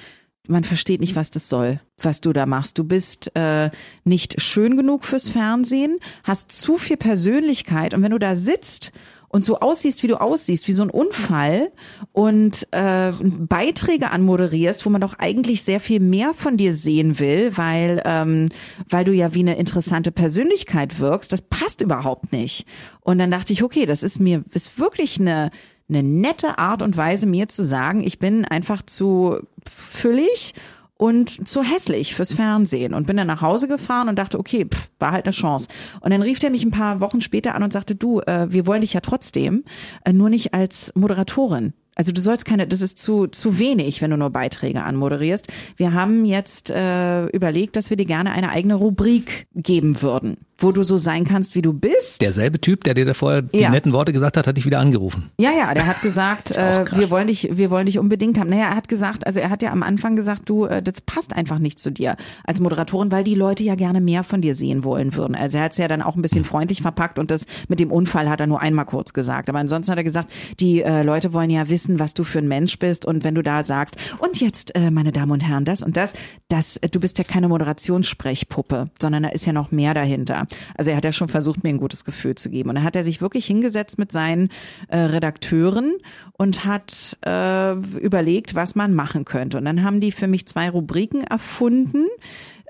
man 0.48 0.64
versteht 0.64 1.00
nicht, 1.00 1.16
was 1.16 1.32
das 1.32 1.50
soll, 1.50 1.80
was 2.02 2.20
du 2.22 2.34
da 2.34 2.46
machst. 2.46 2.78
Du 2.78 2.84
bist 2.84 3.36
äh, 3.36 3.70
nicht 4.04 4.42
schön 4.42 4.76
genug 4.76 5.06
fürs 5.06 5.30
Fernsehen, 5.30 6.00
hast 6.24 6.52
zu 6.52 6.78
viel 6.78 6.98
Persönlichkeit 6.98 7.94
und 7.94 8.02
wenn 8.02 8.12
du 8.12 8.20
da 8.20 8.36
sitzt 8.36 8.92
und 9.34 9.44
so 9.44 9.60
aussiehst, 9.60 10.04
wie 10.04 10.08
du 10.08 10.22
aussiehst, 10.22 10.68
wie 10.68 10.74
so 10.74 10.84
ein 10.84 10.92
Unfall 10.92 11.72
und 12.12 12.68
äh, 12.70 13.12
Beiträge 13.20 14.12
anmoderierst, 14.12 14.86
wo 14.86 14.92
man 14.92 15.02
doch 15.02 15.16
eigentlich 15.18 15.64
sehr 15.64 15.80
viel 15.80 16.00
mehr 16.00 16.36
von 16.36 16.56
dir 16.56 16.76
sehen 16.76 17.18
will, 17.18 17.58
weil 17.58 18.04
ähm, 18.06 18.50
weil 18.88 19.06
du 19.06 19.12
ja 19.12 19.34
wie 19.34 19.40
eine 19.40 19.58
interessante 19.58 20.12
Persönlichkeit 20.12 21.00
wirkst, 21.00 21.34
das 21.34 21.42
passt 21.42 21.82
überhaupt 21.82 22.32
nicht. 22.32 22.68
Und 23.02 23.18
dann 23.18 23.32
dachte 23.32 23.54
ich, 23.54 23.64
okay, 23.64 23.88
das 23.88 24.04
ist 24.04 24.20
mir 24.20 24.44
ist 24.54 24.78
wirklich 24.78 25.20
eine 25.20 25.50
eine 25.90 26.04
nette 26.04 26.60
Art 26.60 26.84
und 26.84 26.96
Weise, 26.96 27.26
mir 27.26 27.50
zu 27.50 27.66
sagen, 27.66 28.04
ich 28.04 28.20
bin 28.20 28.46
einfach 28.46 28.84
zu 28.84 29.40
füllig 29.68 30.54
und 30.98 31.48
zu 31.48 31.64
hässlich 31.64 32.16
fürs 32.16 32.34
Fernsehen 32.34 32.94
und 32.94 33.08
bin 33.08 33.18
dann 33.18 33.28
nach 33.28 33.42
Hause 33.42 33.68
gefahren 33.68 34.10
und 34.10 34.18
dachte, 34.20 34.40
okay, 34.40 34.66
pff, 34.66 34.90
war 35.00 35.12
halt 35.12 35.26
eine 35.26 35.34
Chance. 35.34 35.68
Und 36.02 36.12
dann 36.12 36.22
rief 36.22 36.40
der 36.40 36.52
mich 36.52 36.64
ein 36.64 36.72
paar 36.72 37.02
Wochen 37.02 37.22
später 37.22 37.56
an 37.56 37.64
und 37.64 37.74
sagte, 37.74 37.96
du, 37.96 38.22
äh, 38.22 38.52
wir 38.52 38.66
wollen 38.66 38.82
dich 38.82 38.94
ja 38.94 39.02
trotzdem, 39.02 39.64
äh, 40.06 40.14
nur 40.14 40.30
nicht 40.30 40.54
als 40.54 40.92
Moderatorin. 40.96 41.74
Also 41.96 42.12
du 42.12 42.22
sollst 42.22 42.46
keine, 42.46 42.68
das 42.68 42.82
ist 42.82 42.98
zu 42.98 43.28
zu 43.28 43.60
wenig, 43.60 44.02
wenn 44.02 44.10
du 44.10 44.18
nur 44.18 44.32
Beiträge 44.32 44.84
anmoderierst. 44.84 45.48
Wir 45.78 45.94
haben 45.94 46.26
jetzt 46.26 46.72
äh, 46.72 47.28
überlegt, 47.28 47.76
dass 47.76 47.92
wir 47.92 47.98
dir 47.98 48.06
gerne 48.06 48.32
eine 48.32 48.50
eigene 48.50 48.76
Rubrik 48.76 49.48
geben 49.54 50.02
würden 50.02 50.38
wo 50.64 50.72
du 50.72 50.84
so 50.84 50.98
sein 50.98 51.26
kannst, 51.26 51.56
wie 51.56 51.62
du 51.62 51.74
bist. 51.74 52.22
Derselbe 52.22 52.60
Typ, 52.60 52.84
der 52.84 52.94
dir 52.94 53.06
da 53.06 53.14
vorher 53.14 53.42
die 53.42 53.60
ja. 53.60 53.70
netten 53.70 53.94
Worte 53.94 54.14
gesagt 54.14 54.38
hat, 54.38 54.48
hat 54.48 54.58
dich 54.58 54.66
wieder 54.66 54.80
angerufen. 54.80 55.30
Ja, 55.40 55.52
ja, 55.52 55.74
der 55.74 55.86
hat 55.86 56.02
gesagt, 56.02 56.52
äh, 56.58 56.86
wir 56.96 57.10
wollen 57.10 57.28
dich, 57.28 57.50
wir 57.52 57.70
wollen 57.70 57.86
dich 57.86 58.00
unbedingt 58.00 58.40
haben. 58.40 58.50
Naja, 58.50 58.70
er 58.70 58.76
hat 58.76 58.88
gesagt, 58.88 59.28
also 59.28 59.40
er 59.40 59.50
hat 59.50 59.62
ja 59.62 59.72
am 59.72 59.84
Anfang 59.84 60.16
gesagt, 60.16 60.50
du, 60.50 60.66
äh, 60.66 60.82
das 60.82 61.02
passt 61.02 61.36
einfach 61.36 61.60
nicht 61.60 61.80
zu 61.80 61.92
dir 61.92 62.16
als 62.46 62.62
Moderatorin, 62.62 63.12
weil 63.12 63.24
die 63.24 63.36
Leute 63.36 63.64
ja 63.64 63.76
gerne 63.76 64.02
mehr 64.02 64.24
von 64.24 64.42
dir 64.42 64.56
sehen 64.56 64.84
wollen 64.84 65.16
würden. 65.16 65.36
Also 65.36 65.58
er 65.58 65.66
hat 65.66 65.74
es 65.74 65.78
ja 65.78 65.88
dann 65.88 66.02
auch 66.02 66.16
ein 66.16 66.22
bisschen 66.22 66.46
freundlich 66.46 66.82
verpackt 66.82 67.20
und 67.20 67.30
das 67.30 67.46
mit 67.68 67.80
dem 67.80 67.92
Unfall 67.92 68.30
hat 68.30 68.40
er 68.40 68.48
nur 68.48 68.62
einmal 68.62 68.86
kurz 68.86 69.14
gesagt. 69.14 69.50
Aber 69.50 69.60
ansonsten 69.60 69.92
hat 69.92 69.98
er 69.98 70.04
gesagt, 70.04 70.32
die 70.60 70.82
äh, 70.82 71.04
Leute 71.04 71.34
wollen 71.34 71.50
ja 71.50 71.70
wissen, 71.70 72.00
was 72.00 72.14
du 72.14 72.24
für 72.24 72.40
ein 72.40 72.48
Mensch 72.48 72.80
bist 72.80 73.06
und 73.06 73.24
wenn 73.24 73.36
du 73.36 73.44
da 73.44 73.64
sagst, 73.64 73.96
und 74.20 74.40
jetzt, 74.40 74.76
äh, 74.76 74.92
meine 74.92 75.12
Damen 75.12 75.32
und 75.32 75.42
Herren, 75.42 75.66
das 75.66 75.84
und 75.84 75.98
das, 75.98 76.14
das, 76.48 76.80
du 76.92 77.00
bist 77.00 77.18
ja 77.18 77.24
keine 77.24 77.48
Moderationssprechpuppe, 77.50 78.90
sondern 79.02 79.24
da 79.24 79.30
ist 79.30 79.46
ja 79.46 79.54
noch 79.54 79.72
mehr 79.72 79.94
dahinter. 79.94 80.48
Also 80.78 80.92
er 80.92 80.98
hat 80.98 81.04
ja 81.04 81.12
schon 81.12 81.30
versucht, 81.30 81.64
mir 81.64 81.70
ein 81.70 81.78
gutes 81.78 82.06
Gefühl 82.06 82.36
zu 82.36 82.50
geben. 82.50 82.70
Und 82.70 82.76
dann 82.76 82.84
hat 82.84 82.96
er 82.96 83.04
sich 83.04 83.22
wirklich 83.22 83.46
hingesetzt 83.46 83.98
mit 83.98 84.12
seinen 84.12 84.50
äh, 84.88 84.98
Redakteuren 84.98 85.98
und 86.34 86.66
hat 86.66 87.18
äh, 87.26 87.74
überlegt, 88.00 88.56
was 88.56 88.76
man 88.76 88.94
machen 88.94 89.26
könnte. 89.26 89.58
Und 89.58 89.66
dann 89.66 89.84
haben 89.84 90.00
die 90.00 90.12
für 90.12 90.28
mich 90.28 90.46
zwei 90.46 90.70
Rubriken 90.70 91.24
erfunden 91.24 92.08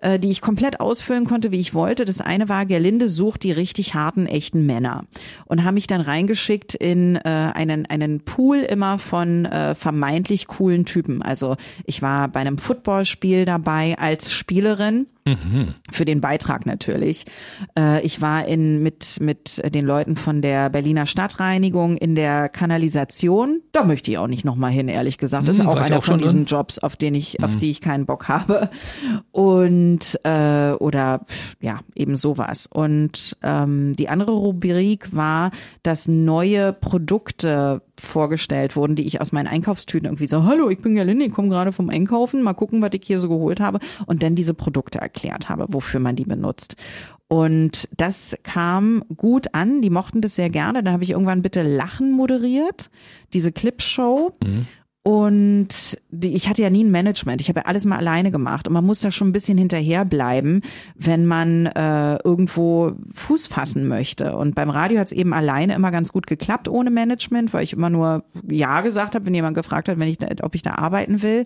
äh, 0.03 0.19
die 0.19 0.29
ich 0.29 0.41
komplett 0.41 0.79
ausfüllen 0.79 1.25
konnte, 1.25 1.51
wie 1.51 1.59
ich 1.59 1.73
wollte. 1.73 2.05
Das 2.05 2.21
eine 2.21 2.49
war, 2.49 2.65
Gerlinde 2.65 3.07
sucht 3.07 3.43
die 3.43 3.51
richtig 3.51 3.93
harten, 3.93 4.27
echten 4.27 4.65
Männer. 4.65 5.05
Und 5.45 5.63
haben 5.63 5.75
mich 5.75 5.87
dann 5.87 6.01
reingeschickt 6.01 6.75
in 6.75 7.15
äh, 7.15 7.21
einen, 7.23 7.85
einen 7.85 8.19
Pool 8.19 8.57
immer 8.57 8.99
von 8.99 9.45
äh, 9.45 9.75
vermeintlich 9.75 10.47
coolen 10.47 10.85
Typen. 10.85 11.21
Also 11.21 11.55
ich 11.85 12.01
war 12.01 12.27
bei 12.27 12.41
einem 12.41 12.57
Footballspiel 12.57 13.45
dabei 13.45 13.97
als 13.97 14.31
Spielerin 14.31 15.07
Mhm. 15.25 15.75
Für 15.91 16.05
den 16.05 16.21
Beitrag 16.21 16.65
natürlich. 16.65 17.25
Äh, 17.77 18.01
ich 18.05 18.21
war 18.21 18.45
in, 18.45 18.83
mit, 18.83 19.19
mit 19.21 19.61
den 19.73 19.85
Leuten 19.85 20.15
von 20.15 20.41
der 20.41 20.69
Berliner 20.69 21.05
Stadtreinigung 21.05 21.95
in 21.97 22.15
der 22.15 22.49
Kanalisation. 22.49 23.61
Da 23.71 23.85
möchte 23.85 24.11
ich 24.11 24.17
auch 24.17 24.27
nicht 24.27 24.43
nochmal 24.43 24.71
hin, 24.71 24.89
ehrlich 24.89 25.17
gesagt. 25.17 25.47
Das 25.47 25.57
ist 25.57 25.63
mhm, 25.63 25.69
auch 25.69 25.77
einer 25.77 25.99
auch 25.99 26.03
von 26.03 26.17
diesen 26.17 26.45
drin? 26.45 26.45
Jobs, 26.45 26.79
auf 26.79 26.95
den 26.95 27.15
ich, 27.15 27.37
mhm. 27.39 27.45
auf 27.45 27.55
die 27.55 27.71
ich 27.71 27.79
keinen 27.79 28.05
Bock 28.05 28.27
habe. 28.27 28.69
Und 29.31 30.19
äh, 30.23 30.71
oder 30.73 31.21
ja, 31.61 31.79
eben 31.95 32.17
sowas. 32.17 32.67
Und 32.67 33.37
ähm, 33.43 33.95
die 33.95 34.09
andere 34.09 34.31
Rubrik 34.31 35.15
war, 35.15 35.51
dass 35.83 36.07
neue 36.07 36.73
Produkte 36.73 37.81
vorgestellt 38.05 38.75
wurden, 38.75 38.95
die 38.95 39.07
ich 39.07 39.21
aus 39.21 39.31
meinen 39.31 39.47
Einkaufstüten 39.47 40.07
irgendwie 40.07 40.27
so, 40.27 40.45
hallo, 40.45 40.69
ich 40.69 40.79
bin 40.79 40.95
Gerlinde, 40.95 41.25
ich 41.25 41.31
komme 41.31 41.49
gerade 41.49 41.71
vom 41.71 41.89
Einkaufen, 41.89 42.41
mal 42.41 42.53
gucken, 42.53 42.81
was 42.81 42.91
ich 42.93 43.01
hier 43.03 43.19
so 43.19 43.29
geholt 43.29 43.59
habe 43.59 43.79
und 44.05 44.23
dann 44.23 44.35
diese 44.35 44.53
Produkte 44.53 44.99
erklärt 44.99 45.49
habe, 45.49 45.65
wofür 45.69 45.99
man 45.99 46.15
die 46.15 46.25
benutzt. 46.25 46.75
Und 47.27 47.89
das 47.97 48.35
kam 48.43 49.03
gut 49.15 49.53
an, 49.53 49.81
die 49.81 49.89
mochten 49.89 50.21
das 50.21 50.35
sehr 50.35 50.49
gerne. 50.49 50.83
Da 50.83 50.91
habe 50.91 51.03
ich 51.03 51.11
irgendwann 51.11 51.41
bitte 51.41 51.63
Lachen 51.63 52.11
moderiert, 52.11 52.91
diese 53.33 53.51
Clipshow. 53.51 54.33
Mhm. 54.43 54.67
Und 55.05 55.97
die, 56.11 56.33
ich 56.33 56.47
hatte 56.47 56.61
ja 56.61 56.69
nie 56.69 56.85
ein 56.85 56.91
Management. 56.91 57.41
Ich 57.41 57.49
habe 57.49 57.59
ja 57.59 57.65
alles 57.65 57.85
mal 57.85 57.97
alleine 57.97 58.31
gemacht. 58.31 58.69
Und 58.69 58.73
man 58.73 58.85
muss 58.85 59.01
da 59.01 59.11
schon 59.11 59.29
ein 59.29 59.33
bisschen 59.33 59.57
hinterherbleiben, 59.57 60.61
wenn 60.95 61.25
man 61.25 61.65
äh, 61.65 62.15
irgendwo 62.23 62.93
Fuß 63.13 63.47
fassen 63.47 63.87
möchte. 63.89 64.37
Und 64.37 64.55
beim 64.55 64.69
Radio 64.69 64.99
hat 64.99 65.07
es 65.07 65.11
eben 65.11 65.33
alleine 65.33 65.75
immer 65.75 65.91
ganz 65.91 66.13
gut 66.13 66.25
geklappt 66.25 66.69
ohne 66.69 66.89
Management, 66.89 67.53
weil 67.53 67.65
ich 67.65 67.73
immer 67.73 67.89
nur 67.89 68.23
Ja 68.47 68.79
gesagt 68.79 69.13
habe, 69.13 69.25
wenn 69.25 69.33
jemand 69.33 69.57
gefragt 69.57 69.89
hat, 69.89 69.99
wenn 69.99 70.07
ich, 70.07 70.19
ob 70.41 70.55
ich 70.55 70.61
da 70.61 70.75
arbeiten 70.75 71.21
will. 71.21 71.45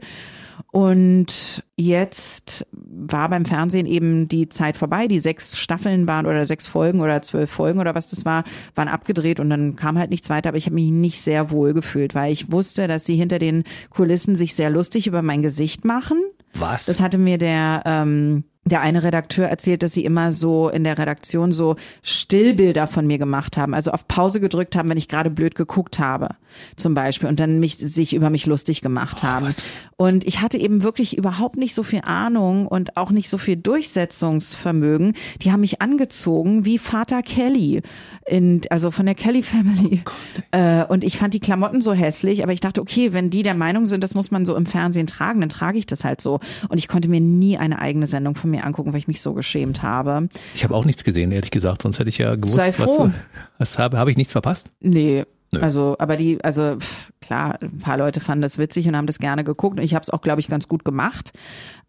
Und 0.72 1.64
jetzt 1.76 2.66
war 2.74 3.30
beim 3.30 3.45
Fernsehen 3.45 3.86
eben 3.86 4.28
die 4.28 4.49
Zeit 4.49 4.78
vorbei. 4.78 5.08
Die 5.08 5.20
sechs 5.20 5.58
Staffeln 5.58 6.08
waren 6.08 6.26
oder 6.26 6.45
sechs 6.45 6.68
Folgen 6.68 7.01
oder 7.01 7.22
zwölf 7.22 7.49
Folgen 7.49 7.80
oder 7.80 7.95
was 7.95 8.08
das 8.08 8.26
war, 8.26 8.43
waren 8.76 8.88
abgedreht 8.88 9.39
und 9.39 9.49
dann 9.49 9.76
kam 9.76 9.97
halt 9.97 10.10
nichts 10.10 10.30
weiter. 10.30 10.49
Aber 10.49 10.58
ich 10.58 10.66
habe 10.66 10.76
mich 10.76 10.91
nicht 10.91 11.22
sehr 11.22 11.51
wohl 11.51 11.74
gefühlt, 11.74 12.16
weil 12.16 12.32
ich 12.32 12.51
wusste, 12.51 12.88
dass 12.88 13.05
sie 13.05 13.16
hinter 13.16 13.39
den 13.39 13.64
Kulissen 13.89 14.36
sich 14.36 14.55
sehr 14.55 14.70
lustig 14.70 15.08
über 15.08 15.22
mein 15.22 15.41
Gesicht 15.41 15.86
machen. 15.86 16.22
Was? 16.53 16.86
Das 16.86 17.01
hatte 17.01 17.18
mir 17.18 17.38
der 17.38 17.84
ähm, 17.86 18.43
der 18.70 18.82
eine 18.82 19.03
Redakteur 19.03 19.47
erzählt, 19.47 19.84
dass 19.84 19.93
sie 19.93 20.05
immer 20.05 20.32
so 20.32 20.70
in 20.70 20.84
der 20.84 20.97
Redaktion 20.97 21.51
so 21.51 21.76
Stillbilder 22.01 22.88
von 22.88 23.05
mir 23.05 23.18
gemacht 23.18 23.57
haben, 23.57 23.74
also 23.74 23.91
auf 23.91 24.07
Pause 24.07 24.39
gedrückt 24.39 24.76
haben, 24.76 24.89
wenn 24.89 24.97
ich 24.97 25.07
gerade 25.07 25.30
blöd 25.30 25.55
geguckt 25.55 25.99
habe, 25.99 26.30
zum 26.76 26.93
Beispiel, 26.93 27.30
und 27.30 27.39
dann 27.39 27.59
mich, 27.59 27.78
sich 27.78 28.13
über 28.15 28.30
mich 28.30 28.45
lustig 28.45 28.82
gemacht 28.82 29.18
oh, 29.22 29.24
haben. 29.24 29.45
Was? 29.45 29.63
Und 29.95 30.26
ich 30.26 30.41
hatte 30.41 30.57
eben 30.57 30.84
wirklich 30.84 31.18
überhaupt 31.18 31.57
nicht 31.57 31.74
so 31.74 31.84
viel 31.84 32.01
Ahnung 32.03 32.68
und 32.68 32.97
auch 32.97 33.11
nicht 33.11 33.30
so 33.30 33.38
viel 33.38 33.57
Durchsetzungsvermögen. 33.57 35.13
Die 35.41 35.51
haben 35.51 35.61
mich 35.61 35.82
angezogen 35.82 36.65
wie 36.65 36.78
Vater 36.78 37.22
Kelly, 37.22 37.82
in, 38.26 38.61
also 38.70 38.91
von 38.91 39.05
der 39.05 39.15
Kelly 39.15 39.43
Family. 39.43 40.03
Oh 40.05 40.57
äh, 40.57 40.86
und 40.86 41.03
ich 41.03 41.18
fand 41.18 41.34
die 41.34 41.39
Klamotten 41.39 41.82
so 41.82 41.93
hässlich, 41.93 42.43
aber 42.43 42.53
ich 42.53 42.61
dachte, 42.61 42.82
okay, 42.82 43.13
wenn 43.13 43.30
die 43.30 43.43
der 43.43 43.55
Meinung 43.55 43.86
sind, 43.86 44.03
das 44.03 44.15
muss 44.15 44.32
man 44.32 44.45
so 44.45 44.55
im 44.55 44.65
Fernsehen 44.65 45.07
tragen, 45.07 45.39
dann 45.39 45.49
trage 45.49 45.78
ich 45.78 45.86
das 45.86 46.03
halt 46.03 46.22
so. 46.22 46.39
Und 46.70 46.78
ich 46.78 46.88
konnte 46.88 47.09
mir 47.09 47.22
nie 47.22 47.57
eine 47.57 47.80
eigene 47.80 48.05
Sendung 48.07 48.36
von 48.36 48.51
mir 48.51 48.57
mir 48.58 48.66
angucken, 48.66 48.91
weil 48.93 48.99
ich 48.99 49.08
mich 49.08 49.22
so 49.22 49.34
geschämt 49.34 49.84
habe. 49.84 50.30
Ich 50.55 50.64
habe 50.64 50.74
auch 50.76 50.86
nichts 50.86 51.03
gesehen, 51.03 51.32
ehrlich 51.32 51.51
gesagt, 51.51 51.82
sonst 51.82 51.99
hätte 51.99 52.10
ich 52.10 52.18
ja 52.18 52.36
gewusst, 52.36 52.55
Sei 52.55 52.72
froh. 52.72 53.05
was, 53.05 53.12
was 53.58 53.80
habe, 53.80 53.97
habe 53.97 54.12
ich 54.12 54.18
nichts 54.18 54.34
verpasst? 54.34 54.70
Nee. 54.80 55.24
Nö. 55.51 55.62
Also, 55.62 55.95
aber 55.97 56.18
die, 56.18 56.43
also 56.43 56.76
klar, 57.22 57.58
ein 57.62 57.78
paar 57.78 57.97
Leute 57.97 58.20
fanden 58.20 58.41
das 58.41 58.58
witzig 58.58 58.86
und 58.88 58.97
haben 58.97 59.08
das 59.08 59.20
gerne 59.20 59.45
geguckt 59.45 59.78
und 59.78 59.84
ich 59.84 59.95
habe 59.95 60.03
es 60.03 60.10
auch, 60.10 60.20
glaube 60.22 60.41
ich, 60.41 60.49
ganz 60.49 60.68
gut 60.68 60.84
gemacht. 60.84 61.32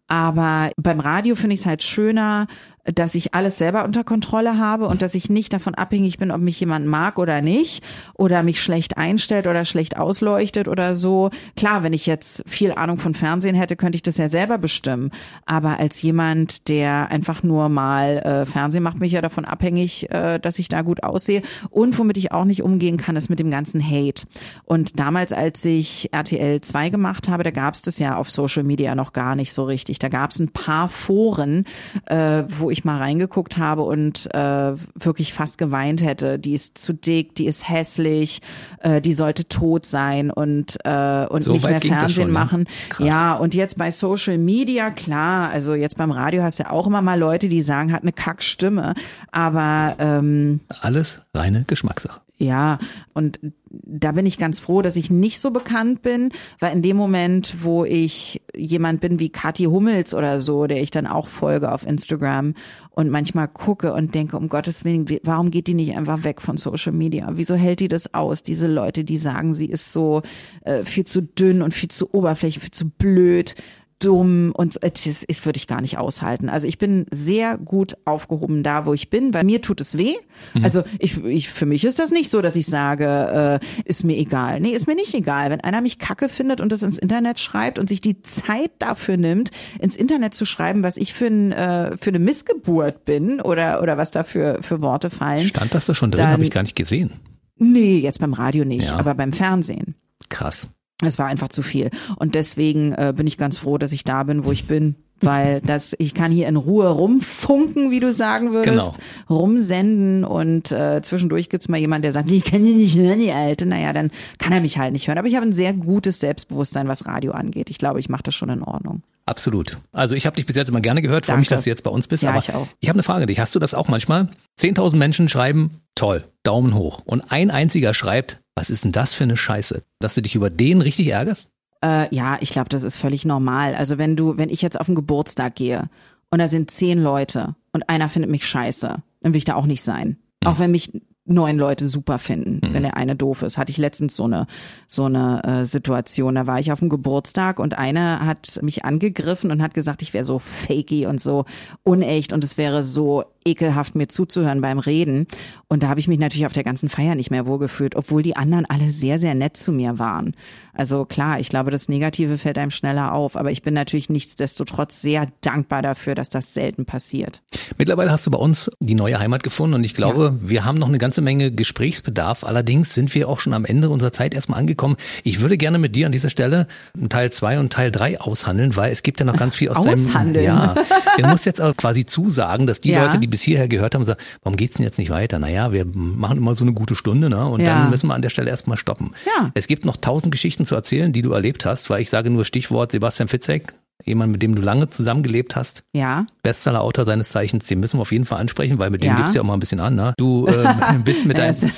Aber 0.07 0.71
beim 0.77 0.99
Radio 0.99 1.35
finde 1.35 1.53
ich 1.55 1.59
es 1.59 1.65
halt 1.65 1.83
schöner, 1.83 2.47
dass 2.93 3.15
ich 3.15 3.33
alles 3.33 3.57
selber 3.57 3.85
unter 3.85 4.03
Kontrolle 4.03 4.57
habe 4.57 4.87
und 4.87 5.01
dass 5.01 5.15
ich 5.15 5.29
nicht 5.29 5.53
davon 5.53 5.75
abhängig 5.75 6.17
bin, 6.17 6.31
ob 6.31 6.41
mich 6.41 6.59
jemand 6.59 6.87
mag 6.87 7.17
oder 7.19 7.41
nicht 7.41 7.83
oder 8.15 8.43
mich 8.43 8.61
schlecht 8.61 8.97
einstellt 8.97 9.47
oder 9.47 9.65
schlecht 9.65 9.97
ausleuchtet 9.97 10.67
oder 10.67 10.95
so. 10.95 11.29
Klar, 11.55 11.83
wenn 11.83 11.93
ich 11.93 12.05
jetzt 12.05 12.43
viel 12.47 12.71
Ahnung 12.71 12.97
von 12.97 13.13
Fernsehen 13.13 13.55
hätte, 13.55 13.75
könnte 13.75 13.95
ich 13.95 14.03
das 14.03 14.17
ja 14.17 14.29
selber 14.29 14.57
bestimmen. 14.57 15.11
Aber 15.45 15.79
als 15.79 16.01
jemand, 16.01 16.67
der 16.67 17.09
einfach 17.11 17.43
nur 17.43 17.69
mal 17.69 18.17
äh, 18.17 18.45
Fernsehen 18.45 18.83
macht, 18.83 18.99
mich 18.99 19.11
ja 19.11 19.21
davon 19.21 19.45
abhängig, 19.45 20.09
äh, 20.11 20.39
dass 20.39 20.59
ich 20.59 20.69
da 20.69 20.81
gut 20.81 21.03
aussehe. 21.03 21.41
Und 21.69 21.97
womit 21.97 22.17
ich 22.17 22.31
auch 22.31 22.45
nicht 22.45 22.63
umgehen 22.63 22.97
kann, 22.97 23.15
ist 23.15 23.29
mit 23.29 23.39
dem 23.39 23.51
ganzen 23.51 23.83
Hate. 23.85 24.23
Und 24.65 24.99
damals, 24.99 25.33
als 25.33 25.63
ich 25.65 26.09
RTL 26.11 26.61
2 26.61 26.89
gemacht 26.89 27.27
habe, 27.27 27.43
da 27.43 27.51
gab 27.51 27.73
es 27.73 27.81
das 27.81 27.99
ja 27.99 28.15
auf 28.15 28.29
Social 28.29 28.63
Media 28.63 28.95
noch 28.95 29.13
gar 29.13 29.35
nicht 29.35 29.53
so 29.53 29.63
richtig. 29.63 29.99
Da 29.99 30.09
gab 30.09 30.31
es 30.31 30.39
ein 30.39 30.49
paar 30.49 30.89
Foren, 30.89 31.65
äh, 32.05 32.43
wo 32.47 32.69
ich 32.69 32.78
ich 32.79 32.85
mal 32.85 32.97
reingeguckt 32.97 33.57
habe 33.57 33.83
und 33.83 34.33
äh, 34.33 34.73
wirklich 34.95 35.33
fast 35.33 35.57
geweint 35.57 36.01
hätte. 36.01 36.39
Die 36.39 36.53
ist 36.53 36.77
zu 36.77 36.93
dick, 36.93 37.35
die 37.35 37.45
ist 37.45 37.67
hässlich, 37.69 38.41
äh, 38.79 39.01
die 39.01 39.13
sollte 39.13 39.47
tot 39.47 39.85
sein 39.85 40.31
und 40.31 40.77
äh, 40.85 41.25
und 41.27 41.43
so 41.43 41.53
nicht 41.53 41.65
mehr 41.65 41.81
Fernsehen 41.81 42.23
schon, 42.23 42.31
machen. 42.31 42.67
Ne? 42.99 43.07
Ja, 43.07 43.33
und 43.35 43.53
jetzt 43.53 43.77
bei 43.77 43.91
Social 43.91 44.37
Media, 44.37 44.89
klar, 44.91 45.49
also 45.49 45.73
jetzt 45.73 45.97
beim 45.97 46.11
Radio 46.11 46.43
hast 46.43 46.59
du 46.59 46.63
ja 46.63 46.71
auch 46.71 46.87
immer 46.87 47.01
mal 47.01 47.19
Leute, 47.19 47.49
die 47.49 47.61
sagen, 47.61 47.91
hat 47.91 48.03
eine 48.03 48.13
Kackstimme, 48.13 48.95
aber 49.31 49.95
ähm, 49.99 50.61
alles 50.81 51.21
reine 51.33 51.65
Geschmackssache. 51.67 52.21
Ja, 52.41 52.79
und 53.13 53.37
da 53.69 54.13
bin 54.13 54.25
ich 54.25 54.37
ganz 54.37 54.61
froh, 54.61 54.81
dass 54.81 54.95
ich 54.95 55.11
nicht 55.11 55.41
so 55.41 55.51
bekannt 55.51 56.01
bin, 56.01 56.31
weil 56.59 56.73
in 56.73 56.81
dem 56.81 56.95
Moment, 56.95 57.63
wo 57.63 57.83
ich 57.83 58.41
jemand 58.55 59.01
bin 59.01 59.19
wie 59.19 59.29
Kathi 59.29 59.65
Hummels 59.65 60.13
oder 60.13 60.39
so, 60.39 60.65
der 60.65 60.81
ich 60.81 60.89
dann 60.89 61.05
auch 61.05 61.27
folge 61.27 61.69
auf 61.69 61.85
Instagram 61.85 62.53
und 62.91 63.09
manchmal 63.09 63.49
gucke 63.49 63.93
und 63.93 64.15
denke, 64.15 64.37
um 64.37 64.47
Gottes 64.47 64.85
Willen, 64.85 65.05
warum 65.23 65.51
geht 65.51 65.67
die 65.67 65.73
nicht 65.73 65.97
einfach 65.97 66.23
weg 66.23 66.41
von 66.41 66.55
Social 66.55 66.93
Media? 66.93 67.29
Wieso 67.33 67.55
hält 67.55 67.81
die 67.81 67.89
das 67.89 68.13
aus? 68.13 68.41
Diese 68.41 68.67
Leute, 68.67 69.03
die 69.03 69.17
sagen, 69.17 69.53
sie 69.53 69.67
ist 69.67 69.91
so 69.91 70.21
äh, 70.61 70.85
viel 70.85 71.03
zu 71.03 71.21
dünn 71.21 71.61
und 71.61 71.73
viel 71.73 71.89
zu 71.89 72.13
oberflächlich, 72.13 72.63
viel 72.63 72.71
zu 72.71 72.89
blöd 72.89 73.55
dumm 73.99 74.51
und 74.55 74.79
das, 74.81 75.25
das 75.27 75.45
würde 75.45 75.57
ich 75.57 75.67
gar 75.67 75.81
nicht 75.81 75.97
aushalten. 75.97 76.49
Also 76.49 76.67
ich 76.67 76.77
bin 76.77 77.05
sehr 77.11 77.57
gut 77.57 77.97
aufgehoben 78.05 78.63
da, 78.63 78.85
wo 78.85 78.93
ich 78.93 79.09
bin, 79.09 79.33
weil 79.33 79.43
mir 79.43 79.61
tut 79.61 79.81
es 79.81 79.97
weh. 79.97 80.15
Mhm. 80.53 80.63
Also 80.63 80.83
ich, 80.99 81.23
ich, 81.23 81.49
für 81.49 81.65
mich 81.65 81.83
ist 81.83 81.99
das 81.99 82.11
nicht 82.11 82.29
so, 82.29 82.41
dass 82.41 82.55
ich 82.55 82.65
sage, 82.65 83.59
äh, 83.61 83.81
ist 83.85 84.03
mir 84.03 84.17
egal. 84.17 84.61
Nee, 84.61 84.71
ist 84.71 84.87
mir 84.87 84.95
nicht 84.95 85.13
egal. 85.13 85.49
Wenn 85.49 85.61
einer 85.61 85.81
mich 85.81 85.99
kacke 85.99 86.29
findet 86.29 86.61
und 86.61 86.71
das 86.71 86.81
ins 86.81 86.97
Internet 86.97 87.39
schreibt 87.39 87.77
und 87.77 87.89
sich 87.89 88.01
die 88.01 88.21
Zeit 88.21 88.71
dafür 88.79 89.17
nimmt, 89.17 89.51
ins 89.79 89.95
Internet 89.95 90.33
zu 90.33 90.45
schreiben, 90.45 90.83
was 90.83 90.97
ich 90.97 91.13
für, 91.13 91.27
ein, 91.27 91.51
äh, 91.51 91.97
für 91.97 92.09
eine 92.09 92.19
Missgeburt 92.19 93.05
bin 93.05 93.41
oder, 93.41 93.81
oder 93.81 93.97
was 93.97 94.11
da 94.11 94.23
für, 94.23 94.59
für 94.61 94.81
Worte 94.81 95.09
fallen. 95.09 95.45
Stand 95.45 95.73
das 95.73 95.85
da 95.85 95.93
schon 95.93 96.11
drin? 96.11 96.27
Habe 96.27 96.43
ich 96.43 96.51
gar 96.51 96.63
nicht 96.63 96.75
gesehen. 96.75 97.19
Nee, 97.57 97.99
jetzt 97.99 98.19
beim 98.19 98.33
Radio 98.33 98.63
nicht, 98.63 98.89
ja. 98.89 98.95
aber 98.95 99.13
beim 99.15 99.33
Fernsehen. 99.33 99.95
Krass. 100.29 100.69
Es 101.01 101.17
war 101.17 101.27
einfach 101.27 101.49
zu 101.49 101.61
viel. 101.61 101.89
Und 102.17 102.35
deswegen 102.35 102.91
äh, 102.93 103.13
bin 103.15 103.27
ich 103.27 103.37
ganz 103.37 103.57
froh, 103.57 103.77
dass 103.77 103.91
ich 103.91 104.03
da 104.03 104.23
bin, 104.23 104.43
wo 104.43 104.51
ich 104.51 104.65
bin. 104.65 104.95
Weil 105.21 105.59
das, 105.61 105.95
ich 105.99 106.13
kann 106.13 106.31
hier 106.31 106.47
in 106.47 106.55
Ruhe 106.55 106.87
rumfunken, 106.87 107.91
wie 107.91 107.99
du 107.99 108.13
sagen 108.13 108.51
würdest, 108.53 108.93
genau. 108.93 108.93
rumsenden 109.29 110.23
und 110.23 110.71
äh, 110.71 111.01
zwischendurch 111.01 111.49
gibt's 111.49 111.67
mal 111.67 111.77
jemand, 111.77 112.05
der 112.05 112.13
sagt, 112.13 112.31
ich 112.31 112.45
kann 112.45 112.63
dich 112.63 112.75
nicht 112.75 112.97
hören, 112.97 113.19
die 113.19 113.33
Alte. 113.33 113.65
Naja, 113.65 113.91
dann 113.91 114.11
kann 114.37 114.53
er 114.53 114.61
mich 114.61 114.77
halt 114.77 114.93
nicht 114.93 115.09
hören. 115.09 115.17
Aber 115.17 115.27
ich 115.27 115.35
habe 115.35 115.45
ein 115.45 115.51
sehr 115.51 115.73
gutes 115.73 116.21
Selbstbewusstsein, 116.21 116.87
was 116.87 117.05
Radio 117.05 117.33
angeht. 117.33 117.69
Ich 117.69 117.77
glaube, 117.77 117.99
ich 117.99 118.07
mache 118.07 118.23
das 118.23 118.35
schon 118.35 118.49
in 118.49 118.63
Ordnung. 118.63 119.03
Absolut. 119.25 119.77
Also 119.91 120.15
ich 120.15 120.25
habe 120.25 120.37
dich 120.37 120.45
bis 120.45 120.55
jetzt 120.55 120.69
immer 120.69 120.81
gerne 120.81 121.01
gehört, 121.01 121.25
freue 121.25 121.37
mich, 121.37 121.49
dass 121.49 121.63
du 121.63 121.69
jetzt 121.69 121.83
bei 121.83 121.91
uns 121.91 122.07
bist. 122.07 122.23
Ja, 122.23 122.29
aber 122.29 122.39
ich, 122.39 122.53
auch. 122.53 122.67
ich 122.79 122.89
habe 122.89 122.95
eine 122.95 123.03
Frage 123.03 123.25
dich. 123.25 123.39
Hast 123.39 123.53
du 123.53 123.59
das 123.59 123.73
auch 123.73 123.87
manchmal? 123.87 124.29
10.000 124.59 124.95
Menschen 124.95 125.29
schreiben, 125.29 125.81
toll, 125.95 126.23
Daumen 126.43 126.73
hoch. 126.73 127.01
Und 127.05 127.31
ein 127.31 127.51
einziger 127.51 127.93
schreibt, 127.93 128.39
was 128.59 128.69
ist 128.69 128.83
denn 128.83 128.91
das 128.91 129.13
für 129.13 129.23
eine 129.23 129.37
Scheiße? 129.37 129.83
Dass 129.99 130.15
du 130.15 130.21
dich 130.21 130.35
über 130.35 130.49
den 130.49 130.81
richtig 130.81 131.07
ärgerst? 131.07 131.49
Äh, 131.81 132.13
ja, 132.13 132.37
ich 132.41 132.49
glaube, 132.49 132.67
das 132.67 132.83
ist 132.83 132.97
völlig 132.97 133.23
normal. 133.23 133.73
Also 133.73 133.97
wenn 133.97 134.17
du, 134.17 134.37
wenn 134.37 134.49
ich 134.49 134.61
jetzt 134.61 134.77
auf 134.77 134.89
einen 134.89 134.95
Geburtstag 134.95 135.55
gehe 135.55 135.89
und 136.29 136.39
da 136.39 136.49
sind 136.49 136.69
zehn 136.69 137.01
Leute 137.01 137.55
und 137.71 137.87
einer 137.87 138.09
findet 138.09 138.29
mich 138.29 138.45
scheiße, 138.45 138.97
dann 139.21 139.33
will 139.33 139.37
ich 139.37 139.45
da 139.45 139.55
auch 139.55 139.65
nicht 139.65 139.81
sein. 139.81 140.17
Hm. 140.43 140.51
Auch 140.51 140.59
wenn 140.59 140.71
mich 140.71 140.91
neun 141.29 141.57
Leute 141.57 141.87
super 141.87 142.17
finden, 142.17 142.59
mhm. 142.67 142.73
wenn 142.73 142.83
der 142.83 142.97
eine 142.97 143.15
doof 143.15 143.43
ist. 143.43 143.57
Hatte 143.57 143.71
ich 143.71 143.77
letztens 143.77 144.15
so 144.15 144.23
eine 144.25 144.47
so 144.87 145.05
eine 145.05 145.43
äh, 145.43 145.65
Situation. 145.65 146.35
Da 146.35 146.47
war 146.47 146.59
ich 146.59 146.71
auf 146.71 146.79
dem 146.79 146.89
Geburtstag 146.89 147.59
und 147.59 147.77
einer 147.77 148.25
hat 148.25 148.59
mich 148.63 148.83
angegriffen 148.83 149.51
und 149.51 149.61
hat 149.61 149.73
gesagt, 149.73 150.01
ich 150.01 150.13
wäre 150.13 150.25
so 150.25 150.39
fakey 150.39 151.05
und 151.05 151.21
so 151.21 151.45
unecht 151.83 152.33
und 152.33 152.43
es 152.43 152.57
wäre 152.57 152.83
so 152.83 153.23
ekelhaft, 153.49 153.95
mir 153.95 154.07
zuzuhören 154.07 154.61
beim 154.61 154.79
Reden. 154.79 155.27
Und 155.67 155.83
da 155.83 155.89
habe 155.89 155.99
ich 155.99 156.07
mich 156.07 156.19
natürlich 156.19 156.45
auf 156.45 156.53
der 156.53 156.63
ganzen 156.63 156.89
Feier 156.89 157.15
nicht 157.15 157.31
mehr 157.31 157.45
wohlgefühlt, 157.45 157.95
obwohl 157.95 158.23
die 158.23 158.35
anderen 158.35 158.65
alle 158.65 158.89
sehr, 158.89 159.19
sehr 159.19 159.35
nett 159.35 159.57
zu 159.57 159.71
mir 159.71 159.99
waren. 159.99 160.33
Also 160.73 161.05
klar, 161.05 161.39
ich 161.39 161.49
glaube, 161.49 161.71
das 161.71 161.89
Negative 161.89 162.37
fällt 162.37 162.57
einem 162.57 162.71
schneller 162.71 163.13
auf, 163.13 163.35
aber 163.35 163.51
ich 163.51 163.61
bin 163.61 163.73
natürlich 163.73 164.09
nichtsdestotrotz 164.09 165.01
sehr 165.01 165.27
dankbar 165.41 165.81
dafür, 165.81 166.15
dass 166.15 166.29
das 166.29 166.53
selten 166.53 166.85
passiert. 166.85 167.41
Mittlerweile 167.77 168.11
hast 168.11 168.25
du 168.25 168.31
bei 168.31 168.37
uns 168.37 168.71
die 168.79 168.95
neue 168.95 169.19
Heimat 169.19 169.43
gefunden 169.43 169.75
und 169.75 169.83
ich 169.83 169.93
glaube, 169.93 170.37
ja. 170.41 170.49
wir 170.49 170.65
haben 170.65 170.77
noch 170.77 170.87
eine 170.87 170.97
ganze 170.97 171.21
Menge 171.21 171.51
Gesprächsbedarf. 171.51 172.43
Allerdings 172.43 172.93
sind 172.93 173.13
wir 173.13 173.27
auch 173.27 173.39
schon 173.39 173.53
am 173.53 173.65
Ende 173.65 173.89
unserer 173.89 174.13
Zeit 174.13 174.33
erstmal 174.33 174.59
angekommen. 174.59 174.95
Ich 175.23 175.41
würde 175.41 175.57
gerne 175.57 175.79
mit 175.79 175.95
dir 175.95 176.05
an 176.05 176.11
dieser 176.11 176.29
Stelle 176.29 176.67
Teil 177.09 177.31
zwei 177.31 177.59
und 177.59 177.73
Teil 177.73 177.91
drei 177.91 178.19
aushandeln, 178.21 178.75
weil 178.75 178.91
es 178.91 179.03
gibt 179.03 179.19
ja 179.19 179.25
noch 179.25 179.35
ganz 179.35 179.55
viel 179.55 179.69
aus 179.69 179.79
aushandeln. 179.79 180.33
deinem... 180.33 180.43
Ja, 180.45 180.75
du 181.17 181.27
musst 181.27 181.45
jetzt 181.45 181.61
auch 181.61 181.75
quasi 181.75 182.05
zusagen, 182.05 182.67
dass 182.67 182.79
die 182.81 182.91
ja. 182.91 183.03
Leute, 183.03 183.19
die 183.19 183.27
bis 183.27 183.38
hierher 183.41 183.67
gehört 183.67 183.95
haben, 183.95 184.05
sagen, 184.05 184.19
warum 184.43 184.57
geht's 184.57 184.75
denn 184.75 184.85
jetzt 184.85 184.97
nicht 184.97 185.09
weiter? 185.09 185.39
Naja, 185.39 185.71
wir 185.71 185.85
machen 185.85 186.37
immer 186.37 186.55
so 186.55 186.63
eine 186.63 186.73
gute 186.73 186.95
Stunde 186.95 187.29
ne? 187.29 187.45
und 187.45 187.61
ja. 187.61 187.65
dann 187.67 187.89
müssen 187.89 188.07
wir 188.07 188.15
an 188.15 188.21
der 188.21 188.29
Stelle 188.29 188.49
erstmal 188.49 188.77
stoppen. 188.77 189.11
Ja. 189.25 189.51
Es 189.53 189.67
gibt 189.67 189.85
noch 189.85 189.97
tausend 189.97 190.31
Geschichten 190.31 190.65
zu 190.65 190.75
erzählen, 190.75 191.11
die 191.11 191.21
du 191.21 191.31
erlebt 191.31 191.65
hast, 191.65 191.89
weil 191.89 192.01
ich 192.01 192.09
sage 192.09 192.29
nur 192.29 192.45
Stichwort 192.45 192.91
Sebastian 192.91 193.27
Fitzek, 193.27 193.73
jemand, 194.05 194.31
mit 194.31 194.41
dem 194.41 194.55
du 194.55 194.61
lange 194.61 194.89
zusammengelebt 194.89 195.55
hast. 195.55 195.83
Ja. 195.93 196.25
Bestseller-Autor 196.43 197.05
seines 197.05 197.29
Zeichens, 197.29 197.67
den 197.67 197.79
müssen 197.79 197.97
wir 197.97 198.01
auf 198.01 198.11
jeden 198.11 198.25
Fall 198.25 198.39
ansprechen, 198.39 198.79
weil 198.79 198.89
mit 198.89 199.03
dem 199.03 199.09
ja. 199.09 199.17
gibst 199.17 199.33
du 199.33 199.37
ja 199.37 199.41
auch 199.41 199.47
mal 199.47 199.53
ein 199.53 199.59
bisschen 199.59 199.79
an. 199.79 199.95
Ne? 199.95 200.13
Du 200.17 200.47
äh, 200.47 200.73
bist 201.03 201.25
mit 201.25 201.37
deinem... 201.37 201.55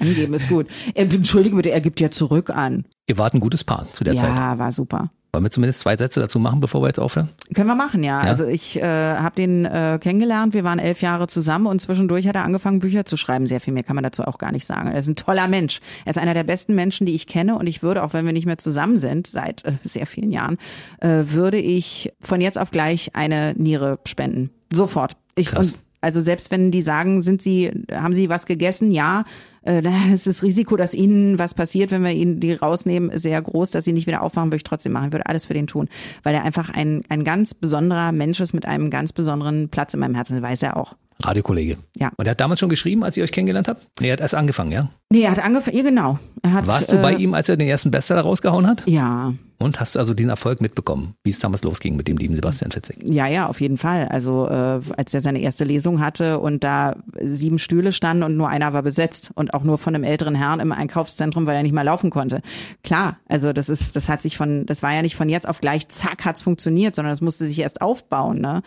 Angeben 0.00 0.34
ist 0.34 0.48
gut. 0.48 0.66
Entschuldige 0.94 1.56
bitte, 1.56 1.70
er 1.70 1.80
gibt 1.80 2.00
ja 2.00 2.10
zurück 2.10 2.50
an. 2.50 2.84
Ihr 3.06 3.18
wart 3.18 3.34
ein 3.34 3.40
gutes 3.40 3.64
Paar 3.64 3.86
zu 3.92 4.04
der 4.04 4.14
ja, 4.14 4.20
Zeit. 4.20 4.36
Ja, 4.36 4.58
war 4.58 4.72
super. 4.72 5.10
Wollen 5.32 5.44
wir 5.44 5.50
zumindest 5.50 5.80
zwei 5.80 5.96
Sätze 5.96 6.18
dazu 6.18 6.38
machen, 6.38 6.60
bevor 6.60 6.82
wir 6.82 6.86
jetzt 6.86 6.98
aufhören? 6.98 7.28
Können 7.54 7.68
wir 7.68 7.74
machen, 7.74 8.02
ja. 8.02 8.24
ja? 8.24 8.28
Also 8.28 8.46
ich 8.46 8.76
äh, 8.76 8.82
habe 8.82 9.36
den 9.36 9.66
äh, 9.66 9.98
kennengelernt, 10.00 10.54
wir 10.54 10.64
waren 10.64 10.78
elf 10.78 11.02
Jahre 11.02 11.26
zusammen 11.26 11.66
und 11.66 11.78
zwischendurch 11.80 12.26
hat 12.26 12.36
er 12.36 12.44
angefangen, 12.44 12.78
Bücher 12.78 13.04
zu 13.04 13.18
schreiben. 13.18 13.46
Sehr 13.46 13.60
viel 13.60 13.74
mehr 13.74 13.82
kann 13.82 13.96
man 13.96 14.02
dazu 14.02 14.22
auch 14.22 14.38
gar 14.38 14.50
nicht 14.50 14.64
sagen. 14.64 14.90
Er 14.90 14.98
ist 14.98 15.08
ein 15.08 15.14
toller 15.14 15.46
Mensch. 15.46 15.80
Er 16.06 16.10
ist 16.10 16.18
einer 16.18 16.32
der 16.32 16.44
besten 16.44 16.74
Menschen, 16.74 17.06
die 17.06 17.14
ich 17.14 17.26
kenne 17.26 17.58
und 17.58 17.66
ich 17.66 17.82
würde, 17.82 18.02
auch 18.02 18.14
wenn 18.14 18.24
wir 18.24 18.32
nicht 18.32 18.46
mehr 18.46 18.56
zusammen 18.58 18.96
sind, 18.96 19.26
seit 19.26 19.62
äh, 19.66 19.74
sehr 19.82 20.06
vielen 20.06 20.32
Jahren, 20.32 20.56
äh, 21.00 21.24
würde 21.26 21.58
ich 21.58 22.12
von 22.22 22.40
jetzt 22.40 22.58
auf 22.58 22.70
gleich 22.70 23.14
eine 23.14 23.52
Niere 23.58 23.98
spenden. 24.06 24.50
Sofort. 24.72 25.18
Ich, 25.34 25.48
Krass. 25.48 25.72
Und 25.72 25.78
also 26.00 26.20
selbst 26.20 26.50
wenn 26.50 26.70
die 26.70 26.82
sagen, 26.82 27.20
sind 27.20 27.42
sie, 27.42 27.72
haben 27.92 28.14
sie 28.14 28.28
was 28.28 28.46
gegessen? 28.46 28.90
Ja, 28.90 29.24
äh, 29.66 29.82
dann 29.82 30.12
ist 30.12 30.26
das 30.26 30.42
Risiko, 30.42 30.76
dass 30.76 30.94
ihnen 30.94 31.38
was 31.38 31.54
passiert, 31.54 31.90
wenn 31.90 32.02
wir 32.02 32.12
ihnen 32.12 32.40
die 32.40 32.52
rausnehmen, 32.52 33.16
sehr 33.18 33.40
groß, 33.40 33.70
dass 33.70 33.84
sie 33.84 33.92
nicht 33.92 34.06
wieder 34.06 34.22
aufwachen, 34.22 34.48
würde 34.48 34.56
ich 34.56 34.64
trotzdem 34.64 34.92
machen. 34.92 35.12
Würde 35.12 35.26
alles 35.26 35.46
für 35.46 35.54
den 35.54 35.66
tun, 35.66 35.88
weil 36.22 36.34
er 36.34 36.44
einfach 36.44 36.70
ein, 36.70 37.02
ein 37.08 37.24
ganz 37.24 37.54
besonderer 37.54 38.12
Mensch 38.12 38.40
ist 38.40 38.52
mit 38.52 38.66
einem 38.66 38.90
ganz 38.90 39.12
besonderen 39.12 39.68
Platz 39.68 39.94
in 39.94 40.00
meinem 40.00 40.14
Herzen, 40.14 40.34
das 40.34 40.42
weiß 40.42 40.62
er 40.62 40.76
auch. 40.76 40.94
Radiokollege. 41.22 41.76
Ja. 41.96 42.12
Und 42.16 42.26
er 42.26 42.32
hat 42.32 42.40
damals 42.40 42.60
schon 42.60 42.68
geschrieben, 42.68 43.02
als 43.02 43.16
ihr 43.16 43.24
euch 43.24 43.32
kennengelernt 43.32 43.68
habt? 43.68 43.86
Nee, 44.00 44.08
er 44.08 44.14
hat 44.14 44.20
erst 44.20 44.34
angefangen, 44.34 44.72
ja? 44.72 44.88
Nee, 45.10 45.22
er 45.22 45.30
hat 45.30 45.42
angefangen, 45.42 45.76
ja 45.76 45.82
genau. 45.82 46.18
Hat, 46.46 46.66
Warst 46.66 46.92
du 46.92 47.00
bei 47.00 47.14
äh, 47.14 47.22
ihm, 47.22 47.34
als 47.34 47.48
er 47.48 47.56
den 47.56 47.68
ersten 47.68 47.90
Bestseller 47.90 48.22
rausgehauen 48.22 48.66
hat? 48.66 48.82
Ja. 48.86 49.32
Und 49.58 49.80
hast 49.80 49.96
also 49.96 50.12
den 50.12 50.28
Erfolg 50.28 50.60
mitbekommen, 50.60 51.14
wie 51.24 51.30
es 51.30 51.38
damals 51.38 51.64
losging 51.64 51.96
mit 51.96 52.08
dem 52.08 52.18
lieben 52.18 52.34
Sebastian 52.34 52.72
Fitzek? 52.72 52.98
Ja, 53.02 53.26
ja, 53.26 53.46
auf 53.46 53.62
jeden 53.62 53.78
Fall. 53.78 54.06
Also 54.08 54.46
äh, 54.46 54.80
als 54.96 55.14
er 55.14 55.22
seine 55.22 55.40
erste 55.40 55.64
Lesung 55.64 56.00
hatte 56.00 56.40
und 56.40 56.62
da 56.62 56.96
sieben 57.18 57.58
Stühle 57.58 57.92
standen 57.92 58.22
und 58.22 58.36
nur 58.36 58.50
einer 58.50 58.74
war 58.74 58.82
besetzt 58.82 59.30
und 59.34 59.54
auch 59.54 59.62
nur 59.62 59.78
von 59.78 59.94
einem 59.94 60.04
älteren 60.04 60.34
Herrn 60.34 60.60
im 60.60 60.72
Einkaufszentrum, 60.72 61.46
weil 61.46 61.56
er 61.56 61.62
nicht 61.62 61.72
mehr 61.72 61.84
laufen 61.84 62.10
konnte. 62.10 62.42
Klar, 62.84 63.16
also 63.28 63.54
das 63.54 63.70
ist, 63.70 63.96
das 63.96 64.10
hat 64.10 64.20
sich 64.20 64.36
von, 64.36 64.66
das 64.66 64.82
war 64.82 64.92
ja 64.92 65.00
nicht 65.00 65.16
von 65.16 65.30
jetzt 65.30 65.48
auf 65.48 65.62
gleich, 65.62 65.88
zack, 65.88 66.26
hat's 66.26 66.42
funktioniert, 66.42 66.94
sondern 66.94 67.12
das 67.12 67.22
musste 67.22 67.46
sich 67.46 67.58
erst 67.58 67.80
aufbauen. 67.80 68.42
Ne? 68.42 68.62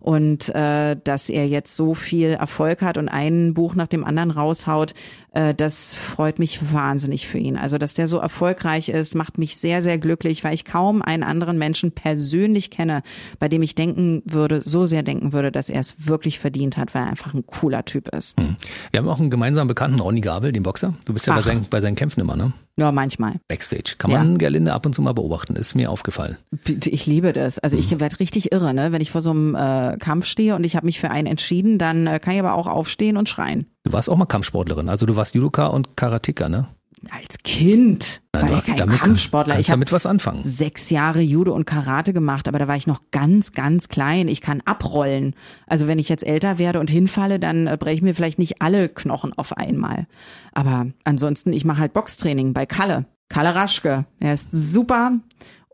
Und 0.00 0.54
äh, 0.54 0.96
dass 1.02 1.30
er 1.30 1.48
jetzt 1.48 1.74
so 1.74 1.93
viel 1.94 2.30
Erfolg 2.30 2.82
hat 2.82 2.98
und 2.98 3.08
ein 3.08 3.54
Buch 3.54 3.74
nach 3.74 3.86
dem 3.86 4.04
anderen 4.04 4.30
raushaut, 4.30 4.94
das 5.56 5.94
freut 5.94 6.38
mich 6.38 6.72
wahnsinnig 6.72 7.26
für 7.26 7.38
ihn. 7.38 7.56
Also, 7.56 7.78
dass 7.78 7.94
der 7.94 8.08
so 8.08 8.18
erfolgreich 8.18 8.88
ist, 8.88 9.14
macht 9.14 9.38
mich 9.38 9.56
sehr, 9.56 9.82
sehr 9.82 9.98
glücklich, 9.98 10.44
weil 10.44 10.54
ich 10.54 10.64
kaum 10.64 11.02
einen 11.02 11.22
anderen 11.22 11.58
Menschen 11.58 11.92
persönlich 11.92 12.70
kenne, 12.70 13.02
bei 13.38 13.48
dem 13.48 13.62
ich 13.62 13.74
denken 13.74 14.22
würde, 14.24 14.62
so 14.64 14.86
sehr 14.86 15.02
denken 15.02 15.32
würde, 15.32 15.50
dass 15.50 15.70
er 15.70 15.80
es 15.80 16.06
wirklich 16.06 16.38
verdient 16.38 16.76
hat, 16.76 16.94
weil 16.94 17.02
er 17.02 17.08
einfach 17.08 17.34
ein 17.34 17.46
cooler 17.46 17.84
Typ 17.84 18.08
ist. 18.08 18.38
Hm. 18.38 18.56
Wir 18.90 19.00
haben 19.00 19.08
auch 19.08 19.20
einen 19.20 19.30
gemeinsamen 19.30 19.68
Bekannten, 19.68 20.00
Ronny 20.00 20.20
Gabel, 20.20 20.52
den 20.52 20.62
Boxer. 20.62 20.94
Du 21.04 21.12
bist 21.12 21.26
ja 21.26 21.34
bei 21.34 21.42
seinen, 21.42 21.66
bei 21.68 21.80
seinen 21.80 21.96
Kämpfen 21.96 22.20
immer, 22.20 22.36
ne? 22.36 22.52
Ja, 22.76 22.90
manchmal. 22.90 23.34
Backstage. 23.46 23.94
Kann 23.98 24.10
man 24.10 24.32
ja. 24.32 24.36
Gerlinde 24.36 24.72
ab 24.72 24.84
und 24.84 24.94
zu 24.94 25.02
mal 25.02 25.12
beobachten, 25.12 25.54
ist 25.54 25.74
mir 25.74 25.90
aufgefallen. 25.90 26.36
Ich 26.84 27.06
liebe 27.06 27.32
das. 27.32 27.60
Also 27.60 27.76
ich 27.76 27.90
mhm. 27.92 28.00
werde 28.00 28.18
richtig 28.18 28.50
irre, 28.52 28.74
ne? 28.74 28.90
Wenn 28.90 29.00
ich 29.00 29.12
vor 29.12 29.22
so 29.22 29.30
einem 29.30 29.54
äh, 29.54 29.96
Kampf 29.98 30.26
stehe 30.26 30.56
und 30.56 30.64
ich 30.64 30.74
habe 30.74 30.86
mich 30.86 30.98
für 30.98 31.10
einen 31.10 31.28
entschieden, 31.28 31.78
dann 31.78 32.06
äh, 32.06 32.18
kann 32.18 32.34
ich 32.34 32.40
aber 32.40 32.54
auch 32.54 32.66
aufstehen 32.66 33.16
und 33.16 33.28
schreien. 33.28 33.66
Du 33.84 33.92
warst 33.92 34.08
auch 34.08 34.16
mal 34.16 34.24
Kampfsportlerin, 34.24 34.88
also 34.88 35.06
du 35.06 35.14
warst 35.14 35.34
Judoka 35.34 35.66
und 35.66 35.96
Karateka, 35.96 36.48
ne? 36.48 36.68
Als 37.10 37.36
Kind 37.42 38.22
war 38.32 38.48
ja 38.50 38.60
kein 38.62 38.78
damit, 38.78 38.98
Kampfsportler. 38.98 39.58
Ich 39.58 39.66
damit 39.66 39.92
was 39.92 40.06
anfangen. 40.06 40.42
Sechs 40.44 40.88
Jahre 40.88 41.20
Judo 41.20 41.52
und 41.54 41.66
Karate 41.66 42.14
gemacht, 42.14 42.48
aber 42.48 42.58
da 42.58 42.66
war 42.66 42.76
ich 42.76 42.86
noch 42.86 43.02
ganz, 43.10 43.52
ganz 43.52 43.88
klein. 43.88 44.28
Ich 44.28 44.40
kann 44.40 44.62
abrollen. 44.64 45.34
Also 45.66 45.86
wenn 45.86 45.98
ich 45.98 46.08
jetzt 46.08 46.26
älter 46.26 46.58
werde 46.58 46.80
und 46.80 46.88
hinfalle, 46.90 47.38
dann 47.38 47.66
äh, 47.66 47.76
breche 47.78 47.96
ich 47.96 48.02
mir 48.02 48.14
vielleicht 48.14 48.38
nicht 48.38 48.62
alle 48.62 48.88
Knochen 48.88 49.34
auf 49.34 49.56
einmal. 49.56 50.06
Aber 50.52 50.86
ansonsten, 51.04 51.52
ich 51.52 51.66
mache 51.66 51.80
halt 51.80 51.92
Boxtraining 51.92 52.54
bei 52.54 52.64
Kalle. 52.64 53.04
Kalle 53.28 53.54
Raschke. 53.54 54.06
Er 54.20 54.32
ist 54.34 54.48
super. 54.52 55.12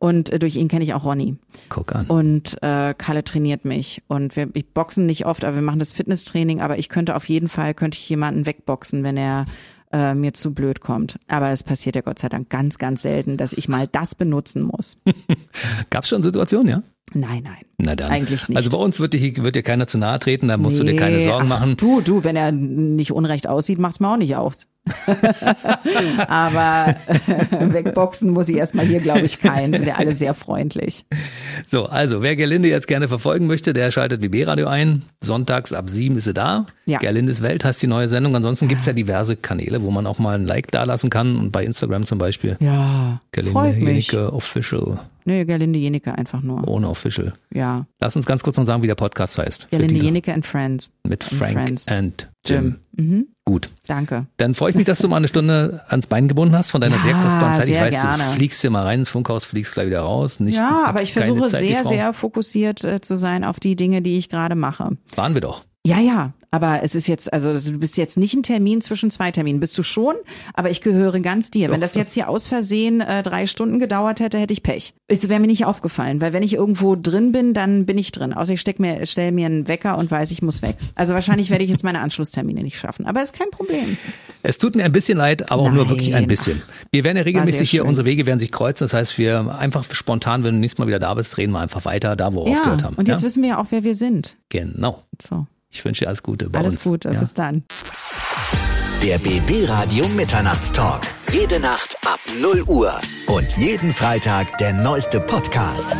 Und 0.01 0.31
äh, 0.31 0.39
durch 0.39 0.57
ihn 0.57 0.69
kenne 0.69 0.83
ich 0.83 0.95
auch 0.95 1.05
Ronny. 1.05 1.37
Guck 1.69 1.95
an. 1.95 2.07
Und 2.07 2.61
äh, 2.63 2.95
Kalle 2.95 3.23
trainiert 3.23 3.67
mich. 3.67 4.03
Und 4.09 4.35
wir 4.35 4.49
ich 4.55 4.73
boxen 4.73 5.05
nicht 5.05 5.27
oft, 5.27 5.45
aber 5.45 5.57
wir 5.57 5.63
machen 5.63 5.79
das 5.79 5.93
Fitnesstraining. 5.93 6.63
Aber 6.63 6.79
ich 6.79 6.89
könnte 6.89 7.15
auf 7.15 7.29
jeden 7.29 7.49
Fall, 7.49 7.75
könnte 7.75 7.99
ich 7.99 8.09
jemanden 8.09 8.47
wegboxen, 8.47 9.05
wenn 9.05 9.19
er 9.19 9.45
äh, 9.93 10.15
mir 10.15 10.33
zu 10.33 10.55
blöd 10.55 10.81
kommt. 10.81 11.19
Aber 11.29 11.51
es 11.51 11.63
passiert 11.63 11.97
ja 11.97 12.03
Gott 12.03 12.19
sei 12.19 12.31
Dank 12.31 12.49
ganz, 12.49 12.79
ganz 12.79 13.03
selten, 13.03 13.37
dass 13.37 13.53
ich 13.53 13.69
mal 13.69 13.89
das 13.93 14.15
benutzen 14.15 14.63
muss. 14.63 14.97
Gab 15.91 16.05
es 16.05 16.09
schon 16.09 16.23
Situationen, 16.23 16.69
ja? 16.69 16.83
Nein, 17.13 17.43
nein. 17.43 17.65
Na 17.77 17.95
dann. 17.95 18.11
Eigentlich 18.11 18.49
nicht. 18.49 18.57
Also 18.57 18.71
bei 18.71 18.79
uns 18.79 19.01
wird 19.01 19.13
dir, 19.13 19.37
wird 19.37 19.55
dir 19.55 19.63
keiner 19.63 19.87
zu 19.87 19.99
nahe 19.99 20.19
treten, 20.19 20.49
da 20.49 20.57
musst 20.57 20.79
nee, 20.79 20.87
du 20.87 20.93
dir 20.93 20.99
keine 20.99 21.21
Sorgen 21.21 21.45
ach, 21.45 21.59
machen. 21.59 21.77
Du, 21.77 22.01
du, 22.01 22.25
wenn 22.25 22.37
er 22.37 22.53
nicht 22.53 23.13
unrecht 23.13 23.49
aussieht, 23.49 23.79
macht's 23.79 24.01
mir 24.01 24.09
auch 24.09 24.17
nicht 24.17 24.37
aus. 24.37 24.67
Aber 26.29 26.95
wegboxen 27.61 28.31
muss 28.31 28.49
ich 28.49 28.57
erstmal 28.57 28.87
hier, 28.87 29.01
glaube 29.01 29.21
ich, 29.23 29.41
keinen. 29.41 29.75
Sind 29.75 29.87
ja 29.87 29.97
alle 29.97 30.13
sehr 30.13 30.35
freundlich. 30.35 31.05
So, 31.67 31.87
also 31.87 32.23
wer 32.23 32.37
Gerlinde 32.37 32.69
jetzt 32.69 32.87
gerne 32.87 33.09
verfolgen 33.09 33.47
möchte, 33.47 33.73
der 33.73 33.91
schaltet 33.91 34.23
WB 34.23 34.45
Radio 34.45 34.67
ein. 34.67 35.03
Sonntags 35.21 35.73
ab 35.73 35.91
sieben 35.91 36.17
ist 36.17 36.25
sie 36.25 36.35
da. 36.35 36.67
Ja. 36.87 36.99
Gerlindes 36.99 37.43
Welt 37.43 37.65
heißt 37.65 37.83
die 37.83 37.87
neue 37.87 38.09
Sendung. 38.09 38.35
Ansonsten 38.35 38.69
gibt's 38.69 38.87
ja 38.87 38.93
diverse 38.93 39.37
Kanäle, 39.37 39.83
wo 39.83 39.91
man 39.91 40.07
auch 40.07 40.19
mal 40.19 40.37
ein 40.37 40.47
Like 40.47 40.71
dalassen 40.71 41.11
kann. 41.11 41.37
Und 41.37 41.53
bei 41.53 41.65
Instagram 41.65 42.05
zum 42.05 42.19
Beispiel. 42.19 42.57
Ja. 42.61 43.21
Gerlinde 43.33 43.71
Jenike 43.79 44.33
Official. 44.33 44.99
Nee, 45.31 45.45
Gerlinde 45.45 45.79
Jenecke 45.79 46.13
einfach 46.19 46.43
nur. 46.43 46.67
Ohne 46.67 46.89
Official. 46.89 47.33
Ja. 47.55 47.87
Lass 48.01 48.17
uns 48.17 48.27
ganz 48.27 48.43
kurz 48.43 48.57
noch 48.57 48.67
sagen, 48.67 48.83
wie 48.83 48.89
der 48.89 48.97
Podcast 48.97 49.39
heißt. 49.39 49.71
Gerlinde 49.71 49.95
Jenecke 49.95 50.35
and 50.35 50.45
Friends. 50.45 50.91
Mit 51.07 51.23
and 51.23 51.33
Frank 51.39 51.53
Friends. 51.53 51.87
and 51.87 52.29
Jim. 52.45 52.81
Mhm. 52.97 53.29
Gut. 53.45 53.71
Danke. 53.87 54.27
Dann 54.39 54.55
freue 54.55 54.71
ich 54.71 54.77
mich, 54.77 54.87
dass 54.87 54.99
du 54.99 55.07
mal 55.07 55.19
eine 55.19 55.29
Stunde 55.29 55.83
ans 55.89 56.09
Bein 56.09 56.27
gebunden 56.27 56.57
hast 56.57 56.73
von 56.73 56.81
deiner 56.81 56.97
Ja, 56.97 57.03
sehr 57.03 57.15
kostbaren 57.15 57.55
Zeit. 57.55 57.69
Ich 57.69 57.81
weiß, 57.81 57.95
gerne. 58.01 58.25
du 58.25 58.31
fliegst 58.33 58.61
hier 58.61 58.71
mal 58.71 58.83
rein 58.85 59.01
ins 59.01 59.09
Funkhaus, 59.11 59.45
fliegst 59.45 59.75
gleich 59.75 59.87
wieder 59.87 60.01
raus. 60.01 60.41
Nicht, 60.41 60.57
Ja, 60.57 60.83
aber 60.85 61.03
ich 61.03 61.13
versuche 61.13 61.47
Zeit, 61.49 61.61
sehr, 61.61 61.85
sehr 61.85 62.13
fokussiert 62.13 62.83
äh, 62.83 63.01
zu 63.01 63.17
sein 63.17 63.45
auf 63.45 63.61
die 63.61 63.77
Dinge, 63.77 64.03
die 64.03 64.19
ich 64.19 64.29
gerade 64.31 64.57
mache. 64.57 64.97
Waren 65.15 65.35
wir 65.35 65.41
doch. 65.43 65.65
Ja, 65.87 65.99
ja, 66.01 66.33
aber 66.51 66.83
es 66.83 66.95
ist 66.95 67.07
jetzt, 67.09 67.33
also 67.33 67.53
du 67.59 67.79
bist 67.79 67.97
jetzt 67.97 68.17
nicht 68.19 68.35
ein 68.35 68.43
Termin 68.43 68.81
zwischen 68.81 69.11
zwei 69.11 69.31
Terminen, 69.31 69.61
bist 69.61 69.77
du 69.79 69.83
schon, 69.83 70.15
aber 70.55 70.71
ich 70.71 70.81
gehöre 70.81 71.21
ganz 71.21 71.51
dir. 71.51 71.69
Wenn 71.69 71.81
das 71.81 71.95
jetzt 71.95 72.15
hier 72.15 72.29
aus 72.29 72.47
Versehen 72.47 73.01
äh, 73.01 73.23
drei 73.23 73.47
Stunden 73.47 73.79
gedauert 73.79 74.21
hätte, 74.21 74.39
hätte 74.39 74.53
ich 74.53 74.63
Pech. 74.63 74.95
Es 75.09 75.29
wäre 75.29 75.41
mir 75.41 75.47
nicht 75.47 75.65
aufgefallen, 75.65 76.21
weil 76.21 76.33
wenn 76.33 76.43
ich 76.43 76.55
irgendwo 76.55 76.97
drin 76.97 77.33
bin, 77.33 77.55
dann 77.55 77.87
bin 77.87 77.99
ich 77.99 78.13
drin. 78.13 78.33
Außer 78.33 78.55
ich 78.55 78.61
steck 78.61 78.81
mir, 78.81 79.07
stell 79.07 79.33
mir 79.33 79.47
einen 79.47 79.69
Wecker 79.69 79.97
und 79.99 80.11
weiß, 80.11 80.31
ich 80.33 80.43
muss 80.43 80.63
weg. 80.63 80.77
Also 80.95 81.15
wahrscheinlich 81.15 81.51
werde 81.51 81.65
ich 81.65 81.71
jetzt 81.71 81.85
meine 81.85 82.01
Anschlusstermine 82.01 82.63
nicht 82.63 82.79
schaffen, 82.79 83.07
aber 83.07 83.23
ist 83.23 83.33
kein 83.39 83.51
Problem. 83.51 83.97
Es 84.43 84.59
tut 84.59 84.75
mir 84.75 84.85
ein 84.85 84.93
bisschen 84.93 85.19
leid, 85.19 85.51
aber 85.53 85.63
auch 85.63 85.71
nur 85.71 85.85
Nein. 85.85 85.91
wirklich 85.91 86.15
ein 86.15 86.27
bisschen. 86.27 86.63
Wir 86.91 87.05
werden 87.05 87.17
ja 87.19 87.23
regelmäßig 87.25 87.71
hier, 87.71 87.85
unsere 87.85 88.07
Wege 88.07 88.27
werden 88.27 88.39
sich 88.39 88.51
kreuzen. 88.51 88.85
Das 88.85 88.95
heißt, 88.95 89.19
wir 89.19 89.57
einfach 89.59 89.85
spontan, 89.95 90.45
wenn 90.45 90.55
du 90.55 90.61
nächstes 90.61 90.79
Mal 90.79 90.87
wieder 90.87 90.99
da 90.99 91.15
bist, 91.15 91.37
reden 91.37 91.53
wir 91.53 91.61
einfach 91.61 91.85
weiter, 91.85 92.17
da 92.17 92.33
wo 92.33 92.45
wir 92.45 92.53
Ja, 92.53 92.59
aufgehört 92.59 92.83
haben. 92.85 92.95
und 92.97 93.07
jetzt 93.09 93.21
ja? 93.21 93.27
wissen 93.27 93.43
wir 93.43 93.51
ja 93.51 93.59
auch, 93.59 93.67
wer 93.71 93.85
wir 93.85 93.95
sind. 93.95 94.37
Genau. 94.49 95.03
So, 95.23 95.47
Ich 95.71 95.85
wünsche 95.85 96.05
dir 96.05 96.09
alles 96.09 96.23
Gute 96.23 96.51
bei 96.51 96.59
alles 96.59 96.75
uns. 96.75 96.85
Gute, 96.85 97.11
Ja. 97.11 97.21
bis 97.21 97.35
dann. 97.35 97.65
Der 99.03 99.19
BB 99.19 99.67
Radio 99.69 100.07
Mitternachtstalk. 100.09 101.03
Jede 101.33 101.59
Nacht 101.61 101.97
ab 102.05 102.19
0 102.41 102.63
Uhr. 102.67 103.01
Und 103.27 103.51
jeden 103.57 103.93
Freitag 103.93 104.59
der 104.59 104.73
neueste 104.75 105.21
Podcast. 105.21 105.95